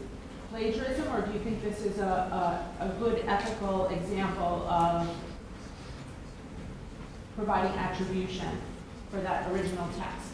plagiarism, 0.50 1.08
or 1.14 1.22
do 1.22 1.34
you 1.34 1.40
think 1.40 1.64
this 1.64 1.82
is 1.82 2.00
a, 2.00 2.68
a, 2.80 2.86
a 2.86 2.90
good 3.00 3.24
ethical 3.28 3.88
example 3.88 4.68
of 4.70 5.10
providing 7.36 7.78
attribution 7.78 8.50
for 9.12 9.22
that 9.22 9.52
original 9.52 9.88
text? 9.98 10.32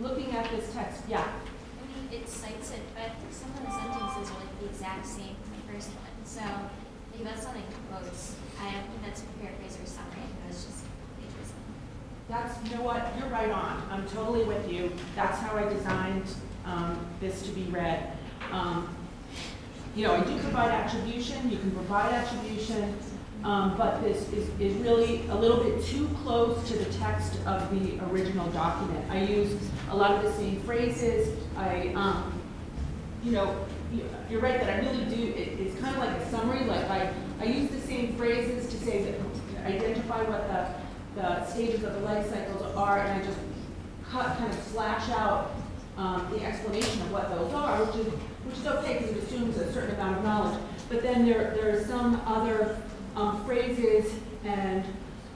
Looking 0.00 0.30
at 0.36 0.48
this 0.50 0.72
text, 0.72 1.02
yeah, 1.08 1.26
I 1.26 1.82
mean, 1.86 2.20
it 2.20 2.28
cites 2.28 2.70
it, 2.70 2.82
but 2.94 3.10
some 3.32 3.50
of 3.50 3.66
the 3.66 3.70
sentences 3.70 4.30
are 4.30 4.40
like 4.40 4.60
the 4.60 4.66
exact 4.66 5.04
same 5.04 5.34
from 5.42 5.54
the 5.56 5.72
first 5.72 5.90
one. 5.90 6.24
So 6.24 6.40
maybe 7.10 7.24
that's 7.24 7.44
not 7.44 7.56
like 7.56 7.64
quotes. 7.90 8.36
I 8.60 8.72
don't 8.72 8.86
think 8.90 9.02
that's 9.04 9.22
a 9.22 9.26
paraphrase 9.42 9.76
or 9.82 9.86
summary. 9.86 10.22
I 10.22 10.26
think 10.26 10.38
that's 10.46 10.64
just 10.66 10.84
plagiarism. 11.18 11.58
That's, 12.28 12.54
you 12.62 12.76
know 12.76 12.82
what, 12.82 13.12
you're 13.18 13.28
right 13.28 13.50
on. 13.50 13.82
Totally 14.12 14.44
with 14.44 14.70
you. 14.72 14.92
That's 15.14 15.38
how 15.38 15.56
I 15.56 15.64
designed 15.68 16.24
um, 16.64 16.98
this 17.20 17.42
to 17.42 17.50
be 17.50 17.62
read. 17.64 18.12
Um, 18.50 18.88
You 19.96 20.06
know, 20.06 20.14
I 20.14 20.20
do 20.20 20.38
provide 20.38 20.70
attribution, 20.70 21.50
you 21.50 21.58
can 21.58 21.70
provide 21.72 22.12
attribution, 22.14 22.94
um, 23.42 23.76
but 23.76 24.00
this 24.02 24.30
is, 24.32 24.48
is 24.60 24.74
really 24.76 25.26
a 25.30 25.34
little 25.34 25.56
bit 25.64 25.82
too 25.84 26.08
close 26.22 26.56
to 26.68 26.74
the 26.78 26.84
text 26.98 27.34
of 27.46 27.68
the 27.74 27.98
original 28.10 28.48
document. 28.50 29.04
I 29.10 29.22
use 29.22 29.56
a 29.90 29.96
lot 29.96 30.12
of 30.12 30.22
the 30.22 30.32
same 30.32 30.60
phrases, 30.62 31.34
I, 31.56 31.92
um, 31.96 32.32
you 33.24 33.32
know, 33.32 33.56
you- 33.92 34.04
you're 34.30 34.40
right 34.40 34.60
that 34.60 34.70
I 34.70 34.78
really 34.86 35.04
do, 35.06 35.22
it, 35.34 35.58
it's 35.58 35.80
kind 35.80 35.96
of 35.96 36.00
like 36.04 36.14
a 36.16 36.30
summary, 36.30 36.64
like 36.64 36.88
I, 36.90 37.10
I 37.40 37.44
use 37.46 37.70
the 37.70 37.80
same 37.80 38.14
phrases 38.16 38.68
to 38.72 38.76
say 38.84 39.02
that, 39.02 39.14
identify 39.66 40.22
what 40.22 40.46
the, 40.52 41.20
the 41.20 41.44
stages 41.46 41.82
of 41.82 41.92
the 41.94 42.00
life 42.00 42.28
cycles 42.30 42.62
are, 42.76 42.98
and 43.00 43.20
I 43.20 43.26
just 43.26 43.38
cut, 44.10 44.38
kind 44.38 44.52
of 44.52 44.62
slash 44.64 45.08
out, 45.10 45.54
um, 45.96 46.26
the 46.30 46.44
explanation 46.44 47.00
of 47.02 47.12
what 47.12 47.28
those 47.30 47.52
are, 47.52 47.84
which 47.84 48.06
is, 48.06 48.12
which 48.44 48.58
is 48.58 48.66
okay, 48.66 48.98
because 48.98 49.16
it 49.16 49.22
assumes 49.24 49.56
a 49.58 49.72
certain 49.72 49.94
amount 49.96 50.18
of 50.18 50.24
knowledge. 50.24 50.58
But 50.88 51.02
then 51.02 51.26
there, 51.26 51.54
there 51.54 51.76
are 51.76 51.84
some 51.84 52.20
other, 52.24 52.78
um, 53.16 53.44
phrases 53.44 54.14
and, 54.44 54.84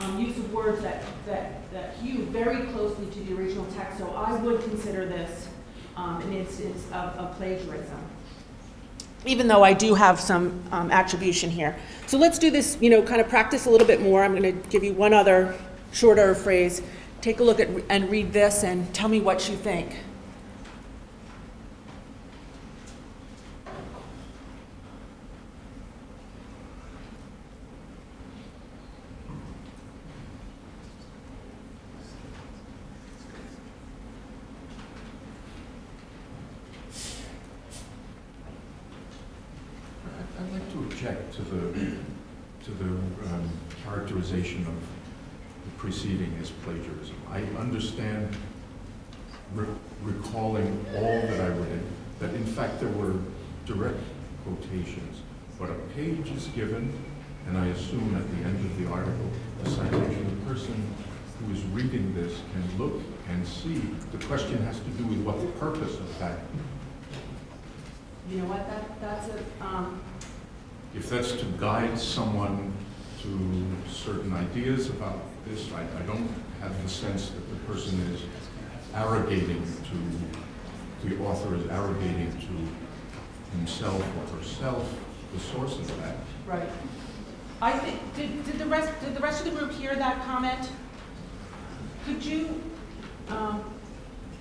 um, 0.00 0.20
use 0.20 0.36
of 0.36 0.52
words 0.52 0.82
that, 0.82 1.02
that, 1.26 1.70
that 1.72 1.94
hew 1.96 2.24
very 2.26 2.62
closely 2.72 3.06
to 3.06 3.20
the 3.20 3.36
original 3.36 3.66
text, 3.76 3.98
so 3.98 4.10
I 4.14 4.34
would 4.34 4.62
consider 4.62 5.06
this, 5.06 5.48
um, 5.96 6.22
an 6.22 6.32
instance 6.32 6.84
of, 6.86 7.16
of 7.16 7.36
plagiarism. 7.36 7.98
Even 9.24 9.46
though 9.46 9.62
I 9.62 9.72
do 9.72 9.94
have 9.94 10.18
some, 10.18 10.62
um, 10.72 10.90
attribution 10.90 11.50
here. 11.50 11.76
So 12.06 12.18
let's 12.18 12.38
do 12.38 12.50
this, 12.50 12.76
you 12.80 12.90
know, 12.90 13.02
kind 13.02 13.20
of 13.20 13.28
practice 13.28 13.66
a 13.66 13.70
little 13.70 13.86
bit 13.86 14.00
more. 14.00 14.24
I'm 14.24 14.34
gonna 14.34 14.52
give 14.52 14.82
you 14.82 14.94
one 14.94 15.12
other 15.12 15.54
shorter 15.92 16.34
phrase. 16.34 16.82
Take 17.22 17.38
a 17.38 17.44
look 17.44 17.60
at, 17.60 17.68
and 17.88 18.10
read 18.10 18.32
this 18.32 18.64
and 18.64 18.92
tell 18.92 19.08
me 19.08 19.20
what 19.20 19.48
you 19.48 19.54
think. 19.54 19.96
I'd 40.06 40.42
I'd 40.42 40.52
like 40.52 40.72
to 40.72 40.78
object 40.78 41.34
to 41.34 41.42
the, 41.42 41.96
to 42.64 42.70
the 42.72 42.84
um, 42.84 43.48
characterization 43.84 44.66
of 44.66 44.74
the 45.64 45.70
preceding 45.78 46.36
as 46.40 46.50
plagiarism. 46.50 47.14
I 47.30 47.42
understand 47.60 48.36
re- 49.54 49.66
recalling 50.02 50.84
all 50.96 51.20
that 51.22 51.40
I 51.40 51.48
read, 51.48 51.82
that 52.18 52.34
in 52.34 52.44
fact 52.44 52.80
there 52.80 52.88
were 52.90 53.14
direct 53.64 54.00
quotations, 54.44 55.22
but 55.58 55.70
a 55.70 55.74
page 55.94 56.30
is 56.30 56.41
given, 56.54 56.92
and 57.48 57.58
I 57.58 57.66
assume 57.68 58.14
at 58.16 58.28
the 58.30 58.48
end 58.48 58.64
of 58.64 58.78
the 58.78 58.90
article, 58.90 59.30
a 59.64 59.68
citation, 59.68 60.40
the 60.40 60.52
person 60.52 60.94
who 61.40 61.52
is 61.54 61.62
reading 61.66 62.14
this 62.14 62.40
can 62.52 62.78
look 62.78 63.00
and 63.28 63.46
see. 63.46 63.80
The 64.12 64.24
question 64.26 64.58
has 64.64 64.78
to 64.78 64.90
do 64.90 65.06
with 65.06 65.22
what 65.22 65.40
the 65.40 65.46
purpose 65.58 65.98
of 65.98 66.18
that 66.18 66.38
You 68.30 68.38
know 68.38 68.44
what, 68.48 68.68
that, 68.68 69.00
that's 69.00 69.28
a, 69.28 69.64
um, 69.64 70.00
if 70.94 71.08
that's 71.08 71.32
to 71.32 71.44
guide 71.58 71.98
someone 71.98 72.72
to 73.22 73.90
certain 73.90 74.32
ideas 74.32 74.90
about 74.90 75.20
this, 75.46 75.70
I, 75.72 75.82
I 75.98 76.02
don't 76.02 76.28
have 76.60 76.80
the 76.82 76.88
sense 76.88 77.30
that 77.30 77.50
the 77.50 77.56
person 77.72 77.98
is 78.12 78.22
arrogating 78.94 79.62
to, 79.64 81.08
the 81.08 81.18
author 81.24 81.56
is 81.56 81.66
arrogating 81.68 82.30
to 82.32 83.56
himself 83.56 84.00
or 84.00 84.36
herself 84.36 84.94
the 85.32 85.40
source 85.40 85.78
of 85.78 86.02
that. 86.02 86.16
Right. 86.46 86.68
I 87.60 87.72
think, 87.78 88.00
did, 88.16 88.44
did 88.44 88.58
the 88.58 88.66
rest, 88.66 88.92
did 89.00 89.14
the 89.14 89.20
rest 89.20 89.44
of 89.46 89.52
the 89.52 89.58
group 89.58 89.72
hear 89.72 89.94
that 89.94 90.24
comment? 90.24 90.70
Could 92.06 92.24
you, 92.24 92.60
um, 93.28 93.62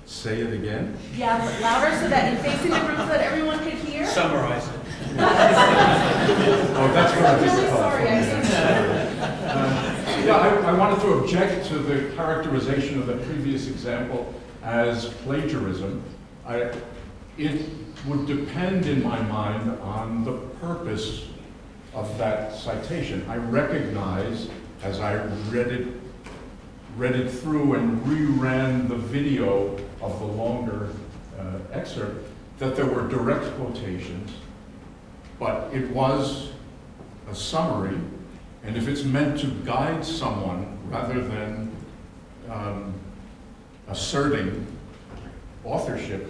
Say 0.06 0.42
it 0.42 0.54
again? 0.54 0.98
yeah, 1.16 1.38
but 1.46 1.62
louder 1.62 1.96
so 1.98 2.10
that, 2.10 2.26
and 2.26 2.40
facing 2.40 2.72
the 2.72 2.80
group 2.80 2.98
so 2.98 3.06
that 3.06 3.22
everyone 3.22 3.60
could 3.60 3.74
hear? 3.74 4.06
Summarize 4.08 4.68
it. 4.68 4.74
Oh, 5.20 6.92
that's 6.94 7.16
what 7.16 7.26
I 7.26 7.34
I'm 7.36 7.42
was 7.42 7.54
really 7.54 7.68
sorry, 7.70 8.08
I 8.10 8.22
think. 8.22 8.46
Uh, 8.56 10.26
Yeah, 10.26 10.36
I, 10.38 10.50
I 10.72 10.74
wanted 10.74 11.02
to 11.02 11.14
object 11.14 11.66
to 11.68 11.80
the 11.80 12.14
characterization 12.16 13.00
of 13.00 13.08
the 13.08 13.18
previous 13.18 13.68
example 13.68 14.34
as 14.64 15.06
plagiarism. 15.24 16.04
I, 16.46 16.72
it 17.38 17.70
would 18.08 18.26
depend 18.28 18.86
in 18.88 19.04
my 19.04 19.20
mind 19.24 19.80
on 19.82 20.24
the 20.26 20.34
purpose 20.60 21.26
of 21.94 22.18
that 22.18 22.56
citation. 22.56 23.26
I 23.30 23.38
recognize, 23.38 24.50
as 24.84 25.00
I 25.00 25.16
read 25.50 25.68
it, 25.68 25.88
read 26.98 27.16
it 27.16 27.30
through 27.30 27.74
and 27.76 28.02
reran 28.06 28.88
the 28.88 28.96
video 28.96 29.78
of 30.02 30.20
the 30.20 30.26
longer 30.26 30.90
uh, 31.40 31.58
excerpt, 31.74 32.28
that 32.60 32.76
there 32.76 32.86
were 32.86 33.08
direct 33.08 33.46
quotations, 33.56 34.32
but 35.40 35.74
it 35.74 35.90
was 35.92 36.52
a 37.30 37.36
summary, 37.36 37.98
and 38.64 38.78
if 38.78 38.88
it's 38.88 39.04
meant 39.04 39.40
to 39.40 39.48
guide 39.66 40.06
someone 40.06 40.78
rather 40.90 41.22
than 41.22 41.72
um, 42.50 42.94
asserting 43.88 44.68
authorship, 45.64 46.30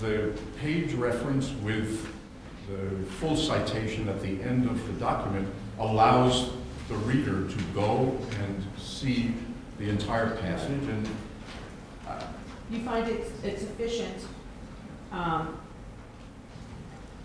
the 0.00 0.32
page 0.60 0.92
reference 0.92 1.50
with 1.62 2.13
the 2.68 3.04
full 3.20 3.36
citation 3.36 4.08
at 4.08 4.20
the 4.22 4.40
end 4.42 4.68
of 4.68 4.86
the 4.86 4.92
document 4.94 5.48
allows 5.78 6.50
the 6.88 6.94
reader 6.96 7.48
to 7.48 7.62
go 7.74 8.16
and 8.42 8.64
see 8.78 9.34
the 9.78 9.88
entire 9.88 10.36
passage 10.36 10.82
and 10.88 11.08
You 12.70 12.80
find 12.84 13.06
it's, 13.08 13.30
it's 13.42 13.62
efficient. 13.62 14.24
Um, 15.12 15.58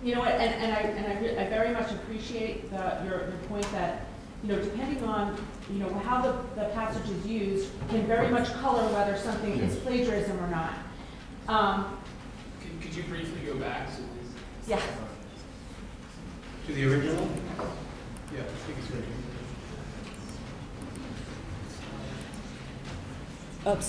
You 0.03 0.15
know 0.15 0.23
and, 0.23 0.53
and 0.63 0.73
I, 0.73 0.79
and 0.79 1.05
I, 1.17 1.19
re- 1.21 1.37
I 1.37 1.49
very 1.49 1.73
much 1.73 1.91
appreciate 1.91 2.69
the, 2.71 3.01
your, 3.05 3.19
your 3.29 3.37
point 3.49 3.69
that, 3.73 4.05
you 4.43 4.49
know, 4.53 4.61
depending 4.61 5.03
on, 5.03 5.35
you 5.71 5.79
know, 5.79 5.93
how 5.99 6.21
the, 6.21 6.33
the 6.61 6.69
passage 6.69 7.09
is 7.09 7.25
used, 7.27 7.69
can 7.89 8.05
very 8.07 8.29
much 8.29 8.51
color 8.61 8.83
whether 8.93 9.17
something 9.17 9.53
is 9.59 9.75
plagiarism 9.77 10.39
or 10.39 10.47
not. 10.47 10.73
Um, 11.47 11.97
Could, 12.61 12.81
could 12.81 12.95
you 12.95 13.03
briefly 13.03 13.41
go 13.45 13.55
back 13.55 13.87
to 13.95 14.01
Yeah. 14.67 14.79
To 16.69 16.75
the 16.75 16.85
original? 16.85 17.27
Yeah, 18.31 18.41
I 18.41 18.43
think 18.43 18.77
it's 18.77 18.87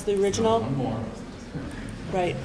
the 0.04 0.18
original? 0.18 0.60
one 0.60 0.76
more. 0.76 1.04
Right. 2.10 2.36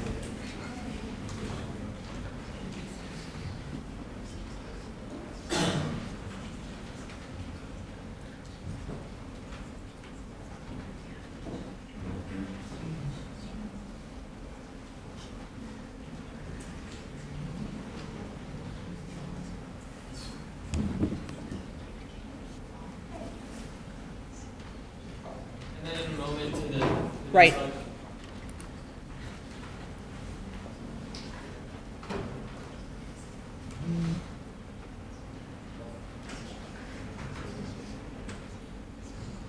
And 25.83 25.91
then 25.99 26.05
in 26.05 26.13
a 26.15 26.17
moment 26.17 26.55
to 26.55 26.61
the. 26.61 26.79
the 26.79 26.85
Right. 27.31 27.53
slide. 27.53 27.71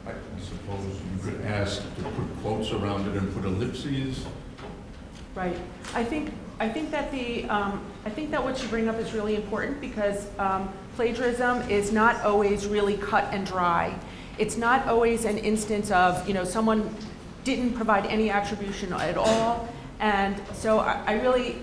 I 0.06 0.12
suppose 0.40 1.00
you 1.00 1.30
could 1.32 1.40
ask 1.42 1.82
to 1.96 2.02
put 2.02 2.42
quotes 2.42 2.70
around 2.72 3.08
it 3.08 3.20
and 3.20 3.32
put 3.86 3.94
ellipses. 3.94 4.26
Right. 5.34 5.56
I 5.94 6.04
think, 6.04 6.32
I 6.60 6.68
think 6.68 6.90
that 6.90 7.10
the, 7.12 7.44
um, 7.44 7.84
I 8.04 8.10
think 8.10 8.30
that 8.30 8.42
what 8.42 8.62
you 8.62 8.68
bring 8.68 8.88
up 8.88 8.96
is 8.96 9.12
really 9.12 9.36
important 9.36 9.80
because 9.80 10.26
um, 10.38 10.72
plagiarism 10.94 11.68
is 11.70 11.92
not 11.92 12.22
always 12.22 12.66
really 12.66 12.96
cut 12.96 13.24
and 13.32 13.46
dry. 13.46 13.94
It's 14.38 14.56
not 14.56 14.86
always 14.88 15.24
an 15.24 15.38
instance 15.38 15.90
of, 15.90 16.26
you 16.26 16.34
know, 16.34 16.44
someone 16.44 16.94
didn't 17.44 17.74
provide 17.74 18.06
any 18.06 18.30
attribution 18.30 18.92
at 18.92 19.16
all. 19.16 19.68
And 20.00 20.40
so 20.54 20.78
I, 20.80 21.02
I 21.06 21.12
really, 21.20 21.56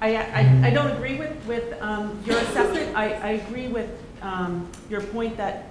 I, 0.00 0.16
I, 0.16 0.60
I 0.66 0.70
don't 0.70 0.90
agree 0.90 1.18
with, 1.18 1.44
with 1.46 1.80
um, 1.80 2.20
your 2.26 2.38
assessment. 2.38 2.96
I, 2.96 3.14
I 3.14 3.28
agree 3.30 3.68
with 3.68 3.90
um, 4.22 4.70
your 4.90 5.00
point 5.00 5.36
that 5.36 5.70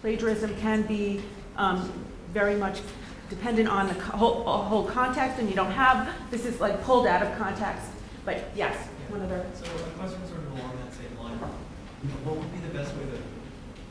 plagiarism 0.00 0.54
can 0.60 0.82
be 0.82 1.22
um, 1.56 1.90
very 2.32 2.54
much 2.54 2.80
dependent 3.28 3.68
on 3.68 3.88
the 3.88 3.94
whole, 3.94 4.48
uh, 4.48 4.62
whole 4.62 4.84
context, 4.84 5.38
and 5.38 5.48
you 5.48 5.56
don't 5.56 5.72
have, 5.72 6.08
this 6.30 6.44
is 6.46 6.60
like 6.60 6.82
pulled 6.82 7.06
out 7.06 7.22
of 7.22 7.36
context. 7.38 7.86
But 8.24 8.50
yes, 8.54 8.76
one 9.08 9.22
other. 9.22 9.44
So 9.54 9.64
a 9.64 9.90
question 9.98 10.20
sort 10.26 10.42
of 10.42 10.52
along 10.52 10.76
that 10.84 10.92
same 10.94 11.16
line. 11.18 11.38
What 12.24 12.36
would 12.36 12.52
be 12.52 12.58
the 12.58 12.74
best 12.74 12.94
way 12.94 13.04
to 13.04 13.18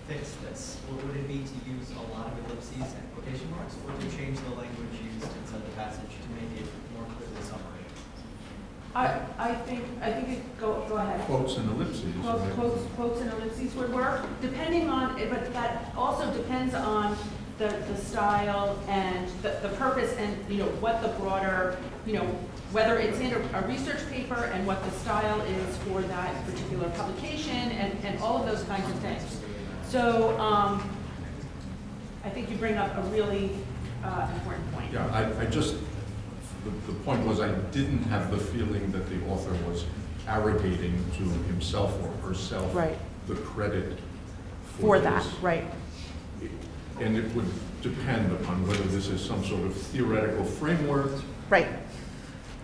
fix 0.07 0.35
this? 0.43 0.77
What 0.87 1.03
would 1.05 1.15
it 1.15 1.27
be 1.27 1.39
to 1.43 1.57
use 1.67 1.91
a 1.91 2.03
lot 2.15 2.31
of 2.31 2.39
ellipses 2.45 2.93
and 2.95 3.03
quotation 3.15 3.49
marks, 3.51 3.75
or 3.83 3.91
to 3.91 4.07
change 4.15 4.39
the 4.39 4.55
language 4.55 4.95
used 5.03 5.27
inside 5.27 5.65
the 5.65 5.75
passage 5.75 6.11
to 6.15 6.29
make 6.35 6.51
it 6.59 6.67
more 6.95 7.07
clearly 7.15 7.43
summary? 7.43 7.83
I, 8.95 9.19
I 9.37 9.55
think, 9.67 9.83
I 10.01 10.11
think 10.13 10.29
it, 10.29 10.57
go, 10.57 10.85
go 10.87 10.95
ahead. 10.95 11.19
Quotes 11.27 11.57
and 11.57 11.69
ellipses. 11.71 12.13
Quotes, 12.21 12.53
quotes, 12.55 12.81
quotes 12.95 13.21
and 13.21 13.31
ellipses 13.33 13.75
would 13.75 13.91
work, 13.93 14.23
depending 14.41 14.89
on, 14.89 15.15
but 15.29 15.51
that 15.51 15.91
also 15.97 16.31
depends 16.31 16.73
on 16.73 17.17
the, 17.57 17.67
the 17.67 17.97
style 17.97 18.77
and 18.87 19.27
the, 19.41 19.57
the 19.61 19.69
purpose 19.77 20.13
and, 20.17 20.37
you 20.49 20.57
know, 20.57 20.65
what 20.81 21.01
the 21.01 21.07
broader, 21.19 21.77
you 22.05 22.13
know, 22.13 22.25
whether 22.71 22.97
it's 22.97 23.19
in 23.19 23.33
a, 23.33 23.39
a 23.59 23.67
research 23.67 23.99
paper 24.09 24.49
and 24.53 24.67
what 24.67 24.83
the 24.83 24.91
style 24.91 25.39
is 25.41 25.77
for 25.77 26.01
that 26.01 26.45
particular 26.45 26.89
publication 26.89 27.55
and, 27.55 27.97
and 28.03 28.19
all 28.19 28.37
of 28.37 28.45
those 28.45 28.63
kinds 28.63 28.89
of 28.89 28.99
things. 28.99 29.39
So, 29.87 30.37
um, 30.39 30.89
I 32.25 32.29
think 32.29 32.49
you 32.49 32.57
bring 32.57 32.75
up 32.75 32.95
a 32.97 33.01
really, 33.03 33.51
uh, 34.03 34.27
important 34.33 34.71
point. 34.73 34.91
Yeah, 34.91 35.07
I, 35.07 35.41
I 35.41 35.45
just, 35.45 35.75
the, 36.65 36.71
the 36.91 36.99
point 37.05 37.25
was 37.25 37.39
I 37.39 37.51
didn't 37.71 38.03
have 38.03 38.31
the 38.31 38.37
feeling 38.37 38.91
that 38.91 39.07
the 39.09 39.23
author 39.27 39.53
was 39.69 39.85
arrogating 40.27 41.03
to 41.17 41.23
himself 41.47 41.95
or 42.03 42.27
herself 42.27 42.73
Right. 42.75 42.97
the 43.27 43.35
credit 43.35 43.99
For 44.77 44.81
for 44.81 44.99
that, 44.99 45.25
right. 45.41 45.63
And 46.99 47.17
it 47.17 47.33
would 47.35 47.45
depend 47.81 48.31
upon 48.31 48.65
whether 48.67 48.83
this 48.83 49.07
is 49.07 49.23
some 49.23 49.43
sort 49.45 49.63
of 49.63 49.75
theoretical 49.75 50.43
framework 50.45 51.11
Right. 51.49 51.67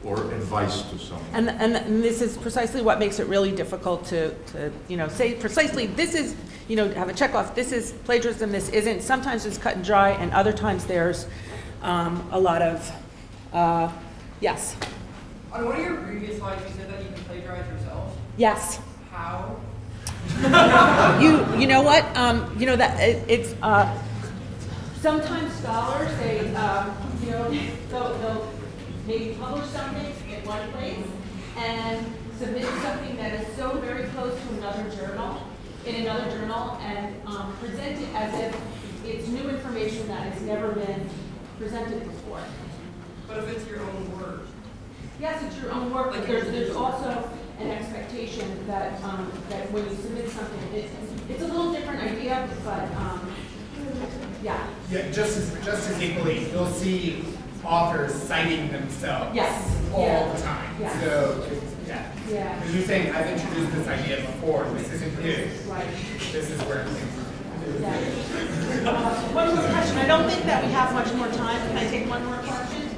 or 0.03 0.31
advice 0.33 0.81
to 0.83 0.97
someone. 0.97 1.25
And, 1.33 1.49
and, 1.49 1.75
and 1.75 2.03
this 2.03 2.21
is 2.21 2.37
precisely 2.37 2.81
what 2.81 2.97
makes 2.97 3.19
it 3.19 3.27
really 3.27 3.51
difficult 3.51 4.05
to, 4.05 4.33
to, 4.53 4.71
you 4.87 4.97
know, 4.97 5.07
say 5.09 5.33
precisely, 5.35 5.85
this 5.87 6.15
is, 6.15 6.35
you 6.67 6.75
know, 6.75 6.89
have 6.91 7.09
a 7.09 7.13
check 7.13 7.35
off, 7.35 7.53
this 7.55 7.71
is 7.71 7.91
plagiarism, 8.05 8.51
this 8.51 8.69
isn't. 8.69 9.01
Sometimes 9.03 9.45
it's 9.45 9.57
cut 9.57 9.75
and 9.75 9.85
dry, 9.85 10.11
and 10.11 10.31
other 10.31 10.53
times 10.53 10.85
there's 10.85 11.27
um, 11.83 12.27
a 12.31 12.39
lot 12.39 12.61
of, 12.61 12.91
uh, 13.53 13.91
yes, 14.39 14.75
On 15.51 15.65
one 15.65 15.75
of 15.75 15.81
your 15.83 15.97
previous 15.97 16.37
slides, 16.37 16.63
you 16.67 16.75
said 16.77 16.89
that 16.89 17.03
you 17.03 17.09
can 17.13 17.23
plagiarize 17.25 17.67
yourself. 17.71 18.15
yes. 18.37 18.79
How? 19.11 19.57
You, 21.21 21.45
you 21.59 21.67
know 21.67 21.81
what, 21.81 22.05
um, 22.17 22.55
you 22.57 22.65
know, 22.65 22.75
that, 22.75 22.99
it, 22.99 23.23
it's, 23.27 23.53
uh, 23.61 23.85
sometimes 25.01 25.51
scholars, 25.55 26.15
they, 26.19 26.53
um, 26.53 26.95
you 27.23 27.31
know, 27.31 27.49
they'll, 27.89 28.17
they'll 28.19 28.47
maybe 29.07 29.35
publish 29.39 29.65
something 29.69 30.05
in 30.05 30.45
one 30.45 30.71
place 30.73 31.03
and 31.57 32.05
submit 32.37 32.65
something 32.83 33.17
that 33.17 33.41
is 33.41 33.55
so 33.55 33.79
very 33.79 34.07
close 34.09 34.39
to 34.39 34.53
another 34.57 34.87
journal, 34.95 35.41
in 35.87 35.95
another 35.95 36.29
journal, 36.29 36.77
and, 36.81 37.15
um, 37.25 37.57
present 37.57 37.99
it 37.99 38.09
as 38.13 38.31
if 38.41 38.61
it's 39.03 39.27
new 39.27 39.49
information 39.49 40.07
that 40.07 40.31
has 40.31 40.41
never 40.43 40.71
been 40.73 41.09
presented 41.57 42.03
before. 42.03 42.43
But 43.27 43.39
if 43.39 43.49
it's 43.49 43.67
your 43.67 43.81
own 43.81 44.19
work. 44.19 44.41
Yes, 45.19 45.41
it's 45.43 45.59
your 45.59 45.71
own 45.71 45.91
work, 45.91 46.11
but 46.11 46.27
there's, 46.27 46.45
there's 46.51 46.75
also 46.75 47.27
an 47.59 47.71
expectation 47.71 48.67
that, 48.67 49.03
um, 49.03 49.31
that 49.49 49.71
when 49.71 49.83
you 49.89 49.95
submit 49.95 50.29
something, 50.29 50.75
it's, 50.75 50.91
it's 51.27 51.41
a 51.41 51.47
little 51.47 51.71
different 51.71 52.03
idea, 52.03 52.47
but, 52.63 52.83
um, 52.97 53.33
yeah. 54.43 54.67
Yeah, 54.89 55.09
just 55.11 55.37
as, 55.37 55.65
just 55.65 55.89
as 55.89 56.01
equally, 56.01 56.49
you'll 56.51 56.65
see 56.67 57.23
authors 57.63 58.13
citing 58.13 58.71
themselves. 58.71 59.35
Yes, 59.35 59.77
All 59.93 60.05
yeah, 60.05 60.33
the 60.33 60.41
time. 60.41 60.75
yeah. 60.79 60.99
So, 61.01 61.47
yeah. 61.87 62.11
Yeah. 62.29 62.55
Because 62.59 62.75
you're 62.75 62.85
saying, 62.85 63.15
I've 63.15 63.27
introduced 63.27 63.71
this 63.73 63.87
idea 63.87 64.17
before, 64.21 64.63
this 64.75 64.91
isn't 64.93 65.23
new. 65.23 65.47
Right. 65.71 65.87
This 66.31 66.49
is 66.49 66.61
where 66.63 66.81
it 66.81 66.85
came 66.87 67.07
from. 67.07 67.25
Uh, 68.87 69.13
One 69.33 69.55
more 69.55 69.67
question, 69.69 69.97
I 69.97 70.07
don't 70.07 70.27
think 70.29 70.43
that 70.45 70.63
we 70.65 70.71
have 70.71 70.93
much 70.93 71.13
more 71.13 71.27
time, 71.29 71.59
can 71.67 71.77
I 71.77 71.87
take 71.89 72.09
one 72.09 72.25
more 72.25 72.37
question? 72.37 72.89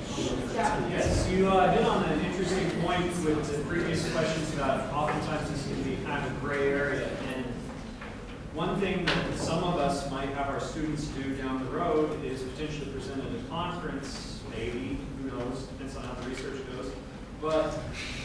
Yeah. 0.55 0.87
Yes, 0.89 1.27
you 1.29 1.47
uh, 1.49 1.71
hit 1.71 1.83
on 1.83 2.03
an 2.05 2.19
interesting 2.25 2.69
point 2.81 3.05
with 3.25 3.51
the 3.51 3.63
previous 3.67 4.11
questions 4.13 4.53
about 4.53 4.91
oftentimes 4.93 5.49
this 5.49 5.67
can 5.67 5.81
be 5.83 5.97
kind 6.05 6.25
of 6.25 6.31
a 6.31 6.39
gray 6.39 6.69
area. 6.69 7.09
One 8.54 8.80
thing 8.80 9.04
that 9.06 9.36
some 9.36 9.64
of 9.64 9.78
us 9.78 10.10
might 10.12 10.30
have 10.30 10.47
our 10.47 10.60
students 10.60 11.06
do 11.08 11.36
down 11.36 11.66
the 11.66 11.72
road 11.72 12.24
is 12.24 12.43
potentially 12.43 12.91
present 12.91 13.24
at 13.24 13.39
a 13.39 13.43
conference, 13.49 14.41
maybe, 14.51 14.99
who 15.22 15.36
knows, 15.36 15.64
depends 15.64 15.97
on 15.97 16.04
how 16.04 16.14
the 16.22 16.30
research 16.30 16.60
goes. 16.76 16.91
But 17.41 17.78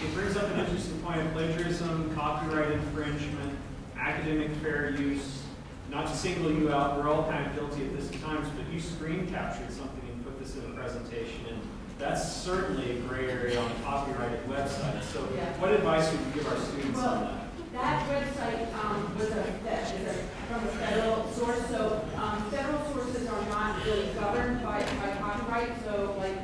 it 0.04 0.14
brings 0.14 0.36
up 0.36 0.44
an 0.52 0.60
interesting 0.60 1.00
point 1.00 1.20
of 1.20 1.32
plagiarism, 1.32 2.14
copyright 2.14 2.72
infringement, 2.72 3.58
academic 3.98 4.50
fair 4.56 4.90
use. 4.90 5.42
Not 5.90 6.06
to 6.08 6.14
single 6.14 6.52
you 6.52 6.70
out, 6.70 6.98
we're 6.98 7.08
all 7.08 7.24
kind 7.30 7.46
of 7.46 7.54
guilty 7.54 7.86
of 7.86 7.96
this 7.96 8.10
at 8.12 8.20
times, 8.20 8.48
but 8.54 8.70
you 8.70 8.78
screen 8.80 9.26
captured 9.28 9.72
something 9.72 10.06
and 10.12 10.22
put 10.26 10.38
this 10.38 10.56
in 10.56 10.64
a 10.70 10.74
presentation, 10.74 11.40
and 11.48 11.58
that's 11.98 12.30
certainly 12.30 12.98
a 12.98 13.00
gray 13.00 13.30
area 13.30 13.58
on 13.58 13.70
copyrighted 13.82 14.46
websites. 14.46 15.04
So 15.04 15.26
Yeah. 15.34 15.46
what 15.58 15.72
advice 15.72 16.12
would 16.12 16.20
you 16.20 16.32
give 16.42 16.52
our 16.52 16.58
students 16.60 16.98
on 17.00 17.24
that? 17.24 17.47
That 17.80 18.08
website 18.08 18.74
um, 18.84 19.16
was 19.16 19.28
a, 19.28 19.54
that 19.64 19.94
is 19.94 20.08
a, 20.08 20.14
from 20.48 20.64
a 20.64 20.70
federal 20.82 21.28
source, 21.30 21.64
so 21.68 22.04
um, 22.16 22.50
federal 22.50 22.84
sources 22.92 23.28
are 23.28 23.48
not 23.50 23.84
really 23.86 24.08
governed 24.14 24.64
by, 24.64 24.80
by 24.80 25.16
copyright, 25.20 25.72
so 25.84 26.16
like 26.18 26.36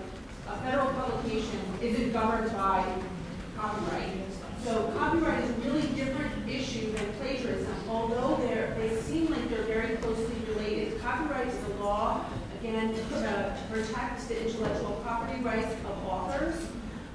a 0.49 0.57
federal 0.63 0.93
publication 0.93 1.61
isn't 1.83 2.13
governed 2.13 2.53
by 2.53 2.87
copyright. 3.59 4.13
So 4.63 4.93
copyright 4.97 5.43
is 5.43 5.51
a 5.51 5.55
really 5.69 5.89
different 5.89 6.49
issue 6.49 6.93
than 6.93 7.13
plagiarism, 7.15 7.75
although 7.89 8.37
they 8.79 8.97
seem 9.03 9.31
like 9.31 9.51
they're 9.51 9.63
very 9.65 9.97
closely 9.97 10.37
related. 10.49 11.01
Copyright 11.01 11.49
is 11.49 11.59
the 11.65 11.75
law, 11.83 12.25
again, 12.61 12.95
to 12.95 13.01
to 13.03 13.57
protect 13.73 14.29
the 14.29 14.47
intellectual 14.47 15.03
property 15.05 15.43
rights 15.43 15.73
of 15.73 16.07
authors. 16.07 16.65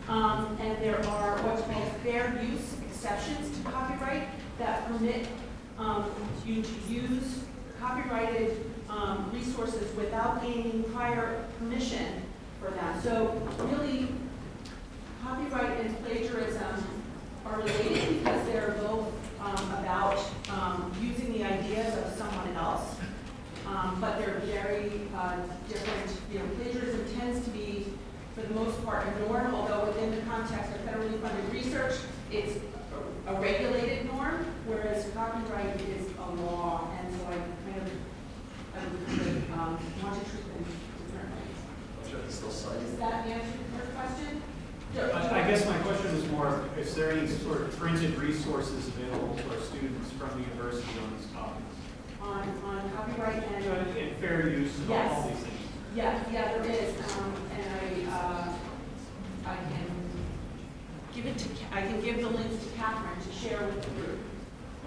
Um, 0.09 0.57
and 0.59 0.81
there 0.83 0.97
are 1.05 1.37
what's 1.43 1.61
called 1.61 1.91
fair 2.03 2.37
use 2.43 2.78
exceptions 2.99 3.57
to 3.57 3.63
copyright 3.71 4.27
that 4.57 4.85
permit, 4.85 5.25
um, 5.77 6.11
you 6.45 6.61
to 6.61 6.73
use 6.89 7.45
copyrighted, 7.79 8.57
um, 8.89 9.31
resources 9.33 9.95
without 9.95 10.41
gaining 10.41 10.83
prior 10.91 11.45
permission 11.57 12.21
for 12.59 12.71
that. 12.71 13.01
So 13.01 13.41
really, 13.71 14.09
copyright 15.23 15.79
and 15.79 15.97
plagiarism 16.03 16.75
are 17.45 17.59
related 17.59 18.19
because 18.19 18.45
they're 18.47 18.75
both, 18.81 19.07
um, 19.39 19.71
about, 19.79 20.19
um, 20.49 20.91
using 21.01 21.31
the 21.31 21.45
ideas 21.45 21.97
of 21.99 22.13
someone 22.17 22.53
else. 22.57 22.97
Um, 23.65 23.97
but 24.01 24.17
they're 24.17 24.41
very, 24.45 25.07
uh, 25.15 25.37
different, 25.69 26.19
you 26.33 26.39
know, 26.39 26.45
plagiarism 26.57 27.05
tends 27.17 27.45
to 27.45 27.51
be, 27.51 27.93
for 28.35 28.41
the 28.41 28.53
most 28.53 28.83
part, 28.83 29.05
norm, 29.21 29.55
although 29.55 29.85
within 29.85 30.13
the 30.13 30.21
context 30.23 30.71
of 30.73 30.81
federally 30.81 31.17
funded 31.21 31.53
research, 31.53 31.93
it's 32.29 32.59
a 33.29 33.33
a 33.35 33.41
regulated 33.41 34.05
norm, 34.05 34.45
whereas 34.65 35.07
copyright 35.13 35.79
is 35.81 36.07
a 36.17 36.31
law, 36.41 36.89
and 36.99 37.13
so 37.15 37.25
I 37.27 37.37
kind 37.69 37.81
of, 37.81 37.91
I 38.73 38.79
kind 38.79 39.37
of, 39.37 39.51
um, 39.53 39.79
want 40.03 40.23
to 40.23 40.29
treat 40.29 40.45
them 40.49 40.65
differently. 41.05 41.45
Does 42.25 42.97
that 42.97 43.27
answer 43.27 43.57
your 43.75 43.85
question? 43.93 44.41
I 44.97 45.43
I 45.43 45.47
guess 45.47 45.65
my 45.67 45.77
question 45.79 46.07
is 46.15 46.27
more, 46.31 46.63
is 46.77 46.95
there 46.95 47.11
any 47.11 47.27
sort 47.27 47.61
of 47.61 47.77
printed 47.77 48.17
resources 48.17 48.87
available 48.87 49.35
to 49.35 49.49
our 49.55 49.61
students 49.61 50.09
from 50.11 50.29
the 50.41 50.49
university 50.49 50.89
on 50.99 51.13
these 51.17 51.29
topics? 51.31 51.75
On, 52.21 52.49
on 52.65 52.91
copyright 52.91 53.43
and. 53.53 53.65
And 53.97 54.17
fair 54.17 54.49
use 54.49 54.75
and 54.79 54.89
all 54.91 54.97
Yes. 54.97 55.27
these 55.27 55.45
things? 55.45 55.59
Yeah, 55.95 56.19
yeah, 56.31 56.57
there 56.57 56.71
is, 56.71 56.95
um, 57.17 57.33
and 57.53 58.09
I, 58.09 58.15
uh, 58.15 58.53
I 59.45 59.55
can 59.55 59.98
give 61.21 61.35
it 61.35 61.37
to, 61.37 61.49
I 61.75 61.81
can 61.81 61.99
give 62.01 62.21
the 62.21 62.29
links 62.29 62.63
to 62.63 62.69
Catherine 62.77 63.19
to 63.19 63.31
share 63.35 63.59
with 63.67 63.83
the 63.83 63.91
group. 63.91 64.19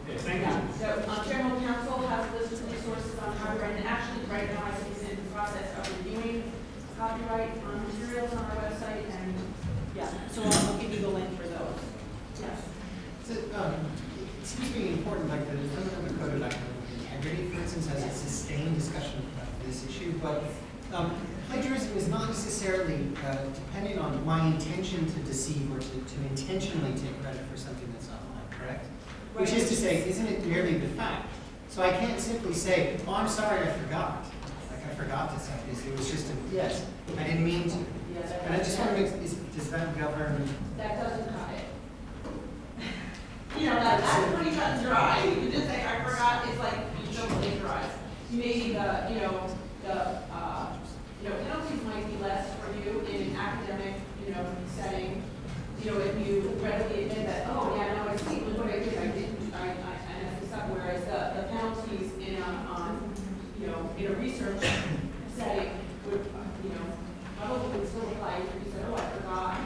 Okay, 0.05 0.17
thank 0.17 0.41
you. 0.41 0.79
So, 0.81 0.89
uh, 1.07 1.25
general 1.29 1.61
counsel 1.61 2.07
has 2.09 2.33
lists 2.33 2.61
of 2.61 2.73
resources 2.73 3.19
on 3.19 3.37
copyright, 3.37 3.77
and 3.77 3.87
actually, 3.87 4.25
right 4.33 4.49
now, 4.55 4.65
I 4.65 4.71
think 4.73 4.97
is 4.97 5.03
in 5.11 5.17
the 5.17 5.31
process 5.31 5.69
of 5.77 5.85
reviewing 6.05 6.51
copyright, 6.99 7.51
um, 7.69 7.85
materials 7.87 8.33
on 8.33 8.45
our 8.45 8.57
website, 8.65 9.05
and, 9.13 9.35
yeah, 9.95 10.09
so 10.31 10.43
I'll, 10.43 10.73
I'll 10.73 10.79
give 10.79 10.93
you 10.93 11.01
the 11.01 11.09
link 11.09 11.37
for 11.37 11.47
those, 11.47 11.79
yes. 12.41 12.63
So, 13.25 13.35
um, 13.61 13.75
it 14.17 14.47
seems 14.47 14.73
to 14.73 14.79
be 14.79 14.89
important, 14.89 15.29
like 15.29 15.45
the 15.47 15.59
fundamental 15.69 16.17
code 16.17 16.35
of 16.35 16.43
academic 16.43 16.81
integrity, 17.13 17.49
for 17.51 17.61
instance, 17.61 17.87
has 17.89 18.05
a 18.05 18.11
sustained 18.11 18.75
discussion 18.75 19.21
of 19.37 19.67
this 19.67 19.87
issue, 19.87 20.15
but 20.23 20.45
um, 20.93 21.15
plagiarism 21.53 21.97
is 21.99 22.09
not 22.09 22.29
necessarily 22.29 23.09
uh, 23.27 23.37
dependent 23.53 23.99
on 24.01 24.25
my 24.25 24.47
intention 24.47 25.05
to 25.07 25.19
deceive 25.21 25.71
or 25.71 25.79
to, 25.79 25.91
to 25.91 26.17
intentionally 26.31 26.93
take 26.93 27.21
credit 27.21 27.43
for 27.51 27.59
something 27.59 27.93
that's 27.93 28.09
not 28.09 28.21
mine, 28.31 28.59
correct? 28.59 28.87
Which 29.35 29.53
is 29.53 29.69
to 29.69 29.77
say, 29.77 30.09
isn't 30.09 30.27
it 30.27 30.47
merely 30.47 30.79
the 30.79 30.89
fact? 30.89 31.29
So 31.69 31.83
I 31.83 31.91
can't 31.91 32.19
simply 32.19 32.55
say, 32.55 32.97
oh, 33.07 33.15
I'm 33.15 33.29
sorry, 33.29 33.69
I 33.69 33.73
forgot. 33.73 34.25
Like, 34.71 34.87
I 34.91 34.95
forgot 34.95 35.35
to 35.35 35.39
say 35.39 35.53
this, 35.69 35.85
it 35.87 35.97
was 35.97 36.11
just 36.11 36.33
a, 36.33 36.35
yes, 36.55 36.87
I 37.19 37.25
didn't 37.25 37.45
mean 37.45 37.69
to. 37.69 37.77
And 38.45 38.55
I 38.55 38.59
just 38.59 38.79
want 38.79 38.97
to 38.97 39.03
make, 39.03 39.13
is, 39.23 39.35
does 39.35 39.71
that 39.71 39.99
govern? 39.99 40.49
That 40.79 41.03
doesn't 41.03 41.29
cut 41.29 41.51
it. 41.55 41.65
You 43.59 43.67
know, 43.67 43.75
that, 43.75 44.01
that's 44.01 44.35
pretty 44.35 44.57
cut 44.57 44.79
and 44.79 44.87
dry. 44.87 45.25
You 45.25 45.51
just 45.51 45.67
say, 45.67 45.85
I 45.85 46.03
forgot, 46.03 46.49
it's 46.49 46.59
like, 46.59 46.79
you 47.07 47.19
don't 47.19 47.29
plagiarize. 47.29 47.91
Maybe 48.31 48.73
the, 48.73 49.11
you 49.13 49.21
know, 49.21 49.47
the, 49.85 49.93
uh, 50.33 50.73
you 51.23 51.29
know, 51.29 51.37
penalties 51.37 51.83
might 51.85 52.07
be 52.11 52.17
less 52.23 52.49
for 52.59 52.73
you 52.83 53.01
in 53.01 53.31
an 53.31 53.37
academic, 53.37 53.95
you 54.27 54.35
know, 54.35 54.45
setting. 54.75 55.23
You 55.83 55.91
know, 55.91 55.99
if 55.99 56.27
you 56.29 56.41
readily 56.63 57.11
admit 57.11 57.27
that, 57.27 57.49
oh, 57.51 57.75
yeah, 57.77 57.95
no, 57.95 58.11
I 58.13 58.15
see, 58.15 58.39
look 58.47 58.59
what 58.59 58.69
I 58.69 58.79
did, 58.79 58.97
I 58.99 59.07
didn't, 59.09 59.53
I, 59.53 59.67
I, 59.67 59.95
I 59.99 60.23
messed 60.23 60.41
this 60.43 60.53
up. 60.53 60.69
Whereas 60.71 61.03
the, 61.11 61.43
the 61.43 61.49
penalties 61.49 62.13
in 62.23 62.41
a, 62.41 62.47
um, 62.71 63.13
you 63.61 63.67
know, 63.67 63.91
in 63.99 64.07
a 64.07 64.15
research 64.15 64.63
setting 65.37 65.73
would, 66.07 66.25
you 66.63 66.71
know, 66.71 66.87
probably 67.37 67.81
would 67.81 67.89
still 67.89 68.07
apply 68.15 68.47
if 68.47 68.65
you 68.65 68.71
said, 68.71 68.87
oh, 68.87 68.95
I 68.95 69.11
forgot. 69.11 69.59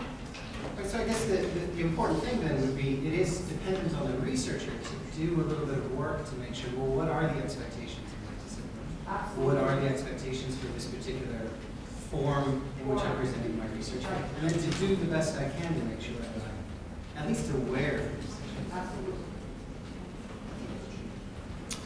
Right, 0.79 0.87
So 0.87 0.99
I 1.01 1.05
guess 1.05 1.25
the, 1.27 1.37
the, 1.37 1.61
the 1.77 1.83
important 1.83 2.25
thing 2.25 2.41
then 2.41 2.63
would 2.63 2.79
be, 2.79 3.07
it 3.07 3.13
is 3.13 3.41
dependent 3.41 3.95
on 3.97 4.11
the 4.11 4.17
researcher 4.19 4.73
to 4.73 5.21
do 5.21 5.35
a 5.35 5.45
little 5.45 5.67
bit 5.67 5.77
of 5.77 5.93
work 5.99 6.25
to 6.31 6.35
make 6.37 6.55
sure, 6.55 6.71
well, 6.77 6.97
what 6.97 7.09
are 7.09 7.29
the 7.29 7.45
expectations 7.45 8.09
of 8.09 8.19
the 8.25 8.43
discipline? 8.43 9.45
What 9.45 9.59
are 9.59 9.79
the 9.81 9.89
expectations 9.89 10.57
for 10.57 10.69
this 10.69 10.87
particular 10.87 11.45
form 12.11 12.63
in 12.81 12.89
which 12.89 13.03
I'm 13.03 13.17
presenting 13.17 13.59
my 13.59 13.67
research? 13.77 14.05
And 14.41 14.51
then 14.51 14.59
to 14.59 14.79
do 14.79 14.97
the 14.97 15.07
best 15.07 15.37
I 15.37 15.49
can 15.49 15.75
to 15.75 15.85
make 15.87 16.01
sure 16.01 16.15
that 16.17 16.43
I'm 17.17 17.23
at 17.23 17.29
least 17.29 17.51
aware 17.51 18.01
of 18.01 18.23
this. 18.23 18.37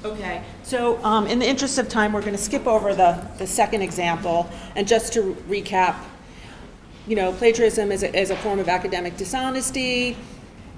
Okay, 0.03 0.43
so 0.63 1.03
um, 1.05 1.27
in 1.27 1.39
the 1.39 1.47
interest 1.47 1.77
of 1.77 1.87
time, 1.87 2.15
we're 2.15 2.23
going 2.23 2.33
to 2.33 2.43
skip 2.43 2.67
over 2.67 2.95
the, 2.95 3.23
the 3.37 3.47
second 3.47 3.83
example. 3.83 4.49
And 4.75 4.89
just 4.89 5.13
to 5.13 5.37
recap, 5.47 5.95
you 7.07 7.17
know, 7.17 7.33
plagiarism 7.35 7.93
is 7.93 8.03
a, 8.03 8.19
is 8.19 8.31
a 8.31 8.37
form 8.37 8.59
of 8.61 8.69
academic 8.71 9.19
dishonesty, 9.19 10.17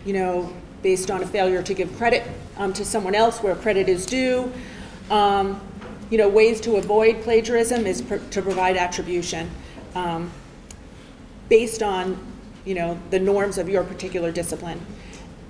you 0.04 0.12
know, 0.12 0.52
based 0.82 1.08
on 1.08 1.22
a 1.22 1.26
failure 1.26 1.62
to 1.62 1.72
give 1.72 1.96
credit 1.96 2.28
um, 2.56 2.72
to 2.72 2.84
someone 2.84 3.14
else 3.14 3.40
where 3.44 3.54
credit 3.54 3.88
is 3.88 4.06
due. 4.06 4.52
Um, 5.08 5.60
you 6.12 6.18
know, 6.18 6.28
ways 6.28 6.60
to 6.60 6.76
avoid 6.76 7.22
plagiarism 7.22 7.86
is 7.86 8.02
to 8.02 8.42
provide 8.42 8.76
attribution 8.76 9.50
um, 9.94 10.30
based 11.48 11.82
on, 11.82 12.18
you 12.66 12.74
know, 12.74 13.00
the 13.08 13.18
norms 13.18 13.56
of 13.56 13.66
your 13.66 13.82
particular 13.82 14.30
discipline. 14.30 14.78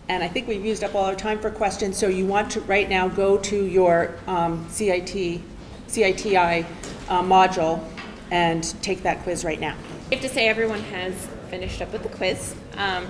And 0.08 0.22
I 0.22 0.28
think 0.28 0.46
we've 0.46 0.64
used 0.64 0.84
up 0.84 0.94
all 0.94 1.04
our 1.06 1.16
time 1.16 1.40
for 1.40 1.50
questions, 1.50 1.98
so 1.98 2.06
you 2.06 2.26
want 2.26 2.48
to 2.52 2.60
right 2.60 2.88
now 2.88 3.08
go 3.08 3.38
to 3.38 3.66
your 3.66 4.14
um, 4.28 4.64
CIT, 4.70 5.40
CITI 5.88 6.64
uh, 7.08 7.22
module 7.22 7.84
and 8.30 8.62
take 8.82 9.02
that 9.02 9.20
quiz 9.24 9.44
right 9.44 9.58
now. 9.58 9.74
I 10.12 10.14
have 10.14 10.22
to 10.22 10.28
say 10.28 10.46
everyone 10.46 10.80
has 10.80 11.26
finished 11.50 11.82
up 11.82 11.92
with 11.92 12.04
the 12.04 12.08
quiz. 12.08 12.54
Um, 12.76 13.08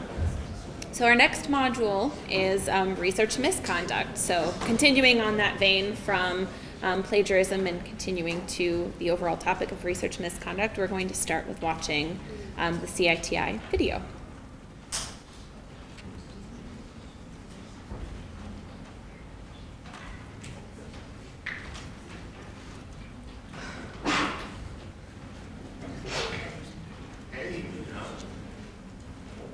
so 0.92 1.05
our 1.05 1.14
next 1.14 1.50
module 1.50 2.12
is 2.30 2.70
um, 2.70 2.94
research 2.96 3.38
misconduct. 3.38 4.16
So 4.16 4.55
continuing 4.64 5.20
on 5.20 5.36
that 5.36 5.59
vein 5.59 5.94
from 5.94 6.48
um, 6.82 7.02
plagiarism 7.02 7.66
and 7.66 7.84
continuing 7.84 8.44
to 8.46 8.92
the 8.98 9.10
overall 9.10 9.36
topic 9.36 9.72
of 9.72 9.84
research 9.84 10.18
misconduct, 10.18 10.76
we're 10.76 10.88
going 10.88 11.08
to 11.08 11.14
start 11.14 11.46
with 11.46 11.62
watching 11.62 12.18
um, 12.58 12.80
the 12.80 12.86
CITI 12.86 13.60
video. 13.70 14.02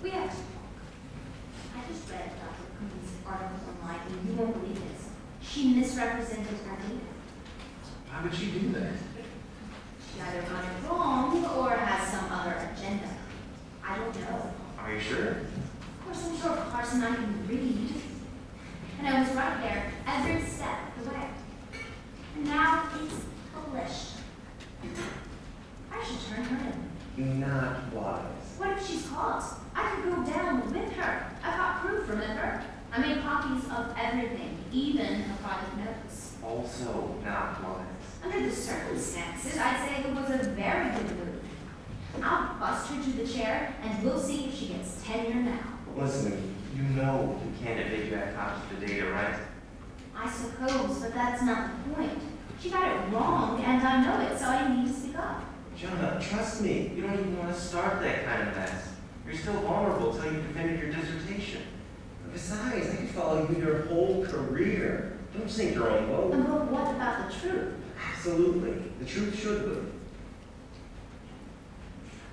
We 0.02 0.10
Why 8.18 8.24
would 8.24 8.34
she 8.34 8.50
do 8.50 8.70
that? 8.70 8.94
She 10.12 10.20
either 10.20 10.42
got 10.42 10.64
it 10.64 10.90
wrong 10.90 11.44
or 11.56 11.70
has 11.70 12.10
some 12.10 12.26
other 12.32 12.56
agenda. 12.74 13.06
I 13.84 13.96
don't 13.96 14.12
know. 14.22 14.50
Are 14.76 14.92
you 14.92 14.98
sure? 14.98 15.28
Of 15.28 16.04
course, 16.04 16.26
I'm 16.26 16.36
sure 16.36 16.56
Carson 16.68 17.04
I 17.04 17.14
can 17.14 17.46
read. 17.46 17.94
And 18.98 19.06
I 19.06 19.20
was 19.20 19.30
right 19.36 19.62
there 19.62 19.92
every 20.04 20.42
step 20.48 20.78
of 20.96 21.04
the 21.04 21.10
way. 21.10 21.28
And 22.34 22.44
now 22.46 22.88
it's 23.00 23.24
published. 23.54 24.14
I 25.92 26.04
should 26.04 26.34
turn 26.34 26.44
her 26.44 26.72
in. 27.18 27.40
Not 27.40 27.92
wise. 27.92 28.24
What 28.56 28.78
if 28.78 28.84
she's 28.84 29.06
caught? 29.06 29.44
I 29.76 29.90
could 29.90 30.12
go 30.12 30.24
down 30.24 30.72
with 30.72 30.92
her. 30.94 31.26
I've 31.44 31.56
got 31.56 31.82
proof, 31.82 32.08
remember? 32.08 32.64
I 32.92 32.98
made 32.98 33.22
copies 33.22 33.62
of 33.70 33.94
everything, 33.96 34.58
even 34.72 35.22
her 35.22 35.36
private 35.40 35.84
notes. 35.84 36.34
Also 36.42 37.14
not 37.24 37.62
wise. 37.62 37.97
Under 38.22 38.48
the 38.48 38.54
circumstances, 38.54 39.58
I'd 39.58 39.86
say 39.86 40.08
it 40.08 40.14
was 40.14 40.30
a 40.30 40.50
very 40.50 40.90
good 40.90 41.16
move. 41.18 41.42
I'll 42.22 42.58
bust 42.58 42.90
her 42.90 43.02
to 43.02 43.10
the 43.10 43.26
chair, 43.26 43.74
and 43.82 44.04
we'll 44.04 44.18
see 44.18 44.46
if 44.46 44.54
she 44.54 44.68
gets 44.68 45.02
tenure 45.04 45.34
now. 45.34 45.60
Listen, 45.96 46.54
you 46.76 46.82
know 46.82 47.40
you 47.44 47.64
can't 47.64 47.80
admit 47.80 48.06
you 48.06 48.16
had 48.16 48.34
copies 48.34 48.72
of 48.72 48.80
the 48.80 48.86
data, 48.86 49.10
right? 49.10 49.34
I 50.16 50.28
suppose, 50.28 50.98
but 50.98 51.14
that's 51.14 51.42
not 51.42 51.70
the 51.84 51.94
point. 51.94 52.18
She 52.60 52.70
got 52.70 52.88
it 52.90 53.12
wrong, 53.12 53.62
and 53.62 53.86
I 53.86 54.02
know 54.02 54.26
it, 54.26 54.38
so 54.38 54.46
I 54.46 54.74
need 54.74 54.88
to 54.88 54.92
speak 54.92 55.16
up. 55.16 55.44
Jonah, 55.76 56.20
trust 56.20 56.60
me, 56.62 56.90
you 56.94 57.02
don't 57.02 57.14
even 57.14 57.38
want 57.38 57.54
to 57.54 57.60
start 57.60 58.00
that 58.02 58.24
kind 58.24 58.48
of 58.48 58.56
mess. 58.56 58.88
You're 59.24 59.36
still 59.36 59.60
vulnerable 59.60 60.12
till 60.12 60.32
you 60.32 60.40
defended 60.40 60.80
your 60.80 60.90
dissertation. 60.90 61.62
Besides, 62.32 62.90
I 62.90 62.96
could 62.96 63.08
follow 63.10 63.48
you 63.48 63.62
your 63.62 63.82
whole 63.82 64.26
career. 64.26 65.18
Don't 65.36 65.48
sink 65.48 65.74
your 65.74 65.90
own 65.90 66.08
boat. 66.08 66.32
And 66.32 66.46
but 66.46 66.64
what 66.66 66.94
about 66.96 67.30
the 67.30 67.36
truth? 67.38 67.74
Absolutely. 67.98 68.90
The 69.00 69.04
truth 69.04 69.38
should 69.38 69.66
live. 69.66 69.92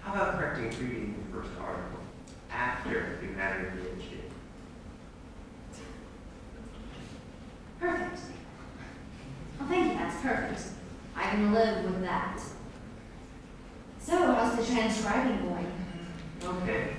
How 0.02 0.14
about 0.14 0.38
correcting 0.38 0.70
reading 0.86 1.16
the 1.26 1.38
first 1.38 1.50
article 1.60 2.00
after 2.52 3.20
you've 3.22 3.36
had 3.36 3.62
your 3.62 3.72
PhD? 3.72 4.20
Perfect. 7.80 8.20
Well, 9.60 9.70
thank 9.70 9.92
you, 9.94 9.98
that's 9.98 10.22
perfect. 10.22 10.62
I 11.16 11.30
can 11.30 11.54
live 11.54 11.86
with 11.86 12.02
that. 12.02 12.40
So, 14.00 14.18
how's 14.18 14.56
the 14.58 14.74
transcribing 14.74 15.48
going? 15.48 15.72
Okay. 16.44 16.90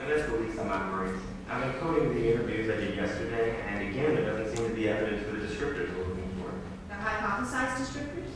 And 0.00 0.10
that's 0.10 0.28
the 0.28 0.36
least 0.38 0.58
of 0.58 0.66
my 0.66 0.90
worries. 0.90 1.20
I'm 1.48 1.62
encoding 1.72 2.14
the 2.14 2.32
interviews 2.32 2.70
I 2.70 2.76
did 2.76 2.96
yesterday, 2.96 3.60
and 3.68 3.88
again, 3.88 4.14
there 4.14 4.24
doesn't 4.24 4.56
seem 4.56 4.68
to 4.68 4.74
be 4.74 4.88
evidence 4.88 5.24
for 5.26 5.36
the 5.36 5.46
descriptors 5.46 5.94
we're 5.96 6.04
looking 6.08 6.30
for. 6.40 6.50
The 6.88 6.89
hypothesized 7.00 7.76
descriptors? 7.76 8.32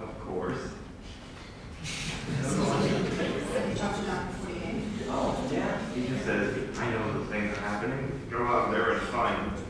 Of 0.00 0.20
course. 0.20 0.58
Have 2.42 3.68
you 3.68 3.74
talked 3.74 4.00
to 4.00 4.06
Dr. 4.06 4.32
Fortier? 4.34 4.82
Oh, 5.08 5.48
yeah. 5.52 5.78
He 5.94 6.06
just 6.08 6.24
says, 6.24 6.78
I 6.78 6.90
know 6.90 7.12
those 7.12 7.28
things 7.28 7.56
are 7.56 7.60
happening. 7.60 8.20
Go 8.30 8.44
out 8.44 8.70
there 8.70 8.92
and 8.92 9.02
find 9.02 9.36
them. 9.36 9.64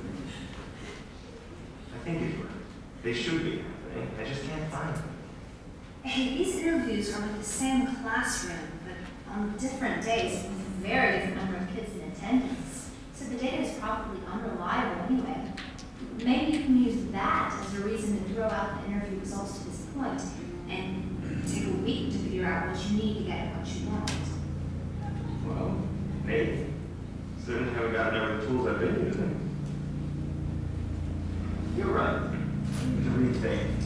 I 1.95 1.99
think 2.05 2.21
he's 2.21 2.35
right. 2.37 2.47
They 3.03 3.15
should 3.15 3.45
be 3.45 3.59
happening. 3.59 4.11
I 4.21 4.25
just 4.25 4.43
can't 4.45 4.71
find 4.71 4.95
them. 4.95 5.05
Hey, 6.03 6.39
these 6.39 6.57
interviews 6.57 7.15
are 7.15 7.21
with 7.21 7.39
the 7.39 7.45
same 7.45 7.87
classroom, 7.97 8.57
but 8.85 9.33
on 9.35 9.57
different 9.59 10.05
days, 10.05 10.43
with 10.45 10.53
a 10.53 10.87
very 10.87 11.19
different 11.19 11.37
number 11.37 11.57
of 11.59 11.75
kids 11.75 11.93
in 11.95 12.11
attendance. 12.11 12.91
So 13.15 13.25
the 13.27 13.37
data 13.37 13.63
is 13.63 13.79
probably 13.79 14.21
unreliable 14.27 15.03
anyway. 15.11 15.53
Maybe 16.25 16.53
you 16.53 16.65
can 16.65 16.85
use 16.85 17.05
that 17.13 17.55
as 17.61 17.75
a 17.79 17.81
reason 17.83 18.19
to 18.19 18.35
throw 18.35 18.45
out 18.45 18.83
the 18.83 18.91
interview 18.91 19.21
results 19.21 19.59
to 19.59 19.65
this 19.71 19.87
point 19.95 20.21
and 20.69 21.47
take 21.47 21.67
a 21.67 21.77
week 21.79 22.13
to 22.13 22.19
figure 22.19 22.47
out 22.47 22.69
what 22.69 22.91
you 22.91 22.97
need 22.97 23.19
to 23.19 23.25
get 23.25 23.55
what 23.57 23.67
you 23.69 23.89
want. 23.89 24.11
Well, 25.47 25.77
maybe. 26.25 26.67
Certainly 27.47 27.73
haven't 27.73 27.93
gotten 27.93 28.21
over 28.21 28.37
the 28.37 28.47
tools 28.47 28.67
I've 28.67 28.81
been 28.81 29.07
using. 29.07 29.35
You're 31.77 31.87
right. 31.87 32.21
To 32.21 33.11
rethink. 33.11 33.79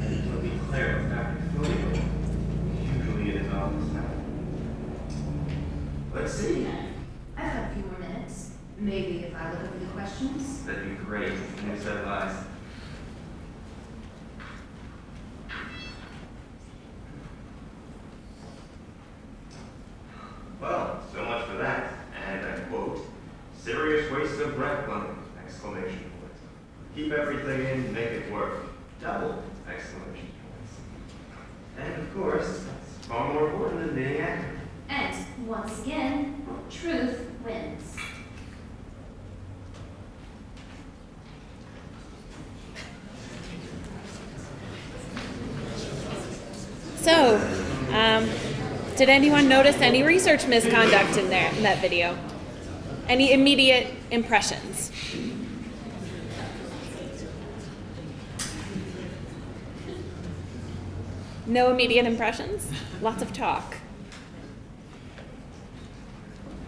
To 0.00 0.38
be 0.42 0.50
clear, 0.68 1.08
Dr. 1.08 1.36
Filio, 1.52 2.02
usually 2.96 3.30
it 3.30 3.36
is 3.36 3.42
his 3.42 3.52
the 3.52 3.92
now. 3.92 4.10
Let's 6.14 6.32
see. 6.34 6.66
I've 7.36 7.52
got 7.52 7.70
a 7.70 7.74
few 7.74 7.82
more 7.84 7.92
minutes. 7.92 7.99
Maybe 8.80 9.24
if 9.24 9.36
I 9.36 9.50
look 9.50 9.60
over 9.60 9.78
the 9.78 9.86
questions. 9.92 10.64
That'd 10.64 10.88
be 10.88 11.04
great. 11.04 11.34
New 11.64 11.78
set 11.78 11.98
of 11.98 12.06
eyes. 12.06 12.44
Well, 20.58 21.02
so 21.12 21.24
much 21.26 21.44
for 21.44 21.58
that. 21.58 21.92
And 22.26 22.46
I 22.46 22.60
quote, 22.70 23.06
serious 23.58 24.10
waste 24.10 24.40
of 24.40 24.56
breath 24.56 24.88
money, 24.88 25.10
exclamation 25.44 25.98
point. 25.98 26.94
Keep 26.94 27.12
everything 27.12 27.66
in, 27.66 27.92
make 27.92 28.08
it 28.08 28.32
work. 28.32 28.64
Double, 29.02 29.42
exclamation 29.68 30.28
points. 30.40 30.74
And 31.78 32.02
of 32.02 32.14
course, 32.14 32.64
it's 32.96 33.06
far 33.06 33.34
more 33.34 33.50
important 33.50 33.86
than 33.88 33.94
being 33.94 34.22
accurate. 34.22 34.58
And 34.88 35.46
once 35.46 35.82
again, 35.82 36.46
truth 36.70 37.30
wins. 37.44 37.96
So, 47.00 47.36
um, 47.92 48.28
did 48.96 49.08
anyone 49.08 49.48
notice 49.48 49.76
any 49.76 50.02
research 50.02 50.46
misconduct 50.46 51.16
in 51.16 51.30
there 51.30 51.50
in 51.54 51.62
that 51.62 51.78
video? 51.78 52.18
Any 53.08 53.32
immediate 53.32 53.86
impressions? 54.10 54.92
No 61.46 61.70
immediate 61.70 62.04
impressions? 62.04 62.70
Lots 63.00 63.22
of 63.22 63.32
talk. 63.32 63.78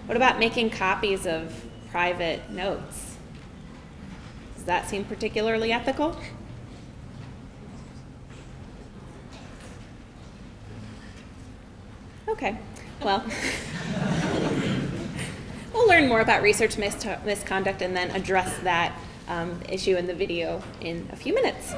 What 0.06 0.16
about 0.16 0.38
making 0.38 0.70
copies 0.70 1.26
of 1.26 1.62
private 1.90 2.48
notes? 2.48 3.18
Does 4.54 4.64
that 4.64 4.88
seem 4.88 5.04
particularly 5.04 5.72
ethical? 5.72 6.16
Okay, 12.32 12.56
well, 13.04 13.22
we'll 15.74 15.86
learn 15.86 16.08
more 16.08 16.22
about 16.22 16.42
research 16.42 16.78
mis- 16.78 17.06
misconduct 17.26 17.82
and 17.82 17.94
then 17.94 18.10
address 18.12 18.58
that 18.60 18.98
um, 19.28 19.60
issue 19.68 19.96
in 19.96 20.06
the 20.06 20.14
video 20.14 20.62
in 20.80 21.06
a 21.12 21.16
few 21.16 21.34
minutes. 21.34 21.74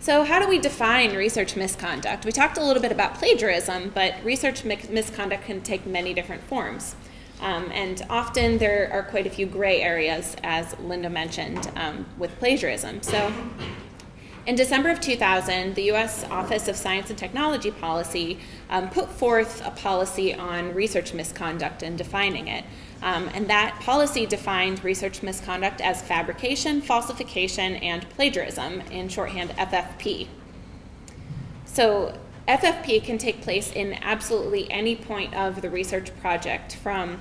So, 0.00 0.24
how 0.24 0.40
do 0.40 0.48
we 0.48 0.58
define 0.58 1.14
research 1.14 1.54
misconduct? 1.54 2.24
We 2.24 2.32
talked 2.32 2.56
a 2.56 2.64
little 2.64 2.80
bit 2.80 2.92
about 2.92 3.14
plagiarism, 3.16 3.92
but 3.94 4.14
research 4.24 4.64
mi- 4.64 4.80
misconduct 4.88 5.44
can 5.44 5.60
take 5.60 5.84
many 5.84 6.14
different 6.14 6.42
forms. 6.42 6.96
Um, 7.42 7.70
and 7.72 8.06
often 8.08 8.56
there 8.56 8.90
are 8.90 9.02
quite 9.02 9.26
a 9.26 9.30
few 9.30 9.44
gray 9.44 9.82
areas, 9.82 10.34
as 10.42 10.74
Linda 10.80 11.10
mentioned, 11.10 11.70
um, 11.76 12.06
with 12.16 12.38
plagiarism. 12.38 13.02
So, 13.02 13.30
in 14.46 14.56
December 14.56 14.90
of 14.90 15.00
2000, 15.00 15.74
the 15.74 15.84
U.S. 15.84 16.24
Office 16.24 16.68
of 16.68 16.76
Science 16.76 17.08
and 17.08 17.18
Technology 17.18 17.70
Policy 17.70 18.38
um, 18.74 18.90
put 18.90 19.08
forth 19.08 19.64
a 19.64 19.70
policy 19.70 20.34
on 20.34 20.74
research 20.74 21.14
misconduct 21.14 21.84
and 21.84 21.96
defining 21.96 22.48
it. 22.48 22.64
Um, 23.02 23.30
and 23.32 23.48
that 23.48 23.78
policy 23.80 24.26
defined 24.26 24.82
research 24.82 25.22
misconduct 25.22 25.80
as 25.80 26.02
fabrication, 26.02 26.80
falsification, 26.80 27.76
and 27.76 28.08
plagiarism, 28.10 28.80
in 28.90 29.08
shorthand 29.08 29.50
FFP. 29.50 30.26
So, 31.66 32.18
FFP 32.48 33.04
can 33.04 33.16
take 33.16 33.42
place 33.42 33.72
in 33.72 33.94
absolutely 34.02 34.70
any 34.70 34.96
point 34.96 35.32
of 35.34 35.62
the 35.62 35.70
research 35.70 36.14
project 36.18 36.74
from 36.76 37.20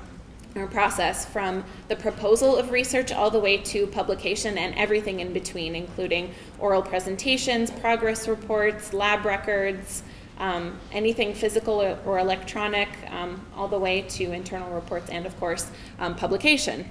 or 0.56 0.68
process 0.68 1.26
from 1.26 1.64
the 1.88 1.96
proposal 1.96 2.56
of 2.58 2.70
research 2.70 3.12
all 3.12 3.32
the 3.32 3.40
way 3.40 3.58
to 3.58 3.88
publication 3.88 4.58
and 4.58 4.76
everything 4.76 5.20
in 5.20 5.34
between, 5.34 5.76
including 5.76 6.32
oral 6.60 6.82
presentations, 6.82 7.72
progress 7.72 8.28
reports, 8.28 8.94
lab 8.94 9.26
records, 9.26 10.04
um, 10.38 10.80
anything 10.92 11.34
physical 11.34 11.98
or, 12.06 12.20
electronic, 12.20 12.90
um, 13.10 13.46
all 13.56 13.68
the 13.68 13.80
way 13.80 14.02
to 14.02 14.32
internal 14.32 14.72
reports 14.74 15.10
and, 15.10 15.26
of 15.26 15.38
course, 15.40 15.70
um, 16.00 16.16
publication. 16.16 16.90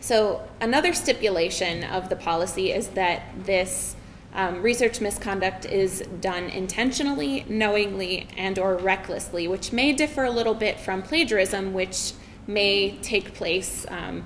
So, 0.00 0.48
another 0.60 0.92
stipulation 0.92 1.84
of 1.84 2.08
the 2.08 2.16
policy 2.16 2.72
is 2.72 2.88
that 2.88 3.22
this 3.44 3.96
um, 4.34 4.62
research 4.62 5.00
misconduct 5.00 5.64
is 5.64 6.02
done 6.20 6.44
intentionally, 6.44 7.44
knowingly, 7.48 8.28
and 8.36 8.58
or 8.58 8.76
recklessly, 8.76 9.46
which 9.46 9.72
may 9.72 9.92
differ 9.92 10.24
a 10.24 10.30
little 10.30 10.54
bit 10.54 10.80
from 10.80 11.02
plagiarism, 11.02 11.72
which 11.72 12.12
may 12.46 12.96
take 13.02 13.34
place 13.34 13.86
um, 13.88 14.24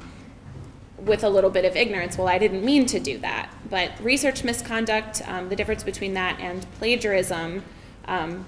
with 0.98 1.24
a 1.24 1.28
little 1.28 1.50
bit 1.50 1.64
of 1.64 1.76
ignorance. 1.76 2.16
Well, 2.16 2.28
I 2.28 2.38
didn't 2.38 2.64
mean 2.64 2.86
to 2.86 3.00
do 3.00 3.18
that. 3.18 3.50
But 3.68 3.92
research 4.00 4.44
misconduct, 4.44 5.22
um, 5.26 5.48
the 5.48 5.56
difference 5.56 5.82
between 5.82 6.14
that 6.14 6.38
and 6.40 6.66
plagiarism, 6.78 7.62
um, 8.06 8.44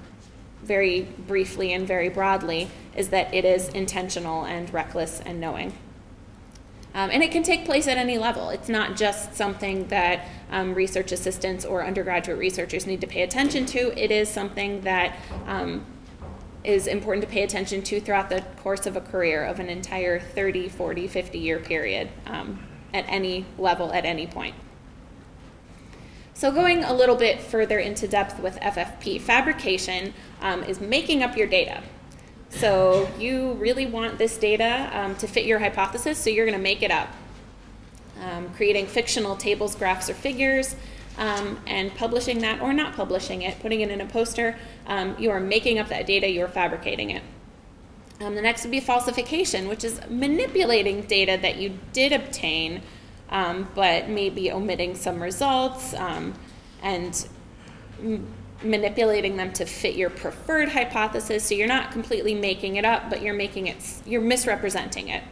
very 0.62 1.02
briefly 1.26 1.72
and 1.72 1.86
very 1.86 2.08
broadly, 2.08 2.68
is 2.96 3.08
that 3.10 3.32
it 3.32 3.44
is 3.44 3.68
intentional 3.68 4.44
and 4.44 4.72
reckless 4.72 5.20
and 5.20 5.40
knowing. 5.40 5.72
Um, 6.94 7.10
and 7.12 7.22
it 7.22 7.30
can 7.30 7.42
take 7.42 7.64
place 7.64 7.86
at 7.86 7.96
any 7.96 8.18
level. 8.18 8.50
It's 8.50 8.68
not 8.68 8.96
just 8.96 9.34
something 9.34 9.86
that 9.88 10.26
um, 10.50 10.74
research 10.74 11.12
assistants 11.12 11.64
or 11.64 11.84
undergraduate 11.84 12.38
researchers 12.38 12.86
need 12.86 13.00
to 13.02 13.06
pay 13.06 13.22
attention 13.22 13.66
to. 13.66 13.96
It 13.96 14.10
is 14.10 14.28
something 14.28 14.80
that 14.80 15.16
um, 15.46 15.84
is 16.64 16.86
important 16.86 17.24
to 17.24 17.30
pay 17.30 17.42
attention 17.42 17.82
to 17.82 18.00
throughout 18.00 18.30
the 18.30 18.42
course 18.56 18.86
of 18.86 18.96
a 18.96 19.00
career 19.00 19.44
of 19.44 19.60
an 19.60 19.68
entire 19.68 20.18
30, 20.18 20.68
40, 20.68 21.06
50 21.06 21.38
year 21.38 21.58
period 21.58 22.08
um, 22.26 22.58
at 22.92 23.04
any 23.08 23.44
level, 23.58 23.92
at 23.92 24.04
any 24.04 24.26
point. 24.26 24.54
So, 26.38 26.52
going 26.52 26.84
a 26.84 26.94
little 26.94 27.16
bit 27.16 27.40
further 27.40 27.80
into 27.80 28.06
depth 28.06 28.38
with 28.38 28.60
FFP, 28.60 29.20
fabrication 29.20 30.14
um, 30.40 30.62
is 30.62 30.80
making 30.80 31.24
up 31.24 31.36
your 31.36 31.48
data. 31.48 31.82
So, 32.50 33.10
you 33.18 33.54
really 33.54 33.86
want 33.86 34.18
this 34.18 34.38
data 34.38 34.88
um, 34.92 35.16
to 35.16 35.26
fit 35.26 35.46
your 35.46 35.58
hypothesis, 35.58 36.16
so 36.16 36.30
you're 36.30 36.46
going 36.46 36.56
to 36.56 36.62
make 36.62 36.80
it 36.80 36.92
up. 36.92 37.08
Um, 38.22 38.50
creating 38.54 38.86
fictional 38.86 39.34
tables, 39.34 39.74
graphs, 39.74 40.08
or 40.08 40.14
figures, 40.14 40.76
um, 41.16 41.58
and 41.66 41.92
publishing 41.96 42.38
that 42.42 42.62
or 42.62 42.72
not 42.72 42.94
publishing 42.94 43.42
it, 43.42 43.58
putting 43.58 43.80
it 43.80 43.90
in 43.90 44.00
a 44.00 44.06
poster, 44.06 44.56
um, 44.86 45.16
you 45.18 45.32
are 45.32 45.40
making 45.40 45.80
up 45.80 45.88
that 45.88 46.06
data, 46.06 46.30
you're 46.30 46.46
fabricating 46.46 47.10
it. 47.10 47.24
Um, 48.20 48.36
the 48.36 48.42
next 48.42 48.62
would 48.62 48.70
be 48.70 48.78
falsification, 48.78 49.66
which 49.66 49.82
is 49.82 50.00
manipulating 50.08 51.02
data 51.02 51.36
that 51.42 51.56
you 51.56 51.80
did 51.92 52.12
obtain, 52.12 52.82
um, 53.30 53.68
but 53.74 54.08
maybe 54.08 54.50
omitting 54.50 54.94
some 54.94 55.22
results 55.22 55.94
um, 55.94 56.34
and 56.82 57.28
manipulating 58.62 59.36
them 59.36 59.52
to 59.52 59.64
fit 59.64 59.94
your 59.94 60.10
preferred 60.10 60.68
hypothesis. 60.68 61.44
So 61.44 61.54
you're 61.54 61.68
not 61.68 61.92
completely 61.92 62.34
making 62.34 62.76
it 62.76 62.84
up, 62.84 63.10
but 63.10 63.22
you're 63.22 63.34
making 63.34 63.66
it, 63.66 63.76
you're 64.06 64.20
misrepresenting 64.20 65.08
it. 65.08 65.22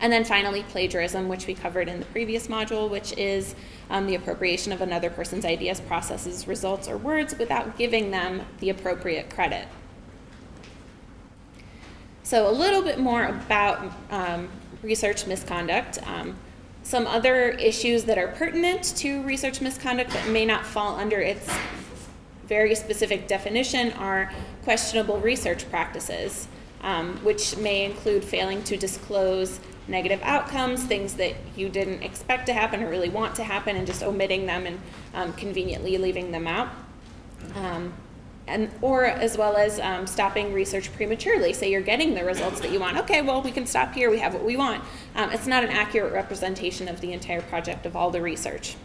And 0.00 0.12
then 0.12 0.24
finally, 0.24 0.64
plagiarism, 0.64 1.28
which 1.28 1.46
we 1.46 1.54
covered 1.54 1.88
in 1.88 2.00
the 2.00 2.06
previous 2.06 2.48
module, 2.48 2.90
which 2.90 3.16
is 3.16 3.54
um, 3.90 4.06
the 4.06 4.16
appropriation 4.16 4.72
of 4.72 4.80
another 4.80 5.08
person's 5.08 5.44
ideas, 5.44 5.80
processes, 5.80 6.46
results, 6.46 6.88
or 6.88 6.96
words 6.98 7.38
without 7.38 7.78
giving 7.78 8.10
them 8.10 8.42
the 8.58 8.70
appropriate 8.70 9.30
credit. 9.30 9.66
So, 12.22 12.50
a 12.50 12.52
little 12.52 12.82
bit 12.82 12.98
more 12.98 13.24
about 13.24 13.92
um, 14.10 14.48
research 14.82 15.26
misconduct. 15.26 15.98
Um, 16.06 16.36
some 16.84 17.06
other 17.06 17.48
issues 17.50 18.04
that 18.04 18.18
are 18.18 18.28
pertinent 18.28 18.94
to 18.98 19.22
research 19.22 19.60
misconduct 19.60 20.10
that 20.10 20.28
may 20.28 20.44
not 20.44 20.64
fall 20.64 20.96
under 20.96 21.18
its 21.18 21.50
very 22.46 22.74
specific 22.74 23.26
definition 23.26 23.90
are 23.92 24.30
questionable 24.64 25.18
research 25.18 25.68
practices, 25.70 26.46
um, 26.82 27.16
which 27.24 27.56
may 27.56 27.86
include 27.86 28.22
failing 28.22 28.62
to 28.64 28.76
disclose 28.76 29.60
negative 29.88 30.20
outcomes, 30.22 30.84
things 30.84 31.14
that 31.14 31.34
you 31.56 31.70
didn't 31.70 32.02
expect 32.02 32.46
to 32.46 32.52
happen 32.52 32.82
or 32.82 32.90
really 32.90 33.08
want 33.08 33.34
to 33.34 33.44
happen, 33.44 33.76
and 33.76 33.86
just 33.86 34.02
omitting 34.02 34.44
them 34.44 34.66
and 34.66 34.78
um, 35.14 35.32
conveniently 35.32 35.96
leaving 35.96 36.32
them 36.32 36.46
out. 36.46 36.68
Um, 37.54 37.94
and 38.46 38.70
or 38.82 39.04
as 39.04 39.38
well 39.38 39.56
as 39.56 39.80
um, 39.80 40.06
stopping 40.06 40.52
research 40.52 40.92
prematurely. 40.92 41.52
Say 41.52 41.70
you're 41.70 41.80
getting 41.80 42.14
the 42.14 42.24
results 42.24 42.60
that 42.60 42.70
you 42.70 42.80
want. 42.80 42.98
Okay, 42.98 43.22
well 43.22 43.42
we 43.42 43.50
can 43.50 43.66
stop 43.66 43.94
here. 43.94 44.10
We 44.10 44.18
have 44.18 44.34
what 44.34 44.44
we 44.44 44.56
want. 44.56 44.84
Um, 45.14 45.30
it's 45.30 45.46
not 45.46 45.64
an 45.64 45.70
accurate 45.70 46.12
representation 46.12 46.88
of 46.88 47.00
the 47.00 47.12
entire 47.12 47.42
project 47.42 47.86
of 47.86 47.96
all 47.96 48.10
the 48.10 48.20
research. 48.20 48.76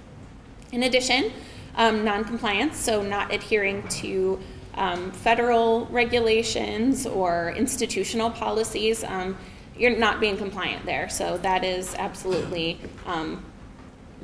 In 0.71 0.83
addition, 0.83 1.31
um, 1.75 2.03
noncompliance, 2.03 2.77
so 2.77 3.01
not 3.01 3.33
adhering 3.33 3.87
to 3.89 4.39
um, 4.75 5.11
federal 5.11 5.87
regulations 5.87 7.05
or 7.05 7.53
institutional 7.57 8.29
policies. 8.29 9.03
Um, 9.03 9.37
you're 9.77 9.95
not 9.97 10.19
being 10.19 10.37
compliant 10.37 10.85
there. 10.85 11.09
So 11.09 11.37
that 11.39 11.63
is 11.63 11.95
absolutely 11.95 12.79
um, 13.05 13.43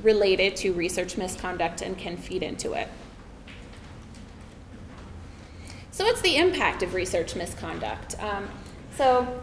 related 0.04 0.56
to 0.58 0.74
research 0.74 1.18
misconduct 1.18 1.82
and 1.82 1.98
can 1.98 2.18
feed 2.18 2.44
into 2.44 2.74
it. 2.74 2.90
So, 5.96 6.04
what's 6.04 6.20
the 6.20 6.36
impact 6.36 6.84
of 6.84 6.94
research 6.94 7.38
misconduct? 7.38 8.22
Um, 8.22 8.50
so, 8.98 9.42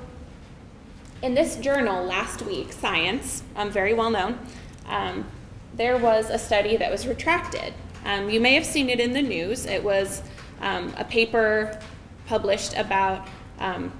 in 1.23 1.33
this 1.33 1.57
journal 1.57 2.05
last 2.05 2.43
week, 2.43 2.75
Science, 2.75 3.43
um, 3.57 3.71
very 3.71 3.95
well 3.95 4.11
known, 4.11 4.39
um, 4.85 5.27
there 5.75 5.97
was 5.97 6.29
a 6.29 6.39
study 6.39 6.77
that 6.77 6.91
was 6.91 7.07
retracted. 7.07 7.73
Um, 8.05 8.29
you 8.29 8.39
may 8.39 8.53
have 8.53 8.67
seen 8.67 8.91
it 8.91 9.01
in 9.01 9.15
the 9.15 9.23
news. 9.23 9.65
It 9.65 9.83
was 9.83 10.21
um, 10.61 10.93
a 10.99 11.07
paper 11.07 11.81
published 12.27 12.77
about 12.77 13.27
um, 13.59 13.91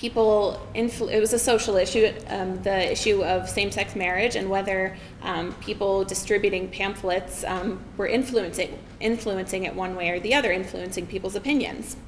people, 0.00 0.58
it 0.72 1.20
was 1.20 1.34
a 1.34 1.38
social 1.38 1.76
issue, 1.76 2.10
um, 2.28 2.62
the 2.62 2.90
issue 2.90 3.22
of 3.22 3.46
same 3.46 3.70
sex 3.70 3.94
marriage 3.94 4.34
and 4.34 4.48
whether 4.48 4.96
um, 5.20 5.52
people 5.60 6.04
distributing 6.06 6.70
pamphlets 6.70 7.44
um, 7.44 7.78
were 7.98 8.06
influencing, 8.06 8.78
influencing 9.00 9.64
it 9.64 9.74
one 9.74 9.94
way 9.94 10.08
or 10.08 10.18
the 10.18 10.32
other, 10.32 10.50
influencing 10.52 11.06
people's 11.06 11.36
opinions. 11.36 11.98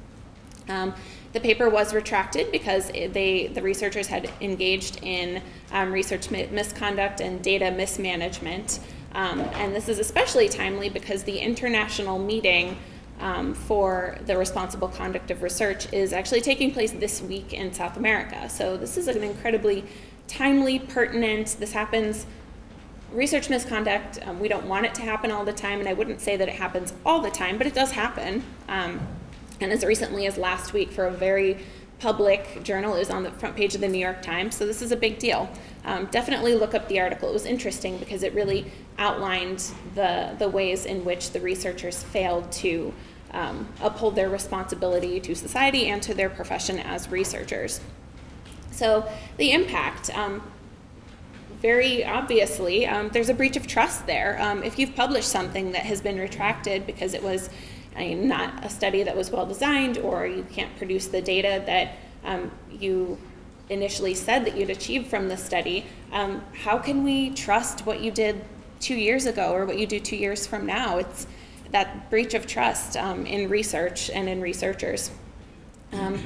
Um, 0.69 0.95
the 1.33 1.39
paper 1.39 1.69
was 1.69 1.93
retracted 1.93 2.51
because 2.51 2.87
they, 2.87 3.51
the 3.53 3.61
researchers 3.61 4.07
had 4.07 4.31
engaged 4.41 4.99
in 5.03 5.43
um, 5.71 5.91
research 5.91 6.31
mi- 6.31 6.47
misconduct 6.47 7.21
and 7.21 7.43
data 7.43 7.69
mismanagement. 7.69 8.79
And 9.13 9.75
this 9.75 9.87
is 9.87 9.99
especially 9.99 10.49
timely 10.49 10.89
because 10.89 11.21
the 11.23 11.37
international 11.37 12.17
meeting 12.17 12.75
um, 13.19 13.53
for 13.53 14.17
the 14.25 14.37
responsible 14.37 14.87
conduct 14.87 15.31
of 15.31 15.43
research 15.43 15.91
is 15.93 16.13
actually 16.13 16.41
taking 16.41 16.71
place 16.71 16.91
this 16.91 17.21
week 17.21 17.53
in 17.53 17.73
South 17.73 17.97
America. 17.97 18.49
So 18.49 18.77
this 18.77 18.97
is 18.97 19.07
an 19.07 19.23
incredibly 19.23 19.85
timely, 20.27 20.79
pertinent, 20.79 21.55
this 21.59 21.73
happens 21.73 22.25
research 23.13 23.49
misconduct, 23.49 24.19
um, 24.25 24.39
we 24.39 24.47
don't 24.47 24.65
want 24.65 24.85
it 24.85 24.95
to 24.95 25.01
happen 25.01 25.31
all 25.31 25.45
the 25.45 25.53
time, 25.53 25.79
and 25.79 25.87
I 25.87 25.93
wouldn't 25.93 26.19
say 26.19 26.35
that 26.35 26.47
it 26.47 26.55
happens 26.55 26.93
all 27.05 27.21
the 27.21 27.29
time, 27.29 27.57
but 27.57 27.67
it 27.67 27.73
does 27.73 27.91
happen. 27.91 28.43
Um, 28.67 28.99
and 29.61 29.71
as 29.71 29.85
recently 29.85 30.25
as 30.25 30.37
last 30.37 30.73
week, 30.73 30.91
for 30.91 31.05
a 31.05 31.11
very 31.11 31.59
public 32.03 32.61
journal, 32.63 32.93
it 32.95 32.99
was 32.99 33.09
on 33.09 33.23
the 33.23 33.31
front 33.31 33.55
page 33.55 33.75
of 33.75 33.79
the 33.79 33.87
New 33.87 33.97
York 33.97 34.21
Times, 34.21 34.57
so 34.57 34.65
this 34.65 34.81
is 34.81 34.91
a 34.91 34.97
big 34.97 35.19
deal. 35.19 35.49
Um, 35.85 36.05
definitely 36.07 36.53
look 36.53 36.75
up 36.75 36.89
the 36.89 36.99
article. 36.99 37.29
It 37.29 37.33
was 37.33 37.45
interesting 37.45 37.97
because 37.97 38.23
it 38.23 38.33
really 38.33 38.69
outlined 38.97 39.71
the, 39.95 40.35
the 40.37 40.49
ways 40.49 40.85
in 40.85 41.05
which 41.05 41.31
the 41.31 41.39
researchers 41.39 42.03
failed 42.03 42.51
to 42.63 42.93
um, 43.31 43.69
uphold 43.81 44.15
their 44.15 44.29
responsibility 44.29 45.21
to 45.21 45.33
society 45.33 45.87
and 45.87 46.03
to 46.03 46.13
their 46.13 46.29
profession 46.29 46.77
as 46.77 47.09
researchers. 47.09 47.79
So, 48.71 49.09
the 49.37 49.53
impact. 49.53 50.09
Um, 50.13 50.43
very 51.61 52.03
obviously, 52.03 52.85
um, 52.85 53.07
there's 53.13 53.29
a 53.29 53.33
breach 53.33 53.55
of 53.55 53.65
trust 53.65 54.05
there. 54.05 54.37
Um, 54.41 54.61
if 54.63 54.77
you've 54.77 54.93
published 54.93 55.29
something 55.29 55.71
that 55.71 55.83
has 55.83 56.01
been 56.01 56.17
retracted 56.17 56.85
because 56.85 57.13
it 57.13 57.23
was 57.23 57.49
I 57.95 57.99
mean, 57.99 58.27
not 58.27 58.65
a 58.65 58.69
study 58.69 59.03
that 59.03 59.15
was 59.15 59.31
well 59.31 59.45
designed, 59.45 59.97
or 59.99 60.25
you 60.25 60.45
can't 60.51 60.75
produce 60.77 61.07
the 61.07 61.21
data 61.21 61.61
that 61.65 61.95
um, 62.23 62.51
you 62.71 63.17
initially 63.69 64.13
said 64.13 64.45
that 64.45 64.57
you'd 64.57 64.69
achieve 64.69 65.07
from 65.07 65.27
the 65.27 65.37
study, 65.37 65.85
um, 66.11 66.43
how 66.63 66.77
can 66.77 67.03
we 67.03 67.29
trust 67.31 67.85
what 67.85 68.01
you 68.01 68.11
did 68.11 68.43
two 68.79 68.95
years 68.95 69.25
ago 69.25 69.53
or 69.53 69.65
what 69.65 69.77
you 69.77 69.87
do 69.87 69.99
two 69.99 70.15
years 70.15 70.45
from 70.45 70.65
now? 70.65 70.97
It's 70.97 71.27
that 71.71 72.09
breach 72.09 72.33
of 72.33 72.45
trust 72.45 72.97
um, 72.97 73.25
in 73.25 73.49
research 73.49 74.09
and 74.09 74.29
in 74.29 74.41
researchers. 74.41 75.11
Um, 75.91 76.21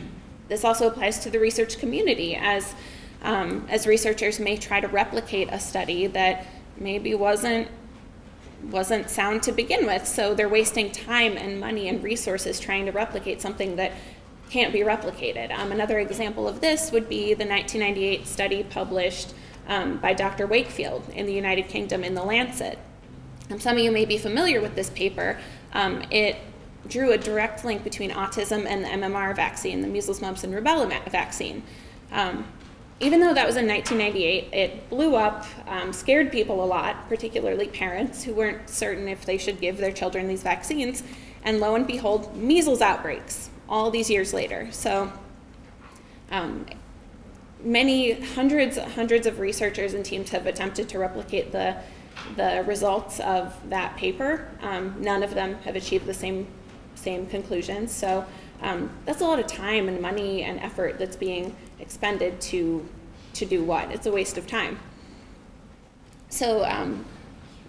this 0.48 0.64
also 0.64 0.88
applies 0.88 1.20
to 1.20 1.30
the 1.30 1.40
research 1.40 1.80
community 1.80 2.36
as 2.36 2.74
um, 3.24 3.66
as 3.70 3.88
researchers 3.88 4.40
may 4.40 4.58
try 4.58 4.80
to 4.80 4.88
replicate 4.88 5.50
a 5.52 5.60
study 5.60 6.06
that 6.08 6.46
maybe 6.78 7.16
wasn't 7.16 7.68
wasn't 8.64 9.10
sound 9.10 9.44
to 9.44 9.52
begin 9.52 9.86
with. 9.86 10.08
So 10.08 10.34
they're 10.34 10.50
wasting 10.50 10.92
time 10.92 11.38
and 11.38 11.60
money 11.60 11.88
and 11.88 12.04
resources 12.04 12.60
trying 12.60 12.86
to 12.86 12.92
replicate 12.92 13.42
something 13.42 13.76
that 13.76 13.94
can't 14.50 14.74
be 14.74 14.80
replicated. 14.80 15.52
Um, 15.52 15.72
another 15.72 16.00
example 16.00 16.48
of 16.48 16.62
this 16.62 16.92
would 16.92 17.10
be 17.10 17.34
the 17.34 17.46
1998 17.46 18.26
study 18.26 18.64
published 18.64 19.34
um, 19.68 19.98
by 19.98 20.14
Dr. 20.14 20.48
Wakefield 20.48 21.10
in 21.10 21.26
the 21.26 21.34
United 21.34 21.68
Kingdom 21.68 22.04
in 22.04 22.16
The 22.16 22.24
Lancet. 22.24 22.80
Um, 23.52 23.60
some 23.60 23.78
of 23.78 23.84
you 23.84 23.92
may 23.92 24.06
be 24.06 24.18
familiar 24.18 24.62
with 24.62 24.76
this 24.76 24.90
paper. 24.90 25.38
Um, 25.74 26.04
it 26.10 26.38
drew 26.88 27.12
a 27.12 27.18
direct 27.18 27.66
link 27.66 27.84
between 27.84 28.12
autism 28.12 28.66
and 28.66 28.84
the 28.84 28.88
MMR 28.88 29.36
vaccine, 29.36 29.82
the 29.82 29.88
measles, 29.88 30.22
mumps, 30.22 30.44
and 30.44 30.54
rubella 30.54 30.88
vaccine. 31.10 31.64
Um, 32.12 32.48
even 33.00 33.20
though 33.20 33.34
that 33.34 33.46
was 33.46 33.58
in 33.58 33.68
1998, 33.68 34.54
it 34.54 34.90
blew 34.90 35.16
up, 35.16 35.46
um, 35.68 35.94
scared 35.94 36.32
people 36.32 36.64
a 36.64 36.66
lot, 36.66 37.08
particularly 37.08 37.68
parents 37.68 38.24
who 38.24 38.34
weren't 38.34 38.68
certain 38.70 39.08
if 39.08 39.24
they 39.26 39.38
should 39.38 39.62
give 39.62 39.78
their 39.78 39.92
children 39.92 40.28
these 40.28 40.42
vaccines. 40.42 41.04
And 41.44 41.60
lo 41.60 41.76
and 41.76 41.86
behold, 41.86 42.36
measles 42.36 42.82
outbreaks 42.82 43.50
all 43.70 43.92
these 43.92 44.10
years 44.10 44.34
later. 44.34 44.68
So, 44.72 45.12
um, 46.32 46.66
many 47.64 48.14
hundreds, 48.14 48.78
hundreds 48.78 49.28
of 49.28 49.40
researchers 49.40 49.94
and 49.94 50.04
teams 50.04 50.32
have 50.32 50.48
attempted 50.48 50.90
to 50.90 51.00
replicate 51.00 51.52
the 51.52 51.78
the 52.36 52.64
results 52.66 53.20
of 53.20 53.56
that 53.70 53.96
paper. 53.96 54.50
Um, 54.62 54.96
none 55.00 55.22
of 55.22 55.36
them 55.36 55.56
have 55.64 55.76
achieved 55.76 56.08
the 56.08 56.14
same 56.14 56.48
same 56.96 57.28
conclusions. 57.28 57.92
So 57.92 58.26
um, 58.62 58.90
that's 59.06 59.22
a 59.22 59.24
lot 59.24 59.40
of 59.40 59.46
time 59.46 59.88
and 59.88 60.02
money 60.02 60.44
and 60.44 60.60
effort 60.60 60.98
that's 60.98 61.16
being 61.16 61.56
expended 61.80 62.40
to 62.42 62.88
to 63.34 63.46
do 63.46 63.64
what? 63.64 63.92
It's 63.92 64.08
a 64.08 64.12
waste 64.12 64.38
of 64.38 64.48
time. 64.48 64.80
So 66.30 66.66
um, 66.66 67.06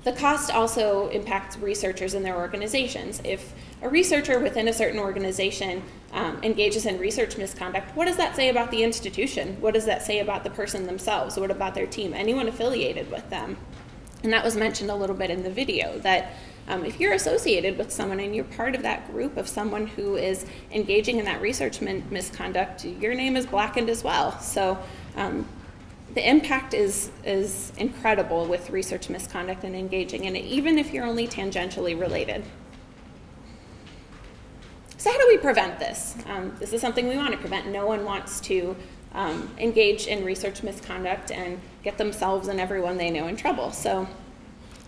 the 0.04 0.12
cost 0.12 0.50
also 0.50 1.09
impacts 1.09 1.59
researchers 1.59 2.14
and 2.14 2.24
their 2.24 2.36
organizations. 2.36 3.20
If 3.24 3.52
a 3.82 3.88
researcher 3.88 4.38
within 4.38 4.68
a 4.68 4.72
certain 4.72 4.98
organization 4.98 5.82
um, 6.12 6.38
engages 6.42 6.86
in 6.86 6.98
research 6.98 7.36
misconduct, 7.36 7.94
what 7.94 8.06
does 8.06 8.16
that 8.16 8.34
say 8.34 8.48
about 8.48 8.70
the 8.70 8.82
institution? 8.82 9.56
What 9.61 9.74
does 9.74 9.84
that 9.84 10.02
say 10.02 10.20
about 10.20 10.44
the 10.44 10.50
person 10.50 10.86
themselves? 10.86 11.36
What 11.36 11.50
about 11.50 11.74
their 11.74 11.86
team? 11.86 12.14
Anyone 12.14 12.48
affiliated 12.48 13.11
with 13.11 13.28
them? 13.28 13.56
And 14.22 14.32
that 14.32 14.44
was 14.44 14.56
mentioned 14.56 14.90
a 14.90 14.96
little 14.96 15.14
bit 15.14 15.30
in 15.30 15.42
the 15.42 15.50
video 15.50 15.98
that 15.98 16.32
um, 16.68 16.84
if 16.84 17.00
you're 17.00 17.14
associated 17.14 17.78
with 17.78 17.90
someone 17.90 18.20
and 18.20 18.34
you're 18.34 18.44
part 18.44 18.74
of 18.74 18.82
that 18.82 19.10
group 19.10 19.36
of 19.36 19.48
someone 19.48 19.86
who 19.86 20.16
is 20.16 20.44
engaging 20.70 21.18
in 21.18 21.24
that 21.24 21.40
research 21.40 21.80
min- 21.80 22.04
misconduct, 22.10 22.84
your 22.84 23.14
name 23.14 23.36
is 23.36 23.46
blackened 23.46 23.88
as 23.88 24.04
well. 24.04 24.38
So 24.38 24.78
um, 25.16 25.48
the 26.14 26.28
impact 26.28 26.74
is, 26.74 27.10
is 27.24 27.72
incredible 27.78 28.46
with 28.46 28.70
research 28.70 29.08
misconduct 29.08 29.64
and 29.64 29.74
engaging 29.74 30.24
in 30.24 30.36
it, 30.36 30.44
even 30.44 30.78
if 30.78 30.92
you're 30.92 31.06
only 31.06 31.26
tangentially 31.26 31.98
related. 31.98 32.44
So, 34.98 35.12
how 35.12 35.18
do 35.18 35.26
we 35.28 35.38
prevent 35.38 35.78
this? 35.78 36.16
Um, 36.26 36.56
this 36.58 36.72
is 36.72 36.80
something 36.80 37.06
we 37.06 37.16
want 37.16 37.30
to 37.30 37.38
prevent. 37.38 37.68
No 37.68 37.86
one 37.86 38.04
wants 38.04 38.40
to 38.40 38.74
um, 39.12 39.48
engage 39.58 40.08
in 40.08 40.24
research 40.24 40.64
misconduct 40.64 41.30
and 41.30 41.60
get 41.84 41.98
themselves 41.98 42.48
and 42.48 42.58
everyone 42.58 42.96
they 42.96 43.08
know 43.08 43.28
in 43.28 43.36
trouble. 43.36 43.70
So, 43.70 44.08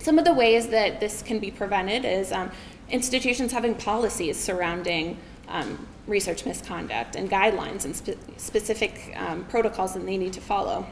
some 0.01 0.19
of 0.19 0.25
the 0.25 0.33
ways 0.33 0.69
that 0.69 0.99
this 0.99 1.23
can 1.23 1.39
be 1.39 1.51
prevented 1.51 2.05
is 2.05 2.33
um, 2.33 2.51
institutions 2.89 3.53
having 3.53 3.75
policies 3.75 4.39
surrounding 4.39 5.19
um, 5.49 5.87
research 6.07 6.47
misconduct 6.47 7.17
and 7.17 7.31
guidelines 7.31 7.85
and 7.85 7.95
spe- 7.95 8.19
specific 8.39 9.15
um, 9.17 9.45
protocols 9.45 9.95
that 9.95 10.05
they 10.07 10.17
need 10.17 10.33
to 10.33 10.41
follow. 10.41 10.87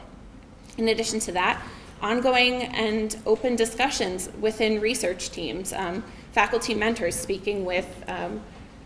In 0.77 0.89
addition 0.89 1.19
to 1.21 1.31
that, 1.33 1.61
ongoing 2.01 2.63
and 2.63 3.17
open 3.25 3.55
discussions 3.55 4.29
within 4.39 4.79
research 4.79 5.31
teams, 5.31 5.73
um, 5.73 6.03
faculty 6.31 6.73
mentors 6.73 7.15
speaking 7.15 7.65
with 7.65 8.03
um, 8.07 8.41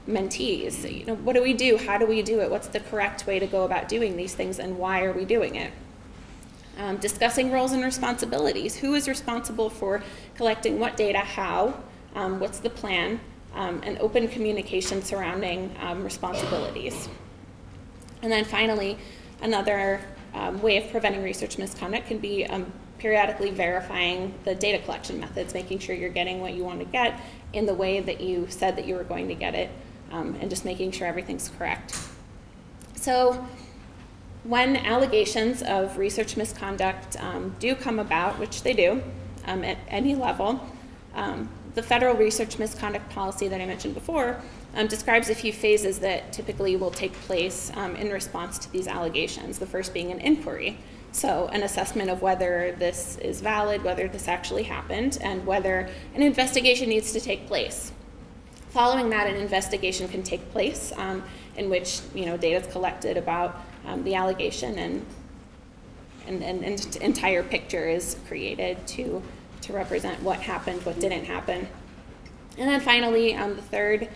mentees. 0.07 0.89
You 0.99 1.06
know, 1.06 1.15
what 1.15 1.34
do 1.34 1.43
we 1.43 1.53
do? 1.53 1.77
How 1.77 1.97
do 1.97 2.06
we 2.06 2.22
do 2.22 2.39
it? 2.39 2.49
What's 2.49 2.68
the 2.68 2.80
correct 2.80 3.27
way 3.27 3.39
to 3.39 3.45
go 3.45 3.64
about 3.64 3.89
doing 3.89 4.15
these 4.15 4.34
things, 4.34 4.57
and 4.60 4.77
why 4.77 5.03
are 5.03 5.11
we 5.11 5.26
doing 5.26 5.56
it? 5.56 5.72
Um, 6.77 6.97
discussing 6.97 7.51
roles 7.51 7.71
and 7.71 7.83
responsibilities. 7.83 8.75
Who 8.75 8.95
is 8.95 9.07
responsible 9.07 9.69
for 9.69 10.01
collecting 10.35 10.79
what 10.79 10.97
data, 10.97 11.19
how, 11.19 11.75
um, 12.15 12.39
what's 12.39 12.59
the 12.59 12.69
plan, 12.69 13.19
um, 13.53 13.81
and 13.83 13.99
open 13.99 14.27
communication 14.27 15.03
surrounding 15.03 15.75
um, 15.79 16.03
responsibilities. 16.03 17.07
And 18.23 18.31
then 18.31 18.43
finally, 18.43 18.97
another 19.41 20.01
um, 20.33 20.59
way 20.63 20.77
of 20.77 20.89
preventing 20.89 21.21
research 21.21 21.59
misconduct 21.59 22.07
can 22.07 22.17
be 22.17 22.45
um, 22.47 22.71
periodically 22.97 23.51
verifying 23.51 24.33
the 24.43 24.55
data 24.55 24.83
collection 24.83 25.19
methods, 25.19 25.53
making 25.53 25.77
sure 25.77 25.93
you're 25.93 26.09
getting 26.09 26.41
what 26.41 26.53
you 26.53 26.63
want 26.63 26.79
to 26.79 26.85
get 26.85 27.19
in 27.51 27.67
the 27.67 27.73
way 27.73 27.99
that 27.99 28.19
you 28.19 28.47
said 28.49 28.75
that 28.77 28.87
you 28.87 28.95
were 28.95 29.03
going 29.03 29.27
to 29.27 29.35
get 29.35 29.53
it, 29.53 29.69
and 30.11 30.49
just 30.49 30.63
making 30.63 30.91
sure 30.91 31.05
everything's 31.05 31.49
correct. 31.49 31.97
So, 32.95 33.45
when 34.44 34.76
allegations 34.78 35.61
of 35.64 35.98
research 35.98 36.36
misconduct 36.36 37.15
um, 37.22 37.56
do 37.60 37.76
come 37.76 37.99
about, 37.99 38.40
which 38.40 38.64
they 38.64 38.74
do 38.74 39.02
um, 39.45 39.64
at 39.64 39.78
any 39.88 40.15
level, 40.15 40.60
um, 41.15 41.49
the 41.76 41.84
federal 41.84 42.15
research 42.15 42.60
misconduct 42.60 43.10
policy 43.10 43.48
that 43.48 43.61
I 43.61 43.65
mentioned 43.65 43.94
before 43.94 44.41
um, 44.76 44.88
describes 44.88 45.30
a 45.30 45.36
few 45.36 45.53
phases 45.53 45.99
that 45.99 46.34
typically 46.34 46.76
will 46.76 46.91
take 46.91 47.14
place 47.14 47.72
um, 47.76 47.95
in 47.95 48.11
response 48.11 48.57
to 48.60 48.72
these 48.72 48.88
allegations. 48.88 49.60
The 49.60 49.65
first 49.65 49.94
being 49.94 50.11
an 50.11 50.20
inquiry. 50.20 50.78
So, 51.11 51.48
an 51.53 51.61
assessment 51.61 52.10
of 52.10 52.24
whether 52.24 52.76
this 52.80 53.18
is 53.20 53.40
valid, 53.40 53.84
whether 53.84 54.07
this 54.07 54.28
actually 54.28 54.64
happened, 54.64 55.20
and 55.22 55.45
whether 55.45 55.88
an 56.15 56.24
investigation 56.24 56.90
needs 56.90 57.11
to 57.14 57.20
take 57.20 57.45
place. 57.45 57.91
Following 58.70 59.11
that, 59.11 59.28
an 59.28 59.36
investigation 59.36 60.07
can 60.07 60.24
take 60.24 60.52
place 60.52 60.91
um, 60.98 61.24
in 61.56 61.70
which 61.70 62.02
you 62.15 62.26
know 62.26 62.36
data 62.36 62.65
is 62.65 62.72
collected 62.72 63.15
about 63.15 63.61
um, 63.85 64.03
the 64.03 64.15
allegation 64.15 64.77
and 64.77 65.05
and 66.26 66.41
an 66.41 66.77
entire 67.01 67.43
picture 67.43 67.89
is 67.89 68.15
created 68.27 68.85
to 68.88 69.22
to 69.61 69.73
represent 69.73 70.22
what 70.22 70.39
happened, 70.39 70.85
what 70.85 70.99
didn't 70.99 71.26
happen. 71.26 71.68
And 72.57 72.69
then 72.69 72.81
finally, 72.81 73.34
um, 73.35 73.55
the 73.55 73.61
third 73.61 74.10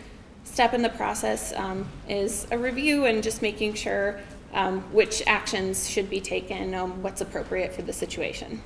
step 0.43 0.73
in 0.73 0.81
the 0.81 0.89
process 0.89 1.53
um, 1.53 1.87
is 2.07 2.47
a 2.51 2.57
review 2.57 3.05
and 3.05 3.23
just 3.23 3.41
making 3.41 3.73
sure 3.73 4.19
um, 4.53 4.81
which 4.93 5.23
actions 5.27 5.89
should 5.89 6.09
be 6.09 6.21
taken, 6.21 6.73
um, 6.73 7.01
what's 7.01 7.21
appropriate 7.21 7.73
for 7.73 7.81
the 7.81 7.93
situation. 7.93 8.61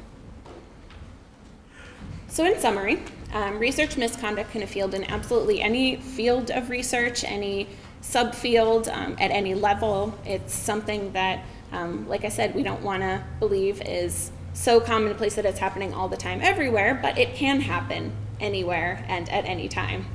So, 2.28 2.45
in 2.45 2.60
summary, 2.60 3.03
um, 3.34 3.60
research 3.60 3.98
misconduct 3.98 4.52
can 4.52 4.65
field 4.65 4.94
in 4.94 5.03
absolutely 5.06 5.61
any 5.61 5.98
field 5.98 6.49
of 6.49 6.69
research, 6.69 7.23
any 7.23 7.68
subfield, 8.02 8.88
um, 8.91 9.15
at 9.19 9.32
any 9.32 9.53
level. 9.53 10.18
It's 10.26 10.53
something 10.53 11.11
that, 11.14 11.44
um, 11.72 12.07
like 12.07 12.26
I 12.26 12.30
said, 12.30 12.56
we 12.56 12.64
don't 12.64 12.82
want 12.82 13.02
to 13.02 13.23
believe 13.40 13.82
is 13.82 14.32
so 14.53 14.80
commonplace 14.80 15.36
that 15.36 15.45
it's 15.45 15.60
happening 15.60 15.94
all 15.94 16.07
the 16.07 16.18
time 16.18 16.40
everywhere, 16.41 16.99
but 17.02 17.18
it 17.18 17.36
can 17.36 17.61
happen 17.61 18.11
anywhere 18.40 19.06
and 19.07 19.30
at 19.30 19.45
any 19.45 19.68
time. 19.68 20.06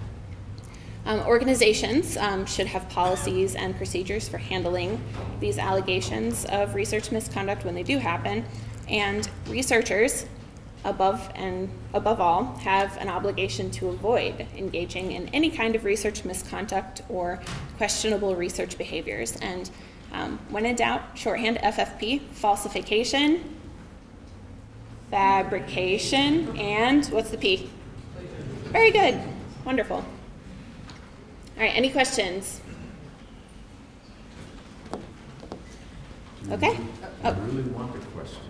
Um, 1.06 1.20
organizations 1.20 2.16
um, 2.16 2.44
should 2.46 2.66
have 2.66 2.88
policies 2.88 3.54
and 3.54 3.76
procedures 3.76 4.28
for 4.28 4.38
handling 4.38 5.00
these 5.38 5.56
allegations 5.56 6.44
of 6.46 6.74
research 6.74 7.12
misconduct 7.12 7.64
when 7.64 7.76
they 7.76 7.84
do 7.84 7.98
happen, 7.98 8.44
and 8.88 9.30
researchers 9.48 10.26
above 10.86 11.30
and 11.34 11.68
above 11.92 12.20
all 12.20 12.44
have 12.58 12.96
an 12.98 13.08
obligation 13.08 13.70
to 13.72 13.88
avoid 13.88 14.46
engaging 14.56 15.12
in 15.12 15.28
any 15.34 15.50
kind 15.50 15.74
of 15.74 15.84
research 15.84 16.24
misconduct 16.24 17.02
or 17.08 17.40
questionable 17.76 18.34
research 18.36 18.78
behaviors. 18.78 19.36
And 19.36 19.68
um, 20.12 20.38
when 20.48 20.64
in 20.64 20.76
doubt, 20.76 21.02
shorthand 21.14 21.58
FFP, 21.58 22.20
falsification, 22.30 23.56
fabrication, 25.10 26.56
and 26.56 27.04
what's 27.06 27.30
the 27.30 27.38
P? 27.38 27.68
Very 28.66 28.92
good. 28.92 29.20
Wonderful. 29.64 29.96
All 29.96 31.62
right, 31.62 31.72
any 31.74 31.90
questions? 31.90 32.60
Okay. 36.48 36.78
I 37.24 37.30
really 37.30 37.62
want 37.70 37.96
a 37.96 37.98
question. 37.98 38.42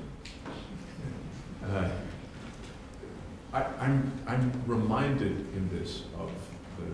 Uh, 1.64 1.88
I, 3.56 3.64
I'm, 3.80 4.12
I'm 4.26 4.52
reminded 4.66 5.32
in 5.56 5.70
this 5.72 6.02
of 6.18 6.30
the, 6.76 6.84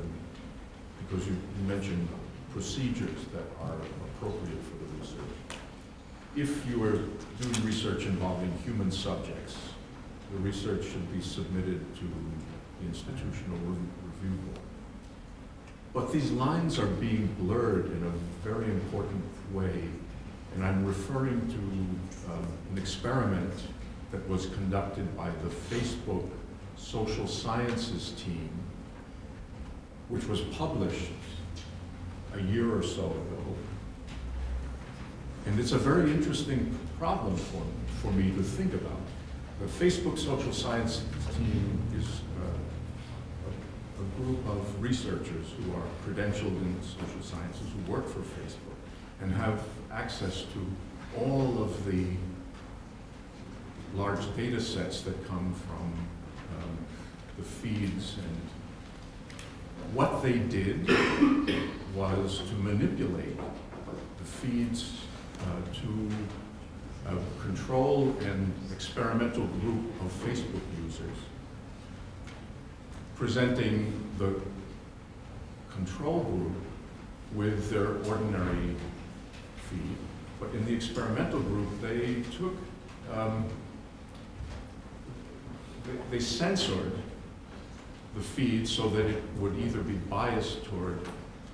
because 1.04 1.26
you 1.26 1.32
you 1.58 1.66
mentioned 1.66 2.08
procedures 2.52 3.24
that 3.32 3.42
are 3.60 3.74
appropriate 4.06 4.62
for 4.62 4.76
the 4.78 5.00
research. 5.00 5.58
If 6.36 6.64
you 6.70 6.84
are 6.84 6.98
doing 7.40 7.66
research 7.66 8.04
involving 8.04 8.52
human 8.64 8.92
subjects, 8.92 9.56
the 10.30 10.38
research 10.38 10.84
should 10.84 11.12
be 11.12 11.20
submitted 11.20 11.80
to 11.96 12.04
the 12.04 12.86
institutional 12.86 13.58
review 13.58 14.36
board. 14.44 14.60
But 15.92 16.12
these 16.12 16.30
lines 16.30 16.78
are 16.78 16.86
being 16.86 17.34
blurred 17.40 17.86
in 17.86 18.04
a 18.04 18.48
very 18.48 18.66
important 18.66 19.24
way, 19.52 19.88
and 20.54 20.64
I'm 20.64 20.86
referring 20.86 21.40
to 21.40 22.32
um, 22.32 22.46
an 22.70 22.78
experiment 22.78 23.52
that 24.12 24.26
was 24.28 24.46
conducted 24.46 25.16
by 25.16 25.30
the 25.30 25.48
Facebook 25.48 26.30
social 26.82 27.26
sciences 27.26 28.12
team, 28.22 28.50
which 30.08 30.26
was 30.26 30.40
published 30.40 31.10
a 32.34 32.40
year 32.40 32.74
or 32.74 32.82
so 32.82 33.06
ago. 33.06 33.54
And 35.46 35.58
it's 35.58 35.72
a 35.72 35.78
very 35.78 36.10
interesting 36.10 36.76
problem 36.98 37.36
for, 37.36 37.62
for 38.00 38.12
me 38.12 38.30
to 38.30 38.42
think 38.42 38.74
about. 38.74 39.00
The 39.60 39.66
Facebook 39.66 40.18
social 40.18 40.52
science 40.52 41.04
team 41.36 41.80
is 41.96 42.20
uh, 42.40 43.48
a, 43.48 44.02
a 44.02 44.22
group 44.22 44.46
of 44.48 44.82
researchers 44.82 45.46
who 45.56 45.72
are 45.72 45.86
credentialed 46.04 46.60
in 46.62 46.76
social 46.82 47.22
sciences 47.22 47.66
who 47.74 47.92
work 47.92 48.08
for 48.08 48.20
Facebook 48.20 48.76
and 49.20 49.32
have 49.32 49.62
access 49.92 50.42
to 50.52 51.20
all 51.20 51.62
of 51.62 51.84
the 51.86 52.06
large 53.94 54.34
data 54.36 54.60
sets 54.60 55.02
that 55.02 55.26
come 55.28 55.54
from 55.66 55.92
the 57.42 57.48
feeds 57.48 58.16
and 58.18 58.36
what 59.94 60.22
they 60.22 60.38
did 60.38 60.88
was 61.94 62.42
to 62.48 62.54
manipulate 62.54 63.36
the 63.36 64.24
feeds 64.24 64.92
uh, 65.40 65.44
to 65.74 66.08
uh, 67.08 67.18
control 67.42 68.14
an 68.20 68.52
experimental 68.72 69.44
group 69.60 69.84
of 70.00 70.12
Facebook 70.24 70.60
users, 70.86 71.16
presenting 73.16 73.92
the 74.18 74.40
control 75.74 76.20
group 76.22 76.52
with 77.34 77.70
their 77.70 77.96
ordinary 78.08 78.76
feed. 79.68 79.96
But 80.38 80.50
in 80.54 80.64
the 80.64 80.72
experimental 80.74 81.40
group, 81.40 81.68
they 81.80 82.22
took 82.38 82.54
um, 83.12 83.44
they- 85.84 86.16
they 86.16 86.20
censored 86.20 86.92
the 88.14 88.20
feed 88.20 88.68
so 88.68 88.88
that 88.88 89.06
it 89.06 89.22
would 89.38 89.58
either 89.58 89.82
be 89.82 89.94
biased 89.94 90.64
toward 90.64 90.98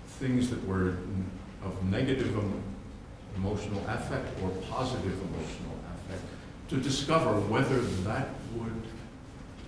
things 0.07 0.51
that 0.51 0.67
were 0.67 0.97
of 1.65 1.85
negative 1.85 2.37
em- 2.37 2.63
emotional 3.37 3.83
affect 3.89 4.27
or 4.43 4.51
positive 4.71 5.13
emotional 5.13 5.79
affect, 5.95 6.23
to 6.69 6.77
discover 6.77 7.41
whether 7.43 7.81
that 7.81 8.29
would 8.57 8.83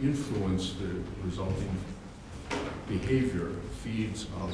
influence 0.02 0.74
the 0.74 1.00
resulting 1.24 1.76
behavior, 2.88 3.52
feeds 3.82 4.24
of 4.40 4.52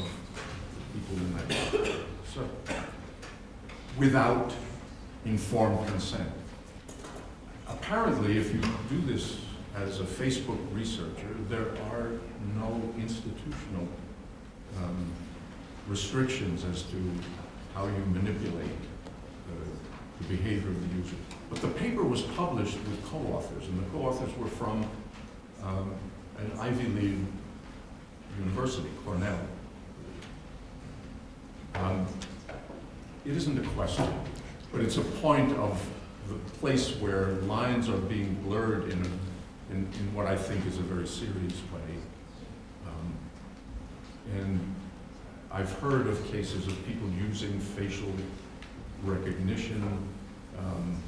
people 0.92 1.16
in 1.16 1.36
that 1.36 1.70
group. 1.70 2.06
So, 2.34 2.48
without 3.98 4.52
informed 5.24 5.86
consent. 5.88 6.30
Apparently, 7.68 8.38
if 8.38 8.54
you 8.54 8.60
do 8.90 9.00
this 9.12 9.38
as 9.76 10.00
a 10.00 10.04
Facebook 10.04 10.58
researcher, 10.74 11.28
there 11.48 11.68
are 11.92 12.12
no 12.58 12.94
institutional 12.98 13.86
um, 14.78 15.12
restrictions 15.86 16.64
as 16.64 16.82
to 16.84 16.96
how 17.74 17.84
you 17.84 18.04
manipulate 18.12 18.70
the, 19.46 20.24
the 20.24 20.36
behavior 20.36 20.70
of 20.70 20.88
the 20.88 20.96
user. 20.96 21.16
But 21.50 21.60
the 21.60 21.68
paper 21.68 22.02
was 22.02 22.22
published 22.22 22.78
with 22.78 23.04
co-authors, 23.04 23.68
and 23.68 23.78
the 23.78 23.90
co-authors 23.90 24.34
were 24.38 24.48
from 24.48 24.86
um, 25.62 25.94
an 26.38 26.50
Ivy 26.58 26.88
League 26.88 27.26
university, 28.38 28.88
Cornell. 29.04 29.38
Um, 31.74 32.06
it 33.26 33.36
isn't 33.36 33.58
a 33.58 33.68
question, 33.70 34.06
but 34.72 34.80
it's 34.80 34.96
a 34.96 35.02
point 35.02 35.54
of 35.58 35.86
the 36.28 36.34
place 36.58 36.96
where 36.96 37.32
lines 37.42 37.88
are 37.88 37.98
being 37.98 38.34
blurred 38.42 38.90
in, 38.90 39.00
a, 39.02 39.08
in, 39.70 39.76
in 39.76 40.14
what 40.14 40.26
I 40.26 40.36
think 40.36 40.66
is 40.66 40.78
a 40.78 40.82
very 40.82 41.06
serious 41.06 41.60
way. 41.72 41.96
Um, 42.86 43.14
and 44.34 44.74
I've 45.50 45.72
heard 45.74 46.06
of 46.06 46.24
cases 46.30 46.66
of 46.66 46.86
people 46.86 47.08
using 47.10 47.58
facial 47.58 48.12
recognition 49.02 49.82
um, 50.58 51.02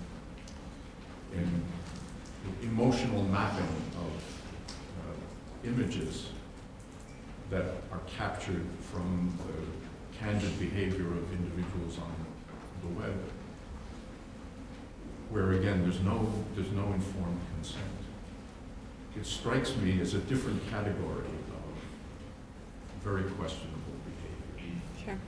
and 1.34 1.62
emotional 2.62 3.22
mapping 3.24 3.64
of 3.96 4.12
uh, 4.98 5.68
images 5.68 6.28
that 7.50 7.64
are 7.92 8.00
captured 8.06 8.64
from 8.92 9.36
the 9.46 10.18
candid 10.18 10.58
behavior 10.58 11.06
of 11.06 11.32
individuals 11.32 11.98
on 11.98 12.14
the 12.82 13.00
web, 13.00 13.18
where 15.30 15.52
again, 15.52 15.82
there's 15.82 16.00
no, 16.00 16.30
there's 16.54 16.72
no 16.72 16.92
informed 16.92 17.40
consent. 17.54 17.97
It 19.16 19.26
strikes 19.26 19.74
me 19.76 20.00
as 20.00 20.14
a 20.14 20.18
different 20.18 20.68
category 20.70 21.26
of 21.26 23.02
very 23.02 23.24
questionable 23.32 23.78
behavior. 24.56 24.80
Sure. 25.04 25.18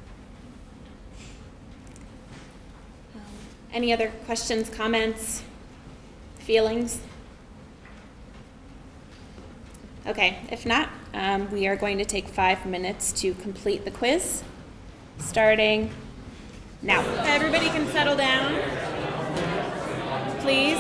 Um, 3.15 3.21
Any 3.73 3.93
other 3.93 4.13
questions, 4.27 4.71
comments, 4.71 5.43
feelings? 6.39 7.01
Okay, 10.07 10.39
if 10.51 10.65
not, 10.65 10.89
um, 11.15 11.51
we 11.51 11.67
are 11.67 11.77
going 11.77 11.99
to 11.99 12.05
take 12.05 12.27
five 12.29 12.65
minutes 12.67 13.13
to 13.21 13.35
complete 13.35 13.85
the 13.85 13.91
quiz, 13.91 14.43
starting 15.19 15.91
now. 16.83 17.01
Everybody 17.25 17.67
can 17.67 17.87
settle 17.89 18.17
down, 18.17 18.61
please. 20.41 20.79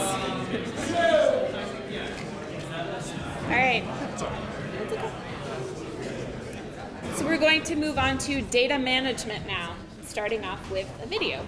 All 3.51 3.57
right. 3.57 3.83
So 7.17 7.25
we're 7.25 7.37
going 7.37 7.65
to 7.65 7.75
move 7.75 7.99
on 7.99 8.17
to 8.19 8.43
data 8.43 8.79
management 8.79 9.45
now, 9.45 9.75
starting 10.03 10.45
off 10.45 10.71
with 10.71 10.89
a 11.03 11.07
video. 11.09 11.45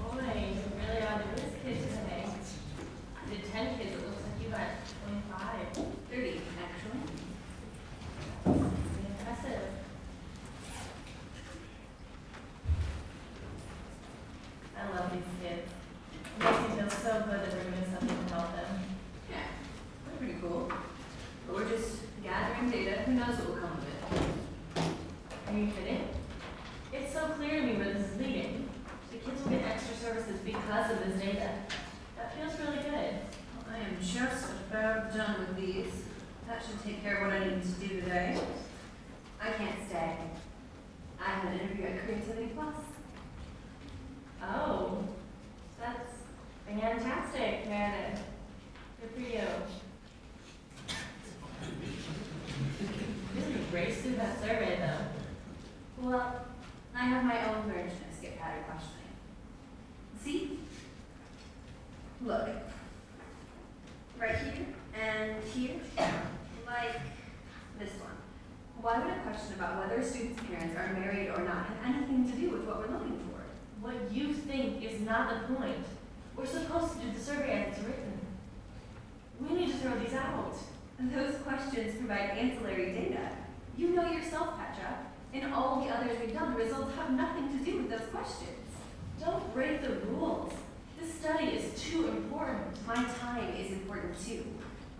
Oh 0.00 0.14
my, 0.14 0.34
you 0.34 0.56
really 0.78 1.02
are 1.02 1.18
the 1.18 1.24
risk 1.34 1.52
kids 1.62 1.84
today. 1.84 2.24
You 3.28 3.36
did 3.36 3.52
ten 3.52 3.76
kids, 3.76 3.92
it 3.92 4.06
looks 4.06 4.22
like 4.22 4.42
you 4.42 4.48
got 4.48 4.68
twenty-five. 5.04 5.66
I 14.74 14.96
love 14.96 15.12
these 15.12 15.22
kids. 15.40 15.70
It 16.10 16.44
makes 16.44 16.58
me 16.58 16.66
feel 16.76 16.90
so 16.90 17.22
good 17.22 17.40
that 17.40 17.52
we're 17.54 17.70
doing 17.70 17.86
something 17.96 18.18
to 18.26 18.34
help 18.34 18.50
them. 18.56 18.80
Yeah, 19.30 19.46
that's 20.04 20.18
pretty 20.18 20.34
cool. 20.40 20.72
But 21.46 21.54
we're 21.54 21.68
just 21.68 21.98
gathering 22.24 22.68
data, 22.68 23.02
who 23.02 23.12
knows 23.12 23.38
what 23.38 23.48
will 23.48 23.56
come 23.58 23.78
of 23.78 23.86
it. 23.86 24.82
Are 25.46 25.56
you 25.56 25.66
kidding? 25.68 26.08
It's 26.92 27.12
so 27.12 27.28
clear 27.28 27.60
to 27.60 27.66
me 27.66 27.74
where 27.74 27.94
this 27.94 28.10
is 28.10 28.18
leading. 28.18 28.68
The 29.12 29.18
kids 29.18 29.40
will 29.44 29.50
get 29.52 29.62
extra 29.62 29.94
services 29.96 30.40
because 30.44 30.90
of 30.90 30.98
this 31.06 31.22
data. 31.22 31.50
That 32.16 32.34
feels 32.36 32.58
really 32.58 32.82
good. 32.82 33.14
I 33.70 33.78
am 33.78 33.96
just 34.02 34.50
about 34.68 35.14
done 35.14 35.38
with 35.38 35.56
these. 35.56 35.92
That 36.48 36.60
should 36.66 36.82
take 36.82 37.04
care 37.04 37.18
of 37.18 37.26
what 37.28 37.40
I 37.40 37.44
need 37.48 37.62
to 37.62 37.68
do 37.68 38.00
today. 38.00 38.40
I 39.40 39.50
can't 39.52 39.78
stay. 39.88 40.16
I 41.20 41.24
have 41.24 41.52
an 41.52 41.60
interview 41.60 41.84
at 41.86 42.04
Creativity 42.04 42.50
Plus. 42.52 42.74
Oh, 44.44 44.98
that's 45.78 46.14
fantastic, 46.66 47.68
Meredith. 47.68 48.20
Good 49.00 49.10
for 49.14 49.20
you. 49.20 49.46
Really 53.36 53.60
race 53.72 54.02
through 54.02 54.16
that 54.16 54.40
survey, 54.40 54.80
though. 54.80 56.04
Well, 56.04 56.44
I 56.92 57.04
have 57.04 57.24
my 57.24 57.54
own 57.54 57.62
version 57.70 57.86
of 57.86 58.16
skip 58.18 58.36
pattern 58.36 58.64
questioning. 58.64 59.14
See? 60.24 60.58
Look. 62.24 62.48
Right 64.18 64.36
here 64.38 64.66
and 65.00 65.44
here, 65.54 65.80
like 66.66 67.00
this 67.78 67.90
one. 68.00 68.18
Why 68.80 68.98
would 68.98 69.12
a 69.12 69.20
question 69.20 69.54
about 69.54 69.78
whether 69.78 70.02
a 70.02 70.04
student's 70.04 70.42
parents 70.42 70.76
are 70.76 70.92
married 70.94 71.28
or 71.28 71.42
not 71.44 71.66
have 71.66 71.76
anything 71.84 72.28
to 72.28 72.36
do 72.36 72.50
with 72.50 72.64
what 72.64 72.78
we're 72.80 72.92
looking 72.92 73.20
for? 73.20 73.28
What 73.80 74.12
you 74.12 74.32
think 74.32 74.80
is 74.84 75.00
not 75.00 75.48
the 75.48 75.54
point. 75.56 75.84
We're 76.36 76.46
supposed 76.46 76.92
to 76.92 76.98
do 77.04 77.10
the 77.12 77.18
survey 77.18 77.64
as 77.64 77.76
it's 77.76 77.84
written. 77.84 78.12
We 79.40 79.56
need 79.56 79.72
to 79.72 79.78
throw 79.78 79.98
these 79.98 80.12
out. 80.12 80.54
And 81.00 81.12
those 81.12 81.34
questions 81.38 81.96
provide 81.98 82.30
ancillary 82.38 82.92
data. 82.92 83.30
You 83.76 83.88
know 83.88 84.08
yourself, 84.08 84.56
Petra. 84.56 84.98
In 85.32 85.52
all 85.52 85.80
the 85.82 85.90
others 85.90 86.16
we've 86.20 86.32
done, 86.32 86.52
the 86.54 86.62
results 86.62 86.94
have 86.94 87.10
nothing 87.10 87.58
to 87.58 87.64
do 87.64 87.78
with 87.78 87.90
those 87.90 88.06
questions. 88.22 88.50
Don't 89.18 89.52
break 89.52 89.82
the 89.82 89.94
rules. 90.06 90.52
This 91.00 91.12
study 91.14 91.46
is 91.46 91.82
too 91.82 92.06
important. 92.08 92.68
My 92.86 92.94
time 93.20 93.52
is 93.54 93.72
important 93.72 94.14
too. 94.24 94.44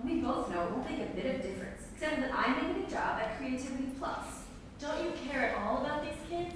And 0.00 0.10
we 0.10 0.20
both 0.20 0.50
know 0.50 0.64
it 0.64 0.70
won't 0.72 0.90
make 0.90 1.00
a 1.00 1.12
bit 1.14 1.26
of 1.36 1.42
difference, 1.42 1.82
except 1.94 2.20
that 2.20 2.34
I'm 2.34 2.56
making 2.56 2.84
a 2.84 2.90
job 2.90 3.20
at 3.20 3.38
Creativity 3.38 3.90
Plus. 3.98 4.42
Don't 4.80 5.04
you 5.04 5.12
care 5.28 5.50
at 5.50 5.62
all 5.62 5.84
about 5.84 6.02
these 6.02 6.18
kids? 6.28 6.54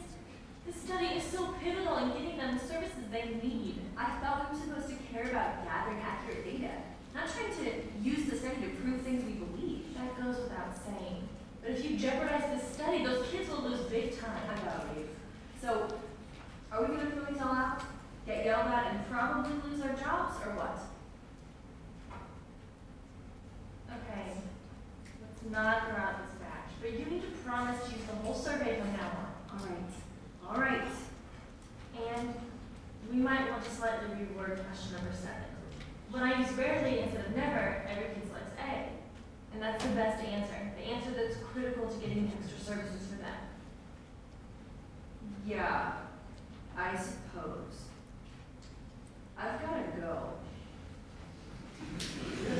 This 0.66 0.74
study 0.82 1.06
is 1.06 1.22
so 1.22 1.55
pivotal 1.62 1.98
in 1.98 2.09
getting 2.10 2.36
them 2.36 2.59
the 2.59 2.64
services 2.66 3.06
they 3.12 3.38
need. 3.40 3.78
I 3.97 4.18
thought 4.18 4.51
we 4.51 4.59
were 4.59 4.66
supposed 4.66 4.88
to 4.88 4.97
care 5.12 5.30
about 5.30 5.64
gathering 5.64 6.02
accurate 6.02 6.44
data, 6.44 6.72
not 7.14 7.28
trying 7.30 7.55
to 7.62 7.70
use 8.02 8.28
the 8.28 8.36
study 8.36 8.56
to 8.62 8.68
prove 8.82 9.02
things 9.02 9.24
we 9.24 9.34
believe. 9.34 9.84
That 9.94 10.20
goes 10.20 10.43
without 10.43 10.74
saying. 10.74 11.28
But 11.62 11.70
if 11.70 11.88
you 11.88 11.97
jeopardize 11.97 12.51
this 12.51 12.74
study, 12.74 13.05
those 13.05 13.24
kids 13.28 13.48
will 13.48 13.62
lose 13.62 13.82
big 13.82 14.18
time. 14.18 14.43
I 14.51 14.55
gotta 14.56 14.88
leave. 14.97 15.06
So, 15.62 15.88
are 16.72 16.82
we 16.82 16.97
gonna 16.97 17.10
throw 17.10 17.24
these 17.24 17.40
all 17.40 17.55
out? 17.55 17.82
Get 18.26 18.44
yelled 18.44 18.66
at 18.66 18.93
and 18.93 19.10
probably 19.10 19.70
lose 19.70 19.80
our 19.82 19.94
jobs, 19.94 20.36
or 20.44 20.52
what? 20.56 20.78
Okay, 23.88 24.32
let's 25.22 25.52
not 25.52 25.88
throw 25.88 25.97
out 25.97 26.26
this 26.26 26.34
batch, 26.40 26.70
but 26.80 26.93
you 26.93 27.06
need 27.06 27.22
to 27.22 27.28
promise 27.44 27.84
to 27.84 27.90
use 27.93 28.05
the 28.06 28.16
whole 28.16 28.34
survey 28.34 28.80
from 28.80 28.93
now 28.93 29.10
on. 29.51 29.59
All 29.59 29.66
right. 29.66 29.93
All 30.48 30.60
right. 30.60 30.88
And 32.12 32.34
we 33.12 33.18
might 33.18 33.48
want 33.51 33.64
to 33.64 33.70
slightly 33.70 34.09
reword 34.09 34.64
question 34.66 34.94
number 34.97 35.12
seven. 35.14 35.44
When 36.10 36.22
I 36.22 36.40
use 36.40 36.52
rarely 36.52 36.98
instead 37.01 37.26
of 37.26 37.36
never, 37.36 37.86
every 37.88 38.14
kid 38.14 38.26
selects 38.26 38.52
A. 38.59 38.88
And 39.55 39.62
that's 39.62 39.82
the 39.84 39.90
best 39.90 40.22
answer, 40.24 40.72
the 40.76 40.84
answer 40.84 41.10
that's 41.10 41.36
critical 41.52 41.88
to 41.88 41.97
getting 41.98 42.30
extra 42.38 42.59
services 42.59 43.06
for 43.06 43.16
them. 43.22 43.34
Yeah, 45.47 45.93
I 46.78 46.94
suppose. 46.94 47.86
I've 49.39 49.61
go. 50.01 50.32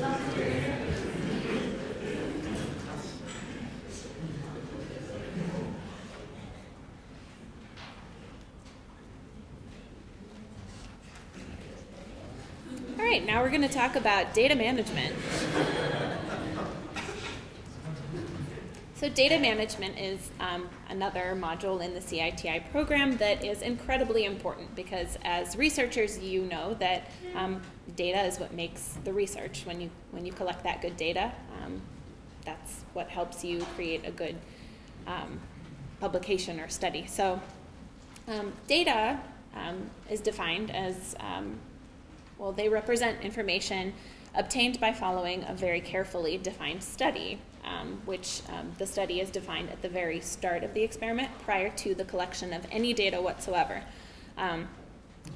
Luck 0.01 0.19
to 0.33 0.39
you. 0.39 0.63
All 12.97 13.05
right, 13.05 13.23
now 13.25 13.43
we're 13.43 13.49
going 13.49 13.61
to 13.61 13.67
talk 13.67 13.95
about 13.95 14.33
data 14.33 14.55
management. 14.55 15.15
So 18.97 19.07
data 19.09 19.37
management 19.37 19.99
is 19.99 20.31
um, 20.39 20.67
another 20.89 21.37
module 21.39 21.85
in 21.85 21.93
the 21.93 21.99
CITI 21.99 22.71
program 22.71 23.15
that 23.17 23.45
is 23.45 23.61
incredibly 23.61 24.25
important 24.25 24.75
because 24.75 25.19
as 25.23 25.55
researchers, 25.55 26.17
you 26.17 26.45
know 26.45 26.73
that 26.79 27.11
um, 27.35 27.61
data 27.95 28.23
is 28.23 28.39
what 28.39 28.55
makes 28.55 28.97
the 29.03 29.13
research. 29.13 29.61
When 29.65 29.79
you 29.79 29.91
when 30.09 30.25
you 30.25 30.33
collect 30.33 30.63
that 30.63 30.81
good 30.81 30.97
data, 30.97 31.31
um, 31.61 31.79
that's 32.43 32.85
what 32.93 33.07
helps 33.07 33.43
you 33.43 33.59
create 33.75 34.01
a 34.03 34.09
good 34.09 34.35
um, 35.05 35.39
publication 35.99 36.59
or 36.59 36.67
study. 36.67 37.05
So 37.05 37.39
um, 38.27 38.51
data 38.65 39.19
um, 39.55 39.91
is 40.09 40.21
defined 40.21 40.71
as 40.71 41.15
well, 42.39 42.51
they 42.51 42.69
represent 42.69 43.21
information 43.21 43.93
obtained 44.35 44.79
by 44.79 44.93
following 44.93 45.43
a 45.47 45.53
very 45.53 45.81
carefully 45.81 46.37
defined 46.37 46.83
study, 46.83 47.39
um, 47.67 48.01
which 48.05 48.41
um, 48.49 48.71
the 48.77 48.85
study 48.85 49.19
is 49.19 49.29
defined 49.29 49.69
at 49.69 49.81
the 49.81 49.89
very 49.89 50.19
start 50.21 50.63
of 50.63 50.73
the 50.73 50.81
experiment 50.81 51.29
prior 51.39 51.69
to 51.69 51.93
the 51.93 52.05
collection 52.05 52.53
of 52.53 52.65
any 52.71 52.93
data 52.93 53.21
whatsoever. 53.21 53.83
Um, 54.37 54.67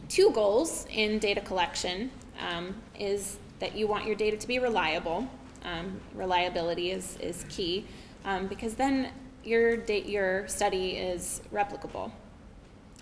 two 0.10 0.32
goals 0.32 0.86
in 0.90 1.20
data 1.20 1.42
collection 1.42 2.12
um, 2.40 2.76
is 2.98 3.38
that 3.60 3.76
you 3.76 3.88
want 3.88 4.06
your 4.06 4.16
data 4.16 4.38
to 4.38 4.48
be 4.48 4.60
reliable. 4.60 5.28
Um, 5.64 6.00
reliability 6.16 6.92
is, 6.92 7.18
is 7.18 7.46
key 7.50 7.86
um, 8.26 8.48
because 8.48 8.76
then 8.76 9.12
your, 9.44 9.84
your 9.86 10.48
study 10.48 10.92
is 10.92 11.42
replicable. 11.54 12.12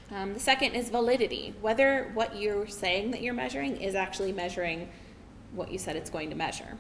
The 0.09 0.39
second 0.39 0.73
is 0.73 0.89
validity, 0.89 1.53
whether 1.61 2.09
what 2.15 2.35
you're 2.35 2.65
saying 2.65 3.11
that 3.11 3.21
you're 3.21 3.35
measuring 3.35 3.77
is 3.77 3.93
actually 3.93 4.31
measuring 4.31 4.89
what 5.53 5.71
you 5.71 5.77
said 5.77 5.95
it's 5.95 6.09
going 6.09 6.31
to 6.31 6.35
measure. 6.35 6.77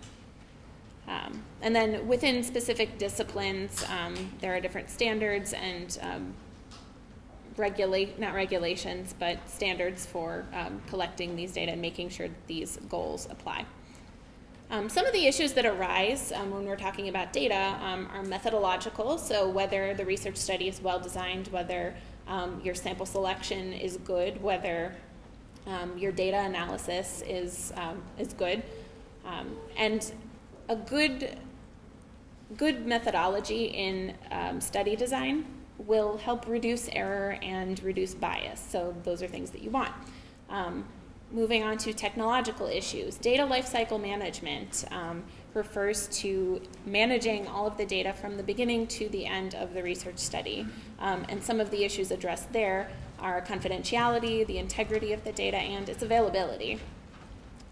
Um, 1.09 1.43
and 1.61 1.75
then 1.75 2.07
within 2.07 2.43
specific 2.43 2.99
disciplines, 2.99 3.83
um, 3.89 4.15
there 4.41 4.55
are 4.55 4.61
different 4.61 4.91
standards 4.91 5.53
and 5.53 5.97
um, 6.01 6.33
regulate 7.57 8.19
not 8.19 8.35
regulations, 8.35 9.15
but 9.17 9.37
standards 9.49 10.05
for 10.05 10.45
um, 10.53 10.79
collecting 10.87 11.35
these 11.35 11.51
data 11.51 11.71
and 11.71 11.81
making 11.81 12.09
sure 12.09 12.27
these 12.45 12.77
goals 12.89 13.27
apply. 13.31 13.65
Um, 14.69 14.87
some 14.87 15.07
of 15.07 15.13
the 15.13 15.25
issues 15.25 15.53
that 15.53 15.65
arise 15.65 16.31
um, 16.31 16.51
when 16.51 16.65
we're 16.65 16.75
talking 16.75 17.09
about 17.09 17.33
data 17.33 17.55
are 17.55 18.21
methodological, 18.21 19.17
so 19.17 19.49
whether 19.49 19.95
the 19.95 20.05
research 20.05 20.37
study 20.37 20.67
is 20.67 20.79
well 20.79 20.99
designed, 20.99 21.47
whether 21.47 21.95
your 22.63 22.75
sample 22.75 23.07
selection 23.07 23.73
is 23.73 23.97
good, 23.97 24.39
whether 24.43 24.95
your 25.97 26.11
data 26.11 26.37
analysis 26.37 27.23
is, 27.25 27.73
is 28.19 28.33
good, 28.33 28.61
and 29.75 30.11
a 30.69 30.75
good, 30.75 31.37
good 32.55 32.85
methodology 32.85 33.65
in 33.65 34.13
study 34.59 34.95
design 34.95 35.45
will 35.79 36.17
help 36.17 36.47
reduce 36.47 36.89
error 36.89 37.37
and 37.41 37.81
reduce 37.83 38.13
bias. 38.13 38.59
So 38.59 38.95
those 39.03 39.21
are 39.23 39.27
things 39.27 39.49
that 39.51 39.61
you 39.61 39.69
want. 39.69 39.91
Um, 40.49 40.85
moving 41.31 41.63
on 41.63 41.77
to 41.77 41.93
technological 41.93 42.67
issues, 42.67 43.15
data 43.17 43.43
lifecycle 43.43 44.01
management 44.01 44.85
um, 44.91 45.23
refers 45.53 46.07
to 46.07 46.61
managing 46.85 47.47
all 47.47 47.67
of 47.67 47.77
the 47.77 47.85
data 47.85 48.13
from 48.13 48.37
the 48.37 48.43
beginning 48.43 48.87
to 48.87 49.09
the 49.09 49.25
end 49.25 49.55
of 49.55 49.73
the 49.73 49.81
research 49.83 50.17
study. 50.17 50.65
Um, 50.99 51.25
and 51.29 51.43
some 51.43 51.59
of 51.59 51.71
the 51.71 51.83
issues 51.83 52.11
addressed 52.11 52.51
there 52.51 52.89
are 53.19 53.41
confidentiality, 53.41 54.45
the 54.45 54.57
integrity 54.57 55.13
of 55.13 55.23
the 55.23 55.31
data, 55.31 55.57
and 55.57 55.87
its 55.87 56.03
availability. 56.03 56.79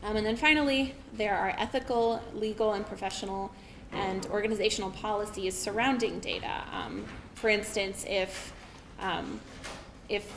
Um, 0.03 0.15
and 0.15 0.25
then 0.25 0.35
finally, 0.35 0.93
there 1.13 1.35
are 1.35 1.55
ethical, 1.57 2.21
legal, 2.33 2.73
and 2.73 2.85
professional 2.85 3.51
and 3.91 4.25
organizational 4.27 4.91
policies 4.91 5.55
surrounding 5.55 6.19
data. 6.19 6.63
Um, 6.71 7.05
for 7.35 7.49
instance, 7.49 8.05
if 8.07 8.53
um, 8.99 9.39
if 10.09 10.31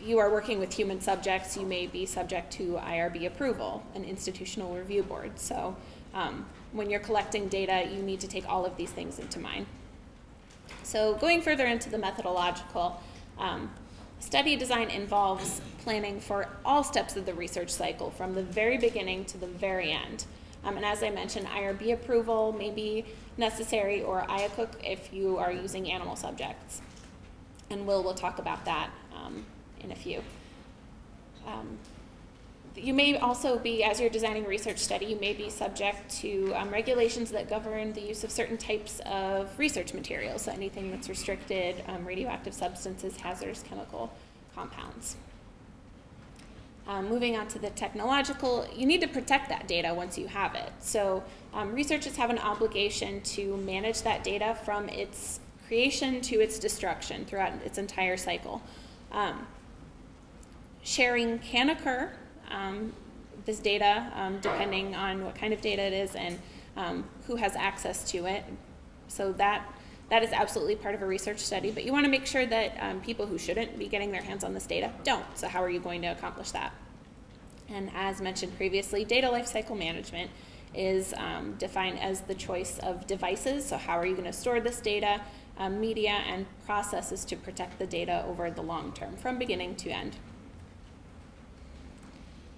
you 0.00 0.18
are 0.18 0.30
working 0.30 0.58
with 0.58 0.72
human 0.72 1.00
subjects, 1.00 1.56
you 1.56 1.64
may 1.64 1.86
be 1.86 2.04
subject 2.06 2.52
to 2.54 2.74
IRB 2.74 3.26
approval, 3.26 3.84
an 3.94 4.04
institutional 4.04 4.74
review 4.74 5.02
board. 5.02 5.38
So 5.38 5.76
um, 6.12 6.44
when 6.72 6.90
you're 6.90 7.00
collecting 7.00 7.48
data, 7.48 7.88
you 7.88 8.02
need 8.02 8.20
to 8.20 8.28
take 8.28 8.48
all 8.48 8.66
of 8.66 8.76
these 8.76 8.90
things 8.90 9.18
into 9.18 9.38
mind. 9.38 9.66
So 10.82 11.14
going 11.14 11.40
further 11.40 11.66
into 11.66 11.88
the 11.88 11.98
methodological, 11.98 13.00
um, 13.38 13.70
study 14.22 14.56
design 14.56 14.88
involves 14.88 15.60
planning 15.82 16.20
for 16.20 16.48
all 16.64 16.84
steps 16.84 17.16
of 17.16 17.26
the 17.26 17.34
research 17.34 17.70
cycle, 17.70 18.10
from 18.10 18.34
the 18.34 18.42
very 18.42 18.78
beginning 18.78 19.24
to 19.26 19.36
the 19.36 19.48
very 19.48 19.90
end. 19.90 20.24
Um, 20.64 20.76
and 20.76 20.86
as 20.86 21.02
I 21.02 21.10
mentioned, 21.10 21.46
IRB 21.48 21.92
approval 21.92 22.52
may 22.52 22.70
be 22.70 23.04
necessary 23.36 24.00
or 24.02 24.22
IACUC 24.22 24.68
if 24.84 25.12
you 25.12 25.38
are 25.38 25.50
using 25.50 25.90
animal 25.90 26.14
subjects. 26.14 26.80
And 27.68 27.84
Will 27.84 28.02
will 28.02 28.14
talk 28.14 28.38
about 28.38 28.64
that 28.64 28.90
um, 29.14 29.44
in 29.80 29.90
a 29.90 29.96
few. 29.96 30.22
Um, 31.44 31.78
you 32.76 32.94
may 32.94 33.16
also 33.16 33.58
be, 33.58 33.84
as 33.84 34.00
you're 34.00 34.10
designing 34.10 34.44
a 34.44 34.48
research 34.48 34.78
study, 34.78 35.06
you 35.06 35.16
may 35.16 35.32
be 35.32 35.50
subject 35.50 36.10
to 36.20 36.52
um, 36.54 36.70
regulations 36.70 37.30
that 37.32 37.50
govern 37.50 37.92
the 37.92 38.00
use 38.00 38.24
of 38.24 38.30
certain 38.30 38.56
types 38.56 39.00
of 39.06 39.58
research 39.58 39.92
materials, 39.92 40.42
so 40.42 40.52
anything 40.52 40.90
that's 40.90 41.08
restricted, 41.08 41.82
um, 41.88 42.04
radioactive 42.04 42.54
substances, 42.54 43.16
hazardous 43.16 43.62
chemical 43.62 44.12
compounds. 44.54 45.16
Um, 46.86 47.08
moving 47.08 47.36
on 47.36 47.46
to 47.48 47.58
the 47.58 47.70
technological, 47.70 48.66
you 48.74 48.86
need 48.86 49.00
to 49.02 49.08
protect 49.08 49.48
that 49.50 49.68
data 49.68 49.94
once 49.94 50.18
you 50.18 50.26
have 50.26 50.54
it. 50.54 50.72
So 50.80 51.22
um, 51.54 51.72
researchers 51.72 52.16
have 52.16 52.30
an 52.30 52.38
obligation 52.38 53.20
to 53.20 53.56
manage 53.58 54.02
that 54.02 54.24
data 54.24 54.56
from 54.64 54.88
its 54.88 55.40
creation 55.68 56.20
to 56.22 56.40
its 56.40 56.58
destruction 56.58 57.24
throughout 57.24 57.52
its 57.64 57.78
entire 57.78 58.16
cycle. 58.16 58.62
Um, 59.12 59.46
sharing 60.82 61.38
can 61.38 61.70
occur, 61.70 62.12
um, 62.52 62.92
this 63.44 63.58
data, 63.58 64.12
um, 64.14 64.38
depending 64.40 64.94
on 64.94 65.24
what 65.24 65.34
kind 65.34 65.52
of 65.52 65.60
data 65.60 65.82
it 65.82 65.92
is 65.92 66.14
and 66.14 66.38
um, 66.76 67.04
who 67.26 67.36
has 67.36 67.56
access 67.56 68.10
to 68.12 68.26
it. 68.26 68.44
So 69.08 69.32
that 69.32 69.66
that 70.08 70.22
is 70.22 70.32
absolutely 70.32 70.76
part 70.76 70.94
of 70.94 71.00
a 71.00 71.06
research 71.06 71.38
study, 71.38 71.70
but 71.70 71.84
you 71.84 71.92
want 71.92 72.04
to 72.04 72.10
make 72.10 72.26
sure 72.26 72.44
that 72.44 72.76
um, 72.80 73.00
people 73.00 73.24
who 73.26 73.38
shouldn't 73.38 73.78
be 73.78 73.88
getting 73.88 74.12
their 74.12 74.20
hands 74.20 74.44
on 74.44 74.52
this 74.52 74.66
data 74.66 74.92
don't. 75.04 75.24
So 75.38 75.48
how 75.48 75.62
are 75.62 75.70
you 75.70 75.80
going 75.80 76.02
to 76.02 76.08
accomplish 76.08 76.50
that? 76.50 76.74
And 77.70 77.90
as 77.94 78.20
mentioned 78.20 78.54
previously, 78.58 79.06
data 79.06 79.28
lifecycle 79.28 79.78
management 79.78 80.30
is 80.74 81.14
um, 81.16 81.54
defined 81.58 81.98
as 81.98 82.20
the 82.22 82.34
choice 82.34 82.78
of 82.80 83.06
devices. 83.06 83.64
So 83.64 83.78
how 83.78 83.98
are 83.98 84.04
you 84.04 84.12
going 84.12 84.26
to 84.26 84.34
store 84.34 84.60
this 84.60 84.80
data, 84.80 85.22
um, 85.56 85.80
media, 85.80 86.22
and 86.26 86.44
processes 86.66 87.24
to 87.26 87.36
protect 87.36 87.78
the 87.78 87.86
data 87.86 88.22
over 88.26 88.50
the 88.50 88.62
long 88.62 88.92
term, 88.92 89.16
from 89.16 89.38
beginning 89.38 89.76
to 89.76 89.90
end. 89.90 90.16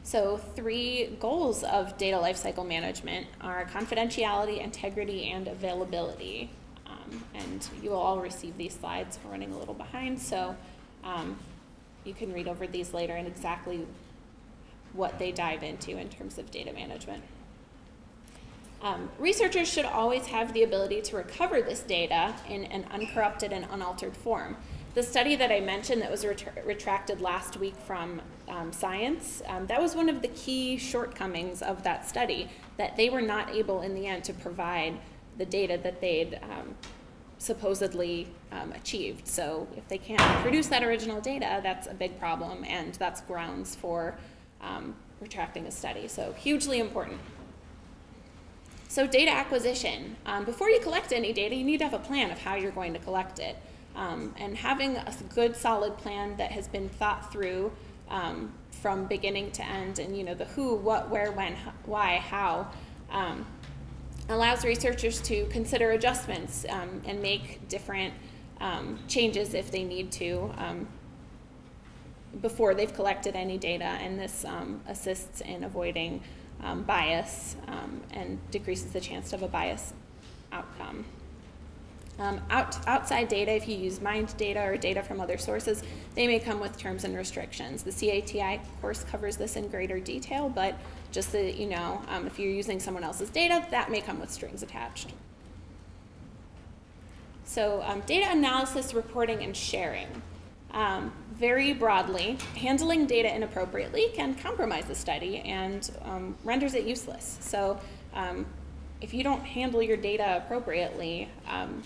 So 0.04 0.36
three 0.36 1.16
goals 1.18 1.64
of 1.64 1.96
data 1.96 2.18
lifecycle 2.18 2.68
management 2.68 3.26
are 3.40 3.64
confidentiality, 3.64 4.62
integrity, 4.62 5.30
and 5.30 5.48
availability. 5.48 6.50
Um, 6.86 7.24
and 7.34 7.66
you 7.82 7.90
will 7.90 7.98
all 7.98 8.20
receive 8.20 8.56
these 8.58 8.74
slides. 8.74 9.18
We're 9.24 9.30
running 9.30 9.52
a 9.52 9.58
little 9.58 9.72
behind, 9.72 10.20
so 10.20 10.54
um, 11.02 11.38
you 12.04 12.12
can 12.12 12.34
read 12.34 12.48
over 12.48 12.66
these 12.66 12.92
later 12.92 13.14
and 13.14 13.26
exactly 13.26 13.86
what 14.92 15.18
they 15.18 15.32
dive 15.32 15.62
into 15.62 15.96
in 15.96 16.10
terms 16.10 16.36
of 16.38 16.50
data 16.50 16.74
management. 16.74 17.22
Um, 18.82 19.08
researchers 19.18 19.66
should 19.66 19.86
always 19.86 20.26
have 20.26 20.52
the 20.52 20.64
ability 20.64 21.00
to 21.00 21.16
recover 21.16 21.62
this 21.62 21.80
data 21.80 22.34
in 22.46 22.64
an 22.64 22.84
uncorrupted 22.92 23.54
and 23.54 23.66
unaltered 23.72 24.14
form. 24.14 24.58
The 24.94 25.02
study 25.02 25.34
that 25.34 25.50
I 25.50 25.58
mentioned 25.58 26.02
that 26.02 26.10
was 26.10 26.24
ret 26.24 26.64
retracted 26.64 27.20
last 27.20 27.56
week 27.56 27.74
from 27.84 28.22
um, 28.48 28.72
Science, 28.72 29.42
um, 29.48 29.66
that 29.66 29.82
was 29.82 29.96
one 29.96 30.08
of 30.08 30.22
the 30.22 30.28
key 30.28 30.76
shortcomings 30.76 31.62
of 31.62 31.82
that 31.82 32.08
study, 32.08 32.48
that 32.76 32.96
they 32.96 33.10
were 33.10 33.20
not 33.20 33.50
able 33.50 33.82
in 33.82 33.96
the 33.96 34.06
end 34.06 34.22
to 34.24 34.32
provide 34.32 34.96
the 35.36 35.44
data 35.44 35.80
that 35.82 36.00
they'd 36.00 36.38
um, 36.44 36.76
supposedly 37.38 38.28
um, 38.52 38.70
achieved. 38.70 39.26
So 39.26 39.66
if 39.76 39.88
they 39.88 39.98
can't 39.98 40.22
produce 40.42 40.68
that 40.68 40.84
original 40.84 41.20
data, 41.20 41.58
that's 41.60 41.88
a 41.88 41.94
big 41.94 42.16
problem, 42.20 42.64
and 42.64 42.94
that's 42.94 43.20
grounds 43.22 43.74
for 43.74 44.14
um, 44.60 44.94
retracting 45.20 45.66
a 45.66 45.72
study. 45.72 46.06
So 46.06 46.32
hugely 46.34 46.78
important. 46.78 47.18
So 48.86 49.08
data 49.08 49.32
acquisition. 49.32 50.14
Um, 50.24 50.44
before 50.44 50.70
you 50.70 50.78
collect 50.78 51.12
any 51.12 51.32
data, 51.32 51.56
you 51.56 51.64
need 51.64 51.78
to 51.78 51.84
have 51.84 51.94
a 51.94 51.98
plan 51.98 52.30
of 52.30 52.38
how 52.38 52.54
you're 52.54 52.70
going 52.70 52.92
to 52.92 53.00
collect 53.00 53.40
it. 53.40 53.56
Um, 53.94 54.34
and 54.38 54.56
having 54.56 54.96
a 54.96 55.14
good 55.34 55.54
solid 55.54 55.96
plan 55.98 56.36
that 56.36 56.50
has 56.50 56.66
been 56.66 56.88
thought 56.88 57.32
through 57.32 57.70
um, 58.10 58.52
from 58.70 59.06
beginning 59.06 59.50
to 59.52 59.64
end 59.64 59.98
and 59.98 60.16
you 60.16 60.24
know 60.24 60.34
the 60.34 60.44
who, 60.46 60.74
what, 60.74 61.08
where, 61.10 61.32
when, 61.32 61.56
why, 61.86 62.16
how, 62.16 62.68
um, 63.10 63.46
allows 64.28 64.64
researchers 64.64 65.20
to 65.22 65.46
consider 65.46 65.92
adjustments 65.92 66.66
um, 66.68 67.02
and 67.06 67.20
make 67.22 67.66
different 67.68 68.12
um, 68.60 68.98
changes 69.08 69.54
if 69.54 69.70
they 69.70 69.84
need 69.84 70.10
to 70.12 70.52
um, 70.58 70.88
before 72.40 72.74
they've 72.74 72.94
collected 72.94 73.36
any 73.36 73.58
data, 73.58 73.84
and 73.84 74.18
this 74.18 74.44
assists 74.88 75.40
in 75.40 75.62
avoiding 75.62 76.20
bias 76.84 77.54
and 78.10 78.40
decreases 78.50 78.90
the 78.90 79.00
chance 79.00 79.32
of 79.32 79.44
a 79.44 79.48
bias 79.48 79.92
outcome. 80.50 81.04
Um, 82.18 82.40
out, 82.48 82.76
outside 82.86 83.28
data, 83.28 83.52
if 83.52 83.68
you 83.68 83.76
use 83.76 84.00
mined 84.00 84.36
data 84.36 84.62
or 84.62 84.76
data 84.76 85.02
from 85.02 85.20
other 85.20 85.36
sources, 85.36 85.82
they 86.14 86.28
may 86.28 86.38
come 86.38 86.60
with 86.60 86.78
terms 86.78 87.04
and 87.04 87.16
restrictions. 87.16 87.82
The 87.82 87.90
CITI 87.90 88.60
course 88.80 89.02
covers 89.04 89.36
this 89.36 89.56
in 89.56 89.68
greater 89.68 89.98
detail, 89.98 90.48
but 90.48 90.78
just 91.10 91.32
so 91.32 91.42
that 91.42 91.56
you 91.56 91.66
know, 91.66 92.00
um, 92.08 92.26
if 92.26 92.38
you're 92.38 92.52
using 92.52 92.78
someone 92.78 93.02
else's 93.02 93.30
data, 93.30 93.66
that 93.70 93.90
may 93.90 94.00
come 94.00 94.20
with 94.20 94.30
strings 94.30 94.62
attached. 94.62 95.12
So 97.44 97.82
um, 97.84 98.00
data 98.06 98.30
analysis, 98.30 98.94
reporting, 98.94 99.42
and 99.42 99.56
sharing. 99.56 100.08
Um, 100.72 101.12
very 101.34 101.72
broadly, 101.72 102.36
handling 102.56 103.06
data 103.06 103.32
inappropriately 103.32 104.08
can 104.14 104.34
compromise 104.34 104.86
the 104.86 104.94
study 104.94 105.38
and 105.38 105.88
um, 106.02 106.36
renders 106.44 106.74
it 106.74 106.84
useless. 106.84 107.38
So 107.40 107.78
um, 108.12 108.46
if 109.00 109.14
you 109.14 109.22
don't 109.22 109.44
handle 109.44 109.82
your 109.82 109.96
data 109.96 110.36
appropriately, 110.36 111.28
um, 111.48 111.82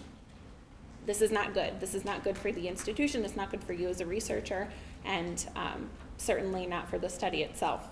this 1.09 1.22
is 1.22 1.32
not 1.32 1.55
good. 1.55 1.80
This 1.80 1.94
is 1.94 2.05
not 2.05 2.22
good 2.22 2.36
for 2.36 2.52
the 2.52 2.68
institution, 2.68 3.24
it's 3.24 3.35
not 3.35 3.51
good 3.51 3.64
for 3.64 3.72
you 3.72 3.89
as 3.89 4.02
a 4.02 4.06
researcher, 4.06 4.68
and 5.06 5.48
um, 5.56 5.89
certainly 6.18 6.66
not 6.66 6.90
for 6.90 6.98
the 6.98 7.09
study 7.09 7.43
itself. 7.43 7.89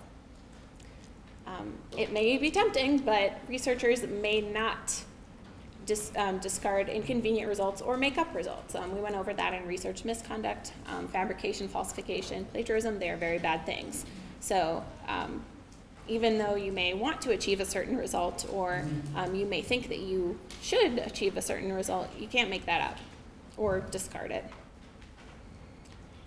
Um, 1.46 1.72
it 1.96 2.12
may 2.12 2.36
be 2.36 2.50
tempting, 2.50 2.98
but 2.98 3.38
researchers 3.48 4.06
may 4.06 4.42
not 4.42 5.02
dis, 5.86 6.12
um, 6.16 6.38
discard 6.40 6.90
inconvenient 6.90 7.48
results 7.48 7.80
or 7.80 7.96
make 7.96 8.18
up 8.18 8.34
results. 8.34 8.74
Um, 8.74 8.94
we 8.94 9.00
went 9.00 9.16
over 9.16 9.32
that 9.32 9.54
in 9.54 9.66
research 9.66 10.04
misconduct, 10.04 10.74
um, 10.86 11.08
fabrication, 11.08 11.68
falsification, 11.68 12.44
plagiarism. 12.52 12.98
They 12.98 13.08
are 13.08 13.16
very 13.16 13.38
bad 13.38 13.64
things. 13.64 14.04
So 14.40 14.84
um, 15.08 15.42
even 16.06 16.36
though 16.36 16.54
you 16.54 16.70
may 16.70 16.92
want 16.92 17.22
to 17.22 17.30
achieve 17.30 17.60
a 17.60 17.64
certain 17.64 17.96
result 17.96 18.46
or 18.52 18.84
um, 19.14 19.34
you 19.34 19.46
may 19.46 19.62
think 19.62 19.88
that 19.88 20.00
you 20.00 20.38
should 20.60 20.98
achieve 20.98 21.38
a 21.38 21.42
certain 21.42 21.72
result, 21.72 22.10
you 22.18 22.28
can't 22.28 22.50
make 22.50 22.66
that 22.66 22.82
up 22.82 22.98
or 23.56 23.80
discard 23.80 24.30
it. 24.30 24.44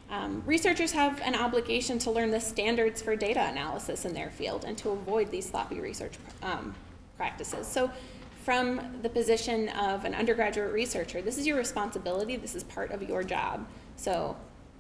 Um, 0.10 0.41
researchers 0.45 0.91
have 0.93 1.22
an 1.22 1.35
obligation 1.35 1.99
to 1.99 2.11
learn 2.11 2.31
the 2.31 2.39
standards 2.39 3.01
for 3.01 3.15
data 3.15 3.47
analysis 3.47 4.06
in 4.06 4.14
their 4.14 4.31
field 4.31 4.65
and 4.65 4.76
to 4.80 4.89
avoid 4.89 5.30
these 5.30 5.47
sloppy 5.47 5.80
research 5.80 6.14
um, 6.41 6.73
practices. 7.15 7.68
So 7.68 7.91
from 8.43 8.81
the 9.03 9.10
position 9.10 9.69
of 9.69 10.06
an 10.06 10.15
undergraduate 10.15 10.73
researcher, 10.73 11.22
this 11.22 11.38
is 11.38 11.45
your 11.45 11.57
responsibility, 11.57 12.38
this 12.38 12.56
is 12.56 12.64
part 12.64 12.89
of 12.91 13.03
your 13.03 13.23
job. 13.23 13.68
So 13.97 14.35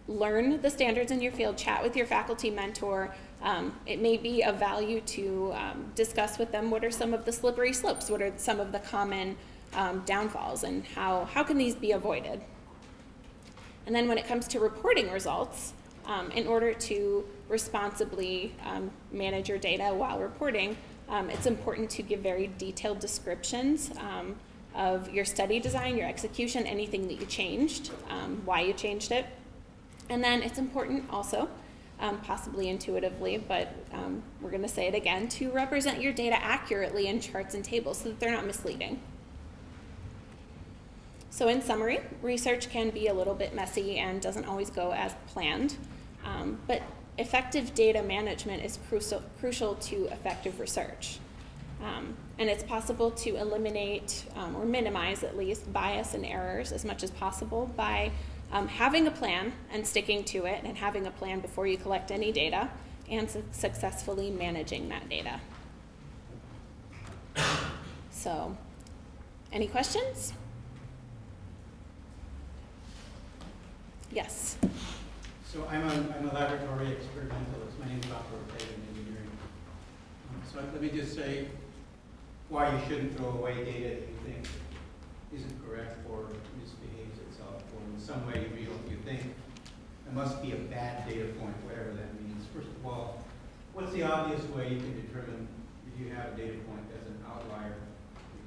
learn 0.07 0.59
the 0.61 0.69
standards 0.69 1.11
in 1.11 1.21
your 1.21 1.31
field, 1.31 1.57
chat 1.57 1.83
with 1.83 1.95
your 1.95 2.07
faculty 2.07 2.49
mentor. 2.49 3.13
Um, 3.43 3.77
it 3.85 4.01
may 4.01 4.17
be 4.17 4.43
of 4.43 4.55
value 4.55 5.01
to 5.01 5.53
um, 5.53 5.91
discuss 5.93 6.39
with 6.39 6.51
them 6.51 6.71
what 6.71 6.83
are 6.83 6.89
some 6.89 7.13
of 7.13 7.25
the 7.25 7.31
slippery 7.31 7.73
slopes, 7.73 8.09
what 8.09 8.21
are 8.23 8.33
some 8.37 8.59
of 8.59 8.71
the 8.71 8.79
common 8.79 9.37
um, 9.73 10.03
downfalls, 10.05 10.63
and 10.63 10.85
how, 10.85 11.25
how 11.25 11.43
can 11.43 11.57
these 11.57 11.75
be 11.75 11.91
avoided. 11.91 12.41
And 13.85 13.95
then 13.95 14.07
when 14.07 14.17
it 14.17 14.27
comes 14.27 14.47
to 14.49 14.59
reporting 14.59 15.11
results, 15.11 15.73
um, 16.05 16.31
in 16.31 16.47
order 16.47 16.73
to 16.73 17.25
responsibly 17.47 18.55
um, 18.65 18.91
manage 19.11 19.49
your 19.49 19.57
data 19.57 19.93
while 19.93 20.19
reporting, 20.19 20.75
um, 21.07 21.29
it's 21.29 21.45
important 21.45 21.89
to 21.91 22.03
give 22.03 22.19
very 22.19 22.51
detailed 22.57 22.99
descriptions 22.99 23.91
um, 23.97 24.35
of 24.75 25.11
your 25.11 25.25
study 25.25 25.59
design, 25.59 25.97
your 25.97 26.07
execution, 26.07 26.65
anything 26.65 27.07
that 27.07 27.19
you 27.19 27.25
changed, 27.25 27.91
um, 28.09 28.41
why 28.45 28.61
you 28.61 28.73
changed 28.73 29.11
it. 29.11 29.25
And 30.09 30.23
then 30.23 30.41
it's 30.41 30.57
important 30.57 31.05
also, 31.11 31.49
um, 31.99 32.19
possibly 32.21 32.69
intuitively, 32.69 33.37
but 33.37 33.73
um, 33.93 34.23
we're 34.41 34.51
going 34.51 34.61
to 34.61 34.67
say 34.67 34.87
it 34.87 34.95
again, 34.95 35.27
to 35.29 35.51
represent 35.51 36.01
your 36.01 36.13
data 36.13 36.41
accurately 36.43 37.07
in 37.07 37.19
charts 37.19 37.55
and 37.55 37.63
tables 37.63 37.99
so 37.99 38.09
that 38.09 38.19
they're 38.19 38.31
not 38.31 38.45
misleading. 38.45 38.99
So 41.29 41.47
in 41.47 41.61
summary, 41.61 41.99
research 42.21 42.69
can 42.69 42.89
be 42.89 43.07
a 43.07 43.13
little 43.13 43.35
bit 43.35 43.53
messy 43.53 43.97
and 43.97 44.21
doesn't 44.21 44.45
always 44.45 44.69
go 44.69 44.91
as 44.91 45.13
planned, 45.27 45.77
um, 46.25 46.59
but 46.67 46.81
effective 47.17 47.75
data 47.75 48.01
management 48.01 48.63
is 48.63 48.79
crucial, 48.89 49.21
crucial 49.39 49.75
to 49.75 50.05
effective 50.07 50.59
research. 50.59 51.19
Um, 51.83 52.15
and 52.37 52.49
it's 52.49 52.63
possible 52.63 53.11
to 53.11 53.35
eliminate 53.35 54.25
um, 54.35 54.55
or 54.55 54.65
minimize 54.65 55.23
at 55.23 55.37
least 55.37 55.71
bias 55.71 56.13
and 56.13 56.25
errors 56.25 56.71
as 56.71 56.83
much 56.83 57.03
as 57.03 57.11
possible 57.11 57.71
by 57.77 58.11
um, 58.51 58.67
having 58.67 59.07
a 59.07 59.11
plan 59.11 59.53
and 59.71 59.85
sticking 59.85 60.23
to 60.25 60.45
it, 60.45 60.61
and 60.63 60.77
having 60.77 61.05
a 61.05 61.11
plan 61.11 61.39
before 61.39 61.67
you 61.67 61.77
collect 61.77 62.11
any 62.11 62.31
data, 62.31 62.69
and 63.09 63.29
su- 63.29 63.43
successfully 63.51 64.31
managing 64.31 64.89
that 64.89 65.07
data. 65.07 65.39
So, 68.11 68.57
any 69.53 69.67
questions? 69.67 70.33
Yes. 74.11 74.57
So 75.45 75.67
I'm 75.69 75.83
a, 75.83 75.93
I'm 76.17 76.29
a 76.29 76.33
laboratory 76.33 76.91
experimentalist. 76.93 77.77
My 77.79 77.87
name 77.87 77.99
is 77.99 78.05
Dr. 78.05 78.33
Ortega 78.35 78.73
in 78.73 78.81
engineering. 78.97 79.29
Um, 80.29 80.41
So 80.51 80.59
let 80.59 80.81
me 80.81 80.89
just 80.89 81.15
say 81.15 81.47
why 82.49 82.73
you 82.73 82.79
shouldn't 82.87 83.15
throw 83.17 83.29
away 83.29 83.63
data 83.63 83.89
that 84.01 84.07
you 84.09 84.17
think 84.25 84.47
isn't 85.33 85.55
correct 85.67 85.97
or 86.09 86.25
misbehaves 86.59 87.19
itself, 87.29 87.61
or 87.75 87.81
in 87.93 87.99
some 88.01 88.25
way 88.25 88.45
you 88.57 88.69
you 88.89 88.97
think 89.05 89.21
it 89.21 90.13
must 90.13 90.41
be 90.41 90.53
a 90.53 90.55
bad 90.73 91.07
data 91.07 91.25
point, 91.39 91.53
whatever 91.65 91.91
that 91.93 92.09
means. 92.21 92.45
First 92.55 92.69
of 92.69 92.85
all, 92.85 93.23
what's 93.73 93.93
the 93.93 94.01
obvious 94.03 94.41
way 94.49 94.73
you 94.73 94.79
can 94.79 95.05
determine 95.05 95.47
if 95.85 95.99
you 96.01 96.09
have 96.15 96.33
a 96.33 96.37
data 96.37 96.57
point 96.65 96.81
that's 96.89 97.07
an 97.07 97.21
outlier? 97.29 97.75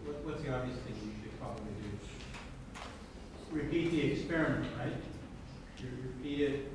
What, 0.04 0.24
what's 0.24 0.42
the 0.42 0.52
obvious 0.52 0.76
thing 0.78 0.94
you 1.06 1.14
should 1.22 1.38
probably 1.38 1.70
do? 1.78 1.90
Repeat 3.52 3.90
the 3.92 4.12
experiment, 4.12 4.66
right? 4.76 4.92
You 6.22 6.30
repeat 6.30 6.40
it 6.40 6.70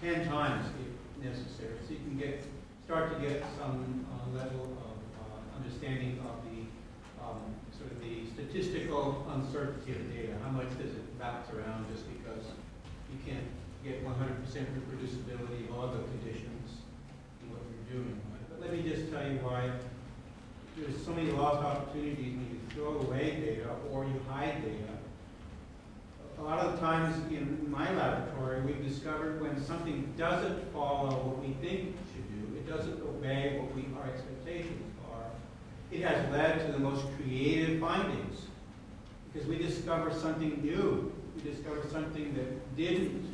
ten 0.00 0.26
times 0.28 0.64
if 0.80 1.24
necessary, 1.24 1.76
so 1.86 1.92
you 1.92 1.98
can 1.98 2.16
get, 2.16 2.42
start 2.86 3.12
to 3.12 3.26
get 3.26 3.44
some 3.58 4.06
uh, 4.08 4.36
level 4.36 4.64
of 4.64 4.96
uh, 5.20 5.56
understanding 5.56 6.20
of 6.24 6.40
the, 6.48 6.64
um, 7.22 7.42
sort 7.76 7.92
of 7.92 8.00
the 8.00 8.24
statistical 8.32 9.26
uncertainty 9.34 9.92
of 9.92 10.10
data. 10.14 10.32
How 10.42 10.50
much 10.50 10.70
does 10.78 10.92
it 10.92 11.18
bounce 11.18 11.50
around 11.50 11.84
just 11.92 12.04
because 12.08 12.44
you 13.12 13.18
can't 13.26 13.44
get 13.84 14.02
one 14.04 14.14
hundred 14.14 14.42
percent 14.44 14.68
reproducibility 14.72 15.68
of 15.68 15.76
all 15.76 15.88
the 15.88 16.02
conditions 16.18 16.80
in 17.42 17.50
what 17.50 17.60
you're 17.68 18.00
doing. 18.00 18.20
But 18.48 18.60
let 18.60 18.72
me 18.72 18.88
just 18.88 19.12
tell 19.12 19.26
you 19.28 19.38
why 19.38 19.70
there's 20.76 21.04
so 21.04 21.12
many 21.12 21.32
lost 21.32 21.62
opportunities 21.62 22.36
when 22.36 22.48
you 22.48 22.60
throw 22.72 23.00
away 23.00 23.36
data 23.36 23.68
or 23.92 24.04
you 24.04 24.20
hide 24.28 24.62
data 24.62 24.97
a 26.38 26.42
lot 26.42 26.60
of 26.60 26.78
times 26.78 27.16
in 27.32 27.70
my 27.70 27.92
laboratory, 27.94 28.62
we've 28.62 28.86
discovered 28.86 29.40
when 29.40 29.62
something 29.64 30.12
doesn't 30.16 30.72
follow 30.72 31.10
what 31.10 31.38
we 31.38 31.52
think 31.54 31.88
it 31.88 31.94
should 32.12 32.28
do, 32.28 32.56
it 32.56 32.68
doesn't 32.68 33.02
obey 33.02 33.58
what 33.60 33.74
we, 33.74 33.84
our 33.98 34.08
expectations 34.08 34.94
are, 35.12 35.24
it 35.90 36.02
has 36.02 36.30
led 36.32 36.64
to 36.66 36.72
the 36.72 36.78
most 36.78 37.04
creative 37.16 37.80
findings. 37.80 38.42
Because 39.32 39.48
we 39.48 39.58
discover 39.58 40.12
something 40.12 40.62
new. 40.62 41.12
We 41.36 41.50
discover 41.50 41.82
something 41.90 42.34
that 42.34 42.76
didn't 42.76 43.24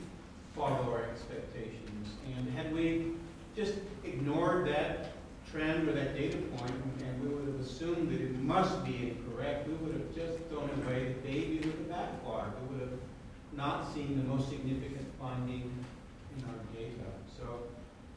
follow 0.57 0.93
our 0.93 1.05
expectations. 1.05 2.09
And 2.37 2.51
had 2.51 2.73
we 2.75 3.13
just 3.57 3.75
ignored 4.05 4.67
that 4.69 5.13
trend 5.51 5.89
or 5.89 5.93
that 5.93 6.17
data 6.17 6.37
point, 6.37 6.73
and 7.01 7.23
we 7.23 7.35
would 7.35 7.47
have 7.47 7.61
assumed 7.61 8.11
that 8.11 8.21
it 8.21 8.35
must 8.41 8.85
be 8.85 9.17
incorrect, 9.35 9.69
we 9.69 9.75
would 9.75 9.95
have 9.95 10.15
just 10.15 10.39
thrown 10.49 10.71
away 10.85 11.15
the 11.15 11.29
baby 11.29 11.57
with 11.59 11.89
the 11.89 11.95
bathwater. 11.95 12.51
We 12.69 12.77
would 12.77 12.89
have 12.89 12.99
not 13.53 13.93
seen 13.93 14.17
the 14.19 14.25
most 14.25 14.49
significant 14.49 15.07
finding 15.21 15.73
in 16.37 16.45
our 16.45 16.55
data. 16.75 17.09
So 17.37 17.45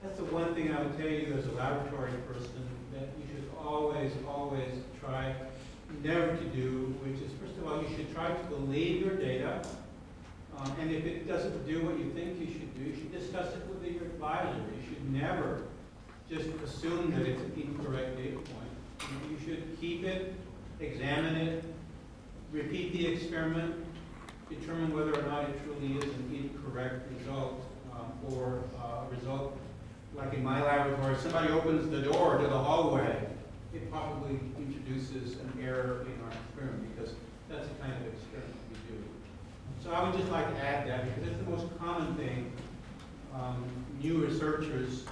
that's 0.02 0.18
the 0.18 0.26
one 0.26 0.53
thing 0.56 0.73
I 0.73 0.81
would 0.81 0.98
tell 0.98 1.07
you 1.07 1.34
as 1.38 1.45
a 1.48 1.52
laboratory 1.52 2.14
person 2.27 2.68
that 2.94 3.10
you 3.18 3.26
should 3.34 3.49
always, 3.64 4.11
always 4.27 4.72
try 4.99 5.35
never 6.03 6.35
to 6.35 6.44
do, 6.45 6.95
which 7.03 7.22
is, 7.22 7.31
first 7.41 7.57
of 7.57 7.68
all, 7.68 7.81
you 7.81 7.88
should 7.95 8.14
try 8.14 8.30
to 8.30 8.44
believe 8.45 9.06
your 9.06 9.15
data. 9.15 9.61
Um, 10.57 10.76
and 10.81 10.91
if 10.91 11.06
it 11.06 11.27
doesn't 11.27 11.68
do 11.68 11.85
what 11.85 11.99
you 11.99 12.11
think 12.11 12.39
you 12.39 12.48
should 12.48 12.73
do, 12.76 12.89
you 12.89 12.95
should 12.95 13.11
discuss 13.11 13.53
it 13.53 13.65
with 13.68 13.84
your 13.91 14.03
advisor. 14.03 14.57
You 14.57 14.89
should 14.89 15.14
never 15.14 15.61
just 16.30 16.49
assume 16.64 17.11
that 17.11 17.27
it's 17.27 17.41
an 17.41 17.53
incorrect 17.56 18.18
data 18.18 18.38
point. 18.38 19.22
You 19.30 19.38
should 19.45 19.80
keep 19.80 20.03
it, 20.03 20.34
examine 20.79 21.35
it, 21.35 21.63
repeat 22.51 22.93
the 22.93 23.07
experiment, 23.07 23.75
determine 24.49 24.95
whether 24.95 25.13
or 25.13 25.23
not 25.23 25.49
it 25.49 25.63
truly 25.63 25.97
is 25.97 26.03
an 26.03 26.31
incorrect 26.33 27.09
result, 27.17 27.63
um, 27.93 28.11
or 28.33 28.63
uh, 28.79 29.05
a 29.05 29.15
result, 29.15 29.57
like 30.15 30.33
in 30.33 30.43
my 30.43 30.61
laboratory, 30.63 31.15
somebody 31.17 31.51
opens 31.51 31.89
the 31.89 32.01
door 32.01 32.37
to 32.37 32.47
the 32.47 32.57
hallway, 32.57 33.27
it 33.73 33.91
probably 33.91 34.39
introduces 34.57 35.39
an 35.39 35.59
error 35.61 36.05
in 36.05 36.23
our 36.23 36.31
experiment, 36.31 36.95
because 36.95 37.13
that's 37.49 37.67
the 37.67 37.75
kind 37.75 37.93
of 37.93 38.13
experiment 38.13 38.55
we 38.69 38.95
do. 38.95 39.03
So 39.83 39.91
I 39.91 40.03
would 40.03 40.17
just 40.17 40.31
like 40.31 40.47
to 40.55 40.65
add 40.65 40.87
that, 40.87 41.05
because 41.05 41.29
it's 41.29 41.37
the 41.43 41.49
most 41.49 41.65
common 41.77 42.15
thing 42.15 42.51
um, 43.35 43.63
new 44.01 44.25
researchers 44.25 45.03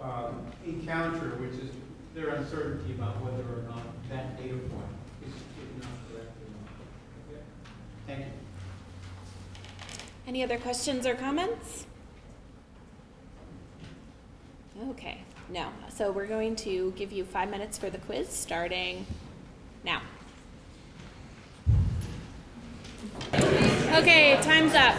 um, 0.00 0.46
encounter, 0.66 1.36
which 1.40 1.54
is 1.54 1.70
their 2.14 2.28
uncertainty 2.34 2.92
about 2.92 3.20
whether 3.22 3.42
or 3.42 3.62
not 3.68 3.82
that 4.12 4.36
data 4.36 4.54
point 4.54 4.84
is. 5.26 5.32
Okay? 5.80 7.44
Thank 8.06 8.18
you. 8.20 8.24
Any 10.26 10.44
other 10.44 10.58
questions 10.58 11.06
or 11.06 11.14
comments? 11.14 11.86
Okay, 14.90 15.18
no. 15.48 15.68
So 15.94 16.10
we're 16.10 16.26
going 16.26 16.56
to 16.56 16.92
give 16.96 17.12
you 17.12 17.24
five 17.24 17.50
minutes 17.50 17.78
for 17.78 17.90
the 17.90 17.98
quiz 17.98 18.28
starting 18.28 19.06
now. 19.84 20.02
Okay, 23.34 24.38
time's 24.42 24.74
up. 24.74 24.96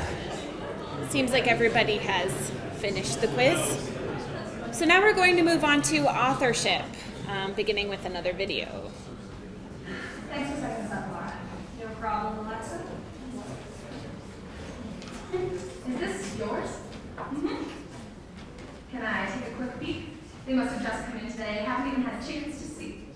Seems 1.09 1.31
like 1.31 1.47
everybody 1.47 1.97
has 1.97 2.51
finished 2.77 3.21
the 3.21 3.27
quiz. 3.27 3.89
So 4.71 4.85
now 4.85 5.01
we're 5.01 5.13
going 5.13 5.35
to 5.37 5.43
move 5.43 5.63
on 5.63 5.81
to 5.83 6.07
authorship, 6.07 6.83
um, 7.27 7.53
beginning 7.53 7.89
with 7.89 8.05
another 8.05 8.33
video. 8.33 8.91
Thanks 10.33 10.49
for 10.49 10.61
setting 10.61 10.83
this 10.83 10.91
up, 10.91 11.11
Laura. 11.11 11.31
No 11.79 11.87
problem, 11.99 12.47
Alexa. 12.47 12.81
Is 15.31 15.99
this 15.99 16.39
yours? 16.39 16.69
Mm-hmm. 17.17 17.63
Can 18.91 19.05
I 19.05 19.29
take 19.29 19.51
a 19.51 19.55
quick 19.55 19.79
peek? 19.79 20.05
They 20.47 20.53
must 20.53 20.73
have 20.73 20.81
just 20.81 21.05
come 21.05 21.19
in 21.19 21.31
today. 21.31 21.63
Haven't 21.63 21.91
even 21.91 22.01
had 22.01 22.23
a 22.23 22.27
chance 22.27 22.59
to 22.63 22.67
see. 22.67 23.09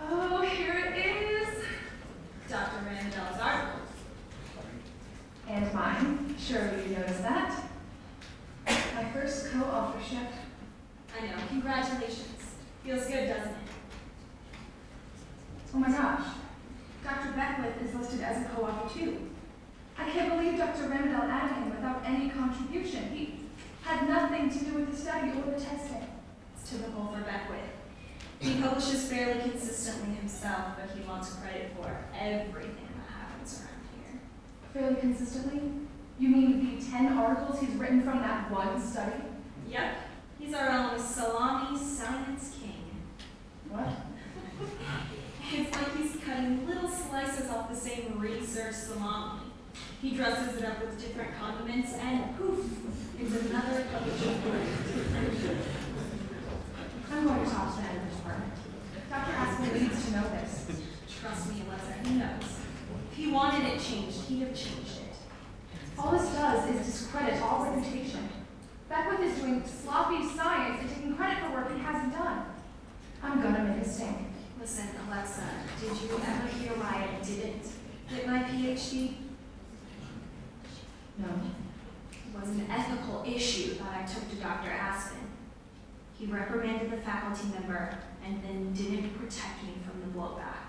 Oh, 0.00 0.42
here 0.42 0.78
it 0.94 0.96
is. 0.96 1.64
Dr. 2.48 2.86
Randall's 2.86 3.40
article. 3.40 3.80
And 5.48 5.74
mine. 5.74 6.36
Sure 6.38 6.70
you 6.86 6.94
noticed 6.96 7.22
that. 7.22 7.64
My 8.64 9.10
first 9.12 9.50
co-authorship. 9.50 10.28
I 11.20 11.26
know, 11.26 11.32
congratulations. 11.48 12.54
Feels 12.84 13.06
good, 13.08 13.26
doesn't 13.26 13.48
it? 13.48 13.67
Oh 15.74 15.78
my 15.78 15.90
gosh. 15.90 16.26
Dr. 17.04 17.32
Beckwith 17.32 17.82
is 17.82 17.94
listed 17.94 18.22
as 18.22 18.44
a 18.44 18.48
co-author 18.48 18.98
too. 18.98 19.30
I 19.98 20.08
can't 20.10 20.30
believe 20.30 20.58
Dr. 20.58 20.84
Remedel 20.84 21.28
added 21.28 21.56
him 21.56 21.70
without 21.70 22.02
any 22.04 22.30
contribution. 22.30 23.10
He 23.12 23.40
had 23.82 24.08
nothing 24.08 24.50
to 24.50 24.64
do 24.64 24.74
with 24.74 24.90
the 24.90 24.96
study 24.96 25.30
or 25.30 25.50
the 25.50 25.60
testing. 25.60 26.06
It's 26.56 26.70
typical 26.70 27.06
for 27.12 27.20
Beckwith. 27.22 27.60
He 28.38 28.60
publishes 28.60 29.08
fairly 29.10 29.40
consistently 29.40 30.14
himself, 30.14 30.76
but 30.78 30.96
he 30.96 31.06
wants 31.08 31.34
credit 31.34 31.72
for 31.76 31.96
everything 32.16 32.88
that 32.96 33.12
happens 33.12 33.60
around 33.60 33.82
here. 33.94 34.20
Fairly 34.72 35.00
consistently? 35.00 35.60
You 36.20 36.28
mean 36.28 36.78
the 36.78 36.84
10 36.84 37.18
articles 37.18 37.60
he's 37.60 37.70
written 37.70 38.02
from 38.02 38.20
that 38.20 38.50
one 38.50 38.80
study? 38.80 39.22
Yep, 39.68 39.94
he's 40.38 40.54
our 40.54 40.68
own 40.68 40.98
salami 40.98 41.78
science 41.78 42.56
king. 42.60 43.02
What? 43.68 43.88
It's 45.50 45.74
like 45.74 45.96
he's 45.96 46.22
cutting 46.22 46.66
little 46.66 46.90
slices 46.90 47.48
off 47.50 47.70
the 47.70 47.76
same 47.76 48.18
research 48.18 48.74
salami. 48.74 49.40
He 50.02 50.14
dresses 50.14 50.58
it 50.58 50.64
up 50.64 50.80
with 50.80 51.00
different 51.00 51.30
condiments, 51.40 51.94
and 51.94 52.36
poof, 52.36 52.66
it's 53.18 53.34
another 53.46 53.86
publication. 53.90 55.58
I'm 57.10 57.26
going 57.26 57.44
to 57.44 57.50
talk 57.50 57.74
to 57.74 57.82
the 57.82 57.88
editor's 57.88 58.16
department. 58.16 58.52
Dr. 59.08 59.32
Aspen 59.32 59.82
needs 59.82 60.04
to 60.04 60.12
know 60.12 60.28
this. 60.28 60.66
Trust 61.20 61.48
me, 61.48 61.62
Eliza, 61.66 61.94
he 62.04 62.18
knows. 62.18 62.58
If 63.10 63.16
he 63.16 63.32
wanted 63.32 63.72
it 63.72 63.80
changed, 63.80 64.20
he'd 64.28 64.40
have 64.40 64.54
changed 64.54 64.98
it. 64.98 65.16
All 65.98 66.12
this 66.12 66.28
does 66.30 66.68
is 66.74 66.86
discredit 66.86 67.40
all 67.40 67.64
reputation. 67.64 68.28
Beckwith 68.90 69.20
is 69.20 69.38
doing 69.38 69.64
sloppy 69.66 70.28
science 70.28 70.82
and 70.82 70.90
taking 70.90 71.16
credit 71.16 71.38
for 71.40 71.52
work 71.52 71.74
he 71.74 71.80
hasn't 71.80 72.12
done. 72.12 72.44
I'm 73.22 73.42
gonna 73.42 73.64
make 73.64 73.84
a 73.84 73.88
stink. 73.88 74.27
Listen, 74.68 74.90
Alexa, 75.08 75.44
did 75.80 75.96
you 76.02 76.20
ever 76.22 76.46
hear 76.46 76.72
why 76.76 77.08
I 77.08 77.24
didn't 77.24 77.64
get 78.10 78.26
my 78.26 78.42
PhD? 78.42 79.14
No. 81.16 81.26
It 82.12 82.38
was 82.38 82.50
an 82.50 82.66
ethical 82.70 83.24
issue 83.26 83.76
that 83.76 83.96
I 83.96 84.04
took 84.04 84.28
to 84.28 84.36
Dr. 84.36 84.70
Aspen. 84.70 85.26
He 86.18 86.26
reprimanded 86.26 86.90
the 86.90 86.98
faculty 86.98 87.48
member 87.48 87.96
and 88.22 88.44
then 88.44 88.74
didn't 88.74 89.18
protect 89.18 89.62
me 89.62 89.72
from 89.88 90.02
the 90.02 90.18
blowback. 90.18 90.68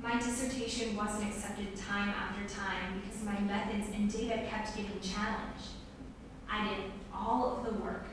My 0.00 0.18
dissertation 0.18 0.96
wasn't 0.96 1.30
accepted 1.30 1.76
time 1.76 2.08
after 2.08 2.42
time 2.52 3.00
because 3.00 3.22
my 3.22 3.38
methods 3.38 3.86
and 3.94 4.12
data 4.12 4.48
kept 4.50 4.76
getting 4.76 4.98
challenged. 5.00 5.78
I 6.50 6.68
did 6.68 6.90
all 7.14 7.56
of 7.56 7.64
the 7.64 7.80
work 7.80 8.08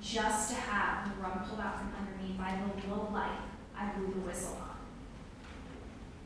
just 0.00 0.48
to 0.48 0.54
have 0.54 1.14
the 1.14 1.22
rug 1.22 1.46
pulled 1.46 1.60
out 1.60 1.78
from 1.78 1.92
under 2.00 2.22
me 2.22 2.34
by 2.38 2.56
the 2.56 2.88
low 2.88 3.10
life 3.12 3.51
I 3.82 3.98
blew 3.98 4.12
the 4.14 4.20
whistle 4.20 4.58
on. 4.62 4.76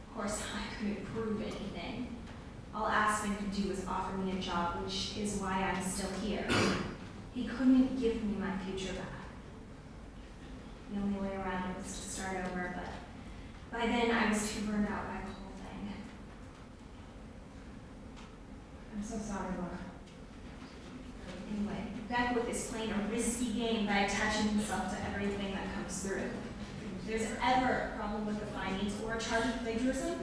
Of 0.09 0.17
course, 0.17 0.43
I 0.55 0.77
couldn't 0.77 1.05
prove 1.07 1.41
anything. 1.41 2.17
All 2.75 2.87
Aspen 2.87 3.35
could 3.37 3.53
do 3.53 3.71
was 3.71 3.87
offer 3.87 4.19
me 4.19 4.33
a 4.33 4.41
job, 4.41 4.83
which 4.85 5.17
is 5.19 5.41
why 5.41 5.73
I'm 5.73 5.83
still 5.83 6.11
here. 6.23 6.47
He 7.35 7.45
couldn't 7.45 7.99
give 7.99 8.23
me 8.23 8.37
my 8.39 8.53
future 8.59 8.93
back. 8.93 9.05
The 10.93 11.01
only 11.01 11.19
way 11.19 11.35
around 11.37 11.71
it 11.71 11.83
was 11.83 11.87
to 11.87 12.09
start 12.11 12.37
over, 12.47 12.77
but 12.77 13.79
by 13.79 13.87
then 13.87 14.11
I 14.11 14.29
was 14.29 14.53
too 14.53 14.67
burned 14.67 14.89
out 14.89 15.07
by 15.07 15.21
the 15.27 15.35
whole 15.35 15.53
thing. 15.57 15.93
I'm 18.95 19.03
so 19.03 19.19
sorry, 19.19 19.53
Laura. 19.57 19.79
Anyway, 21.51 21.87
Beckwith 22.09 22.49
is 22.49 22.71
playing 22.71 22.91
a 22.91 23.09
risky 23.11 23.53
game 23.53 23.87
by 23.87 24.01
attaching 24.01 24.49
himself 24.49 24.91
to 24.91 25.11
everything 25.11 25.53
that 25.53 25.75
comes 25.75 26.03
through. 26.03 26.31
If 27.09 27.21
there's 27.21 27.31
ever 27.41 27.73
a 27.73 27.97
problem 27.97 28.27
with 28.27 28.41
the 28.41 28.47
findings 28.47 28.93
or 29.05 29.15
a 29.15 29.21
charge 29.21 29.45
of 29.45 29.63
plagiarism, 29.63 30.19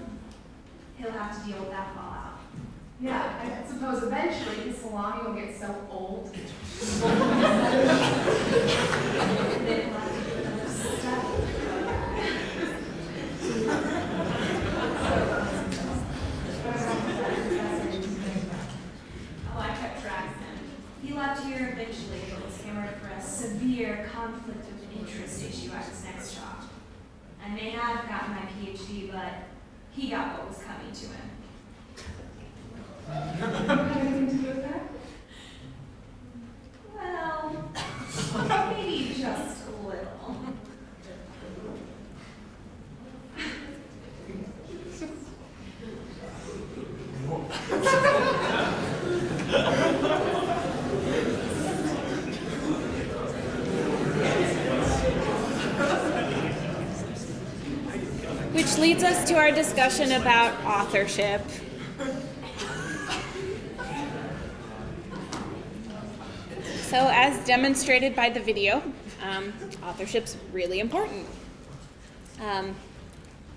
he'll 0.97 1.11
have 1.11 1.41
to 1.41 1.49
deal 1.49 1.61
with 1.61 1.71
that 1.71 1.95
fallout. 1.95 2.41
Yeah, 2.99 3.39
I 3.41 3.65
suppose 3.65 4.03
eventually 4.03 4.69
the 4.69 4.77
salami 4.77 5.23
will 5.25 5.33
get 5.33 5.57
so 5.57 5.73
old. 5.89 6.33
Then 6.33 6.41
he'll 9.63 9.93
have 9.93 10.11
to 10.11 10.19
do 10.29 10.35
another 10.41 10.67
step. 10.67 11.23
Oh, 19.47 19.57
I 19.57 19.69
kept 19.69 20.01
track 20.01 20.25
of. 20.25 21.01
He 21.01 21.13
left 21.13 21.45
here 21.45 21.69
eventually, 21.71 22.19
but 22.29 22.45
was 22.45 22.61
hammered 22.61 22.95
for 22.95 23.07
a 23.07 23.21
severe 23.21 24.09
conflict 24.13 24.67
of 24.67 24.99
interest 24.99 25.45
issue 25.45 25.71
at 25.71 25.85
his 25.85 26.03
next 26.03 26.35
job. 26.35 26.71
I 27.45 27.49
may 27.49 27.71
have 27.71 28.07
gotten 28.07 28.35
my 28.35 28.41
PhD, 28.41 29.11
but 29.11 29.33
he 29.91 30.09
got 30.09 30.39
what 30.39 30.47
was 30.47 30.59
coming 30.59 30.93
to 30.93 31.05
him. 31.07 31.29
Well, 36.95 37.65
maybe 38.77 39.13
just 39.19 39.67
a 39.67 39.71
little. 39.85 40.37
Which 58.53 58.77
leads 58.77 59.03
us 59.03 59.27
to 59.29 59.33
our 59.33 59.49
discussion 59.49 60.11
about 60.11 60.53
authorship. 60.63 61.41
So, 66.83 67.09
as 67.11 67.43
demonstrated 67.47 68.15
by 68.15 68.29
the 68.29 68.39
video, 68.39 68.83
um, 69.23 69.53
authorship's 69.81 70.37
really 70.51 70.79
important. 70.79 71.25
Um, 72.39 72.75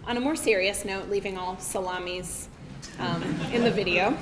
on 0.07 0.17
a 0.17 0.21
more 0.21 0.35
serious 0.35 0.87
note, 0.87 1.11
leaving 1.11 1.37
all 1.37 1.59
salamis 1.59 2.49
um, 2.99 3.23
in 3.53 3.65
the 3.65 3.71
video, 3.71 4.17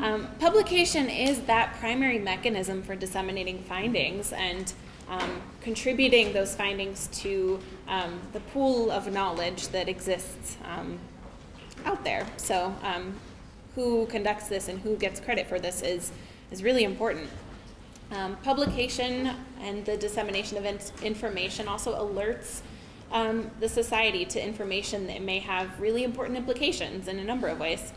um, 0.00 0.28
publication 0.38 1.10
is 1.10 1.40
that 1.42 1.74
primary 1.80 2.20
mechanism 2.20 2.80
for 2.80 2.94
disseminating 2.94 3.58
findings 3.64 4.32
and 4.32 4.72
um, 5.08 5.40
contributing 5.60 6.32
those 6.32 6.54
findings 6.54 7.08
to 7.08 7.60
um, 7.88 8.20
the 8.32 8.40
pool 8.40 8.90
of 8.90 9.12
knowledge 9.12 9.68
that 9.68 9.88
exists 9.88 10.56
um, 10.64 10.98
out 11.84 12.02
there. 12.04 12.26
So, 12.36 12.74
um, 12.82 13.14
who 13.74 14.06
conducts 14.06 14.48
this 14.48 14.68
and 14.68 14.80
who 14.80 14.96
gets 14.96 15.20
credit 15.20 15.46
for 15.46 15.58
this 15.58 15.82
is, 15.82 16.10
is 16.50 16.62
really 16.62 16.84
important. 16.84 17.28
Um, 18.10 18.36
publication 18.36 19.32
and 19.60 19.84
the 19.84 19.96
dissemination 19.96 20.56
of 20.56 20.64
in- 20.64 20.78
information 21.02 21.68
also 21.68 21.94
alerts 21.94 22.62
um, 23.12 23.50
the 23.60 23.68
society 23.68 24.24
to 24.24 24.42
information 24.42 25.06
that 25.08 25.20
may 25.20 25.38
have 25.40 25.78
really 25.78 26.04
important 26.04 26.38
implications 26.38 27.06
in 27.06 27.18
a 27.18 27.24
number 27.24 27.48
of 27.48 27.60
ways. 27.60 27.92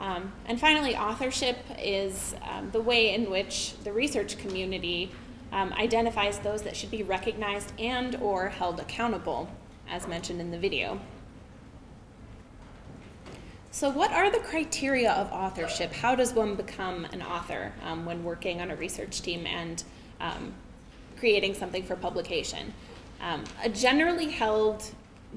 And 0.00 0.58
finally, 0.58 0.96
authorship 0.96 1.58
is 1.78 2.34
the 2.72 2.80
way 2.80 3.14
in 3.14 3.30
which 3.30 3.74
the 3.84 3.92
research 3.92 4.38
community 4.38 5.10
um, 5.52 5.72
identifies 5.74 6.38
those 6.38 6.62
that 6.62 6.76
should 6.76 6.90
be 6.90 7.02
recognized 7.02 7.72
and 7.78 8.16
or 8.16 8.48
held 8.48 8.80
accountable, 8.80 9.48
as 9.88 10.06
mentioned 10.06 10.40
in 10.40 10.50
the 10.50 10.58
video. 10.58 11.00
So, 13.70 13.90
what 13.90 14.12
are 14.12 14.30
the 14.30 14.40
criteria 14.40 15.12
of 15.12 15.30
authorship? 15.30 15.92
How 15.92 16.14
does 16.14 16.32
one 16.32 16.54
become 16.54 17.04
an 17.06 17.22
author 17.22 17.72
um, 17.84 18.04
when 18.06 18.24
working 18.24 18.60
on 18.60 18.70
a 18.70 18.76
research 18.76 19.22
team 19.22 19.46
and 19.46 19.84
um, 20.20 20.54
creating 21.18 21.54
something 21.54 21.82
for 21.84 21.94
publication? 21.94 22.72
Um, 23.20 23.44
a 23.62 23.68
generally 23.68 24.30
held 24.30 24.82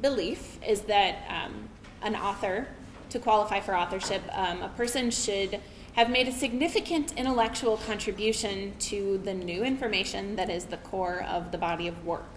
belief 0.01 0.57
is 0.65 0.81
that 0.83 1.19
um, 1.29 1.69
an 2.01 2.15
author, 2.15 2.67
to 3.09 3.19
qualify 3.19 3.59
for 3.59 3.75
authorship, 3.75 4.21
um, 4.31 4.61
a 4.61 4.69
person 4.69 5.11
should 5.11 5.59
have 5.93 6.09
made 6.09 6.27
a 6.27 6.31
significant 6.31 7.13
intellectual 7.18 7.77
contribution 7.77 8.73
to 8.80 9.18
the 9.19 9.34
new 9.34 9.63
information 9.63 10.35
that 10.35 10.49
is 10.49 10.65
the 10.65 10.77
core 10.77 11.23
of 11.23 11.51
the 11.51 11.57
body 11.57 11.88
of 11.88 12.05
work. 12.05 12.30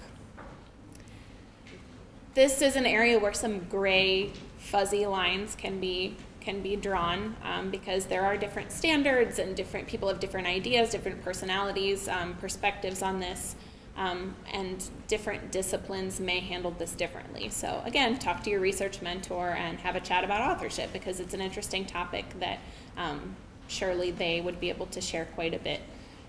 This 2.34 2.62
is 2.62 2.74
an 2.74 2.84
area 2.84 3.18
where 3.18 3.32
some 3.32 3.60
gray, 3.60 4.32
fuzzy 4.58 5.06
lines 5.06 5.54
can 5.54 5.80
be 5.80 6.16
can 6.40 6.60
be 6.60 6.76
drawn 6.76 7.34
um, 7.42 7.70
because 7.70 8.04
there 8.04 8.22
are 8.22 8.36
different 8.36 8.70
standards 8.70 9.38
and 9.38 9.56
different 9.56 9.88
people 9.88 10.08
have 10.08 10.20
different 10.20 10.46
ideas, 10.46 10.90
different 10.90 11.22
personalities, 11.22 12.06
um, 12.06 12.34
perspectives 12.34 13.00
on 13.00 13.18
this, 13.18 13.56
um, 13.96 14.34
and 14.52 14.90
different 15.08 15.50
disciplines 15.50 16.20
may 16.20 16.40
handle 16.40 16.70
this 16.72 16.92
differently. 16.92 17.48
So 17.48 17.80
again, 17.86 18.18
talk 18.18 18.42
to 18.42 18.50
your 18.50 18.60
research 18.60 19.00
mentor 19.00 19.50
and 19.52 19.78
have 19.80 19.96
a 19.96 20.00
chat 20.00 20.22
about 20.22 20.42
authorship 20.42 20.92
because 20.92 21.18
it's 21.18 21.32
an 21.32 21.40
interesting 21.40 21.86
topic 21.86 22.26
that 22.40 22.58
um, 22.98 23.36
surely 23.68 24.10
they 24.10 24.40
would 24.40 24.60
be 24.60 24.68
able 24.68 24.86
to 24.86 25.00
share 25.00 25.26
quite 25.34 25.54
a 25.54 25.58
bit 25.58 25.80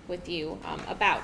with 0.07 0.27
you 0.29 0.57
um, 0.65 0.81
about. 0.87 1.21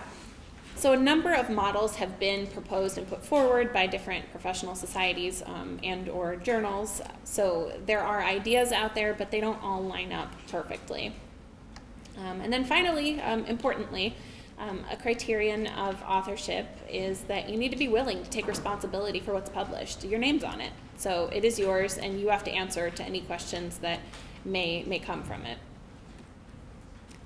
So 0.75 0.93
a 0.93 0.97
number 0.97 1.33
of 1.33 1.49
models 1.49 1.97
have 1.97 2.19
been 2.19 2.47
proposed 2.47 2.97
and 2.97 3.07
put 3.07 3.23
forward 3.23 3.71
by 3.71 3.87
different 3.87 4.31
professional 4.31 4.73
societies 4.73 5.43
um, 5.45 5.79
and 5.83 6.09
or 6.09 6.37
journals. 6.37 7.01
So 7.23 7.73
there 7.85 7.99
are 7.99 8.23
ideas 8.23 8.71
out 8.71 8.95
there, 8.95 9.13
but 9.13 9.29
they 9.29 9.41
don't 9.41 9.61
all 9.61 9.81
line 9.81 10.11
up 10.11 10.33
perfectly. 10.49 11.13
Um, 12.17 12.41
and 12.41 12.51
then 12.51 12.65
finally, 12.65 13.21
um, 13.21 13.45
importantly, 13.45 14.15
um, 14.57 14.83
a 14.91 14.95
criterion 14.95 15.67
of 15.67 16.01
authorship 16.03 16.67
is 16.89 17.21
that 17.21 17.49
you 17.49 17.57
need 17.57 17.69
to 17.71 17.77
be 17.77 17.87
willing 17.87 18.23
to 18.23 18.29
take 18.29 18.47
responsibility 18.47 19.19
for 19.19 19.33
what's 19.33 19.49
published. 19.49 20.03
Your 20.03 20.19
name's 20.19 20.43
on 20.43 20.61
it, 20.61 20.71
so 20.97 21.29
it 21.33 21.43
is 21.43 21.57
yours, 21.57 21.97
and 21.97 22.19
you 22.19 22.29
have 22.29 22.43
to 22.43 22.51
answer 22.51 22.89
to 22.89 23.03
any 23.03 23.21
questions 23.21 23.79
that 23.79 23.99
may 24.45 24.83
may 24.83 24.99
come 24.99 25.23
from 25.23 25.45
it. 25.45 25.57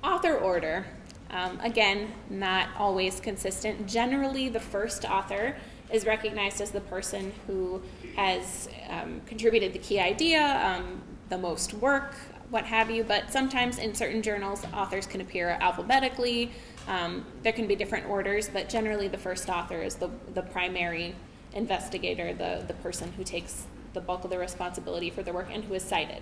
Author 0.06 0.36
order. 0.38 0.86
Um, 1.32 1.60
again, 1.61 2.14
not 2.30 2.69
always 2.77 3.19
consistent. 3.19 3.88
Generally, 3.88 4.49
the 4.49 4.60
first 4.60 5.03
author 5.03 5.56
is 5.91 6.06
recognized 6.06 6.61
as 6.61 6.69
the 6.69 6.82
person 6.82 7.34
who 7.48 7.82
has 8.15 8.69
um, 8.88 9.22
contributed 9.26 9.73
the 9.73 9.80
key 9.80 9.99
idea, 9.99 10.41
um, 10.64 11.02
the 11.30 11.38
most 11.40 11.73
work, 11.73 12.14
what 12.52 12.65
have 12.65 12.91
you, 12.91 13.03
but 13.03 13.32
sometimes 13.32 13.80
in 13.80 13.95
certain 13.95 14.22
journals, 14.22 14.64
authors 14.76 15.07
can 15.07 15.22
appear 15.22 15.57
alphabetically. 15.60 16.52
Um, 16.88 17.26
there 17.41 17.53
can 17.53 17.65
be 17.65 17.76
different 17.76 18.07
orders, 18.07 18.48
but 18.48 18.69
generally, 18.69 19.07
the 19.07 19.18
first 19.18 19.49
author 19.49 19.82
is 19.82 19.95
the, 19.95 20.11
the 20.36 20.44
primary 20.44 21.15
investigator, 21.53 22.32
the, 22.32 22.64
the 22.68 22.76
person 22.76 23.11
who 23.14 23.23
takes 23.23 23.65
the 23.94 24.02
bulk 24.02 24.23
of 24.23 24.30
the 24.30 24.38
responsibility 24.38 25.10
for 25.10 25.23
the 25.23 25.34
work 25.34 25.48
and 25.52 25.64
who 25.64 25.73
is 25.73 25.82
cited. 25.82 26.22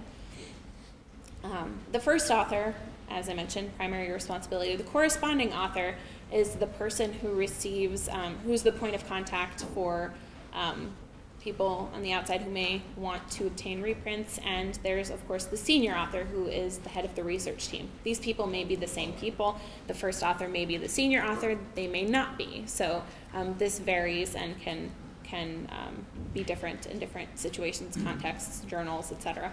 Um, 1.44 1.80
the 1.92 2.00
first 2.00 2.32
author 2.32 2.76
as 3.14 3.30
I 3.30 3.34
mentioned, 3.34 3.76
primary 3.78 4.12
responsibility. 4.12 4.76
The 4.76 4.84
corresponding 4.84 5.54
author 5.54 5.96
is 6.32 6.56
the 6.56 6.68
person 6.68 7.14
who 7.14 7.34
receives, 7.34 8.10
um, 8.10 8.38
who's 8.44 8.64
the 8.64 8.72
point 8.72 8.96
of 8.96 9.08
contact 9.08 9.64
for 9.74 10.14
um, 10.54 10.92
people 11.40 11.92
on 11.94 12.02
the 12.02 12.12
outside 12.12 12.42
who 12.42 12.50
may 12.50 12.82
want 12.96 13.30
to 13.32 13.46
obtain 13.46 13.82
reprints. 13.82 14.40
And 14.46 14.80
there's, 14.82 15.10
of 15.10 15.26
course, 15.28 15.46
the 15.46 15.58
senior 15.58 15.96
author 15.96 16.24
who 16.24 16.48
is 16.48 16.80
the 16.80 16.90
head 16.90 17.06
of 17.06 17.14
the 17.16 17.24
research 17.24 17.68
team. 17.68 17.90
These 18.04 18.20
people 18.20 18.48
may 18.48 18.64
be 18.64 18.76
the 18.76 18.88
same 18.88 19.14
people. 19.14 19.60
The 19.88 19.94
first 19.94 20.24
author 20.24 20.48
may 20.48 20.66
be 20.66 20.78
the 20.78 20.90
senior 20.90 21.24
author, 21.24 21.58
they 21.76 21.88
may 21.88 22.04
not 22.04 22.38
be. 22.38 22.64
So 22.66 23.04
um, 23.34 23.56
this 23.60 23.80
varies 23.80 24.36
and 24.36 24.60
can, 24.60 24.90
can 25.24 25.70
um, 25.72 26.06
be 26.34 26.44
different 26.44 26.88
in 26.88 26.98
different 26.98 27.38
situations, 27.38 27.98
contexts, 28.04 28.62
journals, 28.66 29.12
etc. 29.12 29.52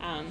Um, 0.00 0.30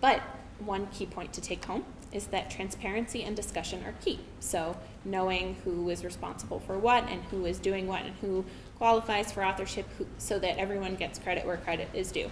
but 0.00 0.20
one 0.58 0.86
key 0.88 1.06
point 1.06 1.32
to 1.32 1.40
take 1.40 1.64
home 1.64 1.84
is 2.12 2.26
that 2.28 2.50
transparency 2.50 3.22
and 3.24 3.36
discussion 3.36 3.84
are 3.84 3.94
key. 4.04 4.18
So 4.40 4.76
knowing 5.04 5.56
who 5.64 5.90
is 5.90 6.04
responsible 6.04 6.60
for 6.60 6.78
what 6.78 7.04
and 7.08 7.22
who 7.24 7.46
is 7.46 7.58
doing 7.58 7.86
what 7.86 8.02
and 8.02 8.14
who 8.16 8.44
qualifies 8.78 9.32
for 9.32 9.44
authorship 9.44 9.86
who, 9.98 10.06
so 10.18 10.38
that 10.38 10.58
everyone 10.58 10.94
gets 10.94 11.18
credit 11.18 11.46
where 11.46 11.56
credit 11.56 11.88
is 11.92 12.12
due. 12.12 12.30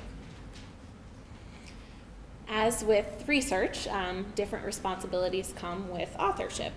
As 2.49 2.85
with 2.85 3.25
research, 3.27 3.89
um, 3.89 4.27
different 4.35 4.65
responsibilities 4.65 5.53
come 5.57 5.91
with 5.91 6.15
authorship. 6.19 6.73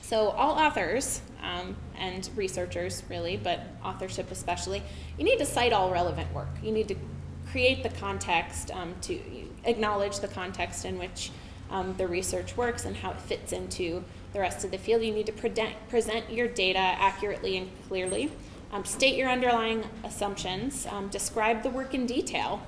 So 0.00 0.30
all 0.30 0.58
authors 0.58 1.20
um, 1.40 1.76
and 1.96 2.28
researchers 2.34 3.04
really, 3.08 3.36
but 3.36 3.60
authorship 3.84 4.30
especially, 4.32 4.82
you 5.16 5.24
need 5.24 5.38
to 5.38 5.46
cite 5.46 5.72
all 5.72 5.90
relevant 5.90 6.32
work. 6.34 6.48
You 6.62 6.72
need 6.72 6.88
to 6.88 6.96
create 7.50 7.82
the 7.82 7.90
context 7.90 8.70
um, 8.72 8.94
to 9.02 9.20
acknowledge 9.64 10.18
the 10.18 10.28
context 10.28 10.84
in 10.84 10.98
which 10.98 11.30
um, 11.70 11.94
the 11.96 12.06
research 12.06 12.56
works 12.56 12.84
and 12.84 12.96
how 12.96 13.12
it 13.12 13.20
fits 13.20 13.52
into 13.52 14.04
the 14.32 14.40
rest 14.40 14.64
of 14.64 14.70
the 14.70 14.78
field. 14.78 15.02
You 15.02 15.12
need 15.12 15.26
to 15.26 15.32
present, 15.32 15.74
present 15.88 16.30
your 16.30 16.48
data 16.48 16.78
accurately 16.78 17.56
and 17.56 17.70
clearly. 17.88 18.30
Um, 18.72 18.84
state 18.84 19.16
your 19.16 19.28
underlying 19.28 19.84
assumptions. 20.04 20.86
Um, 20.86 21.08
describe 21.08 21.62
the 21.62 21.70
work 21.70 21.94
in 21.94 22.06
detail 22.06 22.62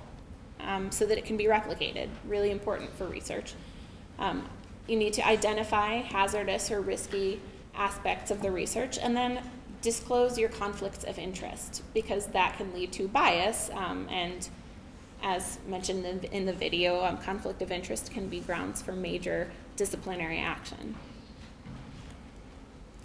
um, 0.61 0.91
so 0.91 1.07
that 1.07 1.19
it 1.19 1.25
can 1.25 1.37
be 1.37 1.45
replicated. 1.45 2.09
Really 2.27 2.51
important 2.51 2.95
for 2.97 3.07
research. 3.07 3.55
Um, 4.19 4.49
you 4.87 4.97
need 4.97 5.13
to 5.15 5.27
identify 5.27 5.97
hazardous 5.97 6.71
or 6.71 6.81
risky 6.81 7.41
aspects 7.75 8.31
of 8.31 8.43
the 8.43 8.51
research 8.51 8.99
and 8.99 9.17
then 9.17 9.43
disclose 9.81 10.39
your 10.39 10.49
conflicts 10.49 11.05
of 11.05 11.19
interest 11.19 11.83
because 11.95 12.27
that 12.29 12.57
can 12.57 12.73
lead 12.73 12.93
to 12.93 13.09
bias 13.09 13.71
um, 13.75 14.09
and 14.11 14.49
as 15.23 15.59
mentioned 15.67 16.05
in, 16.05 16.25
in 16.33 16.47
the 16.47 16.53
video, 16.53 17.05
um, 17.05 17.19
conflict 17.19 17.63
of 17.63 17.71
interest 17.71 18.11
can 18.11 18.29
be 18.29 18.41
grounds 18.41 18.83
for 18.83 18.93
major 18.93 19.51
disciplinary 19.77 20.39
action. 20.39 20.95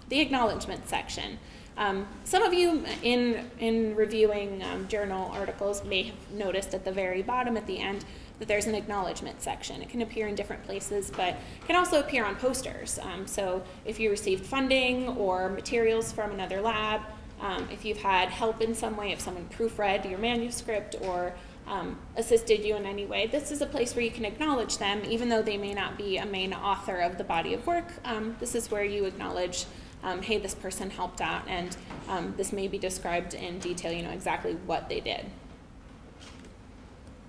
The 0.09 0.19
acknowledgement 0.19 0.87
section. 0.87 1.37
Um, 1.77 2.07
some 2.23 2.41
of 2.41 2.53
you 2.53 2.83
in, 3.03 3.49
in 3.59 3.95
reviewing 3.95 4.63
um, 4.63 4.87
journal 4.87 5.29
articles 5.31 5.83
may 5.83 6.03
have 6.03 6.31
noticed 6.31 6.73
at 6.73 6.83
the 6.83 6.91
very 6.91 7.21
bottom 7.21 7.55
at 7.55 7.67
the 7.67 7.77
end 7.77 8.03
that 8.39 8.47
there's 8.47 8.65
an 8.65 8.73
acknowledgement 8.73 9.41
section. 9.41 9.81
It 9.81 9.89
can 9.89 10.01
appear 10.01 10.27
in 10.27 10.35
different 10.35 10.63
places, 10.63 11.11
but 11.15 11.35
can 11.67 11.75
also 11.75 11.99
appear 11.99 12.25
on 12.25 12.35
posters. 12.35 12.99
Um, 12.99 13.27
so 13.27 13.63
if 13.85 13.99
you 13.99 14.09
received 14.09 14.45
funding 14.45 15.09
or 15.09 15.49
materials 15.49 16.11
from 16.11 16.31
another 16.31 16.61
lab, 16.61 17.01
um, 17.41 17.67
if 17.71 17.85
you've 17.85 18.01
had 18.01 18.29
help 18.29 18.61
in 18.61 18.73
some 18.73 18.97
way, 18.97 19.11
if 19.11 19.19
someone 19.19 19.47
proofread 19.55 20.09
your 20.09 20.19
manuscript 20.19 20.95
or 21.01 21.33
um, 21.67 21.97
assisted 22.15 22.63
you 22.63 22.75
in 22.75 22.85
any 22.85 23.05
way, 23.05 23.27
this 23.27 23.51
is 23.51 23.61
a 23.61 23.65
place 23.65 23.95
where 23.95 24.03
you 24.03 24.11
can 24.11 24.25
acknowledge 24.25 24.77
them, 24.77 25.03
even 25.05 25.29
though 25.29 25.41
they 25.41 25.57
may 25.57 25.73
not 25.73 25.97
be 25.97 26.17
a 26.17 26.25
main 26.25 26.53
author 26.53 26.97
of 26.97 27.17
the 27.17 27.23
body 27.23 27.53
of 27.53 27.67
work. 27.67 27.91
Um, 28.05 28.35
this 28.39 28.55
is 28.55 28.71
where 28.71 28.83
you 28.83 29.05
acknowledge, 29.05 29.65
um, 30.03 30.21
hey, 30.21 30.37
this 30.37 30.55
person 30.55 30.89
helped 30.89 31.21
out, 31.21 31.47
and 31.47 31.75
um, 32.07 32.33
this 32.37 32.53
may 32.53 32.67
be 32.67 32.77
described 32.77 33.33
in 33.33 33.59
detail, 33.59 33.91
you 33.91 34.03
know, 34.03 34.11
exactly 34.11 34.53
what 34.65 34.87
they 34.87 35.01
did. 35.01 35.25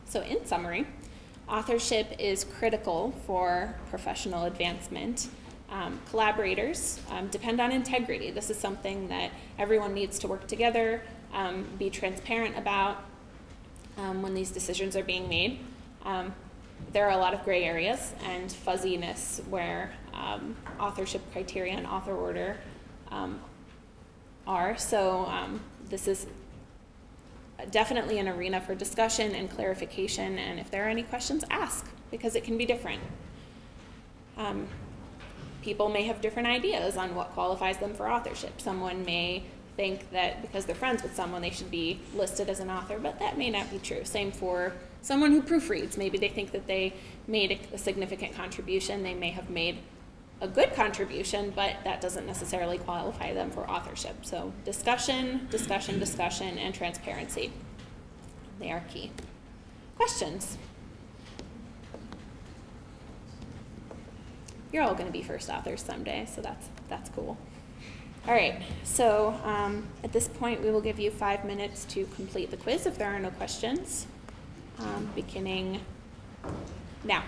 So 0.06 0.22
in 0.22 0.46
summary, 0.46 0.86
authorship 1.48 2.14
is 2.18 2.44
critical 2.44 3.12
for 3.26 3.74
professional 3.90 4.44
advancement. 4.44 5.28
Um, 5.70 6.00
collaborators 6.08 7.00
um, 7.10 7.28
depend 7.28 7.60
on 7.60 7.72
integrity. 7.72 8.30
This 8.30 8.48
is 8.48 8.56
something 8.56 9.08
that 9.08 9.32
everyone 9.58 9.92
needs 9.92 10.18
to 10.20 10.28
work 10.28 10.46
together, 10.46 11.02
um, 11.34 11.66
be 11.78 11.90
transparent 11.90 12.56
about, 12.56 13.04
um, 13.98 14.22
when 14.22 14.34
these 14.34 14.50
decisions 14.50 14.96
are 14.96 15.04
being 15.04 15.28
made. 15.28 15.58
Um, 16.04 16.34
there 16.92 17.06
are 17.06 17.10
a 17.10 17.16
lot 17.16 17.34
of 17.34 17.44
gray 17.44 17.64
areas 17.64 18.14
and 18.24 18.50
fuzziness 18.50 19.40
where 19.50 19.92
um, 20.14 20.56
authorship 20.80 21.20
criteria 21.32 21.74
and 21.74 21.86
author 21.86 22.14
order 22.14 22.56
um, 23.10 23.40
are. 24.46 24.78
So 24.78 25.26
um, 25.26 25.60
this 25.90 26.08
is 26.08 26.26
definitely 27.70 28.18
an 28.18 28.28
arena 28.28 28.60
for 28.60 28.74
discussion 28.74 29.34
and 29.34 29.50
clarification. 29.50 30.38
And 30.38 30.58
if 30.58 30.70
there 30.70 30.86
are 30.86 30.88
any 30.88 31.02
questions, 31.02 31.44
ask 31.50 31.86
because 32.10 32.36
it 32.36 32.44
can 32.44 32.56
be 32.56 32.64
different. 32.64 33.02
Um, 34.36 34.68
people 35.62 35.88
may 35.88 36.04
have 36.04 36.20
different 36.20 36.48
ideas 36.48 36.96
on 36.96 37.14
what 37.14 37.30
qualifies 37.30 37.76
them 37.78 37.92
for 37.92 38.10
authorship. 38.10 38.60
Someone 38.60 39.04
may 39.04 39.44
think 39.78 40.10
that 40.10 40.42
because 40.42 40.66
they're 40.66 40.74
friends 40.74 41.04
with 41.04 41.14
someone, 41.14 41.40
they 41.40 41.50
should 41.50 41.70
be 41.70 42.00
listed 42.12 42.50
as 42.50 42.58
an 42.58 42.68
author, 42.68 42.98
but 42.98 43.20
that 43.20 43.38
may 43.38 43.48
not 43.48 43.70
be 43.70 43.78
true. 43.78 44.00
Same 44.02 44.32
for 44.32 44.72
someone 45.02 45.30
who 45.30 45.40
proofreads. 45.40 45.96
Maybe 45.96 46.18
they 46.18 46.28
think 46.28 46.50
that 46.50 46.66
they 46.66 46.94
made 47.28 47.60
a 47.72 47.78
significant 47.78 48.34
contribution. 48.34 49.04
They 49.04 49.14
may 49.14 49.30
have 49.30 49.48
made 49.50 49.78
a 50.40 50.48
good 50.48 50.74
contribution, 50.74 51.52
but 51.54 51.76
that 51.84 52.00
doesn't 52.00 52.26
necessarily 52.26 52.78
qualify 52.78 53.32
them 53.32 53.52
for 53.52 53.70
authorship. 53.70 54.26
So 54.26 54.52
discussion, 54.64 55.46
discussion, 55.48 56.00
discussion, 56.00 56.58
and 56.58 56.74
transparency. 56.74 57.52
They 58.58 58.72
are 58.72 58.82
key. 58.88 59.12
Questions? 59.94 60.58
You're 64.72 64.82
all 64.82 64.94
going 64.94 65.06
to 65.06 65.12
be 65.12 65.22
first 65.22 65.48
authors 65.48 65.82
someday, 65.82 66.26
so 66.26 66.40
that's 66.40 66.66
that's 66.88 67.10
cool. 67.10 67.36
All 68.26 68.34
right, 68.34 68.60
so 68.84 69.34
um, 69.44 69.86
at 70.04 70.12
this 70.12 70.28
point, 70.28 70.62
we 70.62 70.70
will 70.70 70.82
give 70.82 70.98
you 70.98 71.10
five 71.10 71.44
minutes 71.44 71.84
to 71.86 72.04
complete 72.14 72.50
the 72.50 72.58
quiz 72.58 72.84
if 72.84 72.98
there 72.98 73.08
are 73.08 73.18
no 73.18 73.30
questions, 73.30 74.06
um, 74.78 75.08
beginning 75.14 75.80
now. 77.04 77.22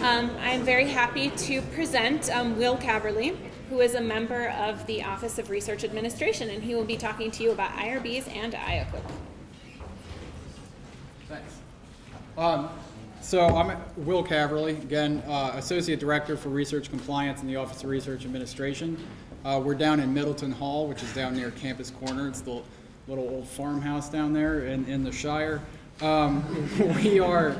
Um, 0.00 0.30
I'm 0.40 0.62
very 0.62 0.88
happy 0.88 1.30
to 1.30 1.62
present 1.62 2.28
um, 2.30 2.56
Will 2.56 2.76
Caverly, 2.76 3.36
who 3.70 3.80
is 3.80 3.94
a 3.94 4.00
member 4.00 4.48
of 4.48 4.84
the 4.86 5.04
Office 5.04 5.38
of 5.38 5.48
Research 5.48 5.84
Administration, 5.84 6.50
and 6.50 6.62
he 6.62 6.74
will 6.74 6.84
be 6.84 6.96
talking 6.96 7.30
to 7.30 7.42
you 7.42 7.52
about 7.52 7.70
IRBs 7.72 8.34
and 8.34 8.52
IACUC. 8.52 9.02
Thanks. 11.28 11.54
So 13.22 13.46
I'm 13.46 13.80
Will 13.98 14.24
Caverly, 14.24 14.82
again, 14.82 15.22
uh, 15.28 15.52
Associate 15.54 15.98
Director 15.98 16.36
for 16.36 16.48
Research 16.48 16.90
Compliance 16.90 17.40
in 17.40 17.46
the 17.46 17.54
Office 17.54 17.84
of 17.84 17.88
Research 17.88 18.24
Administration. 18.24 18.98
Uh, 19.44 19.62
we're 19.64 19.76
down 19.76 20.00
in 20.00 20.12
Middleton 20.12 20.50
Hall, 20.50 20.88
which 20.88 21.04
is 21.04 21.14
down 21.14 21.36
near 21.36 21.52
Campus 21.52 21.92
Corner. 21.92 22.26
It's 22.26 22.40
the 22.40 22.62
little 23.06 23.28
old 23.28 23.46
farmhouse 23.46 24.10
down 24.10 24.32
there 24.32 24.66
in, 24.66 24.84
in 24.86 25.04
the 25.04 25.12
Shire. 25.12 25.62
Um, 26.00 26.68
we 26.96 27.20
are 27.20 27.56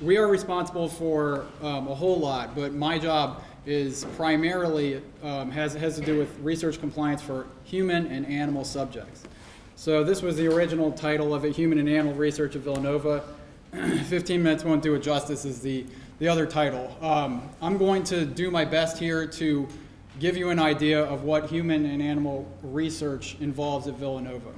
we 0.00 0.16
are 0.16 0.26
responsible 0.26 0.88
for 0.88 1.46
um, 1.62 1.86
a 1.86 1.94
whole 1.94 2.18
lot, 2.18 2.56
but 2.56 2.74
my 2.74 2.98
job 2.98 3.44
is 3.66 4.04
primarily 4.16 5.00
um, 5.22 5.48
has 5.52 5.74
has 5.74 5.94
to 5.94 6.04
do 6.04 6.18
with 6.18 6.36
research 6.40 6.80
compliance 6.80 7.22
for 7.22 7.46
human 7.62 8.08
and 8.08 8.26
animal 8.26 8.64
subjects. 8.64 9.22
So 9.76 10.02
this 10.02 10.22
was 10.22 10.36
the 10.36 10.48
original 10.48 10.90
title 10.90 11.32
of 11.32 11.44
it, 11.44 11.54
Human 11.54 11.78
and 11.78 11.88
Animal 11.88 12.14
Research 12.14 12.56
at 12.56 12.62
Villanova. 12.62 13.22
15 14.04 14.40
minutes 14.40 14.62
won't 14.62 14.82
do 14.82 14.94
it 14.94 15.00
justice 15.00 15.44
is 15.44 15.60
the, 15.60 15.84
the 16.20 16.28
other 16.28 16.46
title. 16.46 16.96
Um, 17.00 17.48
I'm 17.60 17.76
going 17.76 18.04
to 18.04 18.24
do 18.24 18.50
my 18.50 18.64
best 18.64 18.98
here 18.98 19.26
to 19.26 19.66
give 20.20 20.36
you 20.36 20.50
an 20.50 20.60
idea 20.60 21.02
of 21.02 21.24
what 21.24 21.46
human 21.46 21.84
and 21.86 22.00
animal 22.00 22.48
research 22.62 23.36
involves 23.40 23.88
at 23.88 23.94
Villanova. 23.94 24.52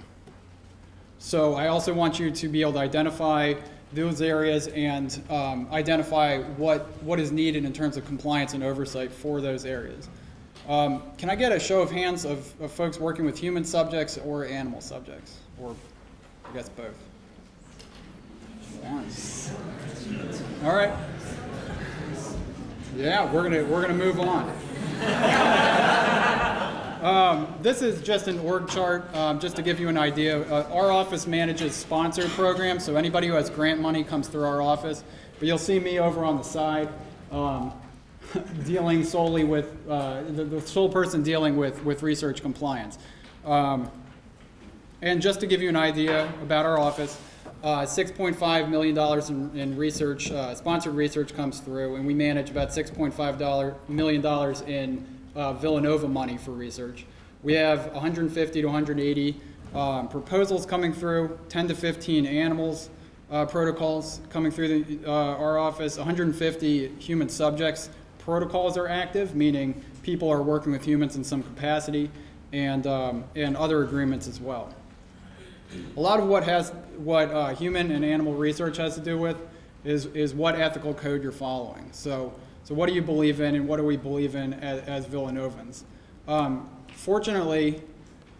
So 1.18 1.54
I 1.54 1.68
also 1.68 1.94
want 1.94 2.20
you 2.20 2.30
to 2.30 2.48
be 2.48 2.60
able 2.60 2.74
to 2.74 2.78
identify 2.78 3.54
those 3.94 4.20
areas 4.20 4.66
and 4.68 5.22
um, 5.30 5.66
identify 5.72 6.40
what, 6.42 6.82
what 7.02 7.18
is 7.18 7.32
needed 7.32 7.64
in 7.64 7.72
terms 7.72 7.96
of 7.96 8.04
compliance 8.04 8.52
and 8.52 8.62
oversight 8.62 9.10
for 9.10 9.40
those 9.40 9.64
areas. 9.64 10.10
Um, 10.68 11.02
can 11.16 11.30
I 11.30 11.36
get 11.36 11.52
a 11.52 11.60
show 11.60 11.80
of 11.80 11.90
hands 11.90 12.26
of, 12.26 12.52
of 12.60 12.70
folks 12.70 13.00
working 13.00 13.24
with 13.24 13.38
human 13.38 13.64
subjects 13.64 14.18
or 14.18 14.44
animal 14.44 14.82
subjects? 14.82 15.38
Or 15.58 15.74
I 16.44 16.52
guess 16.52 16.68
both. 16.68 16.96
All 20.64 20.74
right. 20.74 20.92
Yeah, 22.96 23.30
we're 23.32 23.42
gonna 23.42 23.64
we're 23.64 23.82
gonna 23.82 23.94
move 23.94 24.20
on. 24.20 24.48
um, 27.04 27.52
this 27.62 27.82
is 27.82 28.00
just 28.00 28.28
an 28.28 28.38
org 28.38 28.68
chart, 28.68 29.12
um, 29.14 29.40
just 29.40 29.56
to 29.56 29.62
give 29.62 29.80
you 29.80 29.88
an 29.88 29.98
idea. 29.98 30.42
Uh, 30.42 30.68
our 30.72 30.92
office 30.92 31.26
manages 31.26 31.74
sponsored 31.74 32.30
programs, 32.30 32.84
so 32.84 32.94
anybody 32.94 33.26
who 33.26 33.34
has 33.34 33.50
grant 33.50 33.80
money 33.80 34.04
comes 34.04 34.28
through 34.28 34.44
our 34.44 34.62
office. 34.62 35.02
But 35.40 35.48
you'll 35.48 35.58
see 35.58 35.80
me 35.80 35.98
over 35.98 36.24
on 36.24 36.36
the 36.36 36.44
side, 36.44 36.88
um, 37.32 37.72
dealing 38.64 39.02
solely 39.02 39.42
with 39.42 39.76
uh, 39.88 40.22
the, 40.22 40.44
the, 40.44 40.60
sole 40.60 40.88
person 40.88 41.24
dealing 41.24 41.56
with 41.56 41.84
with 41.84 42.04
research 42.04 42.40
compliance. 42.40 42.98
Um, 43.44 43.90
and 45.02 45.20
just 45.20 45.40
to 45.40 45.46
give 45.46 45.60
you 45.60 45.68
an 45.68 45.76
idea 45.76 46.32
about 46.40 46.66
our 46.66 46.78
office. 46.78 47.20
Uh, 47.62 47.82
$6.5 47.82 48.68
million 48.68 48.96
in, 49.28 49.58
in 49.58 49.76
research, 49.76 50.30
uh, 50.30 50.54
sponsored 50.54 50.94
research 50.94 51.34
comes 51.34 51.60
through, 51.60 51.96
and 51.96 52.06
we 52.06 52.14
manage 52.14 52.50
about 52.50 52.68
$6.5 52.68 53.88
million 53.88 54.68
in 54.68 55.06
uh, 55.34 55.52
Villanova 55.54 56.06
money 56.06 56.36
for 56.36 56.52
research. 56.52 57.06
We 57.42 57.54
have 57.54 57.92
150 57.92 58.60
to 58.60 58.66
180 58.66 59.40
um, 59.74 60.08
proposals 60.08 60.64
coming 60.64 60.92
through, 60.92 61.38
10 61.48 61.68
to 61.68 61.74
15 61.74 62.26
animals 62.26 62.90
uh, 63.30 63.44
protocols 63.46 64.20
coming 64.30 64.52
through 64.52 64.84
the, 64.84 64.98
uh, 65.06 65.10
our 65.10 65.58
office, 65.58 65.96
150 65.96 66.88
human 66.98 67.28
subjects 67.28 67.90
protocols 68.18 68.76
are 68.76 68.88
active, 68.88 69.36
meaning 69.36 69.80
people 70.02 70.28
are 70.28 70.42
working 70.42 70.72
with 70.72 70.84
humans 70.84 71.14
in 71.14 71.22
some 71.22 71.42
capacity, 71.42 72.10
and, 72.52 72.86
um, 72.86 73.24
and 73.36 73.56
other 73.56 73.84
agreements 73.84 74.26
as 74.26 74.40
well. 74.40 74.72
A 75.96 76.00
lot 76.00 76.20
of 76.20 76.26
what 76.26 76.44
has 76.44 76.70
what 76.96 77.30
uh, 77.30 77.54
human 77.54 77.90
and 77.90 78.04
animal 78.04 78.34
research 78.34 78.76
has 78.78 78.94
to 78.94 79.00
do 79.00 79.18
with 79.18 79.36
is, 79.84 80.06
is 80.06 80.34
what 80.34 80.58
ethical 80.58 80.94
code 80.94 81.22
you're 81.22 81.32
following. 81.32 81.88
So, 81.92 82.32
so 82.64 82.74
what 82.74 82.88
do 82.88 82.94
you 82.94 83.02
believe 83.02 83.40
in, 83.40 83.54
and 83.54 83.68
what 83.68 83.76
do 83.76 83.84
we 83.84 83.96
believe 83.96 84.34
in 84.34 84.54
as, 84.54 84.80
as 84.88 85.06
Villanovans? 85.06 85.84
Um, 86.26 86.68
fortunately, 86.94 87.82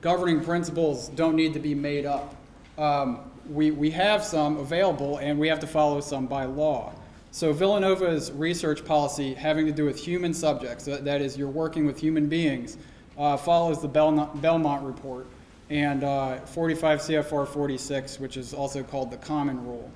governing 0.01 0.43
principles 0.43 1.09
don't 1.09 1.37
need 1.37 1.55
to 1.55 1.61
be 1.61 1.75
made 1.75 2.07
up. 2.07 2.35
Um, 2.79 3.31
we, 3.49 3.71
we 3.71 3.91
have 3.91 4.25
some 4.25 4.57
available, 4.57 5.19
and 5.19 5.39
we 5.39 5.49
have 5.49 5.61
to 5.61 5.67
follow 5.67 6.01
some 6.01 6.27
by 6.27 6.47
law. 6.47 6.93
So 7.31 7.53
Villanova's 7.53 8.33
research 8.33 8.85
policy 8.85 9.35
having 9.35 9.67
to 9.67 9.73
do 9.73 9.85
with 9.85 9.99
human 9.99 10.35
subjects, 10.35 10.87
that, 10.87 11.21
is, 11.21 11.37
you're 11.37 11.49
working 11.49 11.87
with 11.87 12.01
human 12.01 12.29
beings, 12.29 12.79
uh, 13.19 13.37
follows 13.37 13.81
the 13.81 13.89
Belmont 13.89 14.83
report 14.85 15.27
and 15.71 16.05
uh, 16.05 16.39
45 16.39 17.01
CFR 17.01 17.49
46, 17.49 18.21
which 18.21 18.37
is 18.37 18.55
also 18.55 18.83
called 18.83 19.11
the 19.11 19.17
Common 19.17 19.65
Rule. 19.67 19.91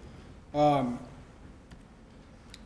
Um, 0.55 0.99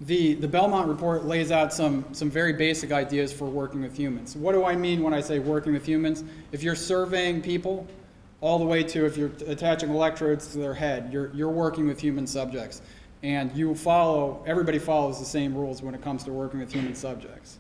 the, 0.01 0.35
the 0.35 0.49
Belmont 0.49 0.89
report 0.89 1.25
lays 1.25 1.51
out 1.51 1.73
some, 1.73 2.05
some 2.13 2.31
very 2.31 2.53
basic 2.53 2.93
ideas 2.93 3.33
for 3.33 3.45
working 3.45 3.83
with 3.83 3.97
humans. 3.97 4.37
What 4.37 4.53
do 4.53 4.65
I 4.65 4.75
mean 4.75 5.03
when 5.03 5.15
I 5.15 5.21
say 5.21 5.39
working 5.39 5.73
with 5.73 5.87
humans? 5.87 6.25
If 6.53 6.63
you're 6.63 6.75
surveying 6.75 7.43
people, 7.43 7.87
all 8.41 8.59
the 8.59 8.65
way 8.65 8.83
to 8.83 9.07
if 9.07 9.17
you're 9.17 9.33
attaching 9.47 9.89
electrodes 9.89 10.49
to 10.49 10.59
their 10.59 10.75
head, 10.75 11.09
you're, 11.11 11.31
you're 11.35 11.49
working 11.49 11.87
with 11.87 11.99
human 11.99 12.27
subjects. 12.27 12.83
And 13.23 13.51
you 13.57 13.75
follow, 13.75 14.43
everybody 14.47 14.79
follows 14.79 15.19
the 15.19 15.25
same 15.25 15.55
rules 15.55 15.81
when 15.81 15.95
it 15.95 16.03
comes 16.03 16.25
to 16.25 16.33
working 16.33 16.61
with 16.61 16.71
human 16.71 16.95
subjects. 16.95 17.59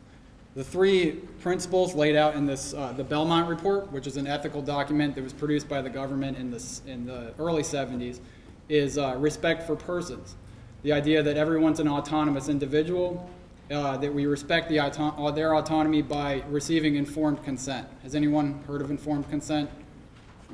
The 0.54 0.62
three 0.62 1.12
principles 1.40 1.96
laid 1.96 2.14
out 2.14 2.36
in 2.36 2.46
this, 2.46 2.74
uh, 2.74 2.92
the 2.92 3.02
Belmont 3.02 3.48
Report, 3.48 3.90
which 3.90 4.06
is 4.06 4.16
an 4.16 4.28
ethical 4.28 4.62
document 4.62 5.16
that 5.16 5.24
was 5.24 5.32
produced 5.32 5.68
by 5.68 5.82
the 5.82 5.90
government 5.90 6.38
in, 6.38 6.52
this, 6.52 6.80
in 6.86 7.06
the 7.06 7.34
early 7.40 7.62
70s, 7.62 8.20
is 8.68 8.96
uh, 8.96 9.16
respect 9.18 9.66
for 9.66 9.74
persons. 9.74 10.36
The 10.84 10.92
idea 10.92 11.24
that 11.24 11.36
everyone's 11.36 11.80
an 11.80 11.88
autonomous 11.88 12.48
individual, 12.48 13.28
uh, 13.68 13.96
that 13.96 14.14
we 14.14 14.26
respect 14.26 14.68
the 14.68 14.78
auto 14.78 15.08
uh, 15.08 15.30
their 15.32 15.56
autonomy 15.56 16.02
by 16.02 16.44
receiving 16.48 16.94
informed 16.94 17.42
consent. 17.42 17.88
Has 18.04 18.14
anyone 18.14 18.62
heard 18.68 18.80
of 18.80 18.90
informed 18.90 19.28
consent? 19.30 19.68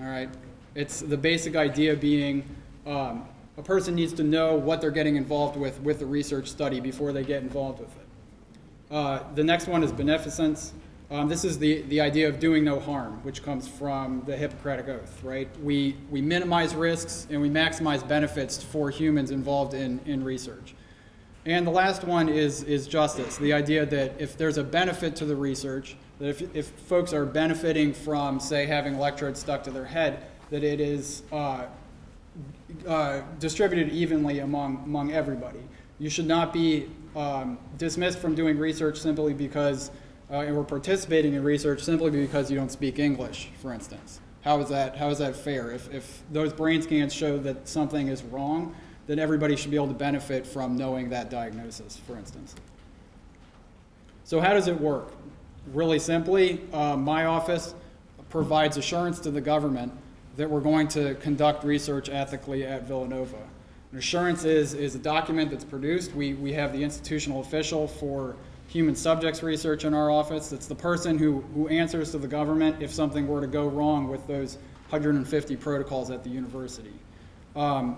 All 0.01 0.06
right. 0.06 0.31
It's 0.74 1.01
the 1.01 1.16
basic 1.16 1.56
idea 1.56 1.94
being 1.94 2.44
um, 2.86 3.27
a 3.59 3.62
person 3.62 3.97
needs 3.97 4.14
to 4.14 4.22
know 4.22 4.55
what 4.55 4.81
they're 4.81 4.93
getting 4.93 5.16
involved 5.16 5.59
with 5.59 5.78
with 5.81 5.98
the 5.98 6.06
research 6.06 6.48
study 6.48 6.81
before 6.81 7.12
they 7.12 7.24
get 7.24 7.43
involved 7.43 7.81
with 7.81 7.94
it. 7.97 7.99
Uh, 8.90 9.20
the 9.34 9.44
next 9.44 9.68
one 9.68 9.84
is 9.84 9.92
beneficence. 9.92 10.72
Um, 11.10 11.28
this 11.28 11.44
is 11.44 11.58
the, 11.58 11.82
the 11.82 12.00
idea 12.00 12.28
of 12.28 12.40
doing 12.40 12.64
no 12.64 12.80
harm, 12.80 13.20
which 13.22 13.42
comes 13.42 13.66
from 13.68 14.22
the 14.26 14.36
Hippocratic 14.36 14.88
Oath, 14.88 15.22
right? 15.22 15.48
We, 15.60 15.96
we 16.10 16.20
minimize 16.20 16.74
risks 16.74 17.26
and 17.30 17.40
we 17.40 17.48
maximize 17.48 18.06
benefits 18.06 18.62
for 18.62 18.90
humans 18.90 19.30
involved 19.30 19.74
in, 19.74 20.00
in 20.06 20.24
research. 20.24 20.74
And 21.46 21.66
the 21.66 21.70
last 21.70 22.04
one 22.04 22.28
is, 22.28 22.62
is 22.64 22.86
justice, 22.86 23.36
the 23.38 23.52
idea 23.52 23.86
that 23.86 24.20
if 24.20 24.36
there's 24.36 24.58
a 24.58 24.64
benefit 24.64 25.16
to 25.16 25.24
the 25.24 25.34
research, 25.34 25.96
that 26.18 26.28
if, 26.28 26.54
if 26.54 26.68
folks 26.68 27.12
are 27.12 27.24
benefiting 27.24 27.92
from, 27.92 28.38
say, 28.38 28.66
having 28.66 28.94
electrodes 28.94 29.40
stuck 29.40 29.64
to 29.64 29.70
their 29.70 29.86
head, 29.86 30.26
that 30.50 30.62
it 30.62 30.80
is 30.80 31.22
uh, 31.32 31.64
uh, 32.86 33.22
distributed 33.38 33.90
evenly 33.90 34.40
among, 34.40 34.82
among 34.84 35.12
everybody. 35.12 35.60
You 35.98 36.10
should 36.10 36.26
not 36.26 36.52
be 36.52 36.88
um, 37.16 37.58
dismissed 37.78 38.18
from 38.18 38.34
doing 38.34 38.58
research 38.58 38.98
simply 38.98 39.34
because, 39.34 39.90
uh, 40.30 40.40
and 40.40 40.56
we're 40.56 40.64
participating 40.64 41.34
in 41.34 41.42
research 41.42 41.82
simply 41.82 42.10
because 42.10 42.50
you 42.50 42.56
don't 42.56 42.70
speak 42.70 42.98
English, 42.98 43.50
for 43.60 43.72
instance. 43.72 44.20
How 44.42 44.60
is 44.60 44.68
that, 44.70 44.96
how 44.96 45.10
is 45.10 45.18
that 45.18 45.36
fair? 45.36 45.70
If, 45.70 45.92
if 45.92 46.22
those 46.30 46.52
brain 46.52 46.80
scans 46.82 47.12
show 47.12 47.38
that 47.38 47.68
something 47.68 48.08
is 48.08 48.22
wrong, 48.22 48.74
then 49.06 49.18
everybody 49.18 49.56
should 49.56 49.70
be 49.70 49.76
able 49.76 49.88
to 49.88 49.94
benefit 49.94 50.46
from 50.46 50.76
knowing 50.76 51.10
that 51.10 51.30
diagnosis, 51.30 51.96
for 51.96 52.16
instance. 52.16 52.54
So 54.24 54.40
how 54.40 54.54
does 54.54 54.68
it 54.68 54.80
work? 54.80 55.12
Really 55.72 55.98
simply, 55.98 56.60
uh, 56.72 56.96
my 56.96 57.26
office 57.26 57.74
provides 58.30 58.76
assurance 58.76 59.18
to 59.20 59.30
the 59.30 59.40
government 59.40 59.92
that 60.36 60.48
we're 60.48 60.60
going 60.60 60.88
to 60.88 61.16
conduct 61.16 61.64
research 61.64 62.08
ethically 62.08 62.64
at 62.64 62.84
Villanova. 62.84 63.36
An 63.92 63.98
assurance 63.98 64.44
is, 64.44 64.74
is 64.74 64.94
a 64.94 64.98
document 64.98 65.50
that's 65.50 65.64
produced. 65.64 66.14
We, 66.14 66.34
we 66.34 66.52
have 66.52 66.72
the 66.72 66.82
institutional 66.82 67.40
official 67.40 67.88
for 67.88 68.36
human 68.68 68.94
subjects 68.94 69.42
research 69.42 69.84
in 69.84 69.94
our 69.94 70.10
office. 70.10 70.52
It's 70.52 70.68
the 70.68 70.76
person 70.76 71.18
who, 71.18 71.40
who 71.54 71.66
answers 71.66 72.12
to 72.12 72.18
the 72.18 72.28
government 72.28 72.80
if 72.80 72.92
something 72.92 73.26
were 73.26 73.40
to 73.40 73.48
go 73.48 73.66
wrong 73.66 74.06
with 74.08 74.24
those 74.28 74.58
150 74.90 75.56
protocols 75.56 76.10
at 76.10 76.22
the 76.22 76.30
university. 76.30 76.92
Um, 77.56 77.96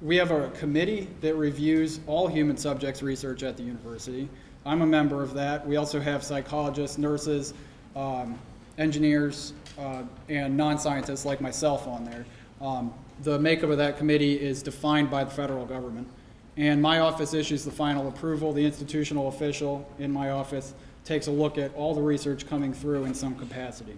we 0.00 0.16
have 0.16 0.30
a 0.30 0.50
committee 0.50 1.08
that 1.22 1.34
reviews 1.34 1.98
all 2.06 2.28
human 2.28 2.56
subjects 2.56 3.02
research 3.02 3.42
at 3.42 3.56
the 3.56 3.64
university. 3.64 4.28
I'm 4.64 4.82
a 4.82 4.86
member 4.86 5.24
of 5.24 5.34
that. 5.34 5.66
We 5.66 5.76
also 5.76 5.98
have 5.98 6.22
psychologists, 6.22 6.98
nurses, 6.98 7.52
um, 7.96 8.38
engineers, 8.78 9.54
uh, 9.78 10.02
and 10.28 10.56
non-scientists 10.56 11.24
like 11.24 11.40
myself 11.40 11.88
on 11.88 12.04
there. 12.04 12.26
Um, 12.60 12.94
the 13.22 13.38
makeup 13.38 13.70
of 13.70 13.78
that 13.78 13.98
committee 13.98 14.34
is 14.34 14.62
defined 14.62 15.10
by 15.10 15.24
the 15.24 15.30
federal 15.30 15.64
government. 15.64 16.08
And 16.56 16.80
my 16.80 17.00
office 17.00 17.34
issues 17.34 17.64
the 17.64 17.70
final 17.70 18.08
approval. 18.08 18.52
The 18.52 18.64
institutional 18.64 19.28
official 19.28 19.88
in 19.98 20.10
my 20.10 20.30
office 20.30 20.74
takes 21.04 21.26
a 21.26 21.30
look 21.30 21.58
at 21.58 21.74
all 21.74 21.94
the 21.94 22.02
research 22.02 22.48
coming 22.48 22.72
through 22.72 23.04
in 23.04 23.14
some 23.14 23.34
capacity. 23.34 23.96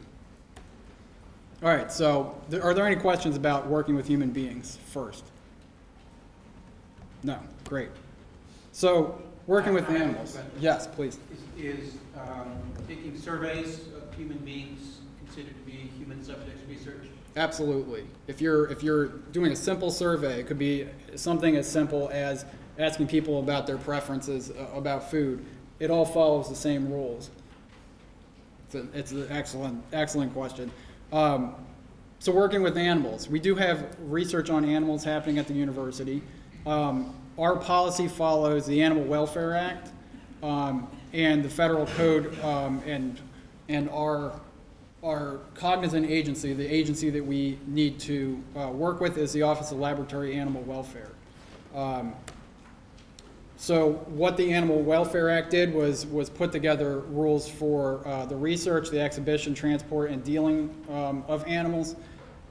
All 1.63 1.69
right, 1.69 1.91
so 1.91 2.37
th 2.51 2.63
are 2.63 2.73
there 2.73 2.87
any 2.87 3.01
questions 3.01 3.35
about 3.37 3.67
working 3.67 3.97
with 3.97 4.07
human 4.07 4.31
beings 4.31 4.79
first? 4.87 5.25
No, 7.25 7.39
great. 7.65 7.89
So 8.71 9.21
working 9.49 9.75
with 9.75 9.89
animals. 9.91 10.39
Yes, 10.61 10.87
please. 10.87 11.19
Is, 11.59 11.65
is 11.65 11.95
um, 12.17 12.53
taking 12.87 13.19
surveys 13.19 13.89
of 13.97 14.15
human 14.15 14.39
beings 14.39 14.99
considered 15.25 15.55
to 15.55 15.65
be 15.67 15.91
human 15.99 16.23
subjects 16.23 16.63
research? 16.69 17.09
Absolutely. 17.39 18.05
If 18.27 18.41
you're 18.41 18.67
if 18.67 18.83
you're 18.83 19.07
doing 19.31 19.53
a 19.53 19.57
simple 19.57 19.93
survey, 19.93 20.41
it 20.41 20.49
could 20.49 20.59
be 20.59 20.89
something 21.15 21.57
as 21.57 21.71
simple 21.71 22.11
as 22.13 22.45
asking 22.81 23.07
people 23.07 23.39
about 23.39 23.65
their 23.65 23.79
preferences 23.79 24.51
uh, 24.51 24.67
about 24.75 25.09
food. 25.09 25.45
It 25.79 25.89
all 25.89 26.05
follows 26.05 26.49
the 26.49 26.57
same 26.57 26.91
rules. 26.91 27.31
It's, 28.67 28.75
a, 28.75 28.89
it's 28.93 29.13
an 29.13 29.29
excellent 29.31 29.85
excellent 29.93 30.33
question. 30.33 30.73
Um, 31.13 31.55
so 32.19 32.33
working 32.33 32.61
with 32.61 32.77
animals, 32.77 33.29
we 33.29 33.39
do 33.39 33.55
have 33.55 33.87
research 34.01 34.51
on 34.51 34.65
animals 34.65 35.05
happening 35.05 35.39
at 35.39 35.47
the 35.47 35.55
university. 35.55 36.23
Um, 36.67 37.15
our 37.39 37.55
policy 37.55 38.09
follows 38.09 38.67
the 38.67 38.83
Animal 38.83 39.05
Welfare 39.05 39.55
Act 39.55 39.91
um, 40.43 40.89
and 41.13 41.45
the 41.45 41.49
federal 41.49 41.87
code 41.87 42.37
um, 42.43 42.83
and 42.85 43.21
and 43.69 43.89
our 43.91 44.41
our 45.03 45.39
cognizant 45.55 46.11
agency, 46.11 46.53
the 46.53 46.67
agency 46.67 47.11
that 47.11 47.25
we 47.25 47.59
need 47.67 48.01
to 48.01 48.43
uh, 48.57 48.69
work 48.69 49.01
with, 49.01 49.17
is 49.17 49.33
the 49.33 49.43
Office 49.43 49.71
of 49.71 49.79
Laboratory 49.79 50.35
Animal 50.35 50.63
Welfare. 50.63 51.11
Um, 51.75 52.15
so 53.57 53.93
what 54.07 54.37
the 54.37 54.53
Animal 54.53 54.83
Welfare 54.83 55.31
Act 55.31 55.51
did 55.51 55.75
was 55.75 56.07
was 56.07 56.31
put 56.31 56.53
together 56.53 57.01
rules 57.01 57.49
for 57.49 58.07
uh, 58.07 58.25
the 58.27 58.37
research, 58.37 58.91
the 58.91 59.01
exhibition, 59.01 59.55
transport, 59.55 60.11
and 60.11 60.23
dealing 60.23 60.75
um, 60.91 61.25
of 61.27 61.45
animals. 61.47 61.97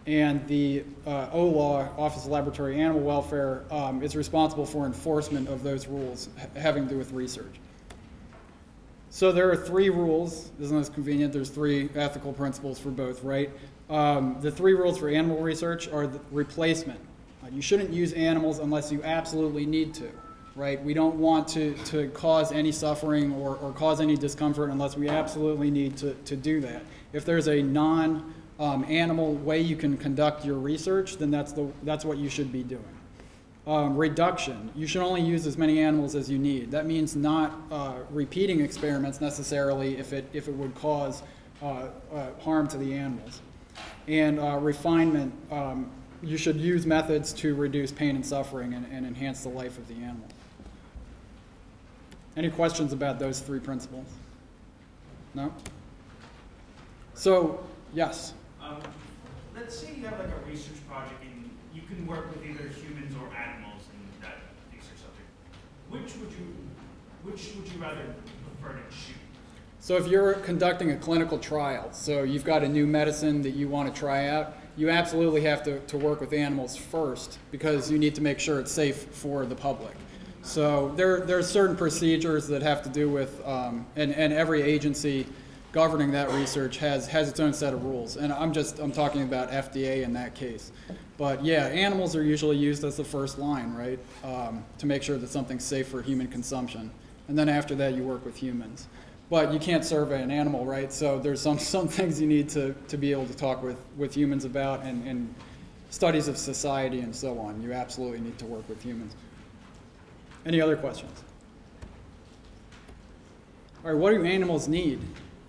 And 0.06 0.46
the 0.48 0.84
uh, 1.06 1.30
OLAW, 1.32 1.98
Office 1.98 2.24
of 2.24 2.32
Laboratory 2.32 2.80
Animal 2.80 3.02
Welfare, 3.02 3.66
um, 3.70 4.02
is 4.02 4.16
responsible 4.16 4.66
for 4.66 4.86
enforcement 4.86 5.50
of 5.50 5.64
those 5.64 5.88
rules 5.88 6.30
having 6.56 6.84
to 6.84 6.90
do 6.90 6.98
with 6.98 7.12
research. 7.12 7.56
So 9.10 9.32
there 9.32 9.50
are 9.50 9.56
three 9.56 9.90
rules. 9.90 10.52
Isn't 10.60 10.78
this 10.78 10.90
convenient? 10.90 11.34
There's 11.34 11.50
three 11.50 11.90
ethical 11.96 12.34
principles 12.34 12.80
for 12.80 12.90
both, 12.90 13.24
right? 13.24 13.50
Um, 13.90 14.38
the 14.42 14.52
three 14.52 14.74
rules 14.74 14.98
for 14.98 15.10
animal 15.10 15.42
research 15.42 15.88
are 15.88 16.12
replacement. 16.32 17.00
Uh, 17.44 17.48
you 17.52 17.62
shouldn't 17.62 17.92
use 17.92 18.12
animals 18.14 18.60
unless 18.60 18.92
you 18.92 19.02
absolutely 19.04 19.66
need 19.66 19.94
to, 19.94 20.10
right? 20.56 20.84
We 20.84 20.94
don't 20.94 21.16
want 21.16 21.48
to, 21.50 21.74
to 21.86 22.10
cause 22.10 22.52
any 22.52 22.72
suffering 22.72 23.34
or, 23.34 23.56
or 23.58 23.72
cause 23.72 24.02
any 24.02 24.18
discomfort 24.18 24.72
unless 24.72 24.98
we 24.98 25.08
absolutely 25.08 25.72
need 25.72 25.96
to, 25.98 26.14
to 26.14 26.36
do 26.36 26.60
that. 26.62 26.84
If 27.14 27.24
there's 27.24 27.48
a 27.48 27.62
non 27.62 28.34
um, 28.60 28.84
animal 28.90 29.36
way 29.36 29.62
you 29.62 29.76
can 29.76 29.98
conduct 29.98 30.44
your 30.44 30.58
research, 30.58 31.18
then 31.18 31.32
that's, 31.32 31.54
the, 31.54 31.72
that's 31.84 32.04
what 32.04 32.18
you 32.18 32.28
should 32.28 32.52
be 32.52 32.64
doing. 32.64 32.97
Um, 33.68 33.98
reduction. 33.98 34.72
You 34.76 34.88
should 34.88 35.02
only 35.02 35.22
use 35.22 35.46
as 35.46 35.58
many 35.58 35.82
animals 35.82 36.16
as 36.16 36.32
you 36.32 36.40
need. 36.40 36.72
That 36.72 36.86
means 36.86 37.18
not 37.18 37.60
uh, 37.70 37.96
repeating 38.10 38.62
experiments 38.62 39.20
necessarily 39.20 39.98
if 39.98 40.14
it, 40.14 40.30
if 40.32 40.48
it 40.48 40.54
would 40.54 40.74
cause 40.74 41.22
uh, 41.62 41.90
uh, 42.14 42.28
harm 42.40 42.70
to 42.70 42.78
the 42.78 42.94
animals. 42.94 43.42
And 44.08 44.40
uh, 44.40 44.58
refinement, 44.60 45.34
um, 45.52 45.92
you 46.24 46.38
should 46.38 46.56
use 46.56 46.86
methods 46.86 47.34
to 47.34 47.56
reduce 47.56 47.92
pain 47.92 48.16
and 48.16 48.26
suffering 48.26 48.74
and, 48.74 48.86
and 48.90 49.06
enhance 49.06 49.44
the 49.44 49.50
life 49.50 49.78
of 49.78 49.86
the 49.90 49.96
animal. 49.96 50.28
Any 52.38 52.50
questions 52.50 52.94
about 52.94 53.20
those 53.20 53.42
three 53.42 53.60
principles? 53.60 54.08
No? 55.34 55.54
So, 57.16 57.66
yes. 57.94 58.34
Um, 58.62 58.78
let's 59.56 59.78
say 59.78 59.94
you 59.94 60.06
have 60.06 60.18
like 60.20 60.30
a 60.30 60.50
research 60.50 60.78
project 60.88 61.22
and 61.22 61.50
you 61.74 61.82
can 61.82 62.06
work 62.08 62.30
with 62.30 62.46
either 62.46 62.70
humans 62.70 63.16
or 63.16 63.28
animals 63.36 63.84
in 63.94 64.22
that 64.22 64.38
research 64.72 64.98
subject. 64.98 65.30
Which 65.90 66.16
would 66.16 66.32
you, 66.32 66.56
which 67.24 67.56
would 67.56 67.72
you 67.72 67.82
rather 67.82 68.16
prefer 68.62 68.78
to 68.78 68.84
choose? 68.90 69.16
So 69.80 69.96
if 69.96 70.08
you're 70.08 70.34
conducting 70.34 70.92
a 70.92 70.98
clinical 70.98 71.38
trial, 71.40 71.94
so 71.94 72.24
you've 72.24 72.44
got 72.44 72.64
a 72.64 72.68
new 72.68 72.86
medicine 72.86 73.42
that 73.44 73.52
you 73.52 73.70
want 73.70 73.94
to 73.94 73.98
try 73.98 74.28
out, 74.28 74.58
you 74.76 74.90
absolutely 74.90 75.42
have 75.42 75.64
to, 75.64 75.80
to 75.80 75.98
work 75.98 76.20
with 76.20 76.34
animals 76.34 76.76
first 76.76 77.40
because 77.52 77.90
you 77.90 77.98
need 77.98 78.14
to 78.16 78.22
make 78.22 78.38
sure 78.40 78.60
it's 78.60 78.72
safe 78.72 79.04
for 79.12 79.46
the 79.46 79.56
public. 79.56 79.96
So 80.42 80.94
there, 80.96 81.22
there 81.22 81.38
are 81.38 81.44
certain 81.44 81.76
procedures 81.76 82.48
that 82.48 82.62
have 82.62 82.82
to 82.84 82.90
do 82.90 83.10
with, 83.10 83.46
um, 83.46 83.86
and, 83.96 84.14
and 84.14 84.34
every 84.34 84.62
agency 84.62 85.26
governing 85.72 86.12
that 86.12 86.32
research 86.32 86.78
has, 86.78 87.08
has 87.08 87.30
its 87.30 87.40
own 87.40 87.54
set 87.54 87.74
of 87.74 87.84
rules. 87.84 88.18
And 88.18 88.32
I'm 88.32 88.54
just, 88.54 88.80
I'm 88.80 88.92
talking 88.92 89.24
about 89.24 89.52
FDA 89.52 90.04
in 90.04 90.14
that 90.14 90.34
case. 90.34 90.72
But 91.18 91.44
yeah, 91.44 91.66
animals 91.68 92.16
are 92.16 92.24
usually 92.24 92.58
used 92.58 92.84
as 92.84 92.98
the 92.98 93.04
first 93.04 93.38
line, 93.38 93.74
right? 93.74 94.00
Um, 94.24 94.64
to 94.78 94.86
make 94.86 95.04
sure 95.04 95.18
that 95.18 95.30
something's 95.30 95.64
safe 95.64 95.88
for 95.88 96.02
human 96.02 96.28
consumption. 96.28 96.92
And 97.28 97.38
then 97.38 97.50
after 97.50 97.76
that, 97.76 97.96
you 97.96 98.04
work 98.04 98.24
with 98.26 98.36
humans. 98.36 98.88
But 99.30 99.52
you 99.52 99.60
can't 99.60 99.84
survey 99.84 100.22
an 100.22 100.32
animal, 100.32 100.66
right? 100.66 100.92
So 100.94 101.20
there's 101.20 101.42
some, 101.42 101.60
some 101.76 101.88
things 101.88 102.22
you 102.22 102.28
need 102.28 102.50
to, 102.50 102.74
to 102.88 102.98
be 102.98 103.12
able 103.12 103.26
to 103.26 103.36
talk 103.36 103.62
with, 103.62 103.78
with 103.98 104.16
humans 104.16 104.46
about 104.46 104.84
and, 104.84 105.06
and 105.08 105.34
studies 105.90 106.28
of 106.28 106.38
society 106.38 107.00
and 107.00 107.16
so 107.16 107.40
on. 107.40 107.62
You 107.62 107.74
absolutely 107.74 108.20
need 108.20 108.38
to 108.40 108.46
work 108.46 108.68
with 108.70 108.82
humans. 108.82 109.16
Any 110.46 110.62
other 110.62 110.78
questions? 110.78 111.24
All 113.84 113.92
right, 113.92 114.00
what 114.00 114.12
do 114.12 114.24
animals 114.24 114.68
need? 114.68 115.00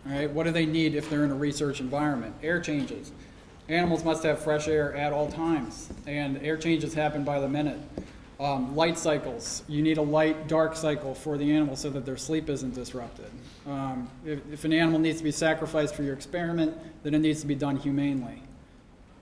Right, 0.09 0.31
what 0.31 0.45
do 0.45 0.53
they 0.53 0.65
need 0.65 0.95
if 0.95 1.11
they're 1.11 1.25
in 1.25 1.31
a 1.31 1.35
research 1.35 1.81
environment? 1.81 2.35
Air 2.43 2.61
changes. 2.61 3.13
Animals 3.69 4.05
must 4.05 4.23
have 4.23 4.39
fresh 4.39 4.67
air 4.67 4.95
at 4.95 5.13
all 5.13 5.31
times, 5.31 5.91
and 6.07 6.43
air 6.43 6.57
changes 6.57 6.95
happen 6.95 7.25
by 7.25 7.41
the 7.41 7.49
minute. 7.49 7.79
Um, 8.41 8.75
light 8.75 8.97
cycles. 8.97 9.65
You 9.69 9.83
need 9.83 9.99
a 9.99 10.03
light 10.03 10.49
dark 10.49 10.77
cycle 10.77 11.15
for 11.15 11.37
the 11.37 11.53
animal 11.53 11.77
so 11.77 11.91
that 11.91 12.07
their 12.07 12.17
sleep 12.17 12.49
isn't 12.49 12.75
disrupted. 12.75 13.31
Um, 13.67 14.09
if, 14.25 14.41
if 14.51 14.65
an 14.65 14.73
animal 14.73 14.99
needs 14.99 15.19
to 15.19 15.25
be 15.25 15.33
sacrificed 15.33 15.95
for 15.95 16.05
your 16.05 16.15
experiment, 16.15 16.75
then 17.03 17.13
it 17.13 17.19
needs 17.19 17.43
to 17.43 17.47
be 17.47 17.57
done 17.57 17.77
humanely. 17.77 18.43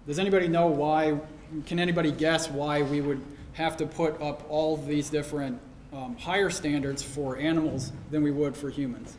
Does 0.07 0.21
anybody 0.21 0.47
know 0.47 0.69
why? 0.69 1.19
Can 1.65 1.81
anybody 1.81 2.13
guess 2.13 2.49
why 2.49 2.83
we 2.83 3.01
would 3.01 3.21
have 3.55 3.77
to 3.79 3.87
put 3.87 4.21
up 4.23 4.45
all 4.49 4.77
these 4.77 5.11
different 5.11 5.61
um, 5.93 6.17
higher 6.17 6.51
standards 6.51 7.03
for 7.03 7.39
animals 7.39 7.91
than 8.13 8.23
we 8.23 8.31
would 8.31 8.57
for 8.57 8.71
humans? 8.71 9.17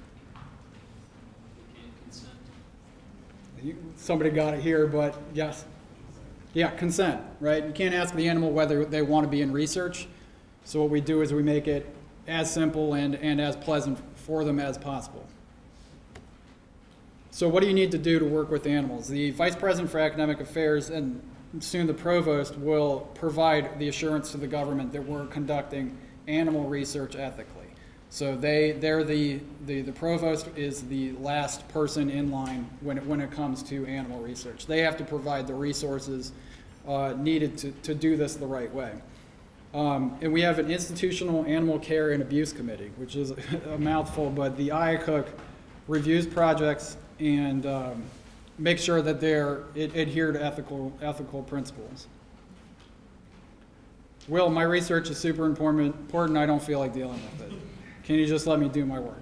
You, 3.63 3.75
somebody 3.95 4.29
got 4.29 4.53
it 4.53 4.61
here, 4.61 4.87
but 4.87 5.19
yes. 5.33 5.65
Yeah, 6.53 6.69
consent, 6.71 7.21
right? 7.39 7.63
You 7.65 7.71
can't 7.71 7.93
ask 7.93 8.15
the 8.15 8.27
animal 8.27 8.51
whether 8.51 8.85
they 8.85 9.01
want 9.01 9.25
to 9.25 9.29
be 9.29 9.41
in 9.41 9.51
research. 9.51 10.07
So 10.63 10.81
what 10.81 10.89
we 10.89 11.01
do 11.01 11.21
is 11.21 11.33
we 11.33 11.43
make 11.43 11.67
it 11.67 11.85
as 12.27 12.51
simple 12.51 12.93
and, 12.93 13.15
and 13.15 13.39
as 13.39 13.55
pleasant 13.55 13.99
for 14.15 14.43
them 14.43 14.59
as 14.59 14.77
possible. 14.77 15.25
So 17.31 17.47
what 17.47 17.61
do 17.61 17.67
you 17.67 17.73
need 17.73 17.91
to 17.91 17.97
do 17.97 18.19
to 18.19 18.25
work 18.25 18.49
with 18.49 18.65
animals? 18.65 19.07
The 19.07 19.31
Vice 19.31 19.55
President 19.55 19.91
for 19.91 19.99
Academic 19.99 20.39
Affairs 20.39 20.89
and 20.89 21.21
soon 21.59 21.87
the 21.87 21.93
Provost 21.93 22.57
will 22.57 23.01
provide 23.13 23.79
the 23.79 23.87
assurance 23.87 24.31
to 24.31 24.37
the 24.37 24.47
government 24.47 24.91
that 24.93 25.05
we're 25.05 25.27
conducting 25.27 25.97
animal 26.27 26.67
research 26.67 27.15
ethically. 27.15 27.56
So 28.09 28.35
they, 28.35 28.71
they're 28.71 29.03
the, 29.03 29.39
the, 29.65 29.81
the 29.81 29.91
provost 29.91 30.47
is 30.55 30.83
the 30.83 31.11
last 31.13 31.67
person 31.69 32.09
in 32.09 32.31
line 32.31 32.69
when 32.81 32.97
it, 32.97 33.05
when 33.05 33.19
it 33.19 33.31
comes 33.31 33.61
to 33.63 33.85
animal 33.85 34.19
research. 34.21 34.65
They 34.65 34.79
have 34.79 34.97
to 34.97 35.03
provide 35.03 35.45
the 35.45 35.53
resources 35.53 36.31
uh, 36.87 37.13
needed 37.17 37.57
to, 37.59 37.71
to 37.83 37.93
do 37.93 38.15
this 38.15 38.35
the 38.35 38.47
right 38.47 38.73
way. 38.73 38.93
Um, 39.73 40.17
and 40.21 40.31
we 40.31 40.41
have 40.41 40.57
an 40.57 40.71
institutional 40.71 41.45
animal 41.45 41.77
care 41.79 42.11
and 42.11 42.21
abuse 42.21 42.53
committee, 42.53 42.91
which 42.95 43.15
is 43.15 43.31
a 43.69 43.77
mouthful, 43.77 44.29
but 44.29 44.55
the 44.57 44.69
IACUC 44.69 45.27
reviews 45.87 46.25
projects 46.25 46.97
and 47.19 47.65
um, 47.65 48.03
sure 48.77 49.01
that 49.01 49.19
they're 49.19 49.63
it, 49.75 49.95
adhere 49.95 50.31
to 50.31 50.43
ethical, 50.43 50.93
ethical 51.01 51.43
principles. 51.43 52.07
Will, 54.27 54.49
my 54.49 54.63
research 54.63 55.09
is 55.09 55.17
super 55.17 55.45
important, 55.45 55.95
important. 55.95 56.37
I 56.37 56.45
don't 56.45 56.61
feel 56.61 56.79
like 56.79 56.93
dealing 56.93 57.21
with 57.39 57.51
it. 57.51 57.66
Can 58.07 58.15
you 58.15 58.25
just 58.25 58.47
let 58.47 58.57
me 58.57 58.69
do 58.69 58.85
my 58.85 58.99
work? 58.99 59.21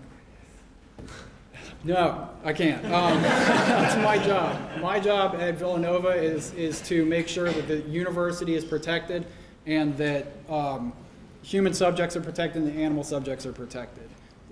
No, 1.84 2.30
I 2.44 2.54
can't. 2.54 2.86
Um, 2.86 3.20
that's 3.24 3.96
my 3.96 4.20
job. 4.20 4.80
My 4.80 5.00
job 5.00 5.38
at 5.40 5.56
Villanova 5.56 6.10
is, 6.10 6.54
is 6.54 6.82
to 6.82 7.04
make 7.04 7.28
sure 7.28 7.52
that 7.52 7.68
the 7.68 7.80
university 7.90 8.54
is 8.54 8.64
protected 8.64 9.26
and 9.66 9.98
that 9.98 10.28
um, 10.48 10.94
human 11.42 11.74
subjects 11.74 12.16
are 12.16 12.22
protected 12.22 12.62
and 12.62 12.72
the 12.72 12.80
animal 12.80 13.04
subjects 13.04 13.44
are 13.48 13.52
protected. 13.52 14.08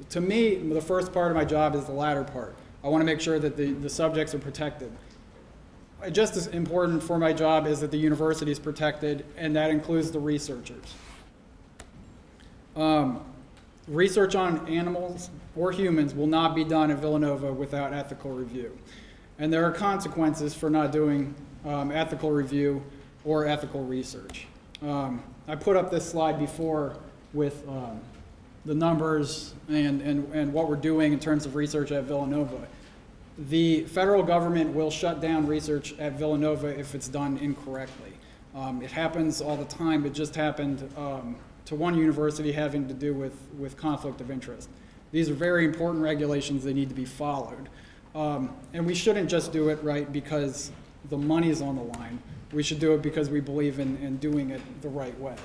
To 0.09 0.19
me, 0.19 0.55
the 0.55 0.81
first 0.81 1.13
part 1.13 1.29
of 1.29 1.37
my 1.37 1.45
job 1.45 1.75
is 1.75 1.85
the 1.85 1.91
latter 1.91 2.23
part. 2.23 2.55
I 2.83 2.87
want 2.87 3.01
to 3.01 3.05
make 3.05 3.21
sure 3.21 3.37
that 3.37 3.55
the, 3.55 3.73
the 3.73 3.89
subjects 3.89 4.33
are 4.33 4.39
protected. 4.39 4.91
Just 6.11 6.37
as 6.37 6.47
important 6.47 7.03
for 7.03 7.19
my 7.19 7.33
job 7.33 7.67
is 7.67 7.81
that 7.81 7.91
the 7.91 7.99
university 7.99 8.51
is 8.51 8.57
protected, 8.57 9.27
and 9.37 9.55
that 9.55 9.69
includes 9.69 10.09
the 10.09 10.19
researchers. 10.19 10.95
Um, 12.75 13.23
research 13.87 14.35
on 14.35 14.67
animals 14.67 15.29
or 15.55 15.71
humans 15.71 16.13
will 16.13 16.27
not 16.27 16.55
be 16.55 16.63
done 16.63 16.91
at 16.91 16.99
Villanova 16.99 17.51
without 17.51 17.93
ethical 17.93 18.31
review. 18.31 18.77
And 19.39 19.51
there 19.51 19.65
are 19.65 19.71
consequences 19.71 20.53
for 20.53 20.69
not 20.69 20.91
doing 20.91 21.33
um, 21.65 21.91
ethical 21.91 22.31
review 22.31 22.83
or 23.25 23.47
ethical 23.47 23.83
research. 23.83 24.47
Um, 24.81 25.23
I 25.47 25.55
put 25.55 25.75
up 25.75 25.91
this 25.91 26.09
slide 26.09 26.39
before 26.39 26.97
with 27.33 27.67
um, 27.67 27.99
the 28.65 28.73
numbers 28.73 29.53
and, 29.67 30.01
and, 30.01 30.33
and 30.33 30.53
what 30.53 30.69
we're 30.69 30.75
doing 30.75 31.13
in 31.13 31.19
terms 31.19 31.45
of 31.45 31.55
research 31.55 31.91
at 31.91 32.03
Villanova. 32.03 32.67
The 33.37 33.83
federal 33.85 34.23
government 34.23 34.73
will 34.75 34.91
shut 34.91 35.19
down 35.19 35.47
research 35.47 35.97
at 35.99 36.13
Villanova 36.13 36.67
if 36.67 36.93
it's 36.95 37.07
done 37.07 37.37
incorrectly. 37.39 38.13
Um, 38.55 38.81
it 38.81 38.91
happens 38.91 39.41
all 39.41 39.57
the 39.57 39.65
time. 39.65 40.05
It 40.05 40.13
just 40.13 40.35
happened 40.35 40.87
um, 40.95 41.35
to 41.65 41.75
one 41.75 41.97
university 41.97 42.51
having 42.51 42.87
to 42.87 42.93
do 42.93 43.13
with, 43.13 43.35
with 43.57 43.77
conflict 43.77 44.21
of 44.21 44.29
interest. 44.29 44.69
These 45.11 45.29
are 45.29 45.33
very 45.33 45.65
important 45.65 46.03
regulations 46.03 46.63
that 46.63 46.73
need 46.73 46.89
to 46.89 46.95
be 46.95 47.05
followed. 47.05 47.69
Um, 48.15 48.55
and 48.73 48.85
we 48.85 48.95
shouldn't 48.95 49.29
just 49.29 49.51
do 49.51 49.69
it 49.69 49.81
right 49.83 50.11
because 50.11 50.71
the 51.09 51.17
money 51.17 51.49
is 51.49 51.61
on 51.61 51.75
the 51.75 51.83
line. 51.83 52.19
We 52.51 52.63
should 52.63 52.79
do 52.79 52.93
it 52.93 53.01
because 53.01 53.29
we 53.29 53.39
believe 53.39 53.79
in, 53.79 53.97
in 53.97 54.17
doing 54.17 54.51
it 54.51 54.61
the 54.81 54.89
right 54.89 55.17
way. 55.19 55.35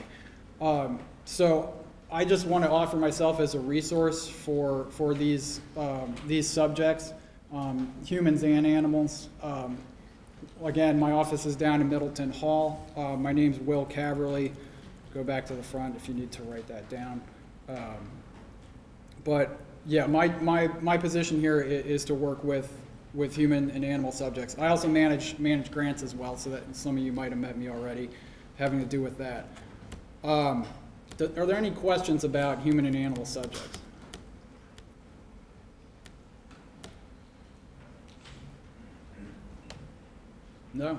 Um, 0.60 0.98
so 1.24 1.74
I 2.10 2.24
just 2.24 2.46
want 2.46 2.64
to 2.64 2.70
offer 2.70 2.96
myself 2.96 3.40
as 3.40 3.54
a 3.54 3.60
resource 3.60 4.28
for, 4.28 4.86
for 4.90 5.14
these, 5.14 5.60
um, 5.76 6.14
these 6.26 6.48
subjects, 6.48 7.12
um, 7.52 7.92
humans 8.04 8.42
and 8.42 8.66
animals. 8.66 9.28
Um, 9.42 9.78
again, 10.64 10.98
my 10.98 11.12
office 11.12 11.46
is 11.46 11.56
down 11.56 11.80
in 11.80 11.88
Middleton 11.88 12.32
Hall. 12.32 12.86
Uh, 12.96 13.16
my 13.16 13.32
name's 13.32 13.58
Will 13.58 13.86
Caverly. 13.86 14.52
Go 15.14 15.24
back 15.24 15.46
to 15.46 15.54
the 15.54 15.62
front 15.62 15.96
if 15.96 16.08
you 16.08 16.14
need 16.14 16.30
to 16.32 16.42
write 16.44 16.66
that 16.68 16.88
down. 16.88 17.20
Um, 17.68 18.08
but 19.24 19.58
yeah, 19.86 20.06
my, 20.06 20.28
my, 20.40 20.68
my 20.80 20.98
position 20.98 21.40
here 21.40 21.60
is, 21.60 22.04
to 22.06 22.14
work 22.14 22.44
with, 22.44 22.70
with 23.14 23.34
human 23.34 23.70
and 23.70 23.84
animal 23.84 24.12
subjects. 24.12 24.56
I 24.58 24.68
also 24.68 24.86
manage, 24.86 25.38
manage 25.38 25.70
grants 25.70 26.02
as 26.02 26.14
well, 26.14 26.36
so 26.36 26.50
that 26.50 26.76
some 26.76 26.96
of 26.96 27.02
you 27.02 27.12
might 27.12 27.30
have 27.30 27.38
met 27.38 27.56
me 27.56 27.68
already, 27.68 28.10
having 28.56 28.80
to 28.80 28.86
do 28.86 29.00
with 29.00 29.16
that. 29.18 29.48
Um, 30.24 30.66
th 31.16 31.30
are 31.36 31.46
there 31.46 31.56
any 31.56 31.70
questions 31.70 32.24
about 32.24 32.60
human 32.60 32.86
and 32.86 32.94
animal 32.94 33.24
subjects? 33.24 33.78
No? 40.74 40.98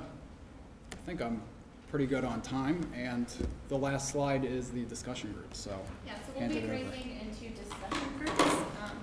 I 0.91 0.95
think 1.05 1.21
I'm 1.21 1.41
pretty 1.89 2.05
good 2.05 2.23
on 2.23 2.41
time. 2.41 2.87
And 2.95 3.25
the 3.67 3.77
last 3.77 4.09
slide 4.11 4.45
is 4.45 4.69
the 4.69 4.85
discussion 4.85 5.33
group. 5.33 5.53
So 5.53 5.79
yeah, 6.05 6.13
so 6.15 6.33
we'll 6.39 6.49
be 6.49 6.59
breaking 6.59 7.19
into 7.19 7.49
discussion 7.59 8.07
groups. 8.17 8.41
Um, 8.83 8.97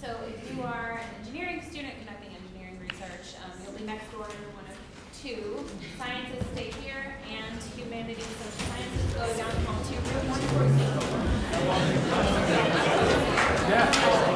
so 0.00 0.16
if 0.28 0.54
you 0.54 0.62
are 0.62 1.00
an 1.02 1.08
engineering 1.20 1.60
student 1.62 1.94
conducting 1.98 2.30
engineering 2.30 2.78
research, 2.80 3.34
um, 3.44 3.50
you'll 3.62 3.76
be 3.78 3.84
next 3.84 4.10
door 4.12 4.26
in 4.26 4.54
one 4.54 4.64
of 4.70 4.76
two. 5.20 5.64
Sciences 5.98 6.44
stay 6.52 6.70
here, 6.82 7.16
and 7.30 7.58
humanities 7.76 8.18
and 8.18 8.36
social 8.36 8.66
sciences 8.68 9.14
go 9.14 9.26
down 9.36 9.50
the 9.50 9.60
hall 9.66 9.80
to 9.82 9.94
room 9.94 10.26
one 10.30 10.40
forty. 10.52 10.70
Yeah. 13.70 14.33